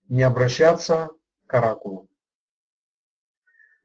не 0.09 0.23
обращаться 0.23 1.09
к 1.45 1.53
оракулам, 1.53 2.07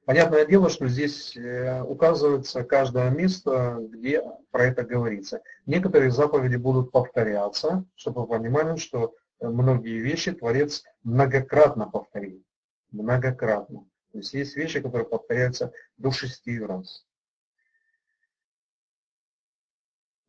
Понятное 0.08 0.46
дело, 0.46 0.70
что 0.70 0.88
здесь 0.88 1.36
э, 1.36 1.82
указывается 1.82 2.64
каждое 2.64 3.10
место, 3.10 3.76
где 3.78 4.24
про 4.50 4.64
это 4.64 4.82
говорится. 4.82 5.42
Некоторые 5.66 6.10
заповеди 6.10 6.56
будут 6.56 6.90
повторяться, 6.92 7.84
чтобы 7.94 8.22
вы 8.22 8.28
понимали, 8.28 8.78
что 8.78 9.14
э, 9.38 9.46
многие 9.46 10.00
вещи 10.00 10.32
Творец 10.32 10.82
многократно 11.02 11.90
повторил. 11.90 12.42
Многократно. 12.90 13.80
То 14.12 14.18
есть 14.20 14.32
есть 14.32 14.56
вещи, 14.56 14.80
которые 14.80 15.06
повторяются 15.06 15.72
до 15.98 16.10
шести 16.10 16.58
раз. 16.58 17.04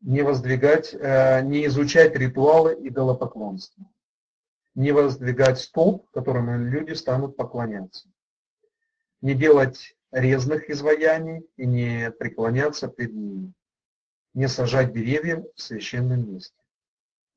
Не 0.02 0.20
воздвигать, 0.20 0.92
э, 0.92 1.40
не 1.40 1.64
изучать 1.64 2.14
ритуалы 2.16 2.76
идолопоклонства. 2.86 3.86
Не 4.74 4.92
воздвигать 4.92 5.58
столб, 5.58 6.06
которому 6.10 6.58
люди 6.58 6.92
станут 6.92 7.34
поклоняться 7.34 8.09
не 9.20 9.34
делать 9.34 9.96
резных 10.10 10.70
изваяний 10.70 11.48
и 11.56 11.66
не 11.66 12.10
преклоняться 12.10 12.88
пред 12.88 13.12
ними, 13.12 13.52
не 14.34 14.48
сажать 14.48 14.92
деревья 14.92 15.44
в 15.54 15.60
священном 15.60 16.32
месте, 16.32 16.56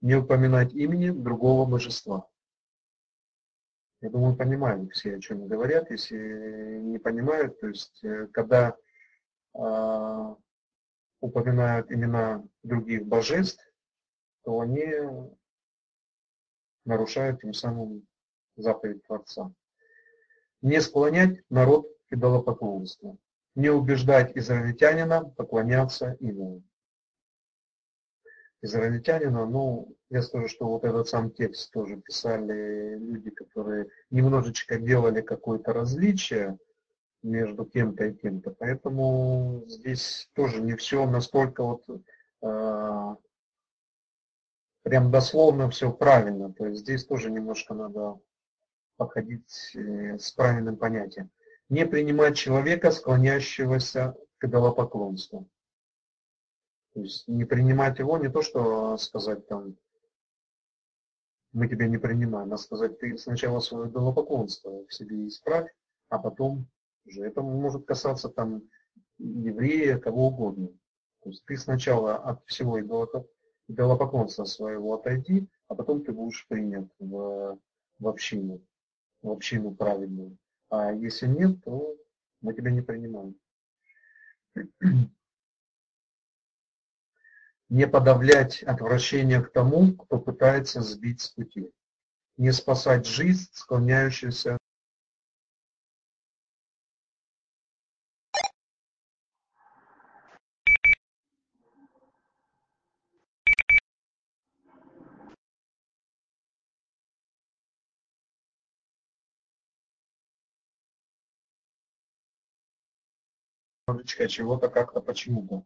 не 0.01 0.15
упоминать 0.15 0.73
имени 0.73 1.09
другого 1.09 1.69
божества. 1.69 2.27
Я 4.01 4.09
думаю, 4.09 4.35
понимают 4.35 4.91
все, 4.91 5.15
о 5.15 5.19
чем 5.21 5.47
говорят. 5.47 5.89
Если 5.89 6.79
не 6.79 6.99
понимают, 6.99 7.59
то 7.61 7.67
есть, 7.67 8.03
э, 8.03 8.27
когда 8.33 8.75
э, 9.53 10.35
упоминают 11.21 11.89
имена 11.89 12.43
других 12.63 13.05
божеств, 13.05 13.65
то 14.43 14.59
они 14.59 14.85
нарушают 16.83 17.39
тем 17.39 17.53
самым 17.53 18.05
заповедь 18.57 19.03
Творца 19.03 19.53
не 20.63 20.81
склонять 20.81 21.43
народ 21.49 21.87
к 22.09 22.13
идолопоклонству, 22.13 23.19
не 23.53 23.69
убеждать 23.69 24.35
израильтянина 24.35 25.25
поклоняться 25.25 26.17
ему. 26.19 26.63
Израильтянина, 28.61 29.45
ну, 29.45 29.93
я 30.09 30.21
скажу, 30.21 30.47
что 30.47 30.65
вот 30.65 30.85
этот 30.85 31.09
сам 31.09 31.31
текст 31.31 31.71
тоже 31.71 31.97
писали 31.97 32.97
люди, 32.97 33.29
которые 33.29 33.89
немножечко 34.09 34.79
делали 34.79 35.21
какое-то 35.21 35.73
различие 35.73 36.57
между 37.21 37.65
кем-то 37.65 38.05
и 38.05 38.13
кем-то, 38.13 38.51
поэтому 38.51 39.63
здесь 39.67 40.29
тоже 40.33 40.61
не 40.61 40.75
все 40.75 41.05
настолько 41.05 41.63
вот 41.63 41.83
э, 42.41 43.15
прям 44.83 45.11
дословно 45.11 45.69
все 45.69 45.91
правильно, 45.91 46.53
то 46.53 46.67
есть 46.67 46.81
здесь 46.81 47.05
тоже 47.05 47.31
немножко 47.31 47.73
надо 47.73 48.19
подходить 49.03 49.75
э, 49.75 50.17
с 50.17 50.31
правильным 50.31 50.77
понятием. 50.77 51.29
Не 51.69 51.85
принимать 51.85 52.37
человека, 52.37 52.91
склоняющегося 52.91 54.15
к 54.37 54.45
идолопоклонству. 54.45 55.49
То 56.93 57.01
есть 57.01 57.27
не 57.27 57.45
принимать 57.45 57.99
его, 57.99 58.17
не 58.17 58.29
то 58.29 58.41
что 58.41 58.97
сказать 58.97 59.47
там, 59.47 59.75
мы 61.51 61.67
тебя 61.67 61.87
не 61.87 61.97
принимаем, 61.97 62.53
а 62.53 62.57
сказать, 62.57 62.99
ты 62.99 63.17
сначала 63.17 63.59
свое 63.59 63.89
идолопоклонство 63.89 64.85
в 64.87 64.93
себе 64.93 65.27
исправь, 65.27 65.71
а 66.09 66.17
потом 66.17 66.67
уже 67.05 67.25
это 67.25 67.41
может 67.41 67.85
касаться 67.85 68.29
там 68.29 68.63
еврея, 69.17 69.99
кого 69.99 70.27
угодно. 70.27 70.69
То 71.23 71.29
есть 71.29 71.45
ты 71.45 71.57
сначала 71.57 72.15
от 72.15 72.43
всего 72.45 72.79
идолопоклонства 73.67 74.45
своего 74.45 74.95
отойди, 74.95 75.47
а 75.67 75.75
потом 75.75 76.03
ты 76.03 76.11
будешь 76.11 76.47
принят 76.47 76.89
в, 76.99 77.59
в 77.99 78.07
общину 78.07 78.61
общину 79.31 79.73
правильную. 79.73 80.37
А 80.69 80.91
если 80.91 81.27
нет, 81.27 81.63
то 81.63 81.95
мы 82.41 82.53
тебя 82.53 82.71
не 82.71 82.81
принимаем. 82.81 83.35
Не 87.69 87.87
подавлять 87.87 88.61
отвращение 88.61 89.41
к 89.41 89.51
тому, 89.51 89.95
кто 89.95 90.19
пытается 90.19 90.81
сбить 90.81 91.21
с 91.21 91.29
пути. 91.29 91.71
Не 92.37 92.51
спасать 92.51 93.07
жизнь, 93.07 93.49
склоняющуюся 93.51 94.59
немножечко 113.93 114.27
чего-то 114.27 114.69
как-то 114.69 115.01
почему-то. 115.01 115.63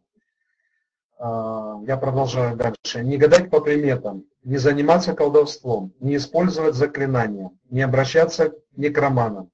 А, 1.18 1.80
я 1.86 1.96
продолжаю 1.96 2.56
дальше. 2.56 3.02
Не 3.02 3.16
гадать 3.16 3.50
по 3.50 3.60
приметам, 3.60 4.24
не 4.44 4.58
заниматься 4.58 5.14
колдовством, 5.14 5.92
не 6.00 6.16
использовать 6.16 6.74
заклинания, 6.74 7.50
не 7.70 7.82
обращаться 7.82 8.50
к 8.50 8.54
некроманам, 8.76 9.50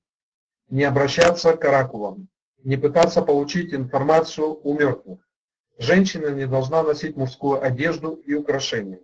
не 0.68 0.84
обращаться 0.84 1.56
к 1.56 1.64
оракулам, 1.64 2.28
не 2.62 2.76
пытаться 2.76 3.22
получить 3.22 3.72
информацию 3.74 4.60
у 4.62 4.74
мертвых. 4.74 5.18
Женщина 5.78 6.28
не 6.28 6.46
должна 6.46 6.82
носить 6.82 7.16
мужскую 7.16 7.62
одежду 7.62 8.14
и 8.14 8.34
украшения. 8.34 9.00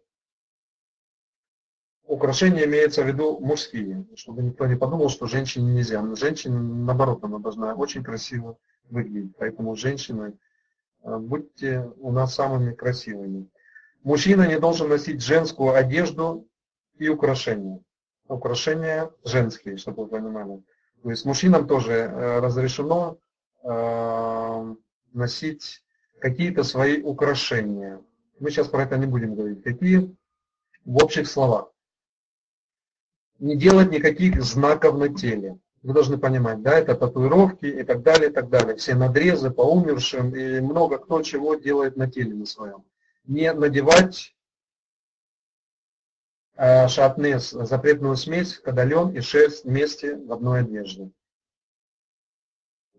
Украшения 2.04 2.64
имеется 2.64 3.04
в 3.04 3.06
виду 3.06 3.38
мужские, 3.38 4.04
чтобы 4.16 4.42
никто 4.42 4.66
не 4.66 4.76
подумал, 4.76 5.10
что 5.10 5.26
женщине 5.26 5.72
нельзя. 5.72 6.04
Женщине, 6.16 6.58
наоборот, 6.58 7.22
она 7.22 7.38
должна 7.38 7.74
очень 7.74 8.02
красиво 8.02 8.58
выглядеть. 8.90 9.36
Поэтому 9.38 9.76
женщины, 9.76 10.38
э, 11.02 11.16
будьте 11.16 11.90
у 11.96 12.12
нас 12.12 12.34
самыми 12.34 12.74
красивыми. 12.74 13.48
Мужчина 14.02 14.48
не 14.48 14.58
должен 14.58 14.88
носить 14.88 15.22
женскую 15.22 15.74
одежду 15.74 16.48
и 16.98 17.08
украшения. 17.08 17.80
Украшения 18.28 19.10
женские, 19.24 19.76
чтобы 19.76 20.04
вы 20.04 20.08
понимали. 20.08 20.62
То 21.02 21.10
есть 21.10 21.24
мужчинам 21.24 21.66
тоже 21.66 21.92
э, 21.92 22.38
разрешено 22.40 23.18
э, 23.62 24.74
носить 25.12 25.82
какие-то 26.20 26.62
свои 26.62 27.02
украшения. 27.02 28.00
Мы 28.38 28.50
сейчас 28.50 28.68
про 28.68 28.82
это 28.84 28.96
не 28.96 29.06
будем 29.06 29.34
говорить. 29.34 29.62
Какие? 29.62 30.14
В 30.84 31.02
общих 31.02 31.28
словах. 31.28 31.70
Не 33.38 33.56
делать 33.56 33.90
никаких 33.90 34.42
знаков 34.42 34.98
на 34.98 35.14
теле. 35.14 35.58
Вы 35.82 35.94
должны 35.94 36.18
понимать, 36.18 36.60
да, 36.62 36.78
это 36.78 36.94
татуировки 36.94 37.64
и 37.64 37.82
так 37.82 38.02
далее, 38.02 38.30
и 38.30 38.32
так 38.32 38.50
далее. 38.50 38.76
Все 38.76 38.94
надрезы 38.94 39.50
по 39.50 39.62
умершим 39.62 40.34
и 40.34 40.60
много 40.60 40.98
кто 40.98 41.22
чего 41.22 41.54
делает 41.54 41.96
на 41.96 42.10
теле 42.10 42.34
на 42.34 42.44
своем. 42.44 42.84
Не 43.24 43.52
надевать 43.54 44.34
э, 46.56 46.86
шатнес, 46.88 47.50
запретную 47.50 48.16
смесь, 48.16 48.58
кадален 48.58 49.10
и 49.10 49.20
шерсть 49.20 49.64
вместе 49.64 50.16
в 50.16 50.32
одной 50.32 50.60
одежде 50.60 51.10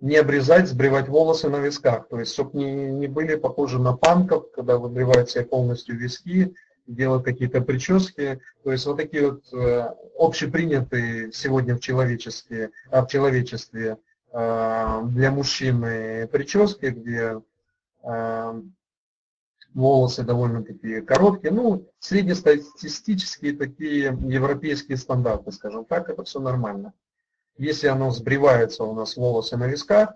не 0.01 0.15
обрезать, 0.15 0.67
сбривать 0.67 1.07
волосы 1.07 1.47
на 1.47 1.57
висках. 1.57 2.07
То 2.09 2.19
есть, 2.19 2.33
чтобы 2.33 2.57
не, 2.57 2.87
не 2.91 3.07
были 3.07 3.35
похожи 3.35 3.79
на 3.79 3.95
панков, 3.95 4.51
когда 4.51 4.77
выбривают 4.77 5.29
себе 5.29 5.45
полностью 5.45 5.95
виски, 5.95 6.55
делают 6.87 7.23
какие-то 7.23 7.61
прически. 7.61 8.41
То 8.63 8.71
есть, 8.71 8.85
вот 8.85 8.97
такие 8.97 9.31
вот 9.31 9.53
э, 9.53 9.93
общепринятые 10.17 11.31
сегодня 11.31 11.75
в, 11.75 11.79
человечестве, 11.79 12.71
а 12.89 13.05
в 13.05 13.07
человечестве 13.07 13.97
э, 14.31 15.01
для 15.05 15.31
мужчины 15.31 16.27
прически, 16.27 16.87
где 16.87 17.41
э, 18.03 18.61
волосы 19.73 20.23
довольно 20.23 20.63
такие 20.63 21.01
короткие, 21.01 21.53
ну, 21.53 21.87
среднестатистические 21.99 23.53
такие 23.53 24.17
европейские 24.21 24.97
стандарты, 24.97 25.51
скажем 25.51 25.85
так, 25.85 26.09
это 26.09 26.23
все 26.23 26.39
нормально. 26.39 26.93
Если 27.57 27.87
оно 27.87 28.11
сбривается 28.11 28.83
у 28.83 28.93
нас 28.93 29.15
волосы 29.15 29.55
на 29.57 29.67
висках, 29.67 30.13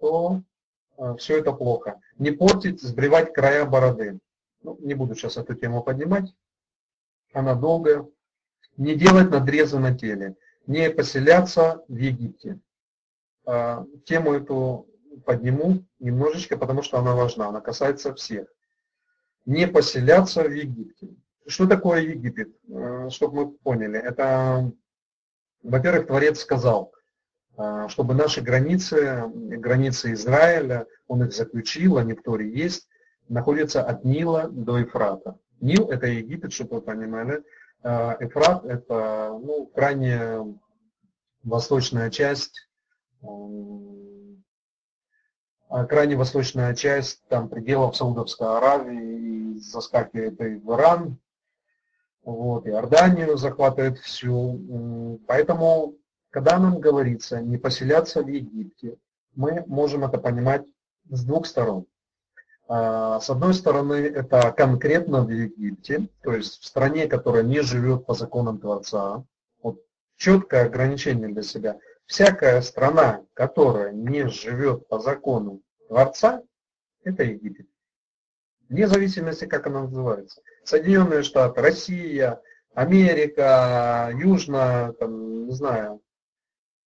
то 0.00 0.42
все 1.18 1.38
это 1.38 1.52
плохо. 1.52 2.00
Не 2.18 2.30
портить, 2.30 2.80
сбривать 2.80 3.32
края 3.34 3.64
бороды. 3.66 4.18
Ну, 4.66 4.76
не 4.80 4.94
буду 4.94 5.14
сейчас 5.14 5.36
эту 5.36 5.54
тему 5.54 5.80
поднимать. 5.80 6.34
Она 7.32 7.54
долгая. 7.54 8.04
Не 8.76 8.96
делать 8.96 9.30
надрезы 9.30 9.78
на 9.78 9.96
теле. 9.96 10.34
Не 10.66 10.90
поселяться 10.90 11.84
в 11.86 11.96
Египте. 11.96 12.58
Э, 13.46 13.84
тему 14.06 14.32
эту 14.32 14.88
подниму 15.24 15.84
немножечко, 16.00 16.58
потому 16.58 16.82
что 16.82 16.98
она 16.98 17.14
важна. 17.14 17.46
Она 17.46 17.60
касается 17.60 18.12
всех. 18.12 18.48
Не 19.44 19.68
поселяться 19.68 20.42
в 20.42 20.52
Египте. 20.52 21.10
Что 21.46 21.68
такое 21.68 22.00
Египет? 22.00 22.48
Э, 22.68 23.08
чтобы 23.10 23.34
мы 23.36 23.52
поняли. 23.52 24.00
Это 24.00 24.72
во-первых, 25.62 26.08
Творец 26.08 26.40
сказал, 26.40 26.92
а, 27.56 27.88
чтобы 27.88 28.14
наши 28.14 28.40
границы, 28.40 29.22
границы 29.32 30.12
Израиля, 30.12 30.86
он 31.06 31.22
их 31.22 31.32
заключил, 31.32 31.98
они 31.98 32.14
в 32.14 32.22
Торе 32.22 32.50
есть, 32.50 32.88
находятся 33.28 33.82
от 33.82 34.04
Нила 34.04 34.48
до 34.48 34.78
Ефрата. 34.78 35.38
Нил– 35.60 35.90
это 35.90 36.06
Египет, 36.06 36.52
чтобы 36.52 36.76
вы 36.76 36.82
понимали. 36.82 37.42
А, 37.82 38.16
Эфрат– 38.20 38.64
это 38.66 39.30
ну, 39.42 39.66
крайне 39.74 40.58
восточная 41.42 42.10
часть, 42.10 42.68
а, 45.68 45.84
крайне 45.86 46.16
восточная 46.16 46.74
часть 46.74 47.26
там, 47.28 47.48
пределов 47.48 47.96
Саудовской 47.96 48.48
Аравии, 48.48 49.56
и 49.56 49.58
заскакивает 49.60 50.40
и 50.40 50.56
в 50.56 50.74
Иран, 50.74 51.18
вот, 52.22 52.66
Иорданию 52.66 53.36
захватывает 53.36 53.98
всю. 53.98 55.20
Поэтому, 55.26 55.94
когда 56.30 56.58
нам 56.58 56.80
говорится 56.80 57.40
не 57.40 57.56
поселяться 57.56 58.22
в 58.22 58.28
Египте, 58.28 58.98
мы 59.34 59.62
можем 59.66 60.04
это 60.04 60.18
понимать 60.18 60.64
с 61.08 61.24
двух 61.24 61.46
сторон. 61.46 61.86
А, 62.68 63.20
с 63.20 63.30
одной 63.30 63.54
стороны, 63.54 63.94
это 63.94 64.52
конкретно 64.52 65.24
в 65.24 65.30
Египте, 65.30 66.08
то 66.22 66.32
есть 66.32 66.60
в 66.62 66.66
стране, 66.66 67.06
которая 67.06 67.42
не 67.42 67.60
живет 67.60 68.06
по 68.06 68.14
законам 68.14 68.58
Творца. 68.58 69.24
Вот 69.62 69.80
четкое 70.16 70.66
ограничение 70.66 71.28
для 71.28 71.42
себя. 71.42 71.78
Всякая 72.06 72.60
страна, 72.62 73.22
которая 73.34 73.92
не 73.92 74.28
живет 74.28 74.88
по 74.88 74.98
закону 74.98 75.62
Творца, 75.88 76.42
это 77.04 77.22
Египет 77.22 77.66
вне 78.68 78.88
зависимости, 78.88 79.46
как 79.46 79.66
она 79.66 79.82
называется. 79.82 80.40
Соединенные 80.64 81.22
Штаты, 81.22 81.60
Россия, 81.60 82.40
Америка, 82.74 84.10
Южная, 84.14 84.92
там, 84.92 85.46
не 85.46 85.52
знаю, 85.52 86.02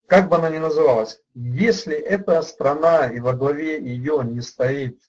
как 0.07 0.29
бы 0.29 0.37
она 0.37 0.51
ни 0.51 0.59
называлась, 0.59 1.21
если 1.35 1.95
эта 1.95 2.43
страна 2.43 3.07
и 3.07 3.21
во 3.21 3.33
главе 3.33 3.81
ее 3.81 4.23
не 4.25 4.41
стоит 4.41 5.01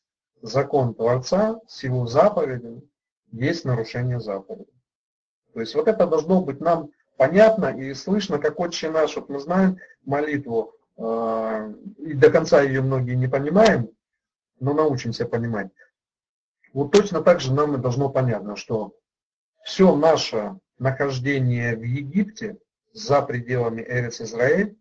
закон 0.42 0.94
Творца 0.94 1.60
с 1.68 1.84
его 1.84 2.08
заповедями, 2.08 2.82
есть 3.32 3.66
нарушение 3.66 4.20
заповеди. 4.20 4.72
То 5.54 5.60
есть 5.60 5.76
вот 5.76 5.88
это 5.88 6.08
должно 6.08 6.42
быть 6.42 6.60
нам 6.62 6.92
понятно 7.18 7.68
и 7.68 7.94
слышно, 7.94 8.40
как 8.40 8.60
отче 8.60 8.90
наш, 8.90 9.16
вот 9.16 9.30
мы 9.30 9.40
знаем 9.40 9.78
молитву, 10.06 10.74
э, 10.98 11.74
и 11.98 12.14
до 12.14 12.32
конца 12.32 12.62
ее 12.62 12.82
многие 12.82 13.16
не 13.16 13.28
понимаем, 13.28 13.90
но 14.60 14.74
научимся 14.74 15.26
понимать. 15.26 15.70
Вот 16.74 16.92
точно 16.92 17.22
так 17.22 17.42
же 17.42 17.54
нам 17.54 17.76
и 17.76 17.80
должно 17.80 18.10
понятно, 18.10 18.56
что 18.56 18.96
все 19.64 19.96
наше 19.96 20.58
нахождение 20.80 21.76
в 21.76 21.84
Египте 21.84 22.58
за 22.94 23.22
пределами 23.22 23.82
Эрец 23.82 24.22
Израиль 24.22 24.78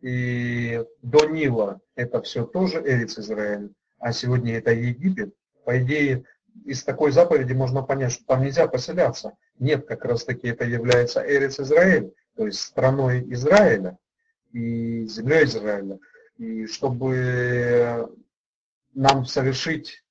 и 0.00 0.84
до 1.02 1.26
Нила 1.26 1.80
это 1.94 2.20
все 2.22 2.44
тоже 2.44 2.82
Эрец 2.84 3.18
Израиль, 3.18 3.72
а 4.00 4.12
сегодня 4.12 4.56
это 4.56 4.72
Египет, 4.72 5.34
по 5.64 5.80
идее 5.80 6.24
из 6.64 6.82
такой 6.82 7.12
заповеди 7.12 7.52
можно 7.52 7.82
понять, 7.82 8.12
что 8.12 8.24
там 8.24 8.42
нельзя 8.42 8.66
поселяться. 8.66 9.36
Нет, 9.58 9.86
как 9.86 10.04
раз 10.04 10.24
таки 10.24 10.48
это 10.48 10.64
является 10.64 11.22
Эрец 11.24 11.60
Израиль, 11.60 12.12
то 12.34 12.46
есть 12.46 12.60
страной 12.60 13.24
Израиля 13.32 13.98
и 14.52 15.06
землей 15.06 15.44
Израиля. 15.44 15.98
И 16.38 16.66
чтобы 16.66 18.10
нам 18.94 19.26
совершить 19.26 20.02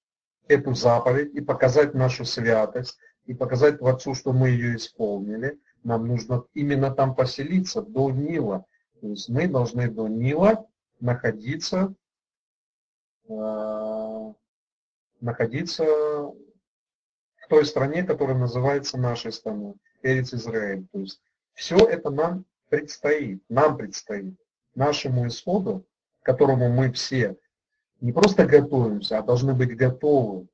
эту 0.48 0.74
заповедь 0.76 1.34
и 1.34 1.42
показать 1.42 1.94
нашу 1.94 2.26
святость, 2.26 2.98
и 3.26 3.34
показать 3.34 3.80
Творцу, 3.80 4.14
что 4.14 4.32
мы 4.32 4.50
ее 4.50 4.76
исполнили, 4.76 5.60
нам 5.84 6.08
нужно 6.08 6.44
именно 6.54 6.92
там 6.92 7.16
поселиться, 7.16 7.82
до 7.82 8.12
Нила. 8.12 8.66
То 9.02 9.08
есть 9.08 9.30
мы 9.30 9.48
должны 9.48 9.90
до 9.90 10.08
Нила 10.08 10.68
находиться, 11.00 11.94
находиться 15.22 15.84
в 15.84 17.48
той 17.50 17.66
стране, 17.66 18.04
которая 18.04 18.38
называется 18.38 18.98
нашей 18.98 19.32
страной, 19.32 19.76
Эрец 20.02 20.34
Израиль. 20.34 20.88
То 20.92 21.00
есть 21.00 21.22
все 21.54 21.78
это 21.78 22.10
нам 22.10 22.46
предстоит, 22.70 23.44
нам 23.50 23.78
предстоит, 23.78 24.36
нашему 24.76 25.28
исходу, 25.28 25.86
к 26.22 26.26
которому 26.26 26.70
мы 26.70 26.92
все 26.92 27.38
не 28.02 28.12
просто 28.14 28.46
готовимся, 28.46 29.18
а 29.18 29.24
должны 29.24 29.54
быть 29.54 29.76
готовы. 29.76 30.48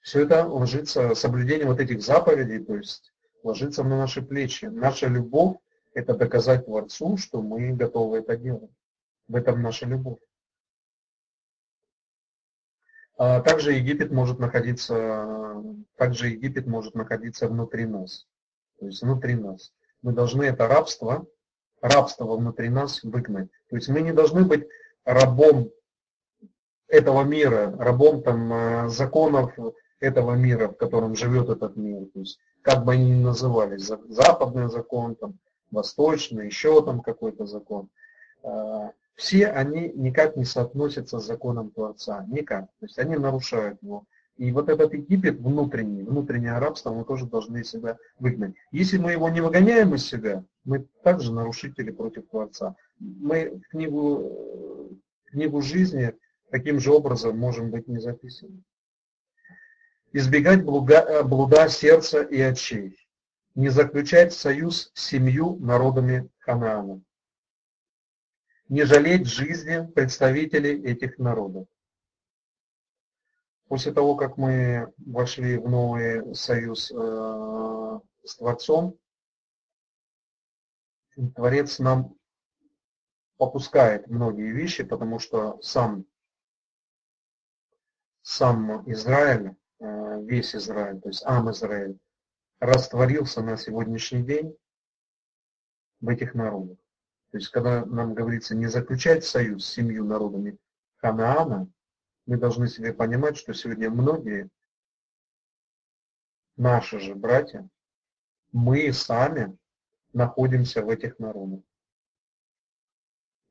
Все 0.00 0.22
это 0.22 0.46
ложится, 0.46 1.14
соблюдение 1.14 1.66
вот 1.66 1.80
этих 1.80 2.02
заповедей, 2.02 2.64
то 2.64 2.76
есть 2.76 3.12
ложится 3.42 3.82
на 3.82 3.98
наши 3.98 4.22
плечи. 4.22 4.66
Наша 4.66 5.06
любовь– 5.06 5.56
это 5.94 6.14
доказать 6.14 6.66
Творцу, 6.66 7.16
что 7.16 7.42
мы 7.42 7.72
готовы 7.72 8.18
это 8.18 8.36
делать. 8.36 8.70
В 9.28 9.36
этом 9.36 9.62
наша 9.62 9.86
любовь. 9.86 10.18
А 13.22 13.42
также 13.42 13.74
Египет 13.74 14.10
может 14.10 14.38
находиться, 14.38 15.62
также 15.96 16.28
Египет 16.28 16.66
может 16.66 16.94
находиться 16.94 17.48
внутри 17.48 17.84
нас. 17.84 18.26
То 18.78 18.86
есть 18.86 19.02
внутри 19.02 19.34
нас. 19.34 19.74
Мы 20.00 20.12
должны 20.12 20.44
это 20.44 20.66
рабство, 20.66 21.26
рабство 21.82 22.34
внутри 22.34 22.70
нас 22.70 23.02
выгнать. 23.02 23.50
То 23.68 23.76
есть 23.76 23.90
мы 23.90 24.00
не 24.00 24.14
должны 24.14 24.46
быть 24.46 24.66
рабом 25.04 25.70
этого 26.88 27.22
мира, 27.24 27.76
рабом 27.76 28.22
там 28.22 28.54
э, 28.54 28.88
законов 28.88 29.52
этого 30.00 30.34
мира, 30.34 30.68
в 30.68 30.78
котором 30.78 31.14
живет 31.14 31.50
этот 31.50 31.76
мир. 31.76 32.06
То 32.14 32.20
есть, 32.20 32.40
как 32.62 32.86
бы 32.86 32.94
они 32.94 33.10
ни 33.10 33.22
назывались, 33.22 33.90
западный 34.08 34.70
закон, 34.70 35.14
там, 35.14 35.38
восточный, 35.70 36.46
еще 36.46 36.82
там 36.82 37.02
какой-то 37.02 37.44
закон. 37.44 37.90
Все 39.20 39.48
они 39.48 39.92
никак 39.94 40.34
не 40.36 40.46
соотносятся 40.46 41.18
с 41.18 41.26
законом 41.26 41.70
Творца, 41.72 42.24
никак. 42.28 42.64
То 42.80 42.86
есть 42.86 42.98
они 42.98 43.16
нарушают 43.16 43.82
его. 43.82 44.06
И 44.38 44.50
вот 44.50 44.70
этот 44.70 44.94
Египет 44.94 45.38
внутренний, 45.40 46.04
внутреннее 46.04 46.58
рабство 46.58 46.94
мы 46.94 47.04
тоже 47.04 47.26
должны 47.26 47.62
себя 47.62 47.98
выгнать. 48.18 48.54
Если 48.72 48.96
мы 48.96 49.12
его 49.12 49.28
не 49.28 49.42
выгоняем 49.42 49.94
из 49.94 50.06
себя, 50.06 50.42
мы 50.64 50.86
также 51.04 51.34
нарушители 51.34 51.90
против 51.90 52.30
Творца. 52.30 52.76
Мы 52.98 53.60
книгу, 53.68 54.96
книгу 55.26 55.60
жизни 55.60 56.14
таким 56.50 56.80
же 56.80 56.90
образом 56.90 57.38
можем 57.38 57.70
быть 57.70 57.88
не 57.88 57.98
записаны. 57.98 58.62
Избегать 60.14 60.64
блуда, 60.64 61.22
блуда 61.24 61.68
сердца 61.68 62.22
и 62.22 62.40
очей. 62.40 62.96
Не 63.54 63.68
заключать 63.68 64.32
союз 64.32 64.90
с 64.94 65.08
семью 65.08 65.58
народами 65.60 66.30
Ханаана. 66.38 67.02
Не 68.70 68.84
жалеть 68.84 69.26
жизни 69.26 69.84
представителей 69.94 70.80
этих 70.84 71.18
народов. 71.18 71.66
После 73.66 73.92
того, 73.92 74.14
как 74.14 74.36
мы 74.36 74.92
вошли 74.98 75.58
в 75.58 75.68
новый 75.68 76.34
союз 76.36 76.90
э, 76.92 78.00
с 78.24 78.36
Творцом, 78.36 78.96
Творец 81.34 81.80
нам 81.80 82.16
попускает 83.38 84.06
многие 84.06 84.52
вещи, 84.52 84.84
потому 84.84 85.18
что 85.18 85.60
сам, 85.62 86.06
сам 88.22 88.88
Израиль, 88.88 89.56
э, 89.80 90.22
весь 90.22 90.54
Израиль, 90.54 91.00
то 91.00 91.08
есть 91.08 91.24
Ам 91.26 91.50
Израиль, 91.50 91.98
растворился 92.60 93.42
на 93.42 93.56
сегодняшний 93.56 94.22
день 94.22 94.56
в 96.00 96.08
этих 96.08 96.34
народах. 96.34 96.79
То 97.30 97.38
есть, 97.38 97.48
когда 97.50 97.84
нам 97.86 98.14
говорится 98.14 98.56
не 98.56 98.66
заключать 98.66 99.24
союз 99.24 99.64
с 99.64 99.72
семью 99.72 100.04
народами 100.04 100.58
Ханаана, 100.96 101.70
мы 102.26 102.36
должны 102.36 102.68
себе 102.68 102.92
понимать, 102.92 103.36
что 103.36 103.54
сегодня 103.54 103.88
многие 103.88 104.48
наши 106.56 106.98
же 106.98 107.14
братья, 107.14 107.68
мы 108.52 108.92
сами 108.92 109.56
находимся 110.12 110.82
в 110.82 110.90
этих 110.90 111.18
народах. 111.18 111.60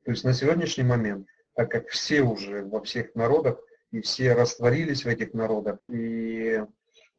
То 0.04 0.10
есть 0.10 0.24
на 0.24 0.34
сегодняшний 0.34 0.84
момент, 0.84 1.26
так 1.54 1.70
как 1.70 1.88
все 1.88 2.22
уже 2.22 2.64
во 2.64 2.82
всех 2.82 3.14
народах, 3.14 3.58
и 3.90 4.02
все 4.02 4.34
растворились 4.34 5.04
в 5.04 5.08
этих 5.08 5.32
народах, 5.34 5.78
и 5.88 6.64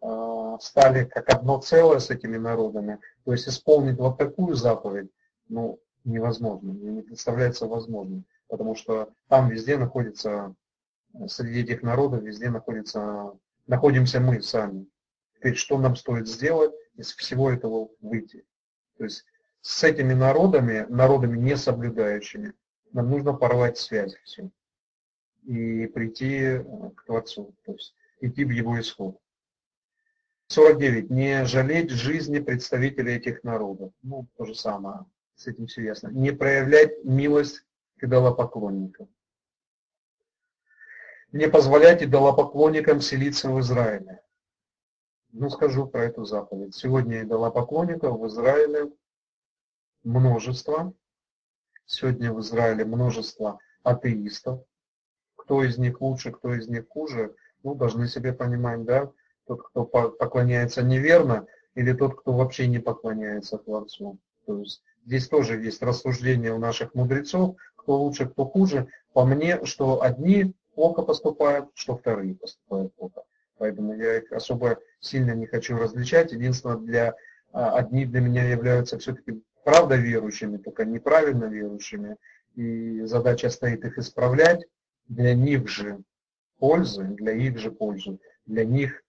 э, 0.01 0.57
стали 0.61 1.05
как 1.05 1.29
одно 1.29 1.59
целое 1.59 1.99
с 1.99 2.09
этими 2.09 2.37
народами, 2.37 2.99
то 3.25 3.33
есть 3.33 3.47
исполнить 3.47 3.97
вот 3.97 4.17
такую 4.17 4.55
заповедь, 4.55 5.09
ну, 5.49 5.81
невозможно, 6.03 6.71
не 6.71 7.01
представляется 7.01 7.67
возможным, 7.67 8.25
потому 8.47 8.75
что 8.75 9.13
там 9.27 9.49
везде 9.49 9.77
находится, 9.77 10.55
среди 11.27 11.61
этих 11.61 11.83
народов 11.83 12.23
везде 12.23 12.49
находится, 12.49 13.33
находимся 13.67 14.19
мы 14.19 14.41
сами. 14.41 14.87
Теперь 15.35 15.55
что 15.55 15.79
нам 15.79 15.95
стоит 15.95 16.27
сделать 16.27 16.73
из 16.95 17.13
всего 17.13 17.49
этого 17.49 17.89
выйти? 18.01 18.45
То 18.97 19.05
есть 19.05 19.25
с 19.61 19.83
этими 19.83 20.13
народами, 20.13 20.85
народами 20.89 21.37
не 21.37 21.55
соблюдающими, 21.57 22.53
нам 22.91 23.09
нужно 23.09 23.33
порвать 23.33 23.77
связь 23.77 24.15
все 24.23 24.49
и 25.43 25.87
прийти 25.87 26.39
э, 26.39 26.63
к 26.95 27.05
Творцу, 27.05 27.55
то 27.65 27.73
есть 27.73 27.95
идти 28.19 28.45
в 28.45 28.51
его 28.51 28.79
исход. 28.79 29.17
49. 30.47 31.09
Не 31.09 31.45
жалеть 31.45 31.89
жизни 31.89 32.39
представителей 32.39 33.15
этих 33.15 33.43
народов. 33.43 33.93
Ну, 34.03 34.27
то 34.35 34.45
же 34.45 34.53
самое 34.53 35.05
с 35.41 35.47
этим 35.47 35.65
все 35.67 35.81
ясно. 35.81 36.09
Не 36.09 36.31
проявлять 36.31 37.03
милость 37.03 37.65
к 37.97 38.03
идолопоклонникам. 38.03 39.09
Не 41.31 41.49
позволять 41.49 42.03
идолопоклонникам 42.03 43.01
селиться 43.01 43.49
в 43.49 43.59
Израиле. 43.59 44.21
Ну, 45.31 45.49
скажу 45.49 45.87
про 45.87 46.03
эту 46.03 46.25
заповедь. 46.25 46.75
Сегодня 46.75 47.23
идолопоклонников 47.23 48.19
в 48.19 48.27
Израиле 48.27 48.91
множество. 50.03 50.93
Сегодня 51.85 52.31
в 52.33 52.41
Израиле 52.41 52.85
множество 52.85 53.59
атеистов. 53.83 54.63
Кто 55.37 55.63
из 55.63 55.77
них 55.77 56.01
лучше, 56.01 56.31
кто 56.31 56.53
из 56.53 56.67
них 56.67 56.87
хуже, 56.89 57.35
ну, 57.63 57.73
должны 57.73 58.07
себе 58.07 58.33
понимать, 58.33 58.83
да, 58.83 59.11
тот, 59.47 59.63
кто 59.67 59.85
поклоняется 59.85 60.83
неверно, 60.83 61.47
или 61.73 61.93
тот, 61.93 62.19
кто 62.19 62.33
вообще 62.33 62.67
не 62.67 62.79
поклоняется 62.79 63.57
Творцу. 63.57 64.19
То 64.45 64.59
есть 64.59 64.83
Здесь 65.05 65.27
тоже 65.27 65.59
есть 65.61 65.81
рассуждение 65.81 66.53
у 66.53 66.59
наших 66.59 66.93
мудрецов, 66.93 67.55
кто 67.75 68.01
лучше, 68.01 68.27
кто 68.27 68.45
хуже. 68.45 68.87
По 69.13 69.25
мне, 69.25 69.65
что 69.65 70.01
одни 70.01 70.53
плохо 70.75 71.01
поступают, 71.01 71.69
что 71.73 71.97
вторые 71.97 72.35
поступают 72.35 72.93
плохо. 72.95 73.23
Поэтому 73.57 73.93
я 73.93 74.17
их 74.17 74.31
особо 74.31 74.79
сильно 74.99 75.31
не 75.31 75.45
хочу 75.45 75.77
различать. 75.77 76.31
Единственное, 76.31 76.77
для 76.77 77.15
а, 77.51 77.75
одни 77.77 78.05
для 78.05 78.21
меня 78.21 78.47
являются 78.47 78.97
все-таки 78.97 79.43
правда 79.63 79.95
верующими, 79.95 80.57
только 80.57 80.85
неправильно 80.85 81.45
верующими. 81.45 82.17
И 82.55 83.01
задача 83.05 83.49
стоит 83.49 83.85
их 83.85 83.97
исправлять 83.97 84.65
для 85.07 85.33
них 85.33 85.67
же 85.67 85.99
пользы, 86.59 87.03
для 87.03 87.33
их 87.33 87.57
же 87.57 87.71
пользы, 87.71 88.19
для 88.45 88.65
них 88.65 89.03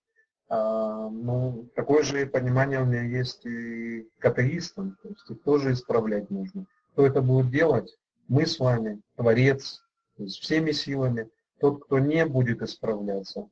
ну, 0.55 1.71
такое 1.75 2.03
же 2.03 2.27
понимание 2.27 2.83
у 2.83 2.85
меня 2.85 3.03
есть 3.03 3.47
и 3.47 4.09
к 4.19 4.25
атеистам, 4.25 4.99
то 5.03 5.09
есть 5.09 5.31
их 5.31 5.43
тоже 5.43 5.73
исправлять 5.73 6.29
нужно. 6.31 6.67
Кто 6.93 7.07
это 7.07 7.23
будет 7.23 7.51
делать? 7.51 7.97
Мы 8.29 8.47
с 8.47 8.59
вами, 8.59 9.01
Творец, 9.17 9.83
то 10.17 10.25
есть 10.25 10.41
всеми 10.41 10.73
силами. 10.73 11.31
Тот, 11.59 11.85
кто 11.85 11.99
не 11.99 12.27
будет 12.27 12.61
исправляться, 12.61 13.49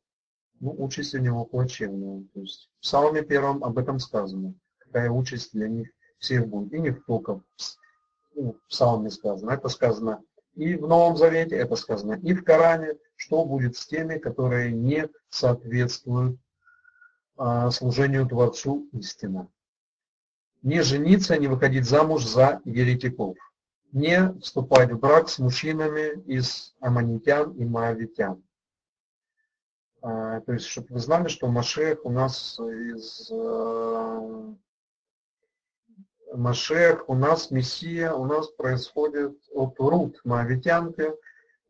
ну, 0.59 0.75
участь 0.77 1.15
у 1.15 1.19
него 1.19 1.45
плачевная. 1.45 2.25
То 2.35 2.41
есть 2.41 2.69
в 2.79 2.83
Псалме 2.83 3.23
первом 3.23 3.65
об 3.65 3.79
этом 3.79 3.99
сказано, 3.99 4.55
какая 4.79 5.11
участь 5.11 5.53
для 5.53 5.69
них 5.69 5.89
всех 6.19 6.49
будет. 6.49 6.73
И 6.75 6.81
не 6.81 6.93
только 6.93 7.41
ну, 8.35 8.53
в 8.53 8.69
Псалме 8.69 9.11
сказано, 9.11 9.53
это 9.53 9.69
сказано 9.69 10.23
и 10.55 10.75
в 10.75 10.87
Новом 10.87 11.17
Завете, 11.17 11.57
это 11.57 11.77
сказано 11.77 12.21
и 12.23 12.35
в 12.35 12.45
Коране, 12.45 12.95
что 13.17 13.45
будет 13.45 13.77
с 13.77 13.87
теми, 13.87 14.19
которые 14.19 14.73
не 14.73 15.09
соответствуют 15.31 16.37
а, 16.37 16.50
служению 17.71 18.27
Творцу 18.27 18.89
истина. 18.93 19.49
Не 20.63 20.83
жениться, 20.83 21.39
не 21.39 21.47
выходить 21.47 21.87
замуж 21.87 22.27
за 22.27 22.61
еретиков. 22.65 23.37
Не 23.93 24.39
вступать 24.41 24.93
в 24.93 24.99
брак 24.99 25.29
с 25.29 25.39
мужчинами 25.39 26.21
из 26.27 26.75
аманитян 26.81 27.53
и 27.53 27.65
моавитян. 27.65 28.43
А, 30.03 30.41
то 30.41 30.53
есть, 30.53 30.67
чтобы 30.67 30.89
вы 30.91 31.01
знали, 31.01 31.29
что 31.29 31.49
Машех 31.49 32.05
у 32.05 32.11
нас 32.11 32.59
из 32.59 33.31
э, 33.31 34.55
Машех, 36.35 37.09
у 37.09 37.15
нас 37.15 37.51
Мессия, 37.51 38.13
у 38.13 38.25
нас 38.25 38.49
происходит 38.49 39.37
от 39.53 39.79
Рут, 39.79 40.21
моавитянки. 40.25 41.13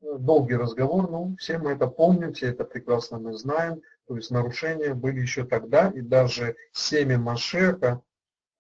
Долгий 0.00 0.56
разговор, 0.56 1.10
ну, 1.10 1.36
все 1.38 1.58
мы 1.58 1.72
это 1.72 1.86
помним, 1.86 2.32
все 2.32 2.48
это 2.48 2.64
прекрасно 2.64 3.18
мы 3.18 3.34
знаем. 3.34 3.82
То 4.10 4.16
есть 4.16 4.32
нарушения 4.32 4.92
были 4.92 5.20
еще 5.20 5.44
тогда, 5.44 5.88
и 5.90 6.00
даже 6.00 6.56
семя 6.72 7.16
Машеха 7.16 8.02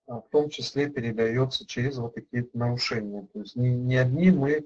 а, 0.06 0.20
в 0.20 0.28
том 0.28 0.48
числе 0.48 0.88
передается 0.88 1.66
через 1.66 1.98
вот 1.98 2.14
такие 2.14 2.48
нарушения. 2.52 3.26
То 3.32 3.40
есть 3.40 3.56
не, 3.56 3.74
не 3.74 3.96
одни 3.96 4.30
мы 4.30 4.64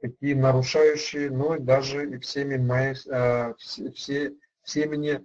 такие 0.00 0.34
нарушающие, 0.34 1.30
но 1.30 1.56
и 1.56 1.60
даже 1.60 2.10
и 2.10 2.16
в 2.16 2.24
семени, 2.24 2.94
а, 3.12 3.52
все, 3.58 4.34
в 4.62 4.70
семени 4.70 5.22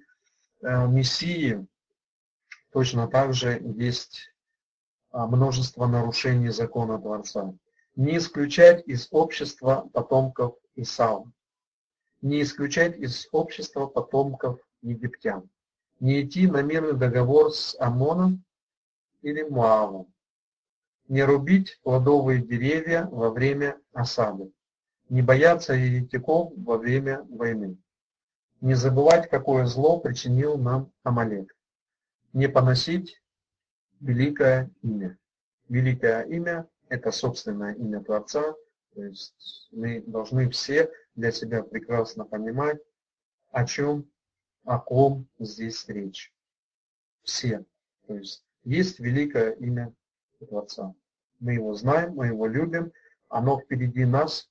а, 0.62 0.88
Мессии 0.88 1.66
точно 2.74 3.08
так 3.08 3.34
же 3.34 3.62
есть 3.78 4.34
множество 5.14 5.88
нарушений 5.88 6.50
закона 6.50 7.00
Творца. 7.00 7.54
Не 7.96 8.18
исключать 8.18 8.86
из 8.86 9.08
общества 9.12 9.90
потомков 9.94 10.58
Исава. 10.76 11.32
Не 12.22 12.42
исключать 12.42 12.98
из 12.98 13.30
общества 13.32 13.86
потомков 13.86 14.60
египтян, 14.82 15.50
не 16.00 16.22
идти 16.22 16.48
на 16.48 16.62
мирный 16.62 16.94
договор 16.94 17.52
с 17.52 17.76
Амоном 17.80 18.44
или 19.22 19.44
Муавом, 19.44 20.14
не 21.08 21.24
рубить 21.24 21.80
плодовые 21.84 22.42
деревья 22.42 23.08
во 23.12 23.30
время 23.30 23.80
осады, 23.94 24.52
не 25.10 25.22
бояться 25.22 25.74
еретиков 25.74 26.52
во 26.56 26.78
время 26.78 27.24
войны, 27.30 27.78
не 28.62 28.74
забывать, 28.74 29.30
какое 29.30 29.66
зло 29.66 30.00
причинил 30.00 30.58
нам 30.58 30.92
Амалек, 31.04 31.56
не 32.34 32.48
поносить 32.48 33.22
великое 34.00 34.70
имя. 34.82 35.18
Великое 35.70 36.24
имя– 36.24 36.68
это 36.90 37.12
собственное 37.12 37.74
имя 37.74 38.04
Творца, 38.04 38.56
то 38.94 39.04
есть 39.04 39.68
мы 39.72 40.02
должны 40.02 40.50
все 40.50 40.92
для 41.16 41.32
себя 41.32 41.64
прекрасно 41.64 42.26
понимать, 42.26 42.80
о 43.52 43.66
чем 43.66 44.10
о 44.68 44.80
ком 44.80 45.30
здесь 45.40 45.88
речь. 45.88 46.34
Все. 47.24 47.64
То 48.06 48.16
есть 48.16 48.46
есть 48.64 49.00
великое 49.00 49.52
имя 49.52 49.96
Творца. 50.40 50.94
Мы 51.40 51.54
его 51.54 51.74
знаем, 51.74 52.16
мы 52.16 52.28
его 52.28 52.48
любим, 52.48 52.92
оно 53.30 53.60
впереди 53.62 54.04
нас, 54.04 54.50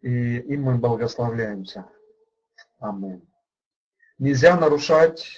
и 0.00 0.38
им 0.38 0.62
мы 0.62 0.78
благословляемся. 0.78 1.86
Амин. 2.78 3.28
Нельзя 4.16 4.58
нарушать 4.58 5.28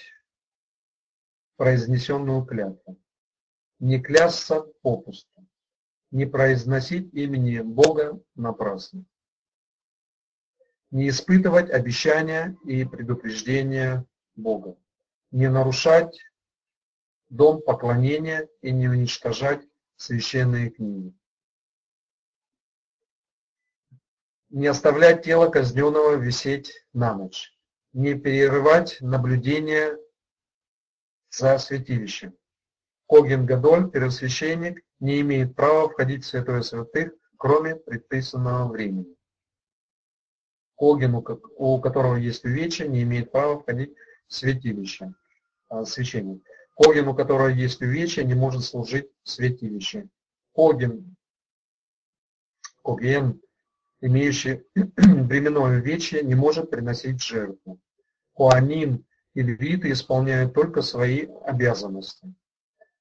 произнесенную 1.56 2.44
клятву. 2.44 3.01
Не 3.80 4.01
клясться 4.01 4.60
попусту. 4.82 5.44
Не 6.12 6.24
произносить 6.24 7.12
имени 7.14 7.60
Бога 7.62 8.20
напрасно 8.36 9.05
не 10.91 11.09
испытывать 11.09 11.71
обещания 11.71 12.57
и 12.65 12.85
предупреждения 12.85 14.05
Бога, 14.35 14.77
не 15.31 15.49
нарушать 15.49 16.21
дом 17.29 17.62
поклонения 17.62 18.49
и 18.61 18.73
не 18.73 18.89
уничтожать 18.89 19.62
священные 19.97 20.71
книги. 20.71 21.15
Не 24.49 24.67
оставлять 24.67 25.23
тело 25.23 25.49
казненного 25.49 26.17
висеть 26.17 26.73
на 26.93 27.15
ночь. 27.15 27.57
Не 27.93 28.15
перерывать 28.15 28.99
наблюдение 29.01 29.97
за 31.31 31.59
святилищем. 31.59 32.37
Коген 33.07 33.47
Гадоль, 33.47 33.91
первосвященник, 33.91 34.85
не 34.99 35.21
имеет 35.21 35.55
права 35.55 35.89
входить 35.89 36.25
в 36.25 36.29
святое 36.29 36.62
святых, 36.62 37.12
кроме 37.37 37.77
предписанного 37.77 38.69
времени. 38.69 39.17
Коген, 40.81 41.15
у 41.15 41.78
которого 41.78 42.16
есть 42.16 42.43
увечья, 42.43 42.89
не 42.89 43.02
имеет 43.02 43.31
права 43.31 43.61
входить 43.61 43.94
в 44.28 44.35
святилище. 44.35 45.12
А, 45.69 45.85
священник. 45.85 46.43
Коген, 46.74 47.07
у 47.07 47.15
которого 47.15 47.48
есть 47.48 47.82
увечья, 47.82 48.24
не 48.24 48.32
может 48.32 48.65
служить 48.65 49.11
в 49.23 49.28
святилище. 49.28 50.09
Коген, 50.55 51.16
Коген, 52.82 53.43
имеющий 54.01 54.62
временное 54.74 55.81
увечье, 55.81 56.23
не 56.23 56.35
может 56.35 56.70
приносить 56.70 57.23
жертву. 57.23 57.78
Коаним 58.35 59.05
и 59.35 59.43
левиты 59.43 59.93
исполняют 59.93 60.55
только 60.55 60.81
свои 60.81 61.27
обязанности. 61.44 62.32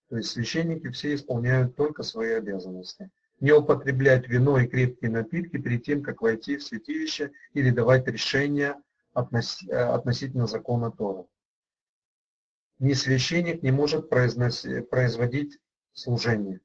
То 0.10 0.18
есть 0.18 0.32
священники 0.32 0.90
все 0.90 1.16
исполняют 1.16 1.78
только 1.78 2.04
свои 2.04 2.34
обязанности. 2.34 3.10
Не 3.40 3.54
употреблять 3.54 4.28
вино 4.28 4.60
и 4.60 4.68
крепкие 4.68 5.12
напитки 5.12 5.58
перед 5.58 5.84
тем, 5.84 6.04
как 6.04 6.22
войти 6.22 6.58
в 6.58 6.64
святилище 6.64 7.32
или 7.54 7.70
давать 7.70 8.08
решения 8.08 8.76
относительно 9.14 10.46
закона 10.46 10.92
Тора 10.92 11.26
ни 12.80 12.94
священник 12.94 13.62
не 13.62 13.72
может 13.72 14.10
производить 14.10 15.60
служение. 15.94 16.62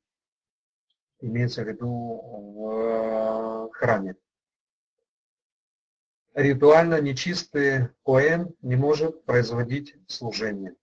Имеется 1.20 1.64
в 1.64 1.68
виду 1.68 1.88
в 1.88 2.70
э, 2.70 3.68
храме. 3.72 4.16
Ритуально 6.34 7.00
нечистый 7.00 7.88
коэн 8.04 8.54
не 8.60 8.76
может 8.76 9.24
производить 9.24 9.96
служение. 10.06 10.74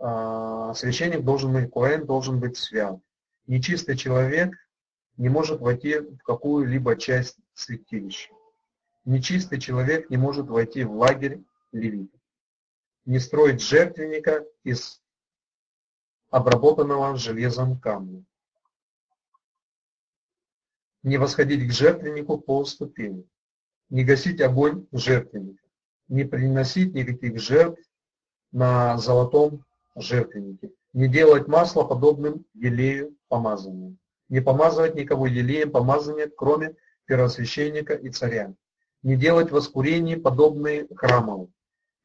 А, 0.00 0.74
священник 0.74 1.24
должен 1.24 1.52
быть, 1.52 1.70
коэн 1.70 2.06
должен 2.06 2.40
быть 2.40 2.56
свят. 2.56 2.98
Нечистый 3.46 3.96
человек 3.96 4.54
не 5.16 5.28
может 5.28 5.60
войти 5.60 5.98
в 5.98 6.18
какую-либо 6.18 6.96
часть 6.96 7.36
святилища. 7.54 8.30
Нечистый 9.04 9.60
человек 9.60 10.10
не 10.10 10.16
может 10.16 10.48
войти 10.48 10.84
в 10.84 10.92
лагерь 10.92 11.42
левита 11.72 12.18
не 13.08 13.20
строить 13.20 13.62
жертвенника 13.62 14.44
из 14.64 15.00
обработанного 16.28 17.16
железом 17.16 17.80
камня. 17.80 18.22
Не 21.02 21.16
восходить 21.16 21.66
к 21.66 21.72
жертвеннику 21.72 22.36
по 22.36 22.66
ступени. 22.66 23.26
Не 23.88 24.04
гасить 24.04 24.42
огонь 24.42 24.86
жертвенника. 24.92 25.64
Не 26.08 26.24
приносить 26.24 26.92
никаких 26.92 27.40
жертв 27.40 27.80
на 28.52 28.98
золотом 28.98 29.64
жертвеннике. 30.00 30.70
Не 30.92 31.08
делать 31.08 31.48
масло 31.48 31.84
подобным 31.84 32.44
елею 32.54 33.16
помазания. 33.28 33.96
Не 34.28 34.40
помазывать 34.40 34.94
никого 34.94 35.26
елеем 35.26 35.70
помазания, 35.70 36.30
кроме 36.34 36.76
первосвященника 37.06 37.94
и 37.94 38.10
царя. 38.10 38.54
Не 39.02 39.16
делать 39.16 39.50
воскурение, 39.50 40.16
подобные 40.16 40.86
храмовым 40.94 41.52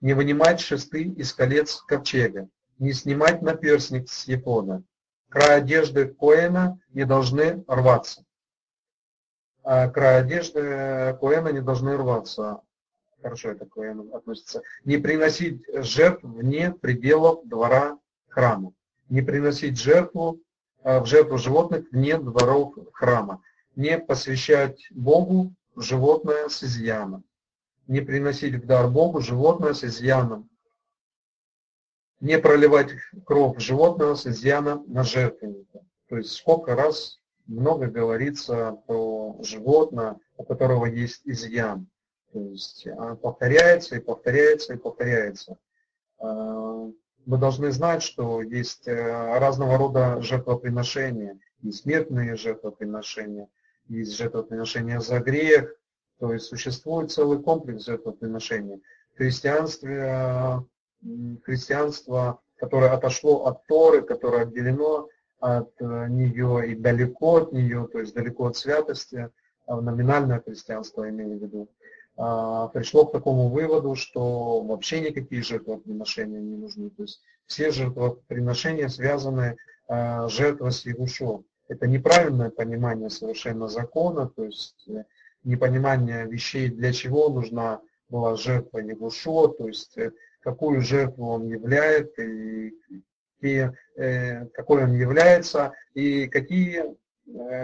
не 0.03 0.14
вынимать 0.14 0.60
шесты 0.60 1.03
из 1.03 1.32
колец 1.32 1.82
ковчега, 1.88 2.49
не 2.78 2.91
снимать 2.91 3.41
наперстник 3.41 4.10
с 4.10 4.28
ефода. 4.28 4.84
Край 5.30 5.60
одежды 5.60 6.07
Коэна 6.07 6.78
не 6.90 7.06
должны 7.06 7.64
рваться. 7.68 8.26
А 9.64 9.88
край 9.88 10.20
одежды 10.20 11.18
Коэна 11.22 11.53
не 11.53 11.61
должны 11.61 11.95
рваться. 11.95 12.60
Хорошо 13.23 13.51
это 13.51 13.65
к 13.65 13.77
относится. 14.13 14.61
Не 14.83 14.97
приносить 14.97 15.63
жертв 15.73 16.23
вне 16.23 16.71
пределов 16.71 17.47
двора 17.47 17.97
храма. 18.27 18.73
Не 19.09 19.21
приносить 19.21 19.79
жертву 19.79 20.41
а, 20.83 20.99
в 20.99 21.07
жертву 21.07 21.37
животных 21.37 21.85
вне 21.91 22.17
дворов 22.17 22.75
храма. 22.93 23.41
Не 23.75 23.97
посвящать 23.97 24.87
Богу 24.91 25.55
животное 25.75 26.49
с 26.49 26.63
изъяном 26.63 27.23
не 27.87 28.01
приносить 28.01 28.55
в 28.55 28.65
дар 28.65 28.89
Богу 28.89 29.21
животное 29.21 29.73
с 29.73 29.83
изъяном, 29.83 30.49
не 32.19 32.39
проливать 32.39 32.91
кровь 33.25 33.59
животного 33.59 34.15
с 34.15 34.25
изъяном 34.27 34.85
на 34.87 35.03
жертвенника. 35.03 35.81
То 36.07 36.17
есть 36.17 36.31
сколько 36.31 36.75
раз 36.75 37.19
много 37.45 37.87
говорится 37.87 38.77
про 38.87 39.37
животное, 39.43 40.17
у 40.37 40.45
которого 40.45 40.85
есть 40.85 41.21
изъян. 41.25 41.87
То 42.34 42.39
есть 42.39 42.88
оно 42.88 43.15
повторяется 43.15 43.95
и 43.95 43.99
повторяется 43.99 44.73
и 44.73 44.77
повторяется. 44.77 45.57
А, 46.19 46.89
мы 47.26 47.38
должны 47.38 47.72
знать, 47.72 48.01
что 48.01 48.41
есть 48.41 48.88
э, 48.88 49.38
разного 49.38 49.77
рода 49.77 50.19
жертвоприношения, 50.22 51.39
и 51.61 51.72
смертные 51.72 52.35
жертвоприношения, 52.35 53.47
есть 53.88 54.18
жертвоприношения 54.18 54.99
за 54.99 55.19
грех, 55.19 55.73
то 56.19 56.34
есть 56.34 56.45
существует 56.45 57.11
целый 57.11 57.41
комплекс 57.41 57.85
жертвоприношений. 57.85 58.81
Христианство, 59.15 60.68
христианство, 61.43 62.41
которое 62.57 62.91
отошло 62.91 63.45
от 63.45 63.65
Торы, 63.68 64.01
которое 64.01 64.43
отделено 64.43 65.07
от 65.39 65.72
э, 65.80 66.07
нее 66.10 66.72
и 66.72 66.76
далеко 66.76 67.38
от 67.38 67.53
нее, 67.53 67.88
то 67.91 67.99
есть 67.99 68.14
далеко 68.14 68.47
от 68.47 68.57
святости, 68.57 69.30
а 69.65 69.80
номинальное 69.80 70.41
христианство 70.41 71.07
имею 71.10 71.38
в 71.38 71.41
виду, 71.41 71.69
а, 71.80 71.82
пришло 72.15 73.06
к 73.06 73.11
такому 73.11 73.49
выводу, 73.49 73.95
что 73.95 74.61
вообще 74.61 75.02
никакие 75.02 75.41
жертвоприношения 75.41 76.40
не 76.40 76.56
нужны. 76.56 76.91
То 76.91 77.03
есть 77.03 77.22
все 77.48 77.72
жертвоприношения 77.72 78.88
связаны 78.88 79.57
а, 79.88 80.27
жертва 80.30 80.69
с 80.69 80.85
Ягушом. 80.85 81.45
Это 81.68 81.88
неправильное 81.88 82.49
понимание 82.49 83.10
совершенно 83.10 83.68
закона, 83.68 84.27
то 84.27 84.45
есть 84.45 84.88
э, 84.88 85.06
непонимание 85.44 86.26
вещей, 86.26 86.69
для 86.69 86.91
чего 86.91 87.30
нужна 87.30 87.81
была 88.10 88.35
жертва 88.35 88.80
Егушо, 88.80 89.48
то 89.48 89.68
есть 89.68 89.98
э, 89.98 90.11
какую 90.41 90.81
жертву 90.81 91.30
он 91.30 91.48
являет, 91.48 92.18
и, 92.19 92.73
и 93.41 93.69
э, 93.95 94.45
какой 94.48 94.84
он 94.84 94.94
является, 94.94 95.73
и 95.94 96.27
какие 96.27 96.84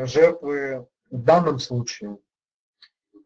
жертвы 0.06 0.88
в 1.12 1.22
данном 1.22 1.60
случае, 1.60 2.18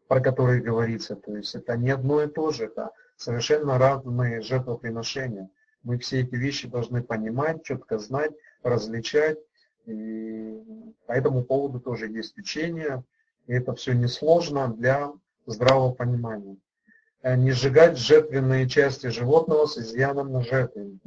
про 0.08 0.20
которые 0.20 0.60
говорится. 0.60 1.16
То 1.16 1.36
есть 1.36 1.54
это 1.54 1.76
не 1.76 1.90
одно 1.90 2.22
и 2.22 2.28
то 2.28 2.50
же, 2.50 2.64
это 2.64 2.90
совершенно 3.16 3.78
разные 3.78 4.40
жертвоприношения. 4.40 5.50
Мы 5.82 5.98
все 5.98 6.20
эти 6.20 6.34
вещи 6.34 6.68
должны 6.68 7.02
понимать, 7.02 7.64
четко 7.64 7.98
знать, 7.98 8.32
различать. 8.62 9.38
И 9.86 10.62
по 11.06 11.12
этому 11.12 11.44
поводу 11.44 11.78
тоже 11.78 12.08
есть 12.08 12.38
учение, 12.38 13.04
и 13.46 13.52
это 13.52 13.74
все 13.74 13.92
несложно 13.92 14.68
для 14.68 15.12
здравого 15.46 15.92
понимания. 15.92 16.56
Э, 17.22 17.36
не 17.36 17.52
сжигать 17.52 17.98
жертвенные 17.98 18.68
части 18.68 19.08
животного 19.08 19.66
с 19.66 19.78
изъяном 19.78 20.32
на 20.32 20.42
жертве. 20.42 20.98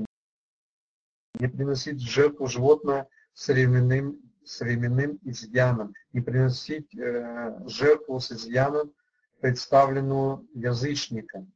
Не 1.39 1.47
приносить 1.47 1.97
в 1.97 2.09
жертву 2.09 2.47
животное 2.47 3.07
с 3.33 3.47
временным, 3.47 4.19
с 4.36 4.36
временным 4.59 5.19
изъяном. 5.23 5.93
Не 6.13 6.21
приносить 6.21 6.93
э, 6.95 7.59
жертву 7.67 8.19
с 8.19 8.31
изъяном, 8.31 8.91
представленную 9.39 10.47
язычником. 10.53 11.51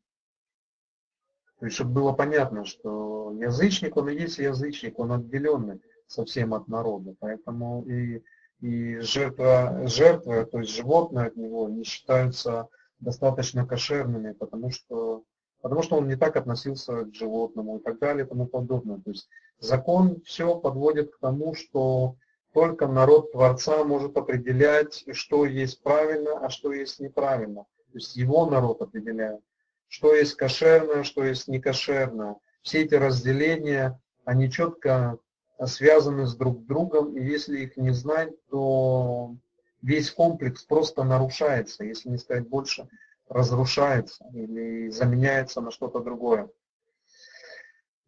То 1.59 1.65
есть, 1.65 1.75
чтобы 1.75 1.91
было 1.91 2.11
понятно, 2.11 2.65
что 2.65 3.33
язычник, 3.39 3.97
он 3.97 4.09
и 4.09 4.15
есть 4.15 4.39
язычник, 4.39 4.97
он 4.99 5.11
отделенный 5.11 5.81
совсем 6.07 6.53
от 6.53 6.67
народа. 6.67 7.15
Поэтому 7.19 7.83
и 7.87 8.23
и 8.61 8.99
жертва, 8.99 9.87
жертва, 9.87 10.45
то 10.45 10.59
есть 10.59 10.73
животное 10.73 11.27
от 11.27 11.35
него, 11.35 11.67
не 11.67 11.83
считаются 11.83 12.69
достаточно 12.99 13.65
кошерными, 13.65 14.33
потому 14.33 14.69
что, 14.69 15.23
потому 15.61 15.81
что 15.81 15.97
он 15.97 16.07
не 16.07 16.15
так 16.15 16.35
относился 16.35 17.05
к 17.05 17.13
животному 17.13 17.79
и 17.79 17.81
так 17.81 17.99
далее 17.99 18.25
и 18.25 18.29
тому 18.29 18.45
подобное. 18.45 18.99
То 18.99 19.11
есть 19.11 19.27
закон 19.59 20.21
все 20.21 20.55
подводит 20.55 21.11
к 21.11 21.19
тому, 21.19 21.55
что 21.55 22.15
только 22.53 22.87
народ 22.87 23.31
Творца 23.31 23.83
может 23.83 24.17
определять, 24.17 25.05
что 25.13 25.45
есть 25.45 25.81
правильно, 25.81 26.39
а 26.39 26.49
что 26.49 26.73
есть 26.73 26.99
неправильно. 26.99 27.65
То 27.91 27.97
есть 27.97 28.15
его 28.15 28.45
народ 28.45 28.81
определяет, 28.81 29.41
что 29.87 30.13
есть 30.13 30.35
кошерное, 30.35 31.03
что 31.03 31.23
есть 31.23 31.47
некошерное. 31.47 32.37
Все 32.61 32.83
эти 32.83 32.95
разделения, 32.95 33.99
они 34.25 34.51
четко 34.51 35.17
связаны 35.65 36.25
с 36.25 36.35
друг 36.35 36.65
другом, 36.65 37.17
и 37.17 37.23
если 37.23 37.59
их 37.59 37.77
не 37.77 37.91
знать, 37.91 38.33
то 38.49 39.35
весь 39.81 40.11
комплекс 40.11 40.63
просто 40.63 41.03
нарушается, 41.03 41.83
если 41.83 42.09
не 42.09 42.17
сказать 42.17 42.47
больше, 42.47 42.87
разрушается 43.29 44.25
или 44.33 44.89
заменяется 44.89 45.61
на 45.61 45.71
что-то 45.71 45.99
другое. 45.99 46.49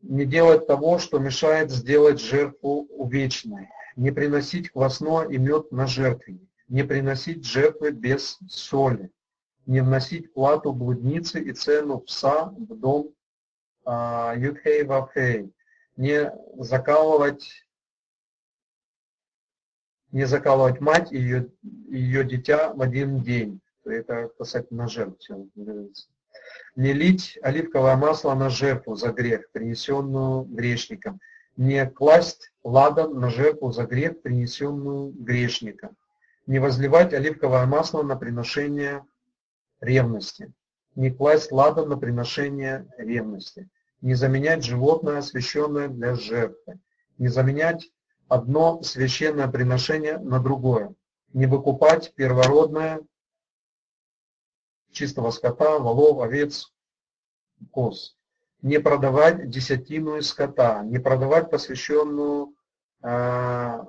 Не 0.01 0.25
делать 0.25 0.67
того, 0.67 0.99
что 0.99 1.17
мешает 1.17 1.71
сделать 1.71 2.19
жертву 2.19 2.87
увечной. 2.89 3.69
Не 3.95 4.11
приносить 4.11 4.71
квасное 4.71 5.27
и 5.27 5.37
мед 5.37 5.71
на 5.71 5.87
жертвенник. 5.87 6.49
не 6.67 6.83
приносить 6.83 7.45
жертвы 7.45 7.91
без 7.91 8.39
соли, 8.47 9.11
не 9.65 9.81
вносить 9.81 10.33
плату 10.33 10.73
блудницы 10.73 11.41
и 11.41 11.51
цену 11.51 11.99
пса 11.99 12.45
в 12.45 12.75
дом 12.75 13.13
а, 13.85 14.33
Юдхей 14.35 14.83
Вавхей, 14.83 15.53
не 15.97 16.31
закалывать 16.57 17.65
не 20.11 20.25
закалывать 20.25 20.79
мать 20.79 21.11
и 21.11 21.17
ее, 21.17 21.49
ее 21.89 22.23
дитя 22.23 22.71
в 22.73 22.81
один 22.81 23.23
день. 23.23 23.61
Это 23.83 24.29
касательно 24.37 24.87
жертв 24.87 25.19
все 25.19 25.47
говорится. 25.55 26.07
Не 26.75 26.93
лить 26.93 27.37
оливковое 27.41 27.95
масло 27.95 28.33
на 28.35 28.49
жертву 28.49 28.95
за 28.95 29.11
грех, 29.11 29.51
принесенную 29.51 30.43
грешником. 30.43 31.19
Не 31.55 31.85
класть 31.85 32.51
ладан 32.63 33.19
на 33.19 33.29
жертву 33.29 33.71
за 33.71 33.85
грех, 33.85 34.21
принесенную 34.21 35.11
грешником. 35.11 35.95
Не 36.47 36.59
возливать 36.59 37.13
оливковое 37.13 37.65
масло 37.65 38.01
на 38.01 38.15
приношение 38.15 39.05
ревности. 39.79 40.51
Не 40.95 41.11
класть 41.11 41.51
ладан 41.51 41.89
на 41.89 41.97
приношение 41.97 42.87
ревности. 42.97 43.69
Не 44.01 44.15
заменять 44.15 44.63
животное, 44.63 45.19
освященное 45.19 45.87
для 45.87 46.15
жертвы. 46.15 46.79
Не 47.17 47.27
заменять 47.27 47.89
одно 48.27 48.81
священное 48.81 49.47
приношение 49.47 50.17
на 50.17 50.39
другое. 50.39 50.93
Не 51.33 51.45
выкупать 51.45 52.13
первородное 52.15 53.01
чистого 54.91 55.31
скота, 55.31 55.79
волов, 55.79 56.19
овец, 56.21 56.71
коз. 57.71 58.17
Не 58.63 58.79
продавать 58.79 59.49
десятину 59.49 60.15
из 60.15 60.29
скота, 60.29 60.83
не 60.83 60.97
продавать 60.97 61.51
посвященную, 61.51 62.55
э, 63.03 63.79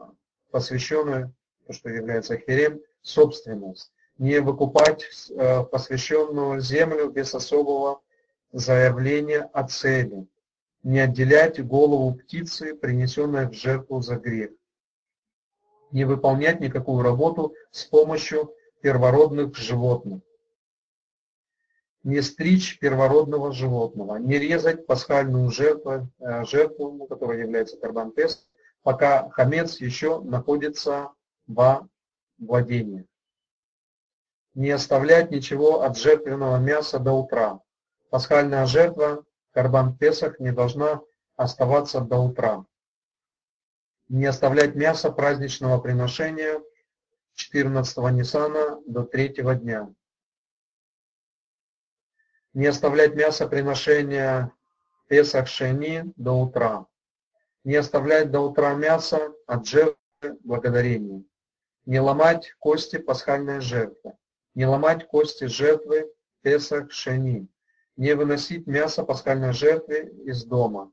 посвященную, 0.50 1.32
то, 1.66 1.72
что 1.72 1.90
является 1.90 2.36
херем, 2.36 2.80
собственность. 3.00 3.92
Не 4.18 4.40
выкупать 4.40 5.30
э, 5.30 5.62
посвященную 5.62 6.60
землю 6.60 7.08
без 7.08 7.32
особого 7.36 8.02
заявления 8.50 9.48
о 9.52 9.62
цели. 9.68 10.26
Не 10.82 10.98
отделять 10.98 11.64
голову 11.64 12.12
птицы, 12.16 12.74
принесенной 12.74 13.48
в 13.48 13.52
жертву 13.52 14.00
за 14.00 14.16
грех, 14.16 14.50
не 15.92 16.04
выполнять 16.04 16.58
никакую 16.60 17.04
работу 17.04 17.54
с 17.70 17.84
помощью 17.84 18.52
первородных 18.80 19.56
животных, 19.56 20.20
не 22.04 22.20
стричь 22.20 22.78
первородного 22.78 23.52
животного, 23.52 24.16
не 24.16 24.38
резать 24.38 24.86
пасхальную 24.86 25.50
жертву, 25.50 26.10
э, 26.20 26.44
жертву 26.44 27.06
которая 27.06 27.40
является 27.40 27.78
карбантест, 27.78 28.46
пока 28.82 29.30
хамец 29.30 29.80
еще 29.80 30.20
находится 30.20 31.10
во 31.46 31.88
владении. 32.38 33.06
Не 34.54 34.70
оставлять 34.70 35.30
ничего 35.30 35.82
от 35.82 35.96
жертвенного 35.96 36.58
мяса 36.58 36.98
до 36.98 37.12
утра. 37.12 37.60
Пасхальная 38.10 38.66
жертва 38.66 39.24
Карбан 39.52 39.96
Песах 39.96 40.38
не 40.38 40.52
должна 40.52 41.00
оставаться 41.36 42.00
до 42.00 42.18
утра. 42.18 42.66
Не 44.08 44.26
оставлять 44.26 44.74
мясо 44.74 45.10
праздничного 45.10 45.80
приношения 45.80 46.60
14 47.34 47.96
Нисана 48.12 48.78
до 48.86 49.04
третьего 49.04 49.54
дня. 49.54 49.88
Не 52.54 52.66
оставлять 52.66 53.14
мясо 53.14 53.46
приношения 53.46 54.52
Песах 55.08 55.48
Шени 55.48 56.12
до 56.16 56.32
утра. 56.32 56.86
Не 57.64 57.76
оставлять 57.76 58.30
до 58.30 58.40
утра 58.40 58.74
мясо 58.74 59.32
от 59.46 59.66
жертвы 59.66 59.96
благодарения. 60.42 61.22
Не 61.84 62.00
ломать 62.00 62.54
кости 62.58 62.96
пасхальной 62.96 63.60
жертвы. 63.60 64.14
Не 64.54 64.66
ломать 64.66 65.06
кости 65.06 65.44
жертвы 65.44 66.10
Песах 66.42 66.90
Шени 66.90 67.48
не 67.96 68.14
выносить 68.14 68.66
мясо 68.66 69.04
пасхальной 69.04 69.52
жертвы 69.52 70.12
из 70.24 70.44
дома, 70.44 70.92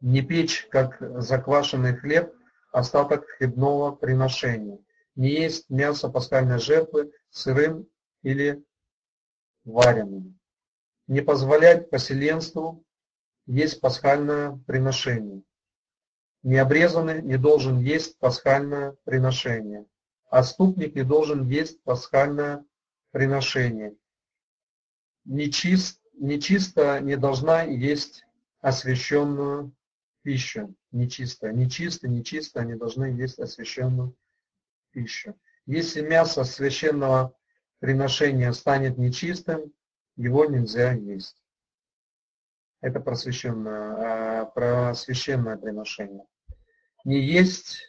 не 0.00 0.22
печь, 0.22 0.66
как 0.70 0.98
заквашенный 1.20 1.96
хлеб, 1.96 2.32
остаток 2.70 3.26
хлебного 3.26 3.92
приношения, 3.92 4.78
не 5.16 5.30
есть 5.30 5.68
мясо 5.70 6.08
пасхальной 6.08 6.58
жертвы 6.58 7.12
сырым 7.30 7.88
или 8.22 8.62
вареным, 9.68 10.38
не 11.06 11.20
позволять 11.20 11.90
поселенству 11.90 12.84
есть 13.46 13.80
пасхальное 13.80 14.58
приношение. 14.66 15.42
Необрезанный 16.42 17.22
не 17.22 17.36
должен 17.36 17.78
есть 17.78 18.18
пасхальное 18.18 18.96
приношение. 19.04 19.86
Отступник 20.30 20.94
не 20.94 21.02
должен 21.02 21.48
есть 21.48 21.82
пасхальное 21.82 22.64
приношение 23.10 23.96
нечист, 25.28 26.00
нечисто 26.14 27.00
не 27.00 27.16
должна 27.16 27.62
есть 27.62 28.24
освященную 28.60 29.72
пищу. 30.22 30.74
Нечисто, 30.90 31.52
нечисто, 31.52 32.08
нечисто 32.08 32.64
не 32.64 32.74
должны 32.74 33.04
есть 33.04 33.38
освященную 33.38 34.16
пищу. 34.90 35.38
Если 35.66 36.00
мясо 36.00 36.44
священного 36.44 37.34
приношения 37.80 38.52
станет 38.52 38.98
нечистым, 38.98 39.72
его 40.16 40.44
нельзя 40.44 40.92
есть. 40.92 41.42
Это 42.80 43.00
про 43.00 43.14
священное, 43.14 44.42
а, 44.42 44.44
про 44.46 44.94
священное 44.94 45.56
приношение. 45.56 46.24
Не 47.04 47.20
есть 47.20 47.80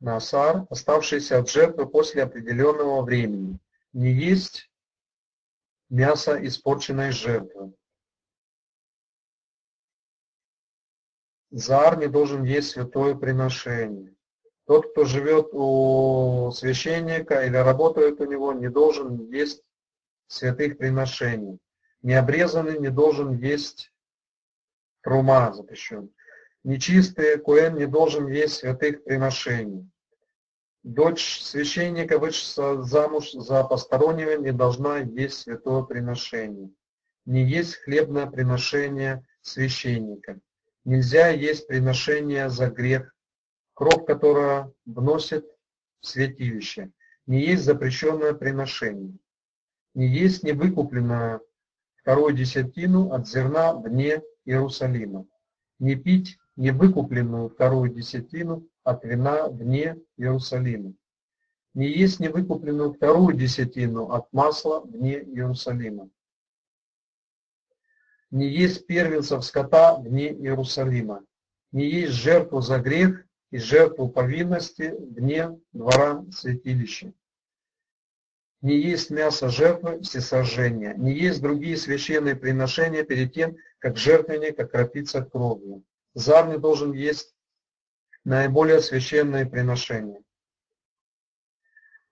насар, 0.00 0.66
оставшийся 0.70 1.38
от 1.38 1.50
жертвы 1.50 1.86
после 1.86 2.22
определенного 2.22 3.02
времени. 3.02 3.58
Не 3.92 4.12
есть 4.12 4.70
мясо 5.88 6.44
испорченной 6.44 7.10
жертвы. 7.10 7.74
Зар 11.50 11.98
не 11.98 12.06
должен 12.06 12.44
есть 12.44 12.70
святое 12.70 13.14
приношение. 13.16 14.14
Тот, 14.66 14.90
кто 14.92 15.04
живет 15.04 15.48
у 15.52 16.50
священника 16.52 17.44
или 17.44 17.56
работает 17.56 18.20
у 18.20 18.24
него, 18.24 18.52
не 18.52 18.68
должен 18.68 19.30
есть 19.30 19.62
святых 20.26 20.78
приношений. 20.78 21.58
Необрезанный 22.02 22.78
не 22.78 22.88
должен 22.88 23.36
есть 23.36 23.92
трума 25.02 25.52
запрещен. 25.52 26.10
Нечистый 26.62 27.38
куэн 27.38 27.76
не 27.76 27.86
должен 27.86 28.28
есть 28.28 28.56
святых 28.56 29.04
приношений. 29.04 29.90
Дочь 30.82 31.42
священника, 31.42 32.18
вышла 32.18 32.82
замуж 32.82 33.32
за 33.32 33.64
постороннего, 33.64 34.38
не 34.38 34.52
должна 34.52 34.98
есть 34.98 35.42
святое 35.42 35.82
приношение. 35.82 36.70
Не 37.26 37.44
есть 37.44 37.76
хлебное 37.76 38.26
приношение 38.26 39.26
священника. 39.42 40.38
Нельзя 40.84 41.28
есть 41.28 41.66
приношение 41.66 42.48
за 42.48 42.70
грех, 42.70 43.14
кровь 43.80 44.04
которого 44.04 44.74
вносит 44.84 45.46
в 46.02 46.06
святилище. 46.06 46.90
Не 47.26 47.40
есть 47.40 47.64
запрещенное 47.64 48.34
приношение. 48.34 49.16
Не 49.94 50.06
есть 50.06 50.42
невыкупленное 50.42 51.40
вторую 51.96 52.34
десятину 52.34 53.10
от 53.10 53.26
зерна 53.26 53.72
вне 53.72 54.22
Иерусалима. 54.44 55.24
Не 55.78 55.94
пить 55.94 56.36
невыкупленную 56.56 57.48
вторую 57.48 57.88
десятину 57.88 58.68
от 58.84 59.02
вина 59.02 59.48
вне 59.48 59.96
Иерусалима. 60.18 60.92
Не 61.72 61.88
есть 61.88 62.20
невыкупленную 62.20 62.92
вторую 62.92 63.34
десятину 63.34 64.10
от 64.10 64.30
масла 64.30 64.80
вне 64.80 65.22
Иерусалима. 65.22 66.10
Не 68.30 68.46
есть 68.46 68.86
первенцев 68.86 69.42
скота 69.42 69.96
вне 69.96 70.34
Иерусалима. 70.34 71.24
Не 71.72 71.88
есть 71.88 72.12
жертву 72.12 72.60
за 72.60 72.78
грех 72.78 73.24
и 73.50 73.58
жертву 73.58 74.08
повинности 74.08 74.94
вне 74.98 75.58
двора 75.72 76.24
святилища. 76.30 77.12
Не 78.62 78.76
есть 78.78 79.10
мясо 79.10 79.48
жертвы 79.48 80.00
всесожжения. 80.02 80.94
Не 80.94 81.12
есть 81.12 81.40
другие 81.40 81.76
священные 81.76 82.36
приношения 82.36 83.04
перед 83.04 83.32
тем, 83.32 83.56
как 83.78 83.96
жертвенник 83.96 84.58
окропится 84.60 85.22
кровью. 85.22 85.82
Зар 86.14 86.48
не 86.48 86.58
должен 86.58 86.92
есть 86.92 87.34
наиболее 88.24 88.80
священные 88.80 89.46
приношения. 89.46 90.22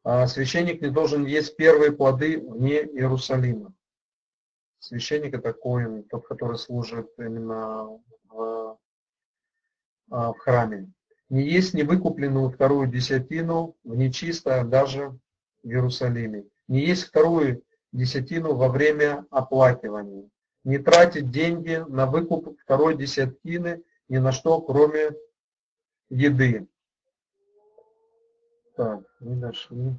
А 0.04 0.26
священник 0.26 0.80
не 0.80 0.90
должен 0.90 1.26
есть 1.26 1.56
первые 1.56 1.92
плоды 1.92 2.40
вне 2.40 2.82
Иерусалима. 2.84 3.74
Священник 4.78 5.34
это 5.34 5.52
коин, 5.52 6.04
тот, 6.04 6.26
который 6.26 6.56
служит 6.56 7.10
именно 7.18 8.00
в, 8.24 8.78
а, 10.10 10.32
в 10.32 10.38
храме. 10.38 10.90
Не 11.28 11.42
есть 11.42 11.74
невыкупленную 11.74 12.48
вторую 12.50 12.88
десятину 12.88 13.76
в 13.84 13.94
нечисто 13.94 14.64
даже 14.64 15.18
в 15.62 15.68
Иерусалиме. 15.68 16.46
Не 16.68 16.80
есть 16.86 17.04
вторую 17.04 17.62
десятину 17.92 18.54
во 18.54 18.68
время 18.68 19.26
оплакивания. 19.30 20.28
Не 20.64 20.78
тратить 20.78 21.30
деньги 21.30 21.84
на 21.88 22.06
выкуп 22.06 22.58
второй 22.60 22.96
десятины 22.96 23.82
ни 24.08 24.18
на 24.18 24.32
что, 24.32 24.60
кроме 24.60 25.10
еды. 26.08 26.66
Так, 28.76 29.04
не 29.20 29.36
дошли. 29.36 29.96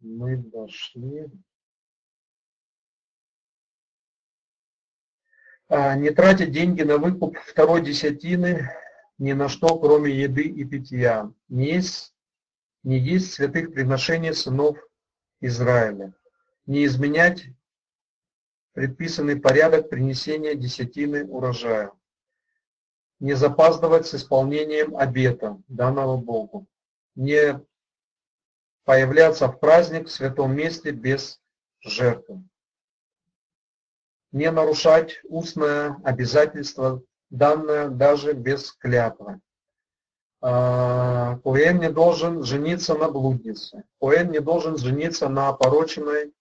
Мы 0.00 0.36
дошли. 0.36 1.30
Не 5.96 6.10
тратить 6.10 6.52
деньги 6.52 6.82
на 6.82 6.98
выкуп 6.98 7.36
второй 7.38 7.82
десятины 7.82 8.70
ни 9.18 9.32
на 9.32 9.48
что, 9.48 9.78
кроме 9.78 10.12
еды 10.12 10.42
и 10.42 10.64
питья. 10.64 11.32
Не 11.48 11.74
есть, 11.74 12.14
не 12.82 12.98
есть 12.98 13.32
святых 13.32 13.72
приношений 13.72 14.32
сынов 14.34 14.78
Израиля. 15.40 16.14
Не 16.66 16.84
изменять 16.84 17.46
предписанный 18.72 19.36
порядок 19.36 19.88
принесения 19.88 20.54
десятины 20.54 21.24
урожая. 21.24 21.92
Не 23.20 23.34
запаздывать 23.34 24.06
с 24.06 24.14
исполнением 24.14 24.96
обета, 24.96 25.60
данного 25.68 26.16
Богу. 26.16 26.66
Не 27.14 27.60
появляться 28.84 29.48
в 29.48 29.58
праздник 29.58 30.08
в 30.08 30.10
святом 30.10 30.54
месте 30.54 30.90
без 30.90 31.40
жертвы. 31.80 32.42
Не 34.34 34.50
нарушать 34.50 35.20
устное 35.28 35.96
обязательство, 36.02 37.00
данное 37.30 37.88
даже 37.88 38.32
без 38.32 38.72
клятвы. 38.72 39.40
А, 40.40 41.38
Коэн 41.44 41.78
не 41.78 41.88
должен 41.88 42.42
жениться 42.42 42.96
на 42.96 43.08
блуднице. 43.12 43.84
Коэн 44.00 44.32
не 44.32 44.40
должен 44.40 44.76
жениться 44.76 45.28
на 45.28 45.50
опороченной. 45.50 46.32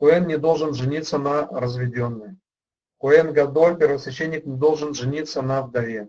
Коэн 0.00 0.26
не 0.26 0.38
должен 0.38 0.72
жениться 0.72 1.18
на 1.18 1.46
разведенной. 1.48 2.38
Коэн 2.98 3.34
Гадоль, 3.34 3.76
первосвященник, 3.76 4.46
не 4.46 4.56
должен 4.56 4.94
жениться 4.94 5.42
на 5.42 5.60
вдове. 5.60 6.08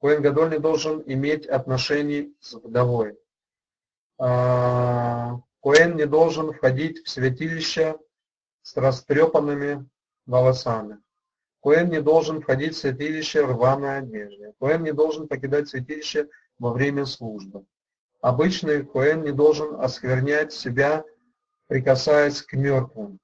Коэн 0.00 0.22
Гадоль 0.22 0.50
не 0.50 0.60
должен 0.60 1.02
иметь 1.04 1.46
отношений 1.46 2.32
с 2.38 2.54
вдовой. 2.54 3.18
А, 4.18 5.40
Коэн 5.60 5.96
не 5.96 6.06
должен 6.06 6.52
входить 6.52 7.04
в 7.04 7.10
святилище 7.10 7.98
с 8.64 8.76
растрепанными 8.76 9.86
волосами. 10.26 10.98
Коэн 11.62 11.90
не 11.90 12.00
должен 12.00 12.40
входить 12.40 12.74
в 12.74 12.78
святилище 12.78 13.44
в 13.44 13.50
рваной 13.50 13.98
одежде. 13.98 14.54
Коэн 14.58 14.82
не 14.82 14.92
должен 14.92 15.28
покидать 15.28 15.68
святилище 15.68 16.28
во 16.58 16.72
время 16.72 17.04
службы. 17.04 17.64
Обычный 18.20 18.84
Коэн 18.84 19.22
не 19.22 19.32
должен 19.32 19.78
осквернять 19.80 20.52
себя, 20.52 21.04
прикасаясь 21.66 22.40
к 22.40 22.54
мертвым, 22.54 23.18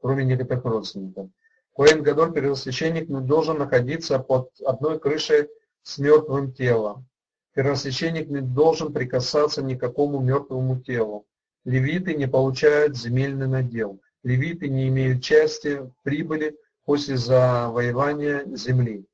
кроме 0.00 0.24
некоторых 0.24 0.64
родственников. 0.64 1.28
Коэн 1.74 2.02
Гадоль, 2.02 2.32
первосвященник, 2.32 3.08
не 3.08 3.20
должен 3.20 3.58
находиться 3.58 4.18
под 4.18 4.50
одной 4.64 4.98
крышей 4.98 5.48
с 5.82 5.98
мертвым 5.98 6.52
телом. 6.52 7.06
Первосвященник 7.52 8.28
не 8.28 8.40
должен 8.40 8.92
прикасаться 8.92 9.62
ни 9.62 9.74
к 9.74 9.80
какому 9.80 10.20
мертвому 10.20 10.80
телу. 10.80 11.26
Левиты 11.64 12.14
не 12.14 12.26
получают 12.26 12.96
земельный 12.96 13.48
надел. 13.48 14.00
Левиты 14.24 14.68
не 14.68 14.88
имеют 14.88 15.22
части 15.22 15.88
прибыли 16.02 16.56
после 16.84 17.16
завоевания 17.16 18.44
земли. 18.56 19.06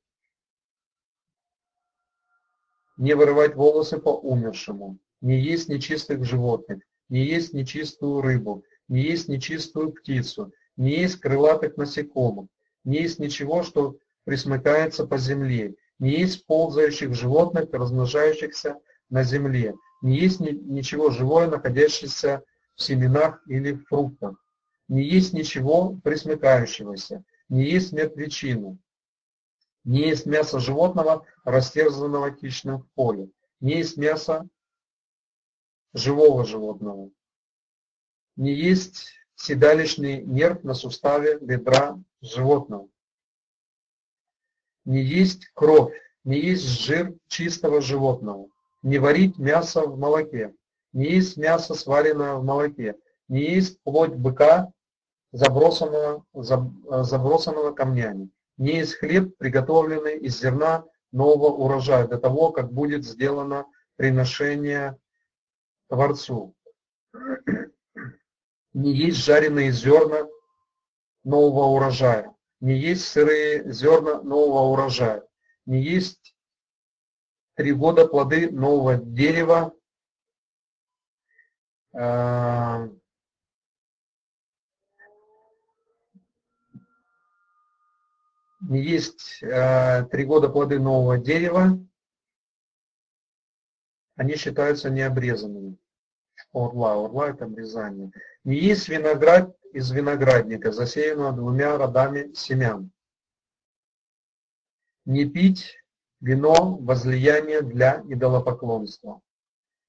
Не 2.97 3.13
вырывать 3.15 3.55
волосы 3.55 3.99
по 3.99 4.09
умершему. 4.09 4.97
Не 5.21 5.39
есть 5.39 5.69
нечистых 5.69 6.23
животных. 6.25 6.81
Не 7.09 7.23
есть 7.23 7.53
нечистую 7.53 8.21
рыбу. 8.21 8.63
Не 8.87 9.03
есть 9.03 9.27
нечистую 9.27 9.91
птицу. 9.91 10.51
Не 10.77 11.01
есть 11.01 11.17
крылатых 11.17 11.77
насекомых. 11.77 12.47
Не 12.83 13.03
есть 13.03 13.19
ничего, 13.19 13.61
что 13.61 13.97
присмыкается 14.23 15.05
по 15.05 15.19
земле 15.19 15.75
не 16.01 16.19
есть 16.19 16.47
ползающих 16.47 17.13
животных, 17.13 17.69
размножающихся 17.71 18.79
на 19.11 19.23
земле, 19.23 19.75
не 20.01 20.17
есть 20.17 20.39
ни, 20.39 20.49
ничего 20.49 21.11
живое, 21.11 21.47
находящееся 21.47 22.43
в 22.75 22.81
семенах 22.81 23.39
или 23.45 23.73
в 23.73 23.85
фруктах, 23.85 24.40
не 24.91 25.03
есть 25.03 25.31
ничего 25.31 25.95
присмыкающегося, 26.03 27.23
не 27.47 27.63
есть 27.63 27.93
мертвечину, 27.93 28.77
не 29.85 30.01
есть 30.09 30.25
мясо 30.25 30.59
животного, 30.59 31.25
растерзанного 31.45 32.35
хищным 32.35 32.81
в 32.81 32.89
поле, 32.89 33.29
не 33.61 33.77
есть 33.77 33.95
мясо 33.95 34.49
живого 35.93 36.43
животного, 36.43 37.09
не 38.35 38.53
есть 38.53 39.13
седалищный 39.35 40.23
нерв 40.23 40.65
на 40.65 40.73
суставе 40.73 41.39
бедра 41.39 41.97
животного, 42.19 42.89
не 44.83 45.01
есть 45.01 45.47
кровь, 45.53 45.95
не 46.25 46.37
есть 46.37 46.65
жир 46.65 47.15
чистого 47.29 47.79
животного, 47.79 48.49
не 48.81 48.99
варить 48.99 49.37
мясо 49.37 49.87
в 49.87 49.97
молоке, 49.97 50.53
не 50.91 51.11
есть 51.11 51.37
мясо, 51.37 51.75
сваренное 51.75 52.33
в 52.33 52.43
молоке, 52.43 52.97
не 53.29 53.43
есть 53.53 53.81
плоть 53.83 54.11
быка, 54.11 54.69
забросанного, 55.31 56.25
забросанного 56.33 57.71
камнями, 57.73 58.29
не 58.57 58.77
есть 58.77 58.95
хлеб, 58.95 59.37
приготовленный 59.37 60.17
из 60.19 60.39
зерна 60.39 60.85
нового 61.11 61.53
урожая, 61.53 62.07
до 62.07 62.17
того, 62.17 62.51
как 62.51 62.71
будет 62.71 63.05
сделано 63.05 63.65
приношение 63.95 64.97
Творцу. 65.89 66.55
Не 68.73 68.93
есть 68.93 69.17
жареные 69.17 69.71
зерна 69.71 70.27
нового 71.23 71.65
урожая, 71.75 72.33
не 72.59 72.77
есть 72.77 73.07
сырые 73.07 73.71
зерна 73.71 74.21
нового 74.21 74.71
урожая, 74.71 75.23
не 75.65 75.81
есть 75.81 76.35
три 77.55 77.73
года 77.73 78.07
плоды 78.07 78.49
нового 78.49 78.95
дерева, 78.95 79.73
а, 81.93 82.87
есть 88.69 89.43
а, 89.43 90.03
три 90.05 90.25
года 90.25 90.49
плоды 90.49 90.79
нового 90.79 91.17
дерева, 91.17 91.79
они 94.15 94.35
считаются 94.35 94.89
необрезанными. 94.89 95.77
Орла, 96.53 97.05
орла 97.05 97.29
это 97.29 97.45
обрезание. 97.45 98.11
Не 98.43 98.57
есть 98.57 98.87
виноград 98.89 99.55
из 99.73 99.89
виноградника, 99.91 100.71
засеянного 100.71 101.31
двумя 101.33 101.77
родами 101.77 102.33
семян. 102.33 102.91
Не 105.05 105.25
пить 105.29 105.77
вино 106.19 106.77
возлияния 106.77 107.61
для 107.61 108.01
идолопоклонства. 108.07 109.21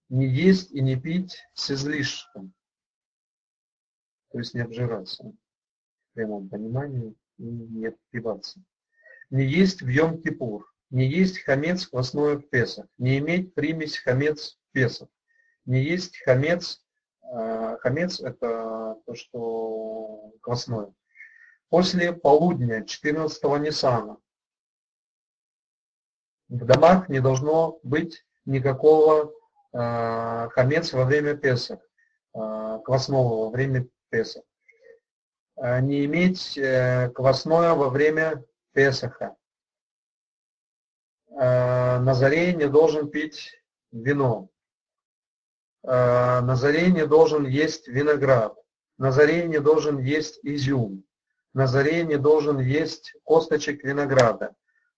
Не 0.09 0.27
есть 0.27 0.71
и 0.71 0.81
не 0.81 0.97
пить 0.97 1.39
с 1.55 1.71
излишком. 1.71 2.55
То 4.31 4.39
есть 4.39 4.55
не 4.55 4.61
обжираться. 4.61 5.25
В 5.25 6.15
прямом 6.15 6.49
понимании 6.49 7.15
не 7.51 7.87
отпиваться. 7.87 8.63
Не 9.31 9.45
есть 9.45 9.83
в 9.83 9.89
Йом-Кипур. 9.89 10.63
Не 10.91 11.07
есть 11.07 11.39
хамец 11.41 11.87
квасное 11.87 12.37
в 12.37 12.49
Песах. 12.49 12.87
Не 12.99 13.19
иметь 13.19 13.55
примесь 13.55 13.99
хамец 13.99 14.59
в 14.69 14.73
Песах. 14.73 15.09
Не 15.65 15.83
есть 15.83 16.19
хамец 16.25 16.83
Э, 17.33 17.79
хамец– 17.81 18.21
это 18.21 18.97
то, 19.07 19.15
что 19.15 20.33
квасное. 20.43 20.93
После 21.71 22.13
полудня 22.13 22.85
14 22.85 23.43
Ниссана 23.61 24.19
в 26.49 26.65
домах 26.67 27.09
не 27.09 27.21
должно 27.21 27.79
быть 27.83 28.27
никакого 28.45 29.33
э, 29.73 30.49
хамец 30.51 30.93
во 30.93 31.07
время 31.07 31.35
Песах, 31.35 31.81
э, 32.35 32.81
квасного 32.85 33.45
во 33.45 33.51
время 33.51 33.89
Песах. 34.11 34.43
Не 35.57 36.05
иметь 36.07 36.59
квасное 37.15 37.75
во 37.75 37.91
время 37.91 38.45
Песаха. 38.73 39.37
Назарей 41.31 42.55
не 42.55 42.69
должен 42.69 43.11
пить 43.11 43.63
вино. 43.93 44.51
Э, 45.85 46.41
Назарей 46.41 46.93
не 46.93 47.07
должен 47.07 47.45
есть 47.45 47.89
виноград, 47.89 48.57
Назарей 48.99 49.49
не 49.49 49.61
должен 49.61 49.99
есть 49.99 50.39
изюм, 50.45 51.05
Назарей 51.55 52.05
не 52.05 52.19
должен 52.19 52.61
есть 52.61 53.15
косточек 53.25 53.83
винограда, 53.83 54.55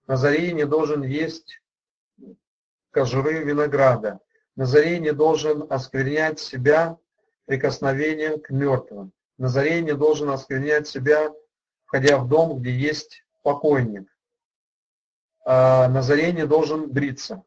Назарей 0.06 0.52
не 0.52 0.66
должен 0.66 1.02
есть 1.02 1.62
кожуры 2.90 3.44
винограда, 3.44 4.20
Назарей 4.56 4.98
не 4.98 5.12
должен 5.12 5.66
осквернять 5.70 6.38
себя 6.38 6.98
прикосновением 7.46 8.40
к 8.40 8.50
мертвым, 8.50 9.12
Назарей 9.38 9.82
не 9.82 9.94
должен 9.94 10.30
осквернять 10.30 10.86
себя, 10.86 11.32
входя 11.84 12.18
в 12.18 12.28
дом, 12.28 12.60
где 12.60 12.70
есть 12.70 13.24
покойник, 13.42 14.08
а 15.44 15.88
Назарей 15.88 16.32
не 16.32 16.46
должен 16.46 16.90
бриться. 16.90 17.44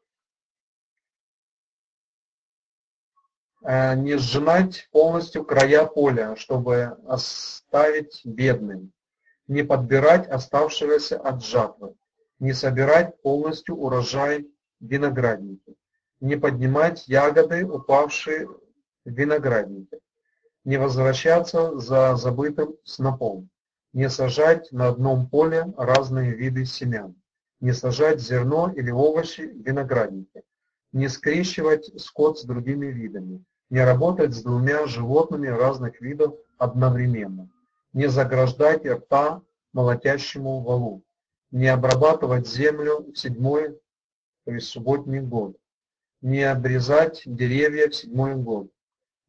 э, 3.68 3.96
не 3.96 4.18
сжинать 4.18 4.88
полностью 4.92 5.44
края 5.44 5.86
поля, 5.86 6.36
чтобы 6.36 6.98
оставить 7.08 8.22
бедным, 8.24 8.94
не 9.48 9.64
подбирать 9.64 10.28
оставшегося 10.28 11.20
от 11.20 11.44
жатвы, 11.44 11.96
не 12.40 12.54
собирать 12.54 13.22
полностью 13.22 13.76
урожай 13.76 14.48
виноградники, 14.80 15.76
не 16.22 16.38
поднимать 16.38 17.08
ягоды, 17.08 17.66
упавшие 17.66 18.48
в 18.48 18.58
винограднике, 19.04 20.00
не 20.68 20.78
возвращаться 20.78 21.80
за 21.80 22.18
забытым 22.18 22.76
снопом, 22.84 23.50
не 23.94 24.10
сажать 24.10 24.70
на 24.74 24.90
одном 24.90 25.30
поле 25.30 25.74
разные 25.78 26.32
виды 26.32 26.66
семян, 26.66 27.16
не 27.62 27.72
сажать 27.72 28.20
зерно 28.20 28.74
или 28.76 28.92
овощи 28.92 29.44
в 29.48 29.66
винограднике, 29.66 30.44
не 30.92 31.08
скрещивать 31.08 31.90
скот 32.02 32.40
с 32.40 32.44
другими 32.44 32.88
видами, 32.88 33.46
не 33.70 33.82
работать 33.82 34.36
с 34.36 34.44
двумя 34.44 34.88
животными 34.88 35.48
разных 35.48 36.02
видов 36.02 36.36
одновременно, 36.58 37.50
не 37.94 38.08
заграждать 38.08 38.86
рта 38.86 39.42
молотящему 39.72 40.60
валу, 40.60 41.02
не 41.50 41.68
обрабатывать 41.68 42.46
землю 42.46 43.10
в 43.14 43.16
седьмой, 43.16 43.80
то 44.44 44.52
есть 44.52 44.68
субботний 44.68 45.22
год, 45.22 45.56
не 46.20 46.44
обрезать 46.44 47.22
деревья 47.26 47.88
в 47.88 47.96
седьмой 47.96 48.36
год, 48.36 48.68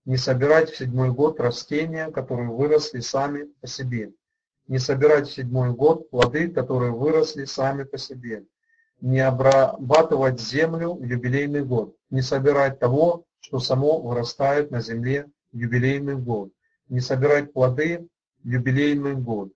не 0.09 0.17
собирать 0.17 0.71
в 0.71 0.79
седьмой 0.79 1.11
год 1.11 1.39
растения, 1.39 2.11
которые 2.11 2.49
выросли 2.49 3.01
сами 3.01 3.45
по 3.61 3.67
себе, 3.67 4.11
не 4.67 4.79
собирать 4.79 5.29
в 5.29 5.35
седьмой 5.35 5.75
год 5.75 6.09
плоды, 6.09 6.49
которые 6.49 6.93
выросли 6.93 7.45
сами 7.45 7.83
по 7.83 7.99
себе, 7.99 8.47
не 9.03 9.21
обрабатывать 9.21 10.41
землю 10.41 10.95
в 10.95 11.05
юбилейный 11.05 11.63
год, 11.63 11.95
не 12.09 12.23
собирать 12.23 12.79
того, 12.79 13.27
что 13.41 13.59
само 13.59 14.01
вырастает 14.01 14.71
на 14.71 14.81
земле 14.81 15.27
в 15.53 15.59
юбилейный 15.59 16.17
год, 16.17 16.53
не 16.89 17.01
собирать 17.01 17.53
плоды 17.53 18.09
в 18.43 18.49
юбилейный 18.49 19.15
год, 19.15 19.53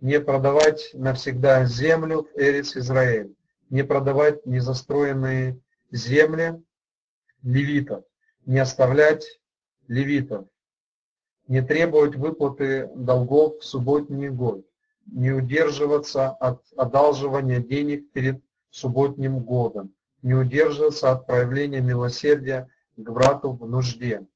не 0.00 0.18
продавать 0.18 0.90
навсегда 0.94 1.64
землю 1.64 2.24
в 2.24 2.36
Эрис 2.36 2.76
Израиль, 2.76 3.36
не 3.70 3.84
продавать 3.84 4.44
незастроенные 4.46 5.60
земли 5.92 6.60
левитов, 7.44 8.02
не 8.46 8.58
оставлять 8.58 9.24
левитов, 9.88 10.46
не 11.48 11.62
требовать 11.62 12.16
выплаты 12.16 12.90
долгов 12.94 13.58
в 13.58 13.64
субботний 13.64 14.28
год, 14.28 14.66
не 15.06 15.32
удерживаться 15.32 16.30
от 16.30 16.62
одалживания 16.76 17.60
денег 17.60 18.10
перед 18.12 18.42
субботним 18.70 19.40
годом, 19.40 19.94
не 20.22 20.34
удерживаться 20.34 21.10
от 21.10 21.26
проявления 21.26 21.80
милосердия 21.80 22.68
к 22.96 23.10
брату 23.10 23.52
в 23.52 23.68
нужде, 23.68 24.26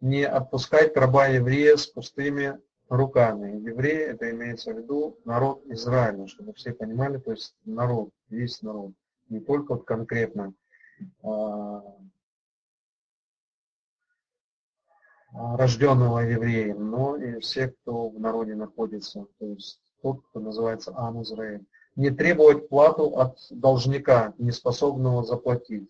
не 0.00 0.24
отпускать 0.24 0.96
раба 0.96 1.26
еврея 1.28 1.76
с 1.76 1.86
пустыми 1.86 2.58
руками. 2.88 3.60
Евреи, 3.60 4.08
это 4.08 4.30
имеется 4.30 4.72
в 4.72 4.78
виду 4.78 5.18
народ 5.24 5.64
Израиля, 5.66 6.26
чтобы 6.26 6.52
все 6.54 6.72
понимали, 6.72 7.18
то 7.18 7.30
есть 7.30 7.54
народ, 7.64 8.10
весь 8.28 8.62
народ, 8.62 8.92
не 9.28 9.40
только 9.40 9.74
вот 9.74 9.84
конкретно 9.84 10.52
а, 11.22 11.82
рожденного 15.32 16.20
евреем, 16.20 16.90
но 16.90 17.16
и 17.16 17.40
все, 17.40 17.68
кто 17.68 18.08
в 18.08 18.18
народе 18.18 18.54
находится, 18.54 19.26
то 19.38 19.46
есть 19.46 19.80
тот, 20.02 20.20
кто 20.28 20.40
называется 20.40 20.92
Ам 20.96 21.22
Израиль. 21.22 21.64
Не 21.96 22.10
требовать 22.10 22.68
плату 22.68 23.18
от 23.18 23.38
должника, 23.50 24.34
не 24.38 24.52
способного 24.52 25.24
заплатить. 25.24 25.88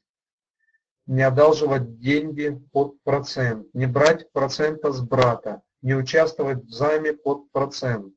Не 1.07 1.23
одалживать 1.23 1.99
деньги 1.99 2.61
под 2.73 3.03
процент, 3.03 3.67
не 3.75 3.87
брать 3.87 4.31
процента 4.33 4.93
с 4.93 5.01
брата, 5.01 5.63
не 5.83 5.95
участвовать 5.95 6.65
в 6.65 6.71
займе 6.71 7.13
под 7.13 7.51
процент, 7.51 8.15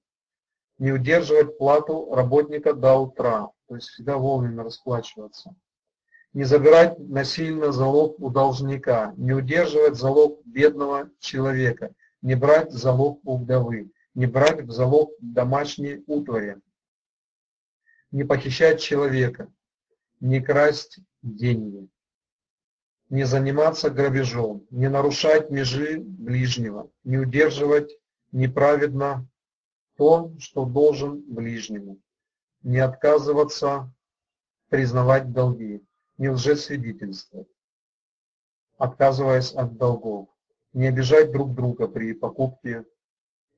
не 0.77 0.91
удерживать 0.91 1.57
плату 1.57 2.13
работника 2.13 2.73
до 2.73 2.95
утра, 2.95 3.49
то 3.67 3.75
есть 3.75 3.87
всегда 3.89 4.17
вовремя 4.17 4.63
расплачиваться, 4.63 5.55
не 6.33 6.43
забирать 6.43 6.99
насильно 6.99 7.71
залог 7.71 8.19
у 8.19 8.29
должника, 8.29 9.13
не 9.17 9.33
удерживать 9.33 9.95
залог 9.95 10.41
бедного 10.45 11.09
человека, 11.19 11.93
не 12.21 12.35
брать 12.35 12.71
залог 12.71 13.19
у 13.23 13.37
вдовы, 13.37 13.91
не 14.13 14.25
брать 14.25 14.61
в 14.61 14.71
залог 14.71 15.13
домашней 15.19 16.03
утвари, 16.07 16.57
не 18.11 18.23
похищать 18.23 18.81
человека, 18.81 19.51
не 20.19 20.41
красть 20.41 20.99
деньги 21.21 21.87
не 23.13 23.25
заниматься 23.25 23.91
грабежом, 23.91 24.65
не 24.71 24.89
нарушать 24.89 25.51
межи 25.51 25.99
ближнего, 25.99 26.89
не 27.03 27.19
удерживать 27.19 27.95
неправедно 28.31 29.27
то, 29.97 30.33
что 30.39 30.65
должен 30.65 31.21
ближнему, 31.21 31.99
не 32.63 32.79
отказываться 32.79 33.93
признавать 34.69 35.31
долги, 35.31 35.83
не 36.17 36.29
лжесвидетельствовать, 36.29 37.47
отказываясь 38.77 39.53
от 39.53 39.77
долгов, 39.77 40.29
не 40.73 40.87
обижать 40.87 41.31
друг 41.31 41.53
друга 41.53 41.87
при 41.87 42.13
покупке 42.13 42.85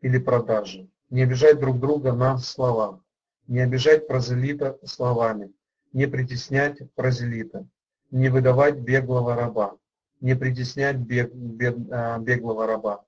или 0.01 0.17
продаже, 0.17 0.89
не 1.09 1.23
обижать 1.23 1.59
друг 1.59 1.79
друга 1.79 2.13
на 2.13 2.37
слова, 2.37 3.01
не 3.47 3.59
обижать 3.59 4.07
прозелита 4.07 4.77
словами, 4.83 5.53
не 5.93 6.07
притеснять 6.07 6.79
прозелита, 6.95 7.67
не 8.11 8.29
выдавать 8.29 8.75
беглого 8.77 9.35
раба, 9.35 9.77
не 10.19 10.35
притеснять 10.35 10.97
бег, 10.97 11.33
бег, 11.33 11.75
а, 11.91 12.19
беглого 12.19 12.67
раба, 12.67 13.05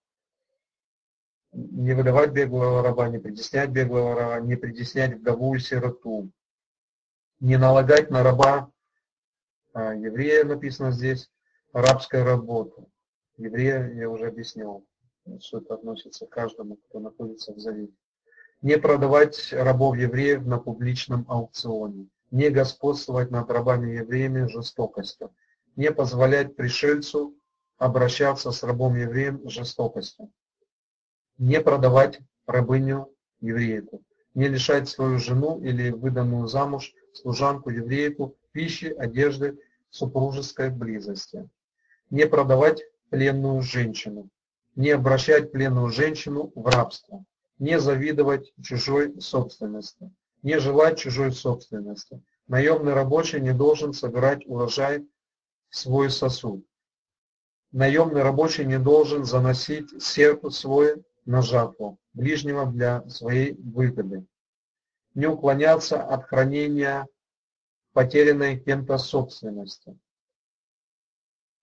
не 1.51 1.93
выдавать 1.93 2.31
беглого 2.31 2.83
раба, 2.83 3.09
не 3.09 3.19
притеснять 3.19 3.69
беглого 3.69 4.15
раба, 4.15 4.39
не 4.39 4.55
притеснять 4.55 5.17
вдову 5.17 5.55
и 5.55 5.59
сироту, 5.59 6.29
не 7.39 7.57
налагать 7.57 8.09
на 8.09 8.23
раба 8.23 8.71
еврея, 9.79 10.43
написано 10.43 10.91
здесь, 10.91 11.29
рабская 11.73 12.23
работа. 12.23 12.85
Еврея 13.37 13.91
я 13.93 14.09
уже 14.09 14.27
объяснил, 14.27 14.85
что 15.39 15.59
это 15.59 15.75
относится 15.75 16.25
к 16.25 16.29
каждому, 16.29 16.77
кто 16.77 16.99
находится 16.99 17.53
в 17.53 17.59
завете. 17.59 17.93
Не 18.61 18.77
продавать 18.77 19.53
рабов 19.53 19.97
евреев 19.97 20.45
на 20.45 20.57
публичном 20.57 21.25
аукционе 21.29 22.07
не 22.31 22.49
господствовать 22.49 23.31
над 23.31 23.49
рабами-евреями 23.49 24.47
жестокостью, 24.47 25.33
не 25.75 25.91
позволять 25.91 26.55
пришельцу 26.55 27.35
обращаться 27.77 28.51
с 28.51 28.63
рабом-евреем 28.63 29.47
жестокостью, 29.49 30.31
не 31.37 31.61
продавать 31.61 32.19
рабыню 32.45 33.13
еврейку, 33.39 34.03
не 34.33 34.47
лишать 34.47 34.89
свою 34.89 35.19
жену 35.19 35.59
или 35.61 35.91
выданную 35.91 36.47
замуж 36.47 36.93
служанку 37.13 37.69
еврейку 37.69 38.35
пищи, 38.51 38.85
одежды, 38.85 39.57
супружеской 39.97 40.69
близости, 40.69 41.49
не 42.09 42.27
продавать 42.27 42.83
пленную 43.09 43.61
женщину, 43.61 44.29
не 44.75 44.91
обращать 44.91 45.51
пленную 45.51 45.89
женщину 45.89 46.51
в 46.55 46.67
рабство, 46.67 47.25
не 47.59 47.79
завидовать 47.79 48.53
чужой 48.63 49.19
собственности, 49.19 50.11
не 50.43 50.59
желать 50.59 50.99
чужой 50.99 51.31
собственности. 51.31 52.21
Наемный 52.47 52.93
рабочий 52.93 53.41
не 53.41 53.53
должен 53.53 53.93
собирать 53.93 54.45
урожай 54.45 55.05
в 55.69 55.75
свой 55.75 56.09
сосуд. 56.09 56.65
Наемный 57.71 58.21
рабочий 58.21 58.63
не 58.63 58.79
должен 58.79 59.25
заносить 59.25 60.01
серп 60.01 60.51
свой 60.51 61.03
на 61.25 61.41
жатву, 61.41 61.97
ближнего 62.13 62.65
для 62.65 63.07
своей 63.09 63.53
выгоды. 63.55 64.25
Не 65.13 65.25
уклоняться 65.25 66.01
от 66.01 66.25
хранения 66.25 67.07
потерянной 67.97 68.59
кем-то 68.59 68.99
собственности. 68.99 69.97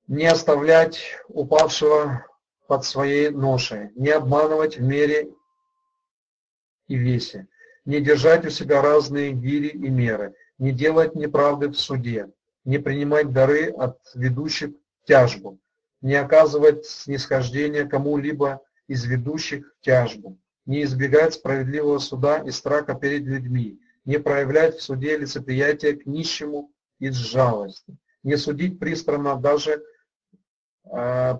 Не 0.08 0.26
оставлять 0.26 0.98
упавшего 1.28 2.26
под 2.66 2.84
своей 2.84 3.30
ношей, 3.30 3.92
не 3.94 4.08
обманывать 4.08 4.76
в 4.76 4.82
мере 4.82 5.30
и 6.88 6.96
весе, 6.96 7.46
не 7.84 8.00
держать 8.00 8.44
у 8.44 8.50
себя 8.50 8.82
разные 8.82 9.30
гири 9.30 9.68
и 9.68 9.88
меры, 9.88 10.34
не 10.58 10.72
делать 10.72 11.14
неправды 11.14 11.68
в 11.68 11.76
суде, 11.78 12.32
не 12.64 12.78
принимать 12.78 13.32
дары 13.32 13.70
от 13.70 14.00
ведущих 14.16 14.70
тяжбу, 15.04 15.60
не 16.00 16.16
оказывать 16.16 16.84
снисхождения 16.84 17.84
кому-либо 17.84 18.60
из 18.88 19.04
ведущих 19.04 19.72
тяжбу, 19.82 20.36
не 20.66 20.82
избегать 20.82 21.34
справедливого 21.34 21.98
суда 21.98 22.38
и 22.38 22.50
страха 22.50 22.94
перед 22.94 23.22
людьми, 23.22 23.78
не 24.04 24.18
проявлять 24.18 24.76
в 24.76 24.82
суде 24.82 25.16
лицеприятие 25.16 25.94
к 25.94 26.06
нищему 26.06 26.72
из 26.98 27.16
жалости, 27.16 27.96
не 28.22 28.36
судить 28.36 28.78
пристрастно 28.78 29.36
даже, 29.36 29.82
э, 30.84 31.34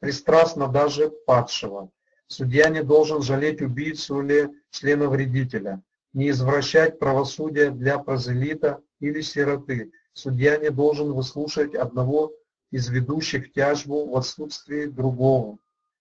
пристрастно 0.00 0.68
даже 0.68 1.10
падшего, 1.10 1.90
Судья 2.32 2.70
не 2.70 2.82
должен 2.82 3.20
жалеть 3.20 3.60
убийцу 3.60 4.22
или 4.22 4.48
члена 4.70 5.10
вредителя, 5.10 5.82
не 6.14 6.30
извращать 6.30 6.98
правосудие 6.98 7.70
для 7.70 7.98
прозелита 7.98 8.80
или 9.00 9.20
сироты. 9.20 9.92
Судья 10.14 10.56
не 10.56 10.70
должен 10.70 11.12
выслушать 11.12 11.74
одного 11.74 12.32
из 12.70 12.88
ведущих 12.88 13.52
тяжбу 13.52 14.08
в 14.08 14.16
отсутствии 14.16 14.86
другого. 14.86 15.58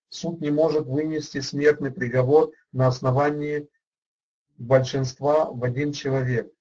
Суд 0.08 0.40
не 0.40 0.52
может 0.52 0.86
вынести 0.86 1.42
смертный 1.42 1.92
приговор 1.92 2.52
на 2.72 2.88
основании 2.88 3.68
большинства 4.62 5.46
в 5.46 5.64
один 5.64 5.92
человек. 5.92 6.52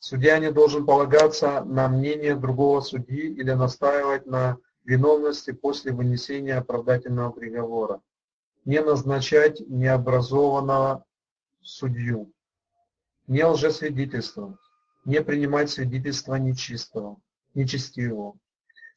Судья 0.00 0.38
не 0.38 0.50
должен 0.50 0.84
полагаться 0.84 1.62
на 1.64 1.88
мнение 1.88 2.34
другого 2.34 2.80
судьи 2.80 3.32
или 3.32 3.52
настаивать 3.52 4.26
на 4.26 4.58
виновности 4.84 5.52
после 5.52 5.92
вынесения 5.92 6.56
оправдательного 6.56 7.30
приговора. 7.30 8.00
Не 8.64 8.80
назначать 8.80 9.60
необразованного 9.68 11.04
судью. 11.62 12.32
Не 13.26 13.44
лжесвидетельствовать. 13.44 14.58
Не 15.04 15.22
принимать 15.22 15.70
свидетельства 15.70 16.34
нечистого, 16.36 17.18
нечестивого. 17.54 18.34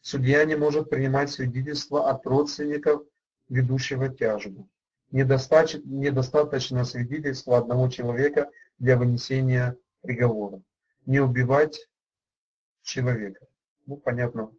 Судья 0.02 0.44
не 0.46 0.56
может 0.56 0.90
принимать 0.90 1.32
свидетельства 1.32 2.10
от 2.10 2.26
родственников 2.26 3.04
ведущего 3.50 4.10
тяжбу. 4.10 4.68
Недостаточно, 5.12 5.82
недостаточно 5.86 6.86
свидетельства 6.86 7.58
одного 7.58 7.90
человека 7.90 8.50
для 8.80 8.98
вынесения 8.98 9.78
приговора. 10.02 10.62
Не 11.06 11.20
убивать 11.20 11.90
человека. 12.82 13.46
Ну, 13.86 13.98
понятно, 13.98 14.52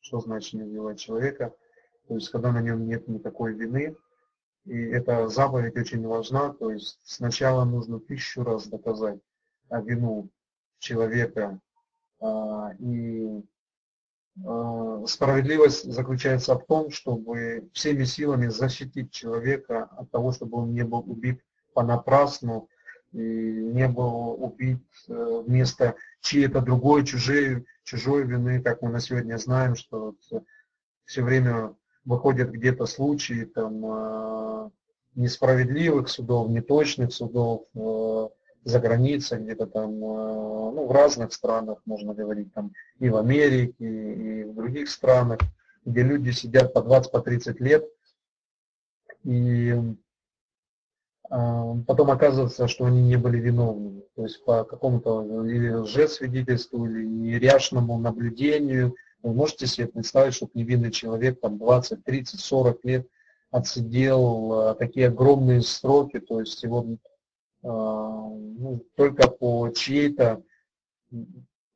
что 0.00 0.20
значит 0.20 0.54
не 0.54 0.62
убивать 0.62 1.00
человека. 1.00 1.54
То 2.06 2.14
есть, 2.14 2.30
когда 2.30 2.52
на 2.52 2.62
нем 2.62 2.86
нет 2.86 3.08
никакой 3.08 3.52
вины, 3.52 3.96
и 4.64 4.76
эта 4.76 5.28
заповедь 5.28 5.76
очень 5.76 6.06
важна, 6.06 6.52
то 6.52 6.70
есть 6.70 6.98
сначала 7.04 7.64
нужно 7.64 8.00
тысячу 8.00 8.42
раз 8.42 8.66
доказать 8.66 9.20
вину 9.70 10.28
человека. 10.78 11.60
А, 12.20 12.72
и 12.78 13.26
а, 13.28 13.42
справедливость 15.06 15.90
заключается 15.90 16.54
в 16.56 16.66
том, 16.66 16.90
чтобы 16.90 17.68
всеми 17.72 18.04
силами 18.04 18.48
защитить 18.48 19.10
человека 19.10 19.88
от 19.96 20.10
того, 20.10 20.32
чтобы 20.32 20.58
он 20.58 20.74
не 20.74 20.82
был 20.82 21.02
убит 21.06 21.40
понапрасну 21.74 22.68
и 23.12 23.18
не 23.18 23.88
был 23.88 24.42
убит 24.42 24.82
э, 25.08 25.42
вместо 25.46 25.94
чьей-то 26.20 26.60
другой, 26.60 27.04
чужой, 27.06 27.64
чужой 27.84 28.24
вины, 28.24 28.60
как 28.60 28.82
мы 28.82 28.90
на 28.90 29.00
сегодня 29.00 29.38
знаем, 29.38 29.74
что 29.74 30.16
вот 30.30 30.44
все 31.04 31.22
время 31.22 31.74
выходят 32.04 32.50
где-то 32.50 32.86
случаи 32.86 33.44
там, 33.44 34.70
несправедливых 35.16 36.08
судов, 36.08 36.48
неточных 36.50 37.12
судов, 37.12 37.64
э, 37.74 38.28
за 38.66 38.80
границей, 38.80 39.38
где-то 39.38 39.66
там, 39.66 39.90
э, 39.92 40.72
ну, 40.74 40.86
в 40.86 40.90
разных 40.90 41.32
странах, 41.32 41.78
можно 41.86 42.14
говорить, 42.14 42.52
там, 42.52 42.72
и 42.98 43.08
в 43.08 43.16
Америке, 43.16 43.74
и 43.78 44.44
в 44.44 44.54
других 44.56 44.90
странах, 44.90 45.38
где 45.84 46.02
люди 46.02 46.30
сидят 46.30 46.74
по 46.74 46.82
20, 46.82 47.12
по 47.12 47.20
30 47.20 47.60
лет, 47.60 47.84
и 49.22 49.70
э, 51.30 51.74
потом 51.86 52.10
оказывается, 52.10 52.66
что 52.66 52.86
они 52.86 53.02
не 53.02 53.16
были 53.16 53.38
виновными. 53.38 54.02
То 54.16 54.24
есть 54.24 54.44
по 54.44 54.64
какому-то 54.64 55.44
или 55.46 55.70
лжесвидетельству, 55.70 56.86
или 56.86 57.06
неряшному 57.06 57.98
наблюдению. 57.98 58.96
Вы 59.22 59.32
можете 59.32 59.68
себе 59.68 59.86
представить, 59.86 60.34
что 60.34 60.48
невинный 60.54 60.90
человек 60.90 61.40
там 61.40 61.56
20, 61.58 62.02
30, 62.02 62.40
40 62.40 62.84
лет 62.84 63.06
отсидел 63.52 64.70
э, 64.70 64.74
такие 64.74 65.06
огромные 65.06 65.62
сроки, 65.62 66.18
то 66.18 66.40
есть 66.40 66.60
его 66.64 66.84
ну, 67.66 68.84
только 68.94 69.28
по 69.28 69.68
чьей-то 69.70 70.42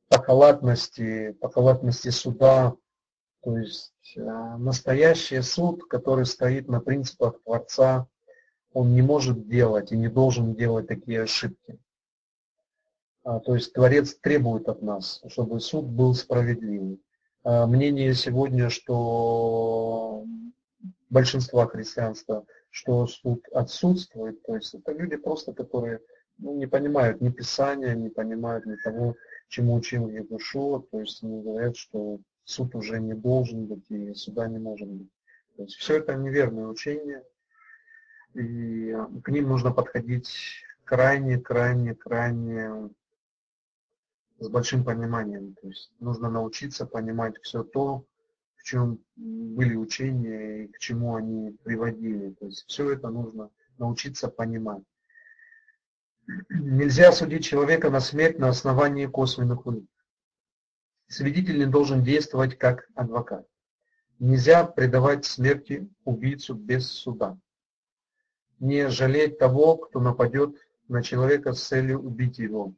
по 0.09 0.21
халатности, 0.21 2.09
суда, 2.09 2.75
то 3.41 3.57
есть 3.57 4.17
а, 4.17 4.57
настоящий 4.57 5.41
суд, 5.41 5.85
который 5.85 6.25
стоит 6.25 6.67
на 6.67 6.81
принципах 6.81 7.41
Творца, 7.43 8.07
он 8.73 8.93
не 8.93 9.01
может 9.01 9.47
делать 9.47 9.91
и 9.91 9.97
не 9.97 10.09
должен 10.09 10.53
делать 10.53 10.87
такие 10.87 11.23
ошибки. 11.23 11.79
А, 13.23 13.39
то 13.39 13.55
есть 13.55 13.73
Творец 13.73 14.15
требует 14.15 14.67
от 14.67 14.81
нас, 14.81 15.21
чтобы 15.27 15.59
суд 15.59 15.85
был 15.85 16.13
справедливый. 16.13 17.01
Мнение 17.43 18.13
сегодня, 18.13 18.69
что 18.69 20.25
большинства 21.09 21.65
христианства– 21.67 22.45
что 22.71 23.05
суд 23.05 23.45
отсутствует, 23.53 24.41
то 24.43 24.55
есть 24.55 24.73
это 24.73 24.93
люди 24.93 25.17
просто, 25.17 25.53
которые 25.53 25.99
ну, 26.37 26.55
не 26.55 26.65
понимают 26.65 27.21
ни 27.21 27.29
Писания, 27.29 27.93
не 27.93 28.09
понимают 28.09 28.65
ни 28.65 28.75
того, 28.77 29.15
чему 29.49 29.75
учил 29.75 30.09
Егушуа, 30.09 30.81
то 30.89 31.01
есть 31.01 31.21
они 31.23 31.41
говорят, 31.41 31.75
что 31.75 32.19
суд 32.45 32.73
уже 32.75 32.99
не 32.99 33.13
должен 33.13 33.65
быть 33.65 33.85
и 33.89 34.13
суда 34.13 34.47
не 34.47 34.57
может 34.57 34.87
быть. 34.87 35.11
То 35.57 35.63
есть 35.63 35.75
все 35.75 35.97
это 35.97 36.15
неверное 36.15 36.67
учение, 36.67 37.23
и 38.33 38.95
к 39.23 39.29
ним 39.29 39.49
нужно 39.49 39.71
подходить 39.71 40.63
крайне, 40.85 41.37
крайне, 41.37 41.93
крайне 41.93 42.89
с 44.39 44.47
большим 44.47 44.85
пониманием. 44.85 45.55
То 45.61 45.67
есть 45.67 45.91
нужно 45.99 46.29
научиться 46.29 46.85
понимать 46.85 47.35
все 47.41 47.63
то, 47.63 48.05
в 48.61 48.63
чем 48.63 48.99
были 49.15 49.75
учения 49.75 50.65
и 50.65 50.67
к 50.67 50.77
чему 50.77 51.15
они 51.15 51.57
приводили. 51.63 52.29
То 52.33 52.45
есть 52.45 52.65
все 52.67 52.91
это 52.91 53.09
нужно 53.09 53.49
научиться 53.79 54.27
понимать. 54.27 54.83
Нельзя 56.49 57.11
судить 57.11 57.43
человека 57.43 57.89
на 57.89 57.99
смерть 57.99 58.37
на 58.37 58.49
основании 58.49 59.07
косвенных 59.07 59.65
улик. 59.65 59.89
Свидетель 61.07 61.57
не 61.57 61.65
должен 61.65 62.03
действовать 62.03 62.57
как 62.57 62.87
адвокат. 62.93 63.47
Нельзя 64.19 64.63
предавать 64.63 65.25
смерти 65.25 65.89
убийцу 66.05 66.53
без 66.53 66.87
суда. 66.87 67.39
Не 68.59 68.89
жалеть 68.89 69.39
того, 69.39 69.77
кто 69.77 69.99
нападет 69.99 70.55
на 70.87 71.01
человека 71.01 71.53
с 71.53 71.63
целью 71.67 71.99
убить 71.99 72.37
его. 72.37 72.75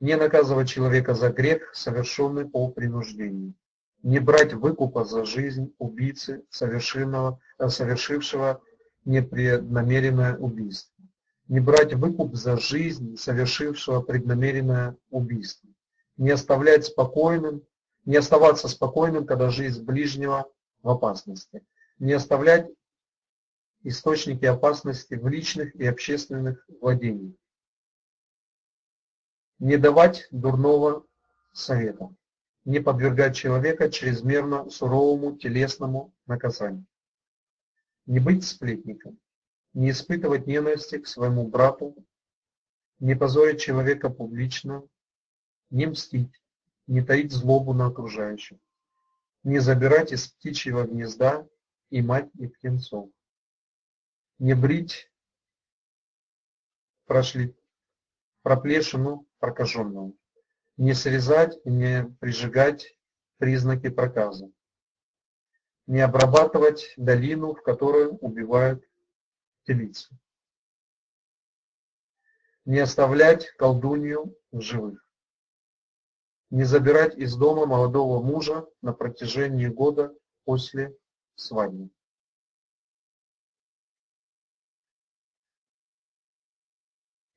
Не 0.00 0.16
наказывать 0.16 0.68
человека 0.68 1.14
за 1.14 1.30
грех, 1.30 1.72
совершенный 1.74 2.48
по 2.48 2.68
принуждению 2.68 3.54
не 4.02 4.20
брать 4.20 4.54
выкупа 4.54 5.04
за 5.04 5.24
жизнь 5.24 5.74
убийцы, 5.78 6.44
совершившего, 6.50 7.40
э, 7.58 7.68
совершившего 7.68 8.62
непреднамеренное 9.04 10.36
убийство. 10.36 10.94
Не 11.48 11.60
брать 11.60 11.94
выкуп 11.94 12.34
за 12.34 12.58
жизнь, 12.58 13.16
совершившего 13.16 14.02
преднамеренное 14.02 14.96
убийство. 15.10 15.68
Не 16.16 16.30
оставлять 16.30 16.86
спокойным, 16.86 17.62
не 18.04 18.16
оставаться 18.16 18.68
спокойным, 18.68 19.26
когда 19.26 19.50
жизнь 19.50 19.82
ближнего 19.82 20.46
в 20.82 20.90
опасности. 20.90 21.64
Не 21.98 22.12
оставлять 22.12 22.68
источники 23.82 24.44
опасности 24.44 25.14
в 25.14 25.26
личных 25.26 25.74
и 25.74 25.86
общественных 25.86 26.64
владениях. 26.80 27.34
Не 29.58 29.76
давать 29.76 30.28
дурного 30.30 31.04
совета 31.52 32.10
не 32.68 32.80
подвергать 32.80 33.34
человека 33.34 33.90
чрезмерно 33.90 34.68
суровому 34.68 35.38
телесному 35.38 36.12
наказанию. 36.26 36.84
Не 38.04 38.20
быть 38.20 38.46
сплетником, 38.46 39.18
не 39.72 39.88
испытывать 39.88 40.46
ненависти 40.46 40.98
к 40.98 41.06
своему 41.06 41.48
брату, 41.48 41.96
не 42.98 43.16
позорить 43.16 43.62
человека 43.62 44.10
публично, 44.10 44.86
не 45.70 45.86
мстить, 45.86 46.42
не 46.86 47.00
таить 47.00 47.32
злобу 47.32 47.72
на 47.72 47.86
окружающих, 47.86 48.58
не 49.44 49.60
забирать 49.60 50.12
из 50.12 50.28
птичьего 50.28 50.84
гнезда 50.84 51.48
и 51.88 52.02
мать 52.02 52.28
и 52.34 52.48
птенцов, 52.48 53.08
не 54.38 54.52
брить 54.52 55.10
прошли 57.06 57.56
проплешину 58.42 59.26
прокаженного, 59.38 60.12
не 60.78 60.94
срезать 60.94 61.58
и 61.64 61.70
не 61.70 62.04
прижигать 62.20 62.96
признаки 63.38 63.90
проказа, 63.90 64.50
не 65.86 66.00
обрабатывать 66.00 66.94
долину, 66.96 67.54
в 67.54 67.62
которой 67.62 68.08
убивают 68.20 68.84
телицу, 69.64 70.16
не 72.64 72.78
оставлять 72.78 73.50
колдунью 73.56 74.36
в 74.52 74.60
живых, 74.60 75.04
не 76.50 76.62
забирать 76.62 77.18
из 77.18 77.34
дома 77.36 77.66
молодого 77.66 78.22
мужа 78.22 78.66
на 78.80 78.92
протяжении 78.92 79.66
года 79.66 80.14
после 80.44 80.96
свадьбы. 81.34 81.90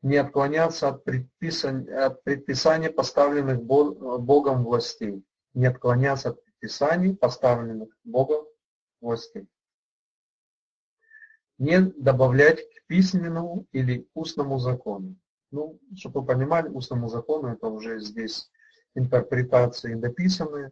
Не 0.01 0.17
отклоняться 0.17 0.89
от 0.89 1.03
предписаний, 1.03 1.93
от 1.93 2.23
предписаний 2.23 2.89
поставленных 2.89 3.61
Богом 3.61 4.63
властей. 4.63 5.23
Не 5.53 5.67
отклоняться 5.67 6.29
от 6.29 6.43
предписаний, 6.43 7.15
поставленных 7.15 7.89
Богом 8.03 8.45
властей. 8.99 9.47
Не 11.57 11.81
добавлять 11.81 12.61
к 12.61 12.87
письменному 12.87 13.67
или 13.71 14.07
устному 14.13 14.57
закону. 14.57 15.15
Ну, 15.51 15.79
чтобы 15.95 16.21
вы 16.21 16.27
понимали, 16.27 16.69
устному 16.69 17.07
закону 17.07 17.49
это 17.49 17.67
уже 17.67 17.99
здесь 17.99 18.49
интерпретации 18.95 19.93
написаны. 19.93 20.71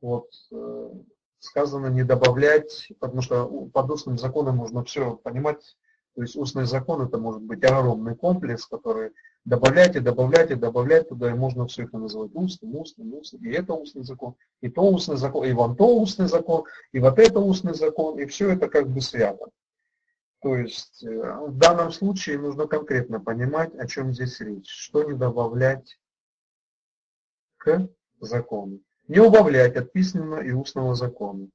Вот, 0.00 0.28
э, 0.52 0.90
сказано 1.38 1.86
не 1.86 2.04
добавлять, 2.04 2.92
потому 3.00 3.22
что 3.22 3.66
под 3.72 3.90
устным 3.90 4.18
законом 4.18 4.56
можно 4.56 4.84
все 4.84 5.16
понимать. 5.16 5.76
То 6.18 6.22
есть 6.22 6.34
устный 6.34 6.64
закон 6.64 7.00
это 7.00 7.16
может 7.16 7.42
быть 7.42 7.62
огромный 7.62 8.16
комплекс, 8.16 8.66
который 8.66 9.12
добавлять 9.44 9.94
и 9.94 10.00
добавлять 10.00 11.08
туда, 11.08 11.30
и 11.30 11.34
можно 11.34 11.64
все 11.68 11.84
это 11.84 11.96
называть 11.96 12.32
устным, 12.34 12.74
устным, 12.74 13.14
устным. 13.14 13.44
И 13.44 13.52
это 13.52 13.72
устный 13.72 14.02
закон, 14.02 14.34
и 14.60 14.68
то 14.68 14.82
устный 14.82 15.16
закон, 15.16 15.44
и 15.44 15.52
вон 15.52 15.76
то 15.76 15.96
устный 15.96 16.26
закон, 16.26 16.64
и 16.90 16.98
вот 16.98 17.20
это 17.20 17.38
устный 17.38 17.74
закон, 17.74 18.18
и 18.18 18.26
все 18.26 18.50
это 18.50 18.68
как 18.68 18.88
бы 18.88 19.00
свято. 19.00 19.46
То 20.42 20.56
есть 20.56 21.04
э, 21.04 21.08
в 21.46 21.56
данном 21.56 21.92
случае 21.92 22.40
нужно 22.40 22.66
конкретно 22.66 23.20
понимать, 23.20 23.72
о 23.76 23.86
чем 23.86 24.12
здесь 24.12 24.40
речь, 24.40 24.68
что 24.68 25.04
не 25.04 25.16
добавлять 25.16 26.00
к 27.58 27.88
закону. 28.18 28.80
Не 29.06 29.20
убавлять 29.20 29.76
от 29.76 29.92
письменного 29.92 30.40
и 30.40 30.50
устного 30.50 30.96
закона. 30.96 31.46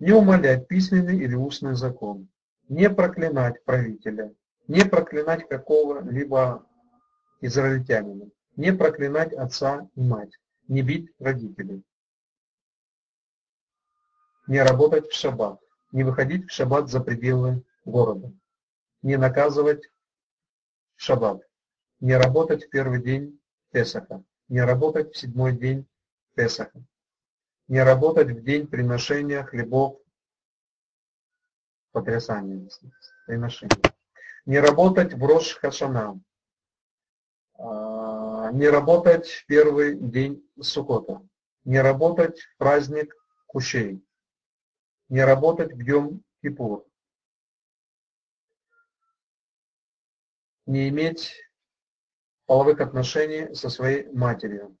Не 0.00 0.10
умолять 0.10 0.66
письменный 0.66 1.18
или 1.18 1.36
устный 1.36 1.76
закон. 1.76 2.28
Не 2.68 2.90
проклинать 2.90 3.64
правителя. 3.64 4.34
Не 4.66 4.84
проклинать 4.84 5.48
какого-либо 5.48 6.66
израильтянина. 7.40 8.28
Не 8.56 8.72
проклинать 8.72 9.32
отца 9.32 9.88
и 9.94 10.00
мать. 10.00 10.32
Не 10.66 10.82
бить 10.82 11.12
родителей. 11.20 11.84
Не 14.48 14.62
работать 14.62 15.08
в 15.08 15.14
шаббат. 15.14 15.60
Не 15.92 16.02
выходить 16.02 16.50
в 16.50 16.52
шаббат 16.52 16.88
за 16.88 17.00
пределы 17.00 17.62
города. 17.84 18.32
Не 19.02 19.16
наказывать 19.16 19.88
в 20.96 21.02
шаббат. 21.02 21.42
Не 22.00 22.16
работать 22.16 22.64
в 22.64 22.70
первый 22.70 23.00
день 23.00 23.40
Песаха. 23.70 24.24
Не 24.48 24.62
работать 24.62 25.14
в 25.14 25.16
седьмой 25.16 25.56
день 25.56 25.86
Песаха. 26.34 26.82
Не 27.68 27.82
работать 27.82 28.28
в 28.28 28.42
день 28.42 28.66
приношения 28.66 29.44
хлебов 29.44 30.00
потрясания 31.96 32.68
приношения. 33.26 33.80
Не 34.44 34.58
работать 34.58 35.14
в 35.14 35.24
Рош 35.24 35.54
Хашана. 35.54 36.20
А, 37.58 38.52
не 38.52 38.68
работать 38.68 39.26
в 39.26 39.46
первый 39.46 39.96
день 39.98 40.46
Сукота. 40.60 41.26
Не 41.64 41.80
работать 41.80 42.38
в 42.38 42.56
праздник 42.58 43.14
Кущей. 43.46 44.04
Не 45.08 45.24
работать 45.24 45.72
в 45.72 45.80
Йом 45.80 46.22
Кипур. 46.42 46.86
Не 50.66 50.90
иметь 50.90 51.34
половых 52.44 52.80
отношений 52.82 53.54
со 53.54 53.70
своей 53.70 54.06
матерью. 54.12 54.76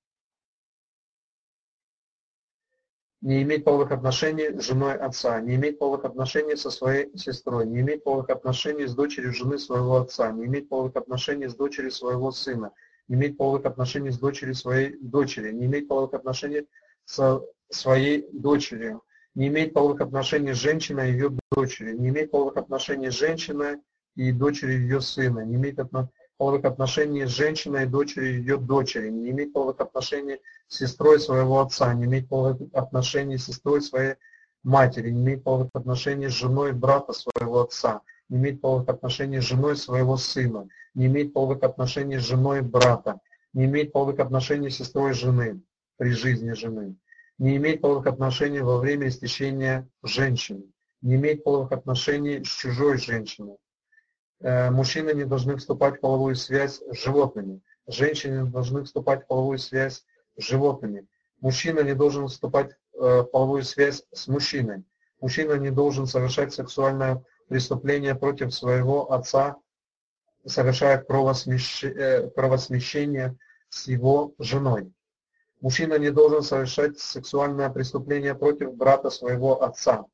Не 3.26 3.42
иметь 3.42 3.64
половых 3.64 3.90
отношений 3.90 4.56
с 4.56 4.62
женой 4.62 4.94
отца, 4.94 5.40
не 5.40 5.56
иметь 5.56 5.80
половых 5.80 6.04
отношений 6.04 6.54
со 6.54 6.70
своей 6.70 7.10
сестрой, 7.18 7.66
не 7.66 7.80
иметь 7.80 8.04
половых 8.04 8.30
отношений 8.30 8.86
с 8.86 8.94
дочерью 8.94 9.32
жены 9.32 9.58
своего 9.58 9.96
отца, 9.96 10.30
не 10.30 10.44
иметь 10.46 10.68
половых 10.68 10.94
отношений 10.94 11.48
с 11.48 11.56
дочерью 11.56 11.90
своего 11.90 12.30
сына, 12.30 12.70
не 13.08 13.16
иметь 13.16 13.36
половых 13.36 13.66
отношений 13.66 14.10
с 14.12 14.18
дочерью 14.20 14.54
своей 14.54 14.96
дочери, 15.00 15.50
не 15.50 15.66
иметь 15.66 15.88
половых 15.88 16.14
отношений 16.14 16.68
со 17.04 17.42
своей 17.68 18.28
дочерью, 18.30 19.02
не 19.34 19.48
иметь 19.48 19.72
половых 19.72 20.02
отношений 20.02 20.52
с 20.52 20.58
женщиной 20.58 21.10
и 21.10 21.14
ее 21.14 21.32
дочерью, 21.50 22.00
не 22.00 22.10
иметь 22.10 22.30
половых 22.30 22.56
отношений 22.56 23.10
с 23.10 23.18
женщиной 23.18 23.78
и 24.14 24.30
дочерью 24.30 24.82
ее 24.82 25.00
сына, 25.00 25.40
не 25.40 25.56
иметь 25.56 25.80
отношений 25.80 26.12
половых 26.36 26.64
отношений 26.64 27.24
с 27.24 27.30
женщиной 27.30 27.84
и 27.84 27.86
дочерью 27.86 28.38
ее 28.38 28.56
дочери, 28.58 29.08
не 29.08 29.30
иметь 29.30 29.52
половых 29.52 29.80
отношений 29.80 30.40
с 30.68 30.78
сестрой 30.78 31.18
своего 31.20 31.60
отца, 31.60 31.92
не 31.94 32.04
иметь 32.04 32.28
половых 32.28 32.60
отношений 32.72 33.38
с 33.38 33.46
сестрой 33.46 33.80
своей 33.82 34.14
матери, 34.62 35.10
не 35.10 35.22
иметь 35.22 35.44
половых 35.44 35.70
отношений 35.72 36.28
с 36.28 36.32
женой 36.32 36.72
брата 36.72 37.12
своего 37.12 37.62
отца, 37.62 38.02
не 38.28 38.38
иметь 38.38 38.60
половых 38.60 38.88
отношений 38.88 39.40
с 39.40 39.44
женой 39.44 39.76
своего 39.76 40.16
сына, 40.16 40.68
не 40.94 41.06
иметь 41.06 41.32
половых 41.32 41.62
отношений 41.62 42.18
с 42.18 42.26
женой 42.26 42.62
брата, 42.62 43.20
не 43.52 43.64
иметь 43.64 43.92
половых 43.92 44.18
отношений 44.18 44.70
с 44.70 44.76
сестрой 44.76 45.12
жены 45.14 45.62
при 45.96 46.10
жизни 46.10 46.52
жены, 46.52 46.96
не 47.38 47.56
иметь 47.56 47.80
половых 47.80 48.06
отношений 48.06 48.60
во 48.60 48.78
время 48.78 49.08
истечения 49.08 49.88
женщины, 50.02 50.64
не 51.00 51.14
иметь 51.14 51.44
половых 51.44 51.72
отношений 51.72 52.42
с 52.44 52.48
чужой 52.48 52.98
женщиной, 52.98 53.56
мужчины 54.40 55.12
не 55.12 55.24
должны 55.24 55.56
вступать 55.56 55.96
в 55.96 56.00
половую 56.00 56.36
связь 56.36 56.82
с 56.90 56.96
животными. 56.96 57.62
Женщины 57.86 58.42
не 58.42 58.50
должны 58.50 58.84
вступать 58.84 59.24
в 59.24 59.26
половую 59.26 59.58
связь 59.58 60.04
с 60.36 60.42
животными. 60.42 61.06
Мужчина 61.40 61.80
не 61.80 61.94
должен 61.94 62.28
вступать 62.28 62.72
э, 62.94 62.98
в 62.98 63.24
половую 63.24 63.62
связь 63.62 64.04
с 64.12 64.26
мужчиной. 64.26 64.84
Мужчина 65.20 65.54
не 65.54 65.70
должен 65.70 66.06
совершать 66.06 66.52
сексуальное 66.52 67.22
преступление 67.48 68.14
против 68.14 68.54
своего 68.54 69.12
отца, 69.12 69.56
совершая 70.44 70.98
кровосмещение, 70.98 72.30
кровосмещение 72.30 73.36
с 73.68 73.86
его 73.86 74.34
женой. 74.38 74.92
Мужчина 75.60 75.98
не 75.98 76.10
должен 76.10 76.42
совершать 76.42 76.98
сексуальное 76.98 77.70
преступление 77.70 78.34
против 78.34 78.74
брата 78.74 79.10
своего 79.10 79.62
отца. 79.62 80.06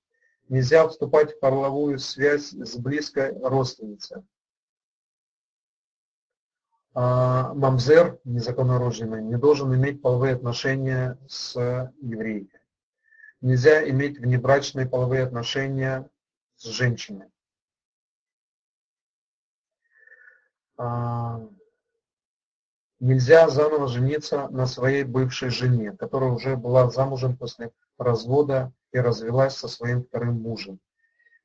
Нельзя 0.48 0.86
вступать 0.88 1.32
в 1.32 1.40
половую 1.40 1.98
связь 1.98 2.50
с 2.50 2.76
близкой 2.76 3.38
родственницей. 3.38 4.22
А 6.94 7.54
мамзер, 7.54 8.20
незаконнорожденный, 8.24 9.22
не 9.22 9.38
должен 9.38 9.74
иметь 9.74 10.02
половые 10.02 10.34
отношения 10.34 11.18
с 11.26 11.54
еврейкой. 12.00 12.60
Нельзя 13.40 13.88
иметь 13.88 14.18
внебрачные 14.18 14.86
половые 14.86 15.22
отношения 15.22 16.08
с 16.56 16.64
женщиной. 16.64 17.32
А, 20.76 21.40
нельзя 23.00 23.48
заново 23.48 23.88
жениться 23.88 24.48
на 24.48 24.66
своей 24.66 25.04
бывшей 25.04 25.48
жене, 25.48 25.92
которая 25.92 26.30
уже 26.30 26.56
была 26.56 26.90
замужем 26.90 27.36
после 27.36 27.72
развода 27.96 28.72
и 28.92 28.98
развелась 28.98 29.56
со 29.56 29.68
своим 29.68 30.04
вторым 30.04 30.40
мужем. 30.40 30.78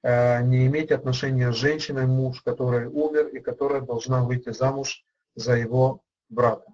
Э, 0.04 0.44
не 0.44 0.68
иметь 0.68 0.92
отношения 0.92 1.52
с 1.52 1.56
женщиной, 1.56 2.06
муж, 2.06 2.42
который 2.42 2.88
умер 2.88 3.28
и 3.28 3.40
которая 3.40 3.82
должна 3.82 4.24
выйти 4.24 4.52
замуж 4.52 5.06
за 5.36 5.56
его 5.56 6.04
брата. 6.30 6.74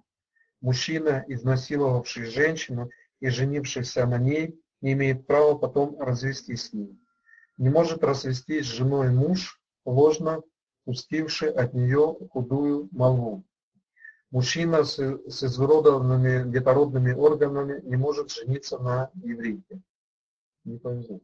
Мужчина, 0.60 1.24
изнасиловавший 1.28 2.24
женщину 2.24 2.90
и 3.20 3.28
женившийся 3.28 4.06
на 4.06 4.18
ней, 4.18 4.60
не 4.80 4.92
имеет 4.92 5.26
права 5.26 5.56
потом 5.56 5.98
развестись 6.00 6.66
с 6.66 6.72
ней. 6.72 6.98
Не 7.56 7.70
может 7.70 8.02
развестись 8.02 8.66
с 8.66 8.76
женой 8.76 9.10
муж, 9.10 9.60
ложно 9.84 10.42
пустивший 10.84 11.50
от 11.50 11.72
нее 11.72 12.16
худую 12.30 12.88
молву. 12.92 13.44
Мужчина 14.30 14.84
с, 14.84 14.96
с 14.96 15.44
изуродованными 15.44 16.50
детородными 16.50 17.12
органами 17.12 17.80
не 17.84 17.96
может 17.96 18.30
жениться 18.32 18.78
на 18.78 19.10
еврейке 19.14 19.80
не 20.64 20.78
повезло. 20.78 21.20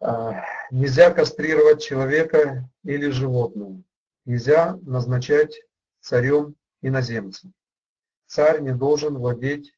А, 0.00 0.44
нельзя 0.70 1.10
кастрировать 1.12 1.82
человека 1.82 2.68
или 2.82 3.08
животное. 3.10 3.82
Нельзя 4.24 4.76
назначать 4.82 5.54
царем 6.00 6.56
иноземца. 6.82 7.50
Царь 8.26 8.60
не 8.60 8.74
должен 8.74 9.16
владеть 9.16 9.72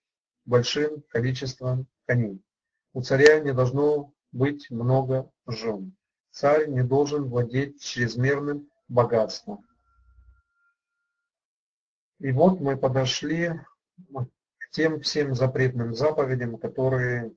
большим 0.45 1.03
количеством 1.09 1.87
коней. 2.07 2.43
У 2.93 3.03
царя 3.03 3.41
не 3.41 3.53
должно 3.53 4.13
быть 4.33 4.71
много 4.71 5.31
жен. 5.47 5.97
Царь 6.31 6.69
не 6.69 6.83
должен 6.83 7.29
владеть 7.29 7.83
чрезмерным 7.83 8.71
богатством. 8.89 9.67
И 12.19 12.33
вот 12.33 12.61
мы 12.61 12.77
подошли 12.77 13.53
к 14.15 14.71
тем 14.71 15.01
всем 15.01 15.35
запретным 15.35 15.95
заповедям, 15.95 16.57
которые 16.57 17.33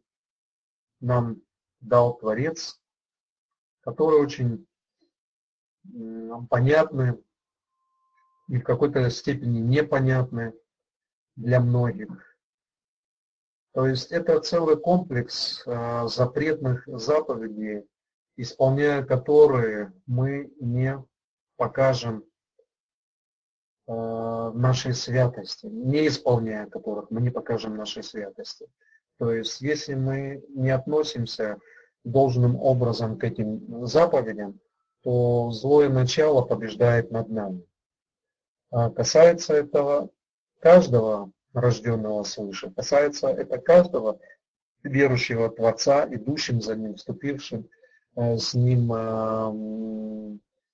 нам 0.99 1.41
дал 1.79 2.17
Творец, 2.17 2.79
которые 3.81 4.21
очень 4.21 4.67
понятны 6.49 7.21
и 8.47 8.57
в 8.57 8.63
какой-то 8.63 9.09
степени 9.09 9.59
непонятны 9.59 10.53
для 11.35 11.59
многих. 11.59 12.29
То 13.73 13.85
есть 13.85 14.11
это 14.11 14.39
целый 14.39 14.77
комплекс 14.77 15.63
э, 15.65 16.07
запретных 16.07 16.87
заповедей, 16.87 17.87
исполняя 18.35 19.03
которые 19.03 19.93
мы 20.07 20.51
не 20.59 21.01
покажем 21.55 22.25
э, 23.87 24.51
нашей 24.53 24.93
святости, 24.95 25.67
не 25.67 26.07
исполняя 26.07 26.65
которых 26.65 27.11
мы 27.11 27.21
не 27.21 27.29
покажем 27.29 27.77
нашей 27.77 28.01
святости. 28.01 28.67
То 29.19 29.33
есть 29.33 29.59
если 29.59 29.95
мы 29.95 30.43
не 30.49 30.69
относимся 30.69 31.59
должным 32.05 32.55
образом 32.55 33.19
к 33.19 33.23
этим 33.25 33.85
заповедям, 33.85 34.59
то 35.03 35.51
злое 35.51 35.89
начало 35.89 36.41
побеждает 36.41 37.11
над 37.11 37.29
нами. 37.29 37.63
А 38.71 38.89
касается 38.89 39.53
этого 39.53 40.09
каждого 40.59 41.31
рожденного 41.53 42.23
свыше. 42.23 42.71
Касается 42.71 43.27
это 43.27 43.57
каждого 43.57 44.19
верующего 44.83 45.49
Творца, 45.49 46.07
идущим 46.09 46.61
за 46.61 46.75
Ним, 46.75 46.95
вступившим 46.95 47.67
э, 48.15 48.37
с 48.37 48.53
Ним 48.53 48.93
э, 48.93 49.49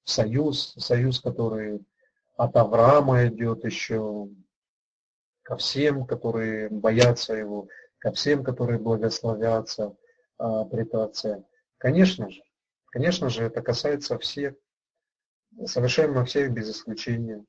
в 0.04 0.10
союз, 0.10 0.76
союз, 0.78 1.20
который 1.20 1.84
от 2.38 2.56
Авраама 2.56 3.26
идет 3.28 3.66
еще 3.66 4.30
ко 5.42 5.58
всем, 5.58 6.06
которые 6.06 6.70
боятся 6.70 7.34
Его, 7.34 7.68
ко 8.06 8.12
всем, 8.12 8.44
которые 8.44 8.78
благословятся 8.78 9.98
а, 10.38 10.64
при 10.66 10.84
Творце. 10.84 11.44
Конечно 11.80 12.30
же, 12.30 12.44
конечно 12.92 13.30
же, 13.30 13.46
это 13.46 13.64
касается 13.64 14.20
всех, 14.20 14.54
совершенно 15.66 16.24
всех 16.24 16.54
без 16.54 16.70
исключения. 16.70 17.44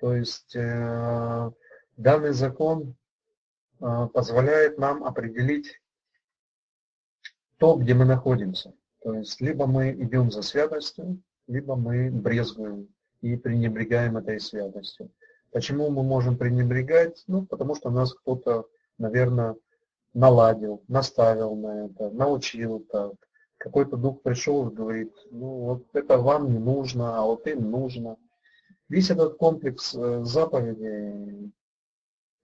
То 0.00 0.16
есть 0.16 0.56
э, 0.56 1.52
данный 1.96 2.32
закон 2.32 2.96
э, 3.80 4.08
позволяет 4.12 4.78
нам 4.78 5.04
определить 5.04 5.80
то, 7.58 7.76
где 7.76 7.94
мы 7.94 8.04
находимся. 8.04 8.74
То 9.02 9.14
есть 9.14 9.40
либо 9.40 9.68
мы 9.68 9.92
идем 9.92 10.32
за 10.32 10.42
святостью, 10.42 11.22
либо 11.46 11.76
мы 11.76 12.10
брезгуем 12.10 12.88
и 13.20 13.36
пренебрегаем 13.36 14.16
этой 14.16 14.40
святостью. 14.40 15.12
Почему 15.52 15.90
мы 15.90 16.02
можем 16.02 16.36
пренебрегать? 16.36 17.22
Ну, 17.28 17.46
потому 17.46 17.76
что 17.76 17.90
нас 17.90 18.12
кто-то, 18.12 18.66
наверное, 19.02 19.56
наладил, 20.14 20.82
наставил 20.88 21.54
на 21.56 21.86
это, 21.86 22.10
научил 22.10 22.80
так. 22.90 23.12
Какой-то 23.58 23.96
дух 23.96 24.22
пришел 24.22 24.68
и 24.68 24.74
говорит, 24.74 25.12
ну 25.30 25.46
вот 25.46 25.86
это 25.92 26.18
вам 26.18 26.50
не 26.50 26.58
нужно, 26.58 27.18
а 27.18 27.22
вот 27.22 27.46
им 27.46 27.70
нужно. 27.70 28.16
Весь 28.88 29.10
этот 29.10 29.36
комплекс 29.36 29.94
э, 29.94 30.24
заповедей 30.24 31.52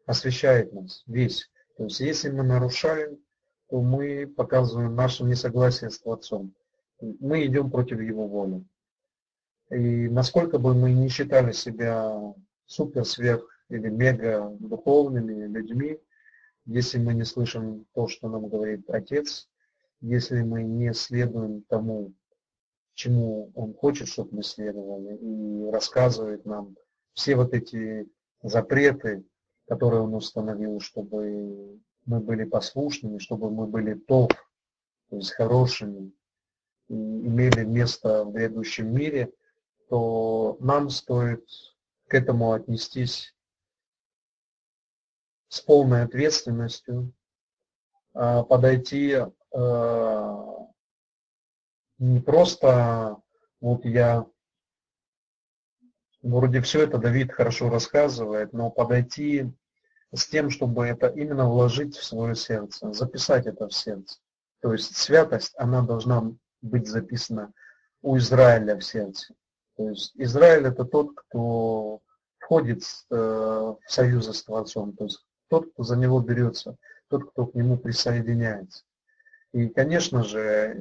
освещает 0.06 0.72
нас, 0.72 1.02
весь. 1.06 1.50
То 1.76 1.84
есть 1.84 2.00
если 2.00 2.30
мы 2.30 2.42
нарушаем, 2.42 3.18
то 3.68 3.80
мы 3.80 4.26
показываем 4.26 4.94
наше 4.94 5.24
несогласие 5.24 5.90
с 5.90 5.98
Творцом. 6.00 6.54
Мы 7.00 7.46
идем 7.46 7.70
против 7.70 8.00
Его 8.00 8.26
воли. 8.26 8.64
И 9.70 10.08
насколько 10.08 10.58
бы 10.58 10.74
мы 10.74 10.92
не 10.92 11.08
считали 11.08 11.52
себя 11.52 12.34
супер, 12.64 13.04
сверх 13.04 13.46
или 13.68 13.88
мега 13.88 14.56
духовными 14.58 15.46
людьми, 15.46 16.00
если 16.68 16.98
мы 16.98 17.14
не 17.14 17.24
слышим 17.24 17.86
то, 17.94 18.08
что 18.08 18.28
нам 18.28 18.46
говорит 18.46 18.88
Отец, 18.90 19.48
если 20.02 20.42
мы 20.42 20.62
не 20.62 20.92
следуем 20.92 21.62
тому, 21.62 22.12
чему 22.92 23.50
Он 23.54 23.72
хочет, 23.72 24.08
чтобы 24.08 24.36
мы 24.36 24.42
следовали, 24.42 25.16
и 25.16 25.70
рассказывает 25.70 26.44
нам 26.44 26.76
все 27.14 27.36
вот 27.36 27.54
эти 27.54 28.06
запреты, 28.42 29.24
которые 29.66 30.02
Он 30.02 30.14
установил, 30.14 30.78
чтобы 30.80 31.80
мы 32.04 32.20
были 32.20 32.44
послушными, 32.44 33.18
чтобы 33.18 33.50
мы 33.50 33.66
были 33.66 33.94
топ, 33.94 34.34
то 35.08 35.16
есть 35.16 35.32
хорошими, 35.32 36.12
и 36.88 36.94
имели 36.94 37.64
место 37.64 38.24
в 38.24 38.32
грядущем 38.32 38.94
мире, 38.94 39.32
то 39.88 40.58
нам 40.60 40.90
стоит 40.90 41.46
к 42.08 42.14
этому 42.14 42.52
отнестись 42.52 43.34
с 45.48 45.60
полной 45.60 46.02
ответственностью, 46.02 47.12
а, 48.14 48.42
подойти 48.42 49.16
а, 49.54 50.68
не 51.98 52.20
просто 52.20 53.16
вот 53.60 53.84
я 53.84 54.26
вроде 56.22 56.60
все 56.60 56.82
это 56.82 56.98
Давид 56.98 57.32
хорошо 57.32 57.70
рассказывает, 57.70 58.52
но 58.52 58.70
подойти 58.70 59.52
с 60.14 60.26
тем, 60.26 60.50
чтобы 60.50 60.86
это 60.86 61.08
именно 61.08 61.48
вложить 61.48 61.96
в 61.96 62.04
свое 62.04 62.34
сердце, 62.34 62.92
записать 62.92 63.46
это 63.46 63.68
в 63.68 63.74
сердце. 63.74 64.18
То 64.60 64.72
есть 64.72 64.96
святость, 64.96 65.54
она 65.56 65.82
должна 65.82 66.32
быть 66.62 66.88
записана 66.88 67.52
у 68.02 68.16
Израиля 68.16 68.76
в 68.76 68.82
сердце. 68.82 69.34
То 69.76 69.90
есть 69.90 70.12
Израиль 70.16 70.66
это 70.66 70.84
тот, 70.84 71.14
кто 71.14 72.00
входит 72.38 72.82
э, 73.10 73.14
в 73.14 73.78
союзы 73.86 74.32
с 74.32 74.42
Творцом, 74.42 74.96
то 74.96 75.04
есть 75.04 75.24
тот, 75.48 75.70
кто 75.72 75.82
за 75.82 75.96
него 75.96 76.20
берется, 76.20 76.76
тот, 77.08 77.30
кто 77.30 77.46
к 77.46 77.54
нему 77.54 77.76
присоединяется. 77.76 78.84
И, 79.52 79.68
конечно 79.68 80.24
же, 80.24 80.76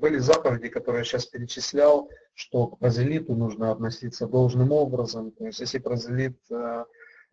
были 0.00 0.18
заповеди, 0.18 0.68
которые 0.68 1.00
я 1.00 1.04
сейчас 1.04 1.26
перечислял, 1.26 2.10
что 2.34 2.66
к 2.66 2.78
прозелиту 2.78 3.34
нужно 3.34 3.70
относиться 3.70 4.26
должным 4.26 4.72
образом. 4.72 5.30
То 5.30 5.46
есть, 5.46 5.60
если 5.60 5.78
прозелит 5.78 6.36
э, 6.50 6.84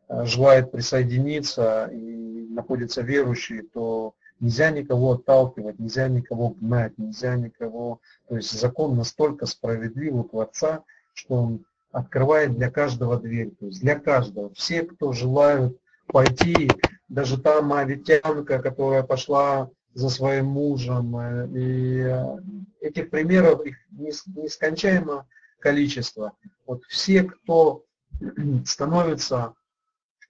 э, 0.09 0.25
желает 0.25 0.71
присоединиться 0.71 1.89
и 1.91 2.47
находится 2.49 3.01
верующий, 3.01 3.63
то 3.63 4.13
Нельзя 4.39 4.71
никого 4.71 5.13
отталкивать, 5.13 5.79
нельзя 5.79 6.07
никого 6.07 6.49
гнать, 6.51 6.97
нельзя 6.97 7.35
никого... 7.35 7.99
То 8.29 8.37
есть 8.37 8.51
закон 8.51 8.95
настолько 8.95 9.45
справедлив 9.45 10.13
у 10.13 10.23
Творца, 10.23 10.83
что 11.13 11.35
он 11.35 11.65
открывает 11.91 12.55
для 12.55 12.71
каждого 12.71 13.19
дверь, 13.19 13.51
то 13.59 13.65
есть 13.65 13.81
для 13.81 13.99
каждого. 13.99 14.53
Все, 14.53 14.83
кто 14.83 15.11
желают 15.11 15.77
пойти, 16.11 16.69
даже 17.07 17.39
та 17.39 17.61
мавитянка, 17.61 18.59
которая 18.59 19.03
пошла 19.03 19.69
за 19.93 20.09
своим 20.09 20.45
мужем, 20.45 21.17
э, 21.17 21.47
и 21.55 21.99
э, 22.01 22.37
этих 22.81 23.09
примеров 23.09 23.65
их 23.65 23.77
нескончаемое 23.91 25.25
количество. 25.59 26.33
Вот 26.65 26.83
все, 26.85 27.23
кто 27.23 27.83
становится 28.65 29.53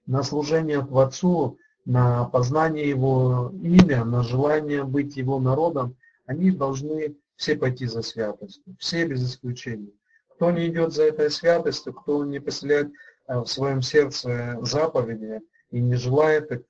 на 0.06 0.24
служение 0.24 0.82
Творцу, 0.82 1.58
на 1.86 2.26
познание 2.26 2.90
Его 2.90 3.52
имя, 3.62 4.04
на 4.04 4.24
желание 4.24 4.84
быть 4.84 5.18
Его 5.18 5.40
народом, 5.40 5.96
они 6.26 6.52
должны 6.52 7.16
все 7.36 7.56
пойти 7.56 7.86
за 7.86 8.02
святостью, 8.02 8.76
все 8.80 9.06
без 9.06 9.24
исключения. 9.24 9.92
Кто 10.36 10.52
не 10.52 10.68
идет 10.68 10.94
за 10.94 11.04
этой 11.04 11.30
святостью, 11.30 11.94
кто 11.94 12.26
не 12.26 12.40
поселяет 12.40 12.92
э, 13.28 13.40
в 13.40 13.48
своем 13.48 13.82
сердце 13.82 14.58
заповеди 14.62 15.42
и 15.72 15.80
не 15.80 15.96
желает 15.96 16.66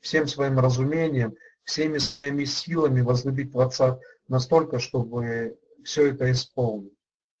всем 0.00 0.26
своим 0.26 0.58
разумением, 0.58 1.34
всеми 1.64 1.98
своими 1.98 2.44
силами 2.44 3.00
возлюбить 3.00 3.52
Творца 3.52 3.98
настолько, 4.28 4.78
чтобы 4.78 5.58
все 5.84 6.08
это 6.08 6.30
исполнить, 6.30 6.92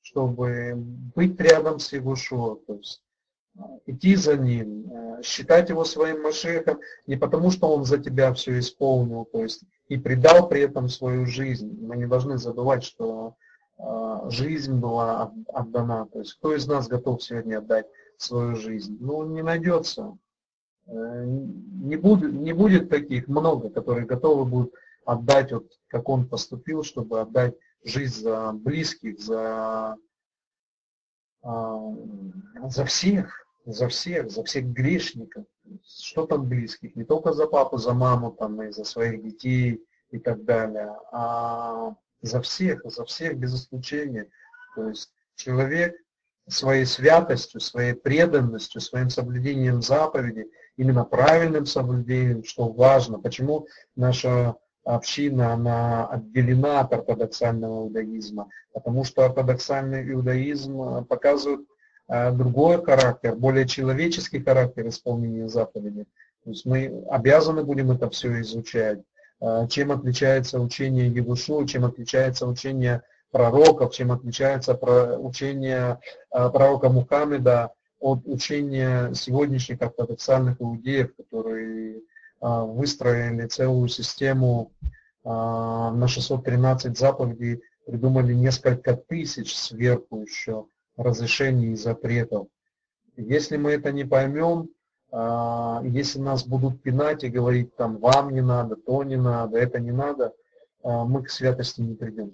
чтобы 0.02 0.74
быть 0.76 1.40
рядом 1.40 1.78
с 1.78 1.92
Его 1.92 2.16
шо, 2.16 2.60
то 2.66 2.74
есть 2.74 3.02
идти 3.86 4.16
за 4.16 4.36
ним, 4.36 4.90
э, 4.90 5.22
считать 5.22 5.68
его 5.68 5.84
своим 5.84 6.22
Машехом 6.22 6.80
не 7.06 7.16
потому, 7.16 7.50
что 7.50 7.68
он 7.68 7.84
за 7.84 7.98
тебя 7.98 8.32
все 8.32 8.58
исполнил, 8.58 9.24
то 9.24 9.42
есть 9.42 9.62
и 9.88 9.98
предал 9.98 10.48
при 10.48 10.62
этом 10.62 10.88
свою 10.88 11.26
жизнь. 11.26 11.78
Мы 11.80 11.96
не 11.96 12.06
должны 12.06 12.38
забывать, 12.38 12.84
что 12.84 13.36
э, 13.78 14.30
жизнь 14.30 14.74
была 14.74 15.32
отдана. 15.48 16.06
То 16.12 16.20
есть 16.20 16.34
кто 16.34 16.54
из 16.54 16.66
нас 16.66 16.88
готов 16.88 17.22
сегодня 17.22 17.58
отдать 17.58 17.86
свою 18.16 18.54
жизнь? 18.54 18.96
Ну, 19.00 19.24
не 19.24 19.42
найдется. 19.42 20.16
Не 20.92 21.96
будет, 21.96 22.32
не 22.32 22.52
будет 22.52 22.90
таких 22.90 23.28
много, 23.28 23.70
которые 23.70 24.06
готовы 24.06 24.44
будут 24.44 24.74
отдать, 25.04 25.52
вот, 25.52 25.66
как 25.86 26.08
он 26.08 26.28
поступил, 26.28 26.82
чтобы 26.82 27.20
отдать 27.20 27.54
жизнь 27.84 28.22
за 28.22 28.52
близких, 28.52 29.20
за 29.20 29.96
за 31.42 32.84
всех, 32.84 33.46
за 33.64 33.88
всех, 33.88 34.30
за 34.30 34.44
всех 34.44 34.66
грешников, 34.66 35.44
что 35.86 36.26
там 36.26 36.48
близких, 36.48 36.94
не 36.96 37.04
только 37.04 37.32
за 37.32 37.46
папу, 37.46 37.78
за 37.78 37.94
маму 37.94 38.32
там 38.32 38.60
и 38.62 38.70
за 38.70 38.84
своих 38.84 39.22
детей 39.22 39.82
и 40.10 40.18
так 40.18 40.44
далее, 40.44 40.94
а 41.12 41.94
за 42.20 42.42
всех, 42.42 42.82
за 42.84 43.04
всех 43.04 43.38
без 43.38 43.54
исключения. 43.54 44.28
То 44.74 44.88
есть 44.88 45.12
человек 45.36 45.94
своей 46.48 46.84
святостью, 46.84 47.60
своей 47.60 47.94
преданностью, 47.94 48.80
своим 48.80 49.08
соблюдением 49.08 49.82
заповедей, 49.82 50.50
именно 50.80 51.04
правильным 51.04 51.66
соблюдением, 51.66 52.42
что 52.42 52.70
важно. 52.70 53.18
Почему 53.18 53.66
наша 53.96 54.56
община, 54.82 55.52
она 55.52 56.06
отделена 56.06 56.80
от 56.80 56.94
ортодоксального 56.94 57.84
иудаизма, 57.84 58.48
потому 58.72 59.04
что 59.04 59.26
ортодоксальный 59.26 60.10
иудаизм 60.10 60.80
э, 60.80 61.04
показывает 61.04 61.66
э, 62.08 62.32
другой 62.32 62.82
характер, 62.82 63.34
более 63.34 63.68
человеческий 63.68 64.40
характер 64.40 64.88
исполнения 64.88 65.48
заповедей. 65.48 66.06
То 66.44 66.50
есть 66.50 66.64
мы 66.64 67.04
обязаны 67.10 67.62
будем 67.62 67.90
это 67.90 68.08
все 68.08 68.40
изучать. 68.40 69.00
Э, 69.42 69.66
чем 69.68 69.92
отличается 69.92 70.58
учение 70.58 71.08
Егушу, 71.08 71.66
чем 71.66 71.84
отличается 71.84 72.46
учение 72.46 73.02
пророков, 73.30 73.92
чем 73.92 74.12
отличается 74.12 74.74
учение 74.74 76.00
пророка 76.30 76.88
Мухаммеда 76.88 77.70
от 78.00 78.22
учения 78.24 79.12
сегодняшних 79.14 79.80
ортодоксальных 79.82 80.60
иудеев, 80.60 81.14
которые 81.16 82.00
а, 82.40 82.64
выстроили 82.64 83.46
целую 83.46 83.88
систему 83.88 84.72
а, 85.22 85.92
на 85.92 86.08
613 86.08 86.98
заповедей, 86.98 87.62
придумали 87.86 88.32
несколько 88.32 88.96
тысяч 88.96 89.54
сверху 89.54 90.22
еще 90.22 90.66
разрешений 90.96 91.72
и 91.72 91.76
запретов. 91.76 92.48
Если 93.16 93.58
мы 93.58 93.72
это 93.72 93.92
не 93.92 94.04
поймем, 94.04 94.70
А, 95.12 95.82
Если 95.84 96.20
нас 96.20 96.46
будут 96.46 96.82
пинать 96.82 97.24
и 97.24 97.28
говорить, 97.28 97.74
там, 97.76 97.98
вам 97.98 98.32
не 98.32 98.42
надо, 98.42 98.76
то 98.76 99.02
не 99.02 99.16
надо, 99.16 99.58
это 99.58 99.80
не 99.80 99.90
надо, 99.92 100.32
мы 100.84 101.24
к 101.24 101.30
святости 101.30 101.80
не 101.82 101.94
придем. 101.94 102.32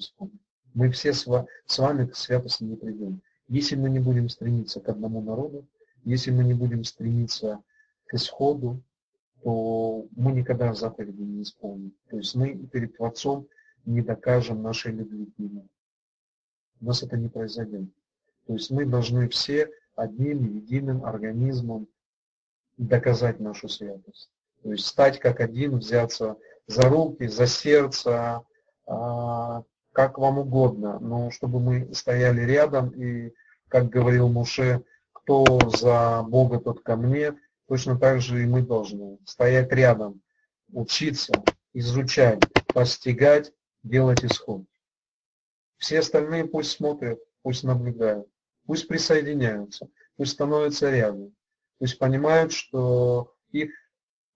Мы 0.74 0.90
все 0.90 1.14
с 1.14 1.26
вами 1.78 2.06
к 2.06 2.14
святости 2.14 2.64
не 2.64 2.76
придем. 2.76 3.22
Если 3.48 3.76
мы 3.76 3.90
не 3.90 4.00
будем 4.00 4.28
стремиться 4.28 4.80
к 4.80 4.88
одному 4.88 5.20
народу, 5.20 5.66
если 6.04 6.30
мы 6.30 6.44
не 6.44 6.54
будем 6.54 6.84
стремиться 6.84 7.62
к 8.06 8.14
исходу, 8.14 8.82
то 9.42 10.06
мы 10.16 10.32
никогда 10.32 10.74
заповеди 10.74 11.22
не 11.22 11.42
исполним. 11.42 11.92
То 12.10 12.16
есть 12.16 12.34
мы 12.34 12.56
перед 12.56 12.96
Творцом 12.96 13.46
не 13.84 14.02
докажем 14.02 14.62
нашей 14.62 14.92
любви 14.92 15.26
к 15.26 15.38
Нему. 15.38 15.68
У 16.80 16.86
нас 16.86 17.02
это 17.02 17.16
не 17.16 17.28
произойдет. 17.28 17.88
То 18.46 18.54
есть 18.54 18.70
мы 18.70 18.84
должны 18.84 19.28
все 19.28 19.70
одним 19.94 20.44
единым 20.44 21.04
организмом 21.04 21.88
доказать 22.76 23.40
нашу 23.40 23.68
святость. 23.68 24.30
То 24.62 24.72
есть 24.72 24.86
стать 24.86 25.18
как 25.18 25.40
один, 25.40 25.78
взяться 25.78 26.36
за 26.66 26.88
руки, 26.88 27.26
за 27.28 27.46
сердце, 27.46 28.42
а, 28.86 29.62
как 29.96 30.18
вам 30.18 30.36
угодно, 30.36 30.98
но 30.98 31.30
чтобы 31.30 31.58
мы 31.58 31.94
стояли 31.94 32.42
рядом 32.42 32.90
и, 32.90 33.32
как 33.68 33.88
говорил 33.88 34.28
Муше, 34.28 34.84
кто 35.10 35.58
за 35.70 36.22
Бога, 36.22 36.60
тот 36.60 36.82
ко 36.82 36.96
мне, 36.96 37.34
точно 37.66 37.98
так 37.98 38.20
же 38.20 38.42
и 38.42 38.46
мы 38.46 38.60
должны 38.60 39.16
стоять 39.24 39.72
рядом, 39.72 40.20
учиться, 40.70 41.32
изучать, 41.72 42.42
постигать, 42.74 43.54
делать 43.82 44.22
исход. 44.22 44.64
Все 45.78 46.00
остальные 46.00 46.44
пусть 46.44 46.72
смотрят, 46.72 47.18
пусть 47.40 47.64
наблюдают, 47.64 48.28
пусть 48.66 48.88
присоединяются, 48.88 49.88
пусть 50.18 50.32
становятся 50.32 50.90
рядом, 50.90 51.34
пусть 51.78 51.98
понимают, 51.98 52.52
что 52.52 53.32
их 53.50 53.70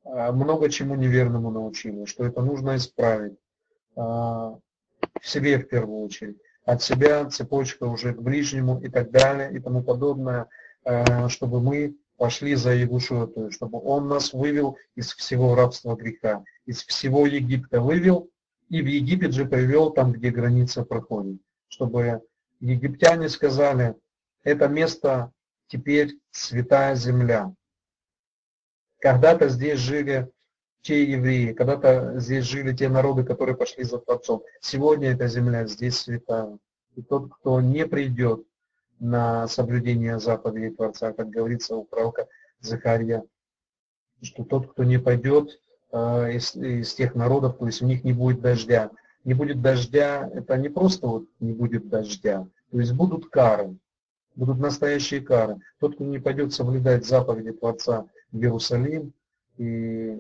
а, 0.05 0.33
много 0.33 0.71
чему 0.71 0.95
неверному 0.95 1.51
научили, 1.51 2.07
что 2.07 2.25
это 2.25 2.41
нужно 2.41 2.77
исправить 2.77 3.37
а, 3.95 4.59
в 5.21 5.29
себе 5.29 5.59
в 5.59 5.69
первую 5.69 6.01
очередь, 6.05 6.39
от 6.65 6.83
себя 6.83 7.29
цепочка 7.31 7.85
уже 7.85 8.15
к 8.15 8.21
ближнему 8.21 8.81
и 8.81 8.89
так 8.89 9.11
далее 9.11 9.53
и 9.53 9.61
тому 9.61 9.83
подобное, 9.83 10.49
а, 10.85 11.29
чтобы 11.29 11.61
мы 11.61 11.97
пошли 12.17 12.55
за 12.55 12.75
Ягушотою, 12.75 13.51
чтобы 13.51 13.81
он 13.81 14.09
нас 14.09 14.33
вывел 14.33 14.77
из 14.95 15.15
всего 15.15 15.55
рабства 15.55 15.97
греха, 15.97 16.45
из 16.67 16.85
всего 16.85 17.27
Египта 17.27 17.81
вывел 17.81 18.31
и 18.69 18.83
в 18.83 18.87
Египет 18.87 19.33
же 19.33 19.47
привел 19.47 19.91
там, 19.91 20.13
где 20.13 20.31
граница 20.31 20.85
проходит, 20.85 21.41
чтобы 21.69 22.23
египтяне 22.61 23.29
сказали, 23.29 23.97
это 24.45 24.69
место 24.69 25.33
теперь 25.67 26.19
святая 26.31 26.95
земля. 26.95 27.53
Когда-то 29.01 29.49
здесь 29.49 29.79
жили 29.79 30.31
те 30.83 31.05
евреи, 31.05 31.53
когда-то 31.53 32.19
здесь 32.19 32.45
жили 32.45 32.75
те 32.75 32.89
народы, 32.89 33.25
которые 33.25 33.57
пошли 33.57 33.85
за 33.85 33.99
Творцом. 33.99 34.43
Сегодня 34.61 35.11
эта 35.11 35.29
земля 35.29 35.67
здесь 35.67 35.99
святая. 35.99 36.59
И 36.97 37.03
тот, 37.03 37.33
кто 37.33 37.61
не 37.61 37.87
придет 37.87 38.45
на 38.99 39.47
соблюдение 39.49 40.19
заповедей 40.19 40.71
Творца, 40.71 41.13
как 41.13 41.31
говорится 41.31 41.77
у 41.77 41.85
пророка 41.85 42.29
Захария, 42.61 43.25
что 44.23 44.45
тот, 44.45 44.73
кто 44.73 44.85
не 44.85 44.99
пойдет 44.99 45.61
э, 45.93 46.33
из, 46.35 46.55
из 46.57 46.95
тех 46.95 47.15
народов, 47.15 47.59
то 47.59 47.67
есть 47.67 47.83
у 47.83 47.87
них 47.87 48.05
не 48.05 48.13
будет 48.13 48.41
дождя. 48.41 48.91
Не 49.25 49.35
будет 49.35 49.61
дождя, 49.61 50.31
это 50.35 50.57
не 50.57 50.71
просто 50.71 51.07
вот 51.07 51.25
не 51.41 51.53
будет 51.53 51.89
дождя, 51.89 52.47
то 52.71 52.81
есть 52.81 52.93
будут 52.93 53.29
кары, 53.29 53.77
будут 54.35 54.59
настоящие 54.59 55.21
кары. 55.21 55.59
Тот, 55.79 55.95
кто 55.95 56.05
не 56.05 56.19
пойдет 56.19 56.55
соблюдать 56.55 57.05
заповеди 57.05 57.53
Творца 57.53 58.07
в 58.33 58.39
Иерусалим, 58.39 59.13
и 59.59 60.19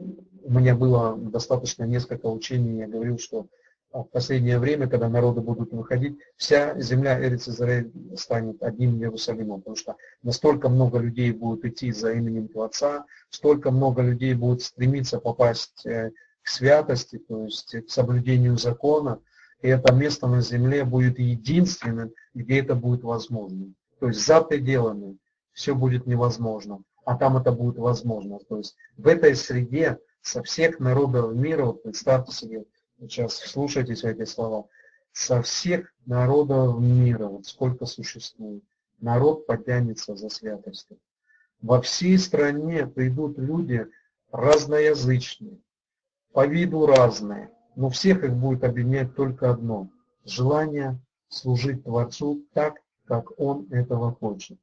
у 0.51 0.53
меня 0.53 0.75
было 0.75 1.17
достаточно 1.17 1.85
несколько 1.85 2.27
учений, 2.27 2.81
я 2.81 2.89
говорил, 2.89 3.20
что 3.20 3.47
в 3.93 4.03
последнее 4.03 4.59
время, 4.59 4.89
когда 4.89 5.09
народы 5.09 5.41
будут 5.41 5.70
выходить, 5.70 6.19
вся 6.37 6.77
земля 6.81 7.20
Эриц 7.25 7.49
Израиль 7.49 7.93
станет 8.17 8.61
одним 8.61 8.97
Иерусалимом, 8.97 9.61
потому 9.61 9.77
что 9.77 9.95
настолько 10.25 10.69
много 10.69 10.99
людей 10.99 11.31
будут 11.31 11.65
идти 11.67 11.93
за 11.93 12.15
именем 12.15 12.49
Творца, 12.49 13.05
столько 13.29 13.70
много 13.70 14.03
людей 14.03 14.35
будут 14.35 14.62
стремиться 14.62 15.20
попасть 15.20 15.87
э, 15.87 16.11
к 16.43 16.49
святости, 16.49 17.19
то 17.19 17.45
есть 17.45 17.87
к 17.87 17.89
соблюдению 17.89 18.59
закона, 18.59 19.20
и 19.62 19.69
это 19.69 19.95
место 19.95 20.27
на 20.27 20.41
земле 20.41 20.85
будет 20.85 21.20
единственным, 21.20 22.11
где 22.35 22.59
это 22.59 22.75
будет 22.75 23.05
возможно. 23.05 23.73
То 24.01 24.09
есть 24.09 24.27
за 24.27 24.41
пределами 24.41 25.17
все 25.53 25.77
будет 25.77 26.09
невозможно, 26.09 26.83
а 27.05 27.17
там 27.17 27.37
это 27.37 27.53
будет 27.53 27.79
возможно. 27.79 28.41
То 28.49 28.59
есть 28.59 28.75
в 28.97 29.07
этой 29.07 29.37
среде 29.37 30.01
со 30.23 30.42
всех 30.42 30.81
народов 30.81 31.34
мира, 31.34 31.65
вот 31.66 31.82
представьте 31.82 32.32
себе, 32.32 32.65
сейчас 32.99 33.36
слушайтесь 33.36 34.02
в 34.02 34.07
эти 34.07 34.24
слова, 34.24 34.68
со 35.12 35.42
всех 35.42 35.92
народов 36.07 36.81
мира, 36.81 37.26
вот 37.26 37.47
сколько 37.47 37.86
существует, 37.86 38.62
народ 39.00 39.47
потянется 39.47 40.16
за 40.16 40.28
святостью. 40.28 40.99
Во 41.62 41.81
всей 41.81 42.18
стране 42.18 42.86
придут 42.86 43.39
люди 43.39 43.86
разноязычные, 44.31 45.58
по 46.32 46.47
виду 46.47 46.86
разные, 46.86 47.50
но 47.76 47.90
всех 47.90 48.24
их 48.24 48.34
будет 48.34 48.65
объединять 48.65 49.15
только 49.15 49.50
одно– 49.50 49.90
желание 50.24 51.00
служить 51.28 51.84
Творцу 51.84 52.44
так, 52.52 52.81
как 53.05 53.39
Он 53.39 53.66
этого 53.73 54.15
хочет. 54.15 54.58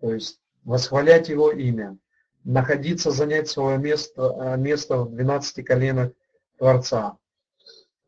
То 0.00 0.12
есть 0.12 0.40
восхвалять 0.64 1.28
Его 1.28 1.50
имя, 1.50 1.96
находиться, 2.44 3.10
занять 3.10 3.48
свое 3.48 3.78
место, 3.78 4.54
место 4.58 4.98
в 4.98 5.14
12 5.14 5.64
коленах 5.64 6.12
Творца, 6.58 7.16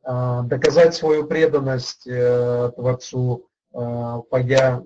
доказать 0.04 0.94
свою 0.94 1.26
преданность 1.26 2.06
э, 2.06 2.70
Творцу, 2.76 3.48
пойдя 3.72 4.84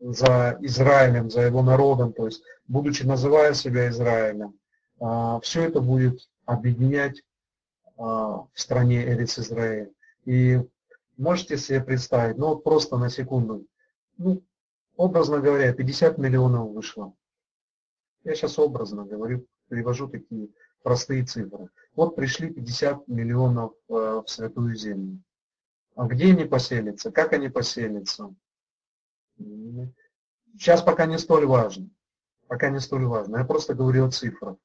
за 0.00 0.58
Израилем, 0.60 1.30
за 1.30 1.42
его 1.42 1.62
народом, 1.62 2.12
то 2.12 2.26
есть 2.26 2.42
будучи 2.66 3.04
называя 3.04 3.54
себя 3.54 3.88
Израилем, 3.90 4.58
все 5.42 5.62
это 5.62 5.80
будет 5.80 6.28
объединять 6.46 7.22
в 7.96 8.48
стране 8.54 9.04
Эрис 9.04 9.38
Израиль. 9.38 9.92
И 10.24 10.60
можете 11.16 11.56
себе 11.56 11.80
представить, 11.80 12.38
ну 12.38 12.56
просто 12.56 12.96
на 12.96 13.10
секунду, 13.10 13.66
ну, 14.18 14.42
образно 14.96 15.38
говоря, 15.40 15.72
50 15.72 16.18
миллионов 16.18 16.70
вышло. 16.70 17.12
Я 18.24 18.34
сейчас 18.34 18.58
образно 18.58 19.04
говорю, 19.04 19.46
привожу 19.68 20.08
такие 20.08 20.48
простые 20.82 21.24
цифры. 21.24 21.68
Вот 21.94 22.16
пришли 22.16 22.50
50 22.50 23.08
миллионов 23.08 23.72
в 23.88 24.24
Святую 24.26 24.74
Землю. 24.76 25.20
А 25.96 26.06
где 26.06 26.26
они 26.32 26.44
поселятся? 26.44 27.10
Как 27.10 27.32
они 27.32 27.48
поселятся? 27.48 28.34
Сейчас 30.52 30.82
пока 30.82 31.06
не 31.06 31.18
столь 31.18 31.46
важно. 31.46 31.88
Пока 32.46 32.68
не 32.70 32.80
столь 32.80 33.06
важно. 33.06 33.38
Я 33.38 33.44
просто 33.44 33.74
говорю 33.74 34.06
о 34.06 34.10
цифрах. 34.10 34.56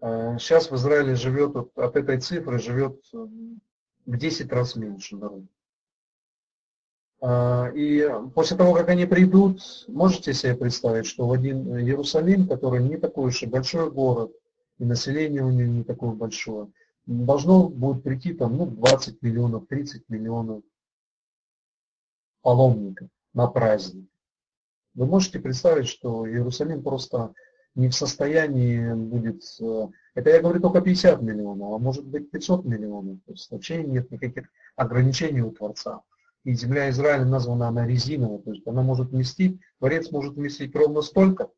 Сейчас 0.00 0.70
в 0.70 0.74
Израиле 0.74 1.14
живет, 1.14 1.56
от 1.56 1.96
этой 1.96 2.20
цифры 2.20 2.58
живет 2.58 3.00
в 3.12 4.16
10 4.16 4.52
раз 4.52 4.76
меньше 4.76 5.16
народу. 5.16 5.48
И 7.22 8.10
после 8.34 8.56
того, 8.56 8.74
как 8.74 8.90
они 8.90 9.06
придут, 9.06 9.86
можете 9.88 10.34
себе 10.34 10.54
представить, 10.54 11.06
что 11.06 11.26
в 11.26 11.32
один 11.32 11.78
Иерусалим, 11.78 12.46
который 12.46 12.82
не 12.82 12.98
такой 12.98 13.28
уж 13.28 13.42
и 13.42 13.46
большой 13.46 13.90
город, 13.90 14.32
и 14.78 14.84
население 14.84 15.42
у 15.42 15.50
него 15.50 15.72
не 15.72 15.84
такое 15.84 16.10
большое, 16.10 16.68
должно 17.06 17.68
будет 17.68 18.02
прийти 18.02 18.34
там 18.34 18.56
ну, 18.58 18.66
20 18.66 19.22
миллионов, 19.22 19.66
30 19.66 20.08
миллионов 20.08 20.62
паломников 22.42 23.08
на 23.32 23.46
праздник. 23.46 24.08
Вы 24.94 25.06
можете 25.06 25.38
представить, 25.38 25.88
что 25.88 26.28
Иерусалим 26.28 26.82
просто 26.82 27.32
не 27.74 27.88
в 27.88 27.94
состоянии 27.94 28.92
будет, 28.94 29.42
это 30.14 30.30
я 30.30 30.40
говорю 30.40 30.60
только 30.60 30.80
50 30.80 31.22
миллионов, 31.22 31.74
а 31.74 31.78
может 31.78 32.06
быть 32.06 32.30
500 32.30 32.64
миллионов, 32.64 33.18
то 33.24 33.32
есть 33.32 33.50
вообще 33.50 33.82
нет 33.82 34.10
никаких 34.10 34.48
ограничений 34.76 35.42
у 35.42 35.50
Творца. 35.50 36.02
И 36.46 36.54
земля 36.54 36.88
Израиля 36.90 37.24
названа 37.24 37.66
она 37.66 37.84
резиновой, 37.84 38.38
то 38.38 38.52
есть 38.52 38.64
она 38.68 38.80
может 38.82 39.08
вместить, 39.08 39.60
Творец 39.80 40.12
может 40.12 40.34
вместить 40.34 40.76
ровно 40.76 41.02
столько, 41.02 41.48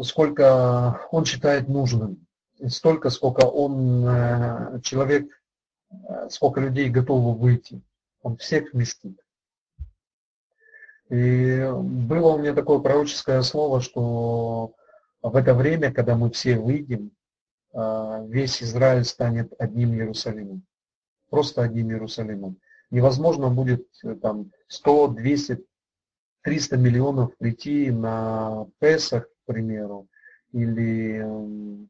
сколько 0.00 1.08
он 1.10 1.24
считает 1.24 1.66
нужным, 1.66 2.24
столько, 2.68 3.10
сколько 3.10 3.46
он, 3.46 4.80
человек, 4.82 5.28
сколько 6.28 6.60
людей 6.60 6.88
готовы 6.88 7.36
выйти, 7.36 7.82
он 8.22 8.36
всех 8.36 8.72
вместит. 8.72 9.18
И 11.08 11.68
было 11.68 12.34
у 12.34 12.38
меня 12.38 12.54
такое 12.54 12.78
пророческое 12.78 13.42
слово, 13.42 13.80
что 13.80 14.74
в 15.20 15.34
это 15.34 15.52
время, 15.54 15.92
когда 15.92 16.14
мы 16.14 16.30
все 16.30 16.60
выйдем, 16.60 17.10
весь 17.74 18.62
Израиль 18.62 19.04
станет 19.04 19.52
одним 19.58 19.94
Иерусалимом. 19.94 20.62
Просто 21.28 21.62
одним 21.62 21.90
Иерусалимом. 21.90 22.60
Невозможно 22.90 23.50
будет 23.50 23.86
там 24.20 24.50
100, 24.68 25.08
200, 25.08 25.64
300 26.42 26.76
миллионов 26.76 27.36
прийти 27.36 27.90
на 27.90 28.66
Песах, 28.78 29.28
примеру, 29.50 30.06
или 30.52 31.18
эм, 31.18 31.88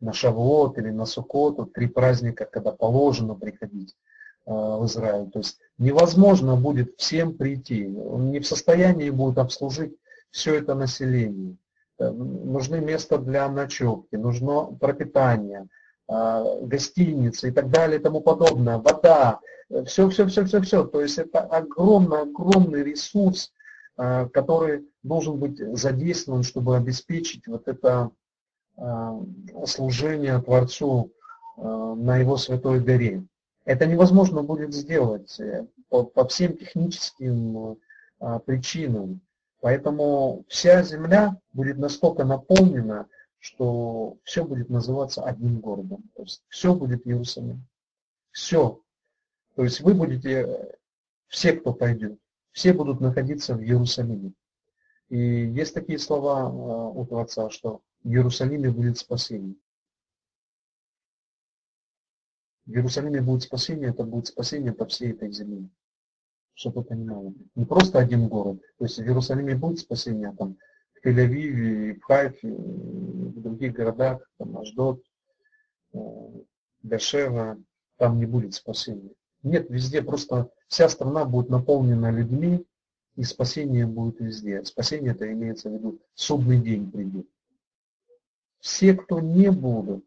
на 0.00 0.12
Шавуот, 0.12 0.78
или 0.78 0.90
на 0.90 1.06
Суккот, 1.06 1.58
вот 1.58 1.72
три 1.72 1.86
праздника, 1.86 2.44
когда 2.44 2.70
положено 2.70 3.34
приходить 3.34 3.96
э, 4.46 4.50
в 4.50 4.84
Израиль. 4.84 5.30
То 5.30 5.38
есть 5.40 5.58
невозможно 5.78 6.56
будет 6.56 6.94
всем 6.98 7.34
прийти, 7.34 7.86
он 7.86 8.30
не 8.30 8.40
в 8.40 8.46
состоянии 8.46 9.10
будет 9.10 9.38
обслужить 9.38 9.96
все 10.30 10.56
это 10.56 10.74
население. 10.74 11.56
Э, 11.98 12.10
нужны 12.10 12.80
места 12.80 13.18
для 13.18 13.48
ночевки, 13.48 14.16
нужно 14.16 14.66
пропитание, 14.66 15.66
э, 16.08 16.44
гостиницы 16.62 17.48
и 17.48 17.52
так 17.52 17.70
далее 17.70 17.98
и 17.98 18.02
тому 18.02 18.20
подобное, 18.20 18.78
вода, 18.78 19.40
все, 19.86 20.08
все, 20.08 20.26
все, 20.26 20.44
все, 20.44 20.60
все. 20.60 20.84
То 20.84 21.00
есть 21.00 21.18
это 21.18 21.40
огромный, 21.40 22.22
огромный 22.22 22.82
ресурс, 22.82 23.52
э, 23.96 24.28
который 24.32 24.88
должен 25.02 25.38
быть 25.38 25.58
задействован, 25.78 26.42
чтобы 26.42 26.76
обеспечить 26.76 27.46
вот 27.46 27.68
это 27.68 28.10
служение 29.66 30.40
Творцу 30.40 31.12
на 31.56 32.16
его 32.18 32.36
святой 32.36 32.78
горе. 32.78 33.24
Это 33.64 33.86
невозможно 33.86 34.44
будет 34.44 34.72
сделать 34.72 35.36
по, 35.88 36.04
по 36.04 36.28
всем 36.28 36.56
техническим 36.56 37.78
причинам. 38.46 39.20
Поэтому 39.60 40.44
вся 40.48 40.82
земля 40.82 41.36
будет 41.52 41.78
настолько 41.78 42.24
наполнена, 42.24 43.08
что 43.40 44.18
все 44.24 44.44
будет 44.44 44.68
называться 44.68 45.22
одним 45.22 45.60
городом. 45.60 46.04
То 46.14 46.22
есть 46.22 46.42
все 46.48 46.74
будет 46.74 47.06
Иерусалим. 47.06 47.66
Все. 48.30 48.80
То 49.58 49.64
есть 49.64 49.80
вы 49.80 49.92
будете, 49.92 50.78
все, 51.26 51.52
кто 51.52 51.74
пойдет, 51.74 52.16
все 52.52 52.72
будут 52.72 53.00
находиться 53.00 53.56
в 53.56 53.60
Иерусалиме. 53.60 54.32
И 55.08 55.18
есть 55.18 55.74
такие 55.74 55.98
слова 55.98 56.42
э, 56.42 56.96
у 56.96 57.04
Творца, 57.04 57.50
что 57.50 57.82
в 58.04 58.08
Иерусалиме 58.08 58.70
будет 58.70 58.98
спасение. 58.98 59.56
В 62.66 62.70
Иерусалиме 62.70 63.20
будет 63.20 63.42
спасение, 63.42 63.90
это 63.90 64.04
будет 64.04 64.28
спасение 64.28 64.72
по 64.72 64.86
всей 64.86 65.10
этой 65.10 65.32
земле 65.32 65.68
чтобы 66.54 66.82
вы 66.82 66.84
понимали. 66.84 67.34
Не 67.54 67.64
просто 67.64 67.98
один 67.98 68.28
город. 68.28 68.60
То 68.78 68.84
есть 68.84 68.98
в 68.98 69.02
Иерусалиме 69.02 69.56
будет 69.56 69.78
спасение, 69.78 70.28
а 70.28 70.36
там 70.36 70.56
в 70.94 71.04
Тель-Авиве, 71.04 71.94
в 71.94 72.02
Хайфе, 72.02 72.48
в 72.48 73.40
других 73.40 73.72
городах, 73.72 74.20
там 74.38 74.56
Аждот, 74.56 75.02
э, 75.94 75.98
Бешева, 76.82 77.60
там 77.96 78.18
не 78.18 78.26
будет 78.26 78.54
спасения. 78.54 79.14
Нет, 79.42 79.70
везде 79.70 80.02
просто 80.02 80.50
вся 80.66 80.88
страна 80.88 81.24
будет 81.24 81.48
наполнена 81.48 82.10
людьми, 82.10 82.66
и 83.16 83.24
спасение 83.24 83.86
будет 83.86 84.20
везде. 84.20 84.64
Спасение 84.64 85.12
это 85.12 85.30
имеется 85.32 85.68
в 85.68 85.72
виду, 85.72 86.00
судный 86.14 86.58
день 86.58 86.90
придет. 86.90 87.26
Все, 88.60 88.94
кто 88.94 89.20
не 89.20 89.50
будут 89.50 90.04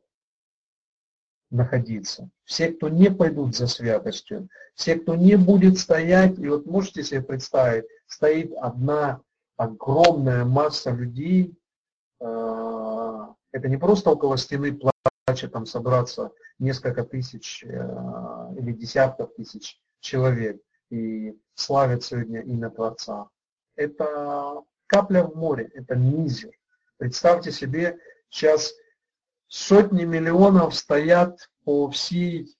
находиться. 1.49 2.29
Все, 2.45 2.69
кто 2.69 2.89
не 2.89 3.11
пойдут 3.11 3.55
за 3.55 3.67
святостью, 3.67 4.49
все, 4.75 4.95
кто 4.95 5.15
не 5.15 5.35
будет 5.35 5.77
стоять, 5.77 6.39
и 6.39 6.47
вот 6.47 6.65
можете 6.65 7.03
себе 7.03 7.21
представить, 7.21 7.85
стоит 8.07 8.53
одна 8.57 9.21
огромная 9.57 10.45
масса 10.45 10.91
людей, 10.91 11.53
э, 12.19 13.27
это 13.51 13.67
не 13.67 13.77
просто 13.77 14.11
около 14.11 14.37
стены 14.37 14.73
плача 14.73 15.49
там 15.49 15.65
собраться 15.65 16.31
несколько 16.57 17.03
тысяч 17.03 17.63
э, 17.65 18.40
или 18.61 18.71
десятков 18.71 19.33
тысяч 19.35 19.79
человек 19.99 20.61
и 20.89 21.35
славят 21.55 22.03
сегодня 22.03 22.41
имя 22.41 22.69
Творца. 22.69 23.29
Это 23.75 24.61
капля 24.87 25.23
в 25.23 25.35
море, 25.35 25.71
это 25.73 25.95
мизер. 25.95 26.51
Представьте 26.97 27.51
себе, 27.51 27.97
сейчас 28.29 28.73
сотни 29.47 30.05
миллионов 30.05 30.75
стоят 30.75 31.49
по 31.63 31.89
всей, 31.89 32.55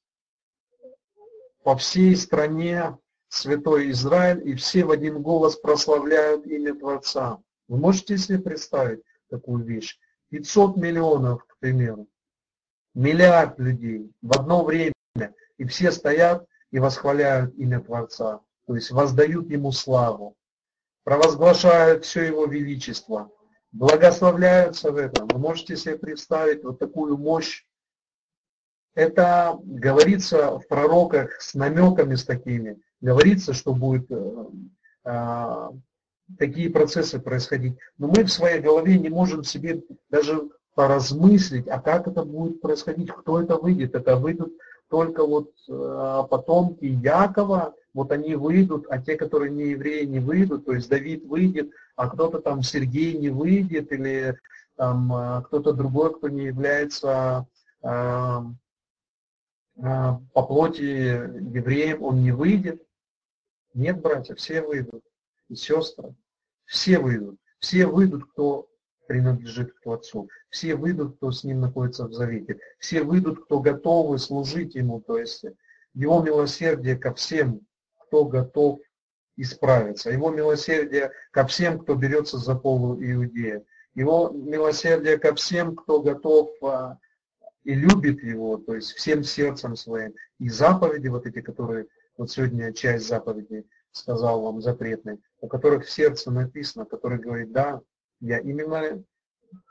по 1.64 1.76
всей 1.76 2.16
стране 2.16 2.98
Святой 3.28 3.92
Израиль, 3.92 4.48
и 4.48 4.56
все 4.56 4.84
в 4.84 4.92
один 4.92 5.22
голос 5.22 5.56
прославляют 5.56 6.46
имя 6.48 6.74
Творца. 6.74 7.40
Вы 7.68 7.78
можете 7.78 8.18
себе 8.18 8.40
представить 8.40 9.04
такую 9.30 9.64
вещь? 9.64 9.98
500 10.30 10.78
миллионов, 10.78 11.46
к 11.46 11.58
примеру, 11.60 12.08
миллиард 12.94 13.60
людей 13.60 14.12
в 14.22 14.38
одно 14.38 14.64
время, 14.64 14.94
и 15.62 15.66
все 15.66 15.92
стоят 15.92 16.48
и 16.72 16.80
восхваляют 16.80 17.54
имя 17.56 17.82
Творца, 17.82 18.42
то 18.66 18.76
есть 18.76 18.90
воздают 18.90 19.48
Ему 19.52 19.72
славу, 19.72 20.36
провозглашают 21.04 22.04
все 22.04 22.24
Его 22.24 22.48
величество, 22.48 23.30
благословляются 23.72 24.92
в 24.92 24.98
этом. 24.98 25.28
Вы 25.28 25.38
можете 25.38 25.78
себе 25.78 26.00
представить 26.00 26.64
вот 26.64 26.80
такую 26.80 27.16
мощь. 27.16 27.64
Это 28.96 29.56
говорится 29.64 30.58
в 30.58 30.68
пророках 30.68 31.40
с 31.40 31.54
намеками 31.54 32.16
с 32.16 32.26
такими. 32.26 32.82
Говорится, 33.00 33.54
что 33.54 33.76
будет 33.76 34.10
э, 34.10 34.46
э, 35.06 35.70
такие 36.40 36.72
процессы 36.72 37.20
происходить. 37.20 37.78
Но 38.00 38.08
мы 38.08 38.24
в 38.24 38.32
своей 38.32 38.62
голове 38.62 38.98
не 38.98 39.10
можем 39.10 39.44
себе 39.44 39.84
даже 40.10 40.50
поразмыслить, 40.74 41.68
а 41.68 41.80
как 41.80 42.08
это 42.08 42.26
будет 42.26 42.62
происходить, 42.62 43.12
кто 43.12 43.40
это 43.40 43.58
выйдет. 43.58 43.94
Это 43.94 44.16
выйдут 44.16 44.54
только 44.92 45.26
вот 45.26 45.54
э, 45.70 46.24
потомки 46.30 46.84
Якова, 46.84 47.74
вот 47.94 48.12
они 48.12 48.36
выйдут, 48.36 48.86
а 48.90 49.02
те, 49.02 49.16
которые 49.16 49.50
не 49.50 49.70
евреи, 49.70 50.04
не 50.04 50.20
выйдут, 50.20 50.66
то 50.66 50.74
есть 50.74 50.90
Давид 50.90 51.24
выйдет, 51.26 51.72
а 51.96 52.10
кто-то 52.10 52.40
там 52.40 52.62
Сергей 52.62 53.18
не 53.18 53.30
выйдет, 53.30 53.92
или 53.94 54.38
там 54.76 55.14
э, 55.14 55.44
кто-то 55.44 55.72
другой, 55.72 56.14
кто 56.14 56.28
не 56.28 56.44
является 56.44 57.48
э, 57.82 57.88
по 59.76 60.44
плоти 60.44 60.82
евреем, 60.84 62.04
он 62.04 62.22
не 62.22 62.32
выйдет. 62.32 62.84
Нет, 63.74 64.02
братья, 64.02 64.36
все 64.36 64.62
выйдут, 64.62 65.04
и 65.48 65.56
сестры, 65.56 66.14
все 66.66 67.00
выйдут. 67.00 67.40
Все 67.60 67.86
выйдут, 67.86 68.26
кто 68.32 68.68
принадлежит 69.08 69.74
к 69.74 69.82
Творцу. 69.82 70.30
Все 70.50 70.76
выйдут, 70.76 71.18
кто 71.18 71.32
с 71.32 71.44
Ним 71.44 71.62
находится 71.62 72.08
в 72.08 72.14
завете. 72.14 72.60
Все 72.80 73.04
выйдут, 73.04 73.46
кто 73.46 73.60
готовы 73.60 74.18
служить 74.18 74.76
Ему, 74.76 75.02
то 75.02 75.18
есть 75.18 75.46
Его 75.94 76.22
милосердие 76.22 76.96
ко 76.96 77.14
всем 77.14 77.62
кто 78.12 78.26
готов 78.26 78.82
исправиться. 79.38 80.12
Его 80.12 80.32
милосердие 80.32 81.12
ко 81.32 81.48
всем, 81.48 81.80
кто 81.80 81.96
берется 81.96 82.38
за 82.38 82.56
полу 82.56 83.02
Иудея. 83.02 83.64
Его 83.96 84.32
милосердие 84.32 85.18
ко 85.18 85.34
всем, 85.34 85.78
кто 85.78 86.02
готов 86.02 86.52
а, 86.62 86.98
и 87.64 87.74
любит 87.74 88.22
его, 88.22 88.58
то 88.58 88.76
есть 88.76 88.92
всем 88.92 89.24
сердцем 89.24 89.78
своим. 89.78 90.14
И 90.40 90.50
заповеди 90.50 91.08
вот 91.08 91.26
эти, 91.26 91.40
которые, 91.40 91.88
вот 92.18 92.30
сегодня 92.30 92.74
часть 92.74 93.08
заповедей 93.08 93.66
сказал 93.94 94.42
вам 94.42 94.62
запретной, 94.62 95.22
у 95.40 95.48
которых 95.48 95.86
в 95.86 95.90
сердце 95.90 96.32
написано, 96.32 96.84
который 96.84 97.18
говорит, 97.18 97.54
да, 97.54 97.80
я 98.22 98.40
именно 98.40 99.04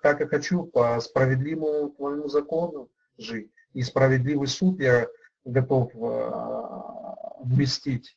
так 0.03 0.21
и 0.21 0.27
хочу 0.27 0.65
по 0.65 1.01
справедливому 1.01 1.91
твоему 1.91 2.29
закону 2.29 2.91
жить. 3.17 3.51
И 3.73 3.83
справедливый 3.83 4.49
суд 4.49 4.79
я 4.81 5.09
готов 5.45 5.93
а, 5.97 7.37
вместить 7.43 8.17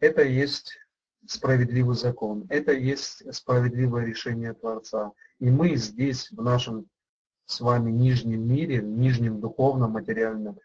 это 0.00 0.22
есть 0.22 0.78
справедливый 1.26 1.94
закон, 1.94 2.46
это 2.48 2.72
есть 2.72 3.22
справедливое 3.34 4.06
решение 4.06 4.54
Творца. 4.54 5.12
И 5.38 5.50
мы 5.50 5.76
здесь, 5.76 6.30
в 6.30 6.42
нашем 6.42 6.86
с 7.44 7.60
вами 7.60 7.90
нижнем 7.90 8.46
мире, 8.48 8.80
нижнем 8.82 9.40
духовном, 9.40 9.92
материальном 9.92 10.58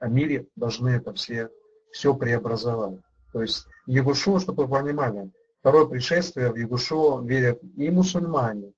мире 0.00 0.46
должны 0.54 0.90
это 0.90 1.12
все, 1.14 1.50
все 1.90 2.14
преобразовать. 2.14 3.00
То 3.32 3.42
есть 3.42 3.66
Егушо, 3.86 4.38
чтобы 4.38 4.66
вы 4.66 4.78
понимали, 4.78 5.32
второе 5.60 5.86
пришествие 5.86 6.50
в 6.52 6.56
Егушо 6.56 7.20
верят 7.20 7.60
и 7.76 7.90
мусульмане, 7.90 8.72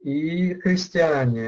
и 0.00 0.54
христиане, 0.54 1.46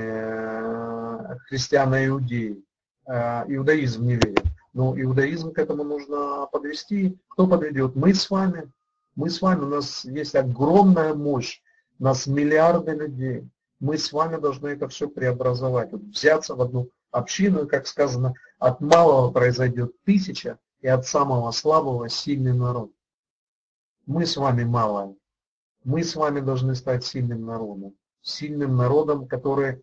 христиано-иудеи, 1.48 2.62
а, 3.06 3.44
иудаизм 3.48 4.04
не 4.04 4.14
верит. 4.14 4.44
Но 4.72 4.98
иудаизм 4.98 5.52
к 5.52 5.58
этому 5.58 5.84
нужно 5.84 6.46
подвести. 6.50 7.18
Кто 7.28 7.46
подведет? 7.46 7.94
Мы 7.94 8.14
с 8.14 8.30
вами. 8.30 8.72
Мы 9.16 9.28
с 9.28 9.42
вами. 9.42 9.64
У 9.64 9.68
нас 9.68 10.04
есть 10.04 10.34
огромная 10.34 11.14
мощь. 11.14 11.60
У 11.98 12.04
нас 12.04 12.26
миллиарды 12.26 12.92
людей. 12.92 13.48
Мы 13.80 13.98
с 13.98 14.12
вами 14.12 14.36
должны 14.36 14.68
это 14.68 14.88
все 14.88 15.08
преобразовать. 15.08 15.92
Вот 15.92 16.02
взяться 16.02 16.54
в 16.54 16.62
одну 16.62 16.88
общину, 17.10 17.66
как 17.66 17.86
сказано, 17.86 18.34
от 18.58 18.80
малого 18.80 19.30
произойдет 19.30 19.92
тысяча, 20.04 20.58
и 20.82 20.88
от 20.88 21.06
самого 21.06 21.50
слабого 21.52 22.08
сильный 22.08 22.52
народ. 22.52 22.90
Мы 24.06 24.26
с 24.26 24.36
вами 24.36 24.64
малое. 24.64 25.14
Мы 25.84 26.02
с 26.02 26.16
вами 26.16 26.40
должны 26.40 26.74
стать 26.74 27.04
сильным 27.04 27.44
народом. 27.44 27.94
Сильным 28.20 28.76
народом, 28.76 29.26
который 29.26 29.82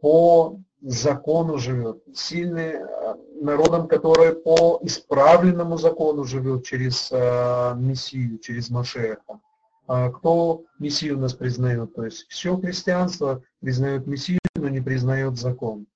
по 0.00 0.60
закону 0.80 1.58
живет, 1.58 2.02
сильный 2.14 2.74
э, 2.74 3.14
народом, 3.40 3.88
который 3.88 4.34
по 4.34 4.78
исправленному 4.82 5.78
закону 5.78 6.24
живет 6.24 6.64
через 6.64 7.10
э, 7.10 7.74
Мессию, 7.76 8.38
через 8.38 8.68
Машеха. 8.70 9.40
А 9.86 10.10
кто 10.10 10.64
Мессию 10.78 11.18
нас 11.18 11.32
признает? 11.34 11.94
То 11.94 12.04
есть 12.04 12.26
все 12.28 12.56
христианство 12.56 13.42
признает 13.60 14.06
Мессию, 14.06 14.40
но 14.56 14.68
не 14.68 14.80
признает 14.80 15.38
закон. 15.38 15.86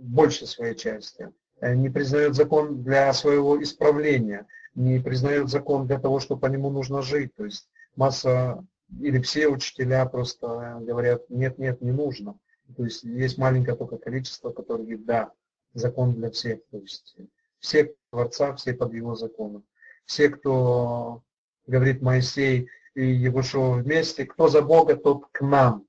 Большей 0.00 0.46
своей 0.46 0.76
части. 0.76 1.30
Э, 1.60 1.74
не 1.74 1.90
признает 1.90 2.34
закон 2.34 2.82
для 2.82 3.12
своего 3.12 3.60
исправления, 3.62 4.46
не 4.74 5.00
признает 5.00 5.48
закон 5.48 5.86
для 5.86 5.98
того, 5.98 6.20
чтобы 6.20 6.40
по 6.40 6.46
нему 6.46 6.70
нужно 6.70 7.02
жить. 7.02 7.34
То 7.34 7.44
есть 7.44 7.68
масса 7.96 8.64
или 9.00 9.20
все 9.20 9.48
учителя 9.48 10.04
просто 10.06 10.78
говорят, 10.82 11.28
нет, 11.30 11.58
нет, 11.58 11.80
не 11.80 11.92
нужно. 11.92 12.38
То 12.76 12.84
есть 12.84 13.02
есть 13.02 13.38
маленькое 13.38 13.76
только 13.76 13.98
количество, 13.98 14.50
которые 14.50 14.86
говорят, 14.86 15.04
да, 15.04 15.32
закон 15.74 16.14
для 16.14 16.30
всех. 16.30 16.60
То 16.70 16.78
есть 16.78 17.16
все 17.58 17.94
Творца, 18.10 18.54
все 18.54 18.74
под 18.74 18.92
его 18.92 19.14
законом. 19.14 19.64
Все, 20.04 20.28
кто 20.28 21.22
говорит 21.66 22.02
Моисей 22.02 22.68
и 22.94 23.04
Егошева 23.04 23.74
вместе, 23.74 24.26
кто 24.26 24.48
за 24.48 24.62
Бога, 24.62 24.96
тот 24.96 25.26
к 25.32 25.40
нам. 25.40 25.86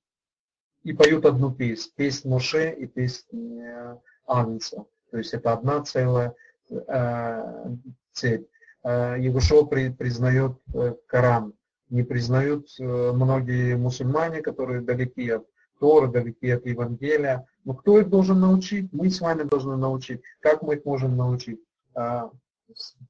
И 0.84 0.94
поют 0.94 1.26
одну 1.26 1.54
песнь, 1.54 1.92
песнь 1.96 2.30
Моше 2.30 2.74
и 2.74 2.88
песнь 2.88 3.60
э, 3.62 3.98
Агнца. 4.28 4.86
То 5.12 5.18
есть 5.18 5.34
это 5.34 5.54
одна 5.54 5.82
целая 5.84 6.36
э, 6.70 7.76
цепь. 8.12 8.48
Э, 8.84 9.16
Егушев 9.20 9.70
при, 9.70 9.90
признает 9.90 10.54
э, 10.74 10.96
Коран, 11.08 11.54
не 11.90 12.04
признают 12.04 12.68
э, 12.80 13.12
многие 13.14 13.76
мусульмане, 13.76 14.42
которые 14.42 14.82
далеки 14.82 15.30
от 15.30 15.46
Торы, 15.80 16.08
далеки 16.08 16.50
от 16.50 16.66
Евангелия. 16.66 17.46
Но 17.66 17.74
кто 17.74 18.00
их 18.00 18.10
должен 18.10 18.40
научить? 18.40 18.92
Мы 18.92 19.10
с 19.10 19.22
вами 19.22 19.44
должны 19.44 19.78
научить. 19.78 20.22
Как 20.40 20.62
мы 20.62 20.76
их 20.76 20.86
можем 20.86 21.16
научить? 21.16 21.62
Э, 21.96 22.30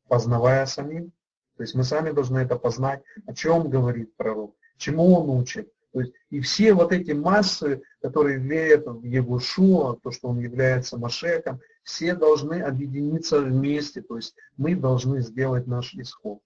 познавая 0.08 0.66
самим. 0.66 1.12
То 1.58 1.64
есть 1.64 1.76
мы 1.76 1.84
сами 1.84 2.12
должны 2.12 2.40
это 2.40 2.56
познать, 2.56 3.02
о 3.28 3.34
чем 3.34 3.70
говорит 3.70 4.16
пророк, 4.16 4.56
чему 4.78 5.14
он 5.16 5.30
учит. 5.30 5.72
То 5.94 6.02
есть, 6.02 6.14
и 6.32 6.40
все 6.40 6.74
вот 6.74 6.92
эти 6.92 7.12
массы, 7.12 7.84
которые 8.02 8.40
верят 8.40 8.88
в 8.88 9.04
Егушуа, 9.04 9.98
то, 10.02 10.10
что 10.10 10.30
он 10.30 10.40
является 10.40 10.98
Машеком, 10.98 11.62
все 11.84 12.16
должны 12.16 12.62
объединиться 12.62 13.40
вместе. 13.40 14.02
То 14.02 14.18
есть 14.18 14.36
мы 14.58 14.76
должны 14.76 15.22
сделать 15.22 15.68
наш 15.68 15.94
исход. 15.94 16.40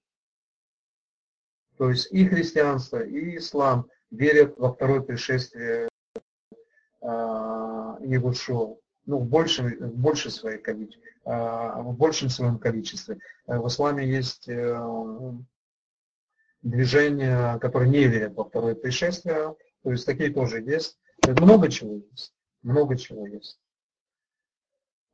То 1.77 1.89
есть 1.89 2.11
и 2.11 2.25
христианство, 2.27 3.03
и 3.03 3.37
ислам 3.37 3.87
верят 4.09 4.57
во 4.57 4.73
второе 4.73 5.01
пришествие 5.01 5.89
а, 7.01 7.97
Егушуа 8.01 8.77
ну, 9.05 9.19
в, 9.19 9.27
большем, 9.27 9.67
в, 9.67 9.95
большей 9.95 10.31
своей, 10.31 10.61
а, 11.23 11.81
в 11.81 11.95
большем 11.95 12.29
своем 12.29 12.59
количестве. 12.59 13.19
В 13.45 13.67
исламе 13.67 14.05
есть 14.05 14.49
э, 14.49 14.77
движения, 16.61 17.57
которые 17.59 17.89
не 17.89 18.05
верят 18.05 18.33
во 18.35 18.43
второе 18.43 18.75
пришествие, 18.75 19.55
то 19.83 19.91
есть 19.91 20.05
такие 20.05 20.31
тоже 20.31 20.61
есть. 20.61 20.99
Много 21.25 21.69
чего 21.69 21.95
есть, 21.95 22.33
много 22.63 22.97
чего 22.97 23.25
есть. 23.27 23.59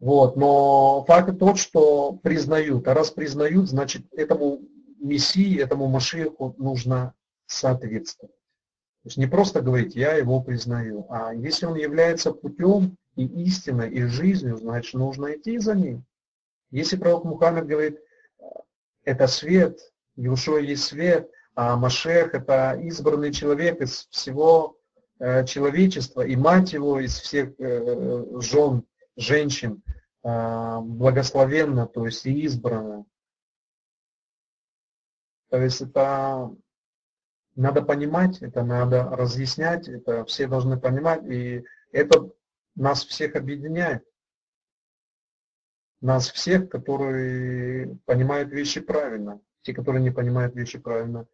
Вот, 0.03 0.35
но 0.35 1.05
факт 1.07 1.39
тот, 1.39 1.57
что 1.57 2.11
признают, 2.11 2.85
а 2.89 2.93
раз 2.93 3.09
признают, 3.09 3.69
значит 3.69 4.01
этому 4.11 4.59
Мессии, 4.99 5.57
этому 5.57 5.87
Машеху 5.87 6.53
нужно 6.57 7.13
соответствовать. 7.45 8.35
То 8.35 9.07
есть 9.07 9.15
не 9.15 9.27
просто 9.27 9.61
говорить, 9.61 9.95
я 9.95 10.11
его 10.15 10.41
признаю, 10.41 11.05
а 11.09 11.33
если 11.33 11.67
он 11.67 11.75
является 11.75 12.33
путем 12.33 12.97
и 13.15 13.23
истиной, 13.45 13.91
и 13.91 14.03
жизнью, 14.03 14.57
значит 14.57 14.93
нужно 14.95 15.37
идти 15.37 15.57
за 15.57 15.73
ним. 15.73 16.03
Если 16.69 16.97
пророк 16.97 17.23
Мухаммед 17.23 17.65
говорит, 17.65 17.97
это 19.05 19.27
свет, 19.27 19.79
Иешуа 20.17 20.57
есть 20.57 20.83
свет, 20.83 21.31
а 21.55 21.77
Машех 21.77 22.33
это 22.33 22.73
избранный 22.73 23.31
человек 23.31 23.79
из 23.79 24.05
всего 24.09 24.75
э, 25.19 25.45
человечества, 25.45 26.23
и 26.23 26.35
мать 26.35 26.73
его 26.73 26.99
из 26.99 27.17
всех 27.21 27.53
э, 27.57 28.25
жен, 28.41 28.83
женщин, 29.15 29.83
э, 30.23 30.79
благословенно, 30.81 31.87
то 31.87 32.05
есть 32.05 32.25
и. 32.25 33.05
То 35.49 35.61
есть 35.61 35.81
это 35.81 36.55
надо 37.55 37.83
понимать, 37.83 38.41
это 38.41 38.63
надо 38.63 39.03
разъяснять, 39.03 39.87
это 39.87 40.25
все 40.25 40.47
должны 40.47 40.79
понимать, 40.79 41.23
и 41.25 41.63
это 41.91 42.31
нас 42.75 43.05
всех 43.05 43.35
объединяет. 43.35 44.03
Нас 46.01 46.29
всех, 46.29 46.69
которые 46.69 47.97
понимают 48.05 48.51
вещи 48.51 48.81
правильно. 48.81 49.39
Те, 49.61 49.73
которые 49.73 50.01
не 50.03 50.11
понимают 50.11 50.55
вещи 50.55 50.79
правильно, 50.79 51.27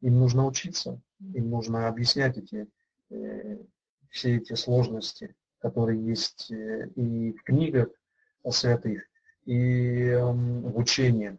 им 0.00 0.18
нужно 0.18 0.46
учиться, 0.46 1.00
им 1.20 1.50
нужно 1.50 1.86
объяснять 1.86 2.36
эти, 2.36 2.66
э, 3.10 3.58
все 4.10 4.36
эти 4.36 4.54
сложности, 4.54 5.36
которые 5.60 6.04
есть 6.04 6.50
э, 6.50 6.88
и 6.94 7.32
в 7.32 7.42
книгах 7.42 7.88
святых, 8.50 9.02
и 9.44 10.08
э, 10.08 10.22
в 10.22 10.78
учениях. 10.78 11.36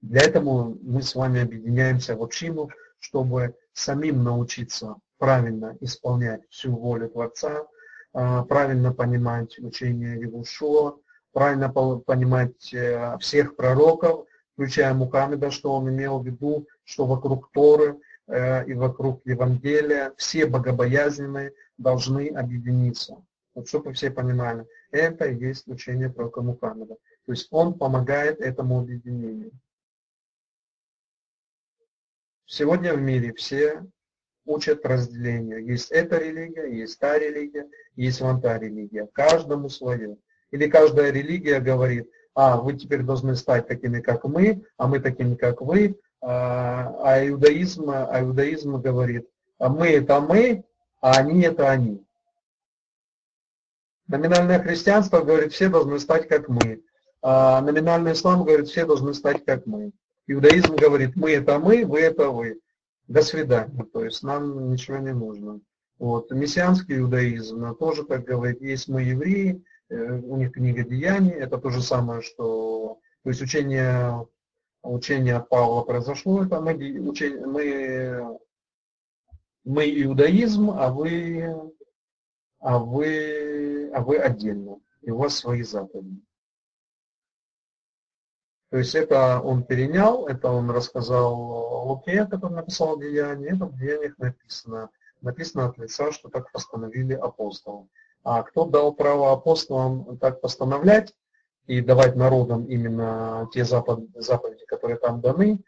Для 0.00 0.22
этого 0.22 0.76
мы 0.82 1.02
с 1.02 1.14
вами 1.14 1.42
объединяемся 1.42 2.16
в 2.16 2.22
общину, 2.22 2.70
чтобы 2.98 3.54
самим 3.72 4.24
научиться 4.24 4.96
правильно 5.18 5.76
исполнять 5.80 6.42
всю 6.48 6.74
волю 6.74 7.10
Творца, 7.10 7.66
э, 8.14 8.42
правильно 8.48 8.92
понимать 8.92 9.58
учение 9.58 10.20
Евушуа, 10.20 10.96
правильно 11.32 11.68
понимать 11.70 12.72
э, 12.72 13.16
всех 13.18 13.56
пророков, 13.56 14.26
включая 14.54 14.94
Мухаммеда, 14.94 15.50
что 15.50 15.72
он 15.72 15.88
имел 15.90 16.18
в 16.18 16.26
виду, 16.26 16.66
что 16.84 17.06
вокруг 17.06 17.50
Торы 17.52 17.98
и 18.66 18.74
вокруг 18.74 19.22
Евангелия 19.24 20.12
все 20.16 20.46
богобоязненные 20.46 21.52
должны 21.78 22.28
объединиться. 22.28 23.22
Вот 23.54 23.68
чтобы 23.68 23.92
все 23.92 24.10
понимали, 24.10 24.66
это 24.92 25.26
и 25.26 25.38
есть 25.38 25.66
учение 25.66 26.10
пророка 26.10 26.40
Мухаммеда. 26.40 26.96
То 27.26 27.32
есть 27.32 27.48
он 27.50 27.78
помогает 27.78 28.40
этому 28.40 28.78
объединению. 28.78 29.50
Сегодня 32.46 32.94
в 32.94 33.00
мире 33.00 33.32
все 33.34 33.84
учат 34.44 34.84
разделению. 34.84 35.64
Есть 35.64 35.90
эта 35.90 36.18
религия, 36.18 36.66
есть 36.66 36.98
та 36.98 37.18
религия, 37.18 37.68
есть 37.96 38.20
вон 38.20 38.40
та 38.40 38.58
религия. 38.58 39.08
Каждому 39.12 39.68
свое. 39.68 40.16
Или 40.50 40.68
каждая 40.68 41.12
религия 41.12 41.60
говорит, 41.60 42.10
а 42.34 42.60
вы 42.60 42.74
теперь 42.74 43.02
должны 43.02 43.36
стать 43.36 43.68
такими, 43.68 44.00
как 44.00 44.24
мы, 44.24 44.64
а 44.76 44.88
мы 44.88 45.00
такими, 45.00 45.34
как 45.34 45.60
вы. 45.60 46.00
А, 46.22 46.94
а 47.02 47.28
иудаизм, 47.28 47.90
а 47.90 48.20
иудаизм 48.20 48.76
говорит, 48.76 49.28
а 49.58 49.68
мы 49.68 49.88
это 49.88 50.20
мы, 50.20 50.64
а 51.00 51.12
они 51.12 51.42
это 51.42 51.70
они. 51.70 52.04
Номинальное 54.06 54.60
христианство 54.60 55.20
говорит, 55.20 55.52
все 55.52 55.68
должны 55.68 55.98
стать 55.98 56.28
как 56.28 56.48
мы. 56.48 56.82
А 57.22 57.60
номинальный 57.60 58.12
ислам 58.12 58.44
говорит, 58.44 58.68
все 58.68 58.84
должны 58.84 59.14
стать 59.14 59.44
как 59.44 59.66
мы. 59.66 59.92
Иудаизм 60.26 60.76
говорит, 60.76 61.16
мы 61.16 61.32
это 61.32 61.58
мы, 61.58 61.84
вы 61.84 62.00
это 62.00 62.28
вы. 62.28 62.60
До 63.08 63.22
свидания. 63.22 63.84
То 63.92 64.04
есть 64.04 64.22
нам 64.22 64.70
ничего 64.70 64.98
не 64.98 65.12
нужно. 65.12 65.60
Вот. 65.98 66.30
Мессианский 66.30 66.98
иудаизм 66.98 67.74
тоже 67.76 68.04
так 68.04 68.24
говорит, 68.24 68.60
есть 68.60 68.88
мы 68.88 69.02
евреи, 69.02 69.62
Э, 69.90 70.20
у 70.22 70.36
них 70.36 70.52
книга 70.52 70.84
Деяний, 70.84 71.32
это 71.32 71.58
то 71.58 71.70
же 71.70 71.82
самое, 71.82 72.22
что, 72.22 72.98
то 73.24 73.30
есть 73.30 73.42
учение, 73.42 74.26
учение 74.82 75.40
Павла 75.40 75.82
произошло, 75.82 76.44
это 76.44 76.60
мы, 76.60 76.72
учение, 77.00 77.46
мы, 77.46 78.38
мы 79.64 80.02
иудаизм, 80.02 80.70
а 80.70 80.90
вы, 80.90 81.72
а 82.58 82.78
вы, 82.78 83.90
а 83.92 84.00
вы 84.00 84.18
отдельно, 84.18 84.80
и 85.02 85.10
у 85.10 85.18
вас 85.18 85.36
свои 85.36 85.62
заповеди. 85.62 86.20
То 88.70 88.78
есть 88.78 88.94
это 88.94 89.40
он 89.40 89.64
перенял, 89.64 90.28
это 90.28 90.48
он 90.48 90.70
рассказал 90.70 91.34
Луке, 91.88 92.24
который 92.26 92.54
написал 92.54 92.98
Деяние, 92.98 93.56
это 93.56 93.66
в 93.66 93.76
Деяниях 93.76 94.16
написано. 94.18 94.90
Написано 95.20 95.66
от 95.66 95.76
лица, 95.76 96.12
что 96.12 96.30
так 96.30 96.50
постановили 96.50 97.12
апостолы. 97.12 97.88
А 98.22 98.42
кто 98.42 98.64
дал 98.64 98.94
право 98.94 99.32
апостолам 99.32 100.16
так 100.18 100.40
постановлять 100.40 101.12
и 101.66 101.80
давать 101.80 102.16
народам 102.16 102.64
именно 102.64 103.48
те 103.52 103.64
заповеди, 103.64 104.64
которые 104.66 104.98
там 104.98 105.20
даны, 105.20 105.60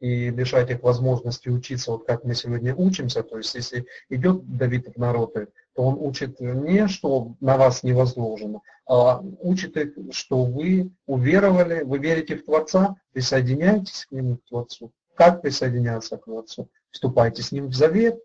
и 0.00 0.30
лишать 0.30 0.70
их 0.70 0.82
возможности 0.82 1.48
учиться, 1.48 1.92
вот 1.92 2.06
как 2.06 2.24
мы 2.24 2.34
сегодня 2.34 2.74
учимся, 2.74 3.22
то 3.22 3.38
есть 3.38 3.54
если 3.54 3.86
идет 4.10 4.44
Давид 4.56 4.88
в 4.94 4.98
народы, 4.98 5.48
то 5.74 5.82
он 5.82 5.96
учит 5.98 6.38
не, 6.40 6.86
что 6.88 7.34
на 7.40 7.56
вас 7.56 7.82
не 7.82 7.92
возложено, 7.92 8.60
а 8.86 9.20
учит 9.40 9.76
их, 9.76 9.94
что 10.12 10.44
вы 10.44 10.90
уверовали, 11.06 11.82
вы 11.82 11.98
верите 11.98 12.36
в 12.36 12.44
Творца, 12.44 12.96
присоединяйтесь 13.12 14.06
к 14.06 14.12
Нему, 14.12 14.36
к 14.36 14.44
Творцу. 14.44 14.92
Как 15.14 15.40
присоединяться 15.40 16.18
к 16.18 16.24
Творцу? 16.24 16.68
Вступайте 16.90 17.42
с 17.42 17.50
Ним 17.50 17.68
в 17.68 17.74
завет. 17.74 18.22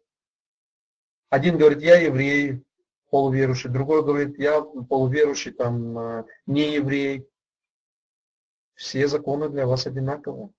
Один 1.29 1.57
говорит, 1.57 1.81
я 1.81 1.97
еврей, 1.97 2.61
полуверующий, 3.11 3.69
другой 3.69 4.03
говорит, 4.03 4.39
я 4.39 4.61
полуверующий, 4.61 5.51
там, 5.51 5.97
э, 5.99 6.23
не 6.47 6.73
еврей. 6.73 7.27
Все 8.73 9.07
законы 9.07 9.49
для 9.49 9.67
вас 9.67 9.85
одинаковые. 9.85 10.49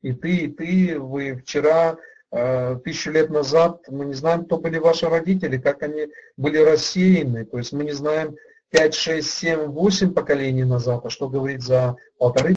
И 0.00 0.12
ты, 0.12 0.36
и 0.36 0.48
ты, 0.48 0.98
вы 0.98 1.36
вчера, 1.36 1.98
э, 2.30 2.76
тысячу 2.84 3.10
лет 3.10 3.30
назад, 3.30 3.84
мы 3.88 4.06
не 4.06 4.14
знаем, 4.14 4.44
кто 4.44 4.58
были 4.58 4.78
ваши 4.78 5.08
родители, 5.08 5.58
как 5.58 5.82
они 5.82 6.08
были 6.36 6.58
рассеяны. 6.58 7.44
То 7.44 7.58
есть 7.58 7.72
мы 7.72 7.84
не 7.84 7.92
знаем 7.92 8.36
5, 8.70 8.94
6, 8.94 9.28
7, 9.28 9.60
8 9.66 10.14
поколений 10.14 10.64
назад, 10.64 11.04
а 11.04 11.10
что 11.10 11.28
говорить 11.28 11.62
за 11.62 11.96
полторы 12.16 12.54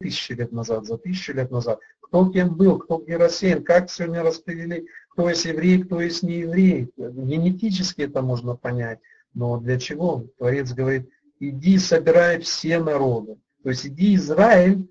тысячи 0.00 0.32
лет 0.32 0.52
назад, 0.52 0.86
за 0.86 0.96
тысячу 0.96 1.32
лет 1.32 1.50
назад. 1.50 1.80
Кто 2.00 2.30
кем 2.30 2.56
был, 2.56 2.78
кто 2.78 2.98
где 2.98 3.16
рассеян, 3.16 3.64
как 3.64 3.90
сегодня 3.90 4.22
распределили, 4.22 4.86
кто 5.18 5.30
есть 5.30 5.46
еврей, 5.46 5.82
кто 5.82 6.00
есть 6.00 6.22
не 6.22 6.34
еврей. 6.34 6.92
Генетически 6.96 8.02
это 8.02 8.22
можно 8.22 8.54
понять. 8.54 9.00
Но 9.34 9.58
для 9.58 9.76
чего? 9.76 10.24
Творец 10.38 10.72
говорит, 10.72 11.10
иди 11.40 11.76
собирай 11.78 12.38
все 12.38 12.78
народы. 12.78 13.36
То 13.64 13.70
есть 13.70 13.84
иди 13.84 14.14
Израиль, 14.14 14.88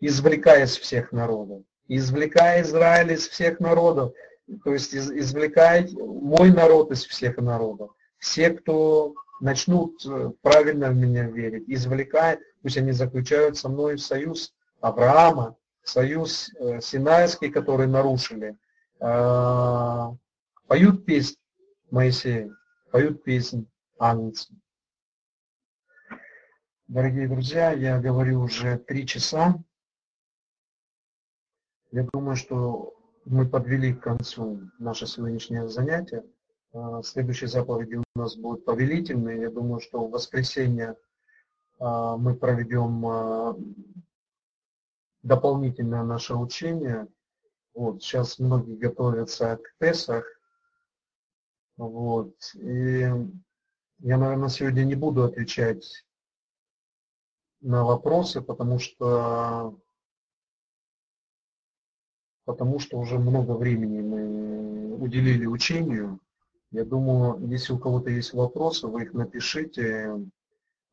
извлекая 0.00 0.64
из 0.64 0.76
всех 0.76 1.12
народов. 1.12 1.62
Извлекай 1.86 2.62
Израиль 2.62 3.12
из 3.12 3.28
всех 3.28 3.60
народов. 3.60 4.14
То 4.64 4.72
есть 4.72 4.96
извлекай 4.96 5.88
мой 5.92 6.50
народ 6.50 6.90
из 6.90 7.06
всех 7.06 7.36
народов. 7.36 7.92
Все, 8.18 8.50
кто 8.50 9.14
начнут 9.40 10.04
э, 10.06 10.32
правильно 10.42 10.90
в 10.90 10.96
меня 10.96 11.28
верить, 11.28 11.64
извлекай, 11.68 12.40
пусть 12.62 12.76
они 12.76 12.90
заключают 12.90 13.56
со 13.56 13.68
мной 13.68 13.96
союз 13.96 14.52
Авраама, 14.80 15.56
союз 15.84 16.50
э, 16.58 16.80
Синайский, 16.82 17.50
который 17.50 17.86
нарушили, 17.86 18.56
поют 19.00 21.06
песнь 21.06 21.36
Моисея, 21.90 22.54
поют 22.92 23.24
песнь 23.24 23.66
Агнца. 23.98 24.52
Дорогие 26.86 27.28
друзья, 27.28 27.72
я 27.72 28.00
говорю 28.00 28.40
уже 28.40 28.76
три 28.76 29.06
часа. 29.06 29.54
Я 31.92 32.06
думаю, 32.12 32.36
что 32.36 32.94
мы 33.24 33.48
подвели 33.48 33.94
к 33.94 34.02
концу 34.02 34.60
наше 34.78 35.06
сегодняшнее 35.06 35.68
занятие. 35.68 36.24
А, 36.72 37.02
следующие 37.02 37.48
заповеди 37.48 37.96
у 37.96 38.04
нас 38.14 38.36
будут 38.36 38.64
повелительные. 38.64 39.42
Я 39.42 39.50
думаю, 39.50 39.80
что 39.80 40.06
в 40.06 40.10
воскресенье 40.10 40.96
а, 41.78 42.16
мы 42.16 42.34
проведем 42.34 43.06
а, 43.06 43.56
дополнительное 45.22 46.02
наше 46.02 46.34
учение. 46.34 47.08
Вот, 47.74 48.02
сейчас 48.02 48.38
многие 48.38 48.76
готовятся 48.76 49.56
к 49.56 49.74
Песах. 49.78 50.24
Вот, 51.76 52.34
и 52.54 53.08
я, 54.00 54.18
наверное, 54.18 54.48
сегодня 54.48 54.84
не 54.84 54.94
буду 54.94 55.24
отвечать 55.24 56.04
на 57.60 57.84
вопросы, 57.84 58.40
потому 58.40 58.78
что 58.78 59.78
потому 62.44 62.78
что 62.80 62.98
уже 62.98 63.18
много 63.18 63.52
времени 63.52 64.00
мы 64.00 64.96
уделили 64.96 65.46
учению. 65.46 66.18
Я 66.72 66.84
думаю, 66.84 67.46
если 67.48 67.72
у 67.72 67.78
кого-то 67.78 68.10
есть 68.10 68.32
вопросы, 68.32 68.86
вы 68.86 69.04
их 69.04 69.14
напишите 69.14 70.20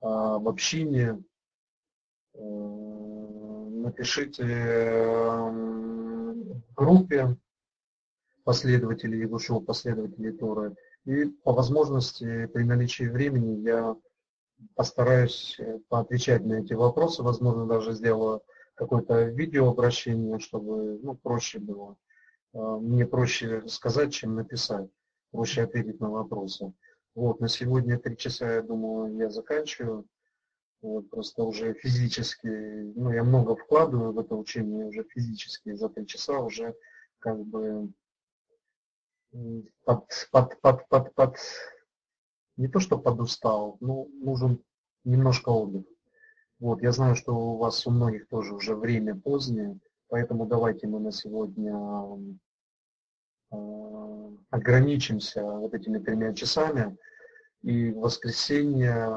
а, 0.01 0.37
в 0.37 0.47
общине, 0.47 1.23
э, 2.33 2.39
напишите 3.69 4.43
в 4.43 5.96
группе 6.75 7.37
последователей 8.43 9.21
Егушева, 9.21 9.59
последователей 9.59 10.31
Торы. 10.31 10.75
И 11.05 11.25
по 11.25 11.53
возможности, 11.53 12.47
при 12.47 12.63
наличии 12.63 13.05
времени, 13.05 13.61
я 13.61 13.95
постараюсь 14.75 15.55
э, 15.59 15.79
поотвечать 15.89 16.45
на 16.45 16.55
эти 16.55 16.73
вопросы. 16.73 17.23
Возможно, 17.23 17.65
даже 17.65 17.93
сделаю 17.93 18.41
какое-то 18.75 19.23
видеообращение, 19.23 20.39
чтобы 20.39 20.99
ну, 21.01 21.15
проще 21.15 21.59
было. 21.59 21.97
А, 22.53 22.77
мне 22.77 23.05
проще 23.05 23.67
сказать, 23.67 24.13
чем 24.13 24.35
написать 24.35 24.89
проще 25.31 25.63
ответить 25.63 25.99
на 25.99 26.09
вопросы. 26.09 26.73
Вот, 27.15 27.39
на 27.39 27.47
сегодня 27.47 27.99
три 27.99 28.17
часа, 28.17 28.55
я 28.55 28.61
думаю, 28.61 29.15
я 29.17 29.29
заканчиваю. 29.29 30.05
Вот, 30.87 31.09
просто 31.09 31.43
уже 31.43 31.73
физически, 31.73 32.47
ну, 32.47 33.11
я 33.11 33.23
много 33.23 33.55
вкладываю 33.55 34.13
в 34.13 34.19
это 34.19 34.35
учение, 34.35 34.85
уже 34.85 35.03
физически 35.03 35.73
за 35.73 35.89
три 35.89 36.07
часа 36.07 36.39
уже 36.39 36.75
как 37.19 37.37
бы 37.43 37.91
под, 39.83 40.07
под, 40.31 40.61
под, 40.61 40.87
под, 40.87 41.13
под, 41.13 41.37
не 42.55 42.69
то 42.69 42.79
что 42.79 42.97
подустал, 42.97 43.77
но 43.81 44.05
нужен 44.05 44.63
немножко 45.03 45.49
отдых. 45.49 45.85
Вот, 46.59 46.81
я 46.81 46.91
знаю, 46.91 47.15
что 47.15 47.35
у 47.35 47.57
вас 47.57 47.85
у 47.85 47.91
многих 47.91 48.29
тоже 48.29 48.53
уже 48.53 48.73
время 48.73 49.19
позднее, 49.19 49.77
поэтому 50.07 50.45
давайте 50.45 50.87
мы 50.87 50.99
на 50.99 51.11
сегодня 51.11 51.75
Э, 53.49 54.29
ограничимся 54.49 55.41
вот 55.43 55.73
этими 55.73 55.99
тремя 55.99 56.33
часами, 56.33 56.97
и 57.63 57.91
в 57.91 57.99
воскресенье 57.99 59.09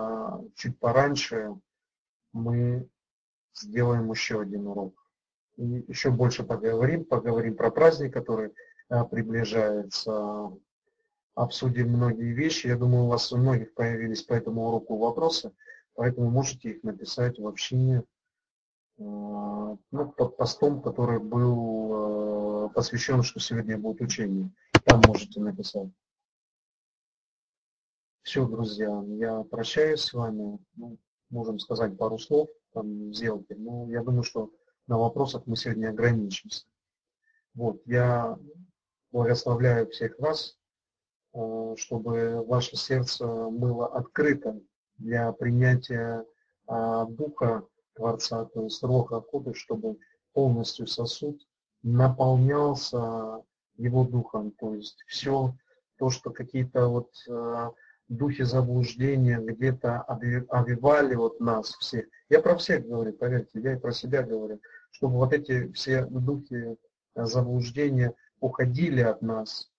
чуть 0.54 0.78
пораньше 0.78 1.54
мы 2.32 2.88
сделаем 3.54 4.10
еще 4.10 4.40
один 4.40 4.66
урок. 4.66 4.94
И 5.56 5.84
еще 5.88 6.10
больше 6.10 6.44
поговорим, 6.44 7.04
поговорим 7.04 7.56
про 7.56 7.70
праздник, 7.70 8.14
который 8.14 8.52
э, 8.88 9.04
приближается, 9.04 10.50
обсудим 11.34 11.90
многие 11.90 12.32
вещи. 12.32 12.68
Я 12.68 12.76
думаю, 12.76 13.04
у 13.04 13.08
вас 13.08 13.32
у 13.32 13.36
многих 13.36 13.74
появились 13.74 14.22
по 14.22 14.32
этому 14.32 14.66
уроку 14.66 14.96
вопросы, 14.96 15.52
поэтому 15.94 16.30
можете 16.30 16.70
их 16.70 16.82
написать 16.82 17.38
в 17.38 17.46
общине 17.46 18.04
э, 18.98 19.02
ну, 19.02 19.78
под 19.90 20.36
постом, 20.36 20.80
который 20.80 21.18
был 21.18 22.70
посвящен, 22.74 23.22
что 23.22 23.40
сегодня 23.40 23.76
будет 23.76 24.00
учение. 24.00 24.50
Там 24.84 25.02
можете 25.06 25.40
написать. 25.40 25.88
Все, 28.30 28.46
друзья, 28.46 29.02
я 29.18 29.42
прощаюсь 29.42 30.02
с 30.02 30.12
вами. 30.12 30.60
Ну, 30.76 30.98
можем 31.30 31.58
сказать 31.58 31.98
пару 31.98 32.16
слов, 32.16 32.48
там, 32.72 33.12
сделки. 33.12 33.54
Но 33.54 33.90
я 33.90 34.04
думаю, 34.04 34.22
что 34.22 34.52
на 34.86 34.98
вопросах 34.98 35.42
мы 35.46 35.56
сегодня 35.56 35.88
ограничимся. 35.88 36.64
Вот, 37.54 37.82
я 37.86 38.38
благословляю 39.10 39.90
всех 39.90 40.16
вас, 40.20 40.56
э, 41.34 41.74
чтобы 41.76 42.44
ваше 42.46 42.76
сердце 42.76 43.26
было 43.26 43.88
открыто 43.88 44.60
для 44.98 45.32
принятия 45.32 46.24
э, 46.68 47.06
Духа 47.08 47.66
Творца, 47.94 48.44
то 48.44 48.62
есть 48.62 48.80
Роха 48.84 49.22
Коды, 49.22 49.54
чтобы 49.54 49.98
полностью 50.34 50.86
сосуд 50.86 51.44
наполнялся 51.82 53.42
его 53.76 54.04
духом, 54.04 54.52
то 54.52 54.72
есть 54.76 55.02
все 55.08 55.52
то, 55.98 56.10
что 56.10 56.30
какие-то 56.30 56.86
вот 56.86 57.10
э, 58.10 58.14
духи 58.14 58.42
заблуждения 58.42 59.38
где-то 59.40 60.02
обвивали 60.02 61.14
вот 61.14 61.40
нас 61.40 61.74
всех. 61.76 62.06
Я 62.28 62.40
про 62.40 62.56
всех 62.56 62.86
говорю, 62.86 63.12
поверьте, 63.12 63.60
я 63.60 63.74
и 63.74 63.78
про 63.78 63.92
себя 63.92 64.22
говорю, 64.22 64.60
чтобы 64.90 65.16
вот 65.16 65.32
эти 65.32 65.70
все 65.72 66.04
духи 66.06 66.76
заблуждения 67.14 68.14
уходили 68.40 69.00
от 69.00 69.22
нас, 69.22 69.70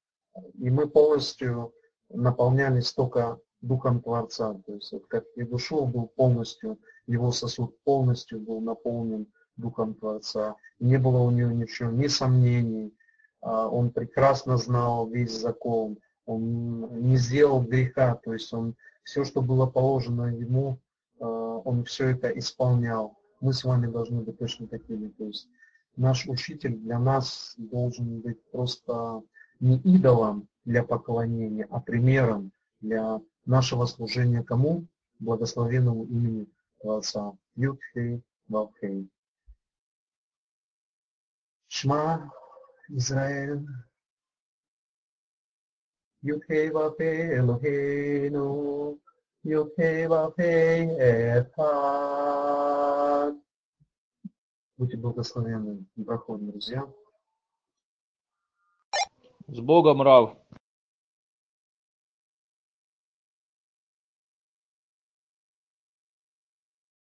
и 0.57 0.69
мы 0.69 0.87
полностью 0.87 1.73
наполнялись 2.09 2.93
только 2.93 3.39
Духом 3.61 4.01
Творца, 4.01 4.55
то 4.65 4.73
есть 4.73 4.91
вот 4.91 5.05
как 5.07 5.23
и 5.35 5.43
душой 5.43 5.85
был 5.85 6.07
полностью, 6.07 6.79
его 7.05 7.31
сосуд 7.31 7.77
полностью 7.83 8.39
был 8.39 8.59
наполнен 8.59 9.27
Духом 9.55 9.93
Творца. 9.93 10.55
Не 10.79 10.97
было 10.97 11.19
у 11.19 11.29
него 11.29 11.51
ничего, 11.51 11.91
ни 11.91 12.07
сомнений. 12.07 12.95
А, 13.41 13.67
он 13.67 13.91
прекрасно 13.91 14.57
знал 14.57 15.07
весь 15.07 15.31
закон 15.31 15.99
он 16.25 17.01
не 17.07 17.17
сделал 17.17 17.61
греха, 17.61 18.15
то 18.15 18.33
есть 18.33 18.53
он 18.53 18.75
все, 19.03 19.23
что 19.23 19.41
было 19.41 19.65
положено 19.65 20.35
ему, 20.35 20.79
э, 21.19 21.23
он 21.25 21.83
все 21.85 22.09
это 22.09 22.29
исполнял. 22.29 23.17
Мы 23.39 23.53
с 23.53 23.63
вами 23.63 23.87
должны 23.87 24.21
быть 24.21 24.37
точно 24.37 24.67
такими. 24.67 25.09
То 25.09 25.25
есть 25.25 25.47
наш 25.95 26.27
учитель 26.27 26.77
для 26.77 26.99
нас 26.99 27.55
должен 27.57 28.19
быть 28.21 28.41
просто 28.51 29.23
не 29.59 29.77
идолом 29.77 30.47
для 30.65 30.83
поклонения, 30.83 31.67
а 31.69 31.79
примером 31.79 32.51
для 32.81 33.21
нашего 33.45 33.85
служения 33.85 34.43
кому? 34.43 34.85
Благословенному 35.19 36.05
имени 36.05 36.47
Отца. 36.83 37.33
Юдхей 37.55 38.23
Вавхей. 38.47 39.09
Шма, 41.67 42.31
Израиль. 42.89 43.67
Yukeva 46.23 46.93
Eloheinu, 46.99 48.99
Yukeva 49.43 50.33
Echad. 51.37 53.35
Будьте 54.77 54.97
благословенны, 54.97 55.85
проходим, 56.05 56.51
друзья. 56.51 56.87
С 59.47 59.59
Богом, 59.59 60.01
Рав! 60.01 60.37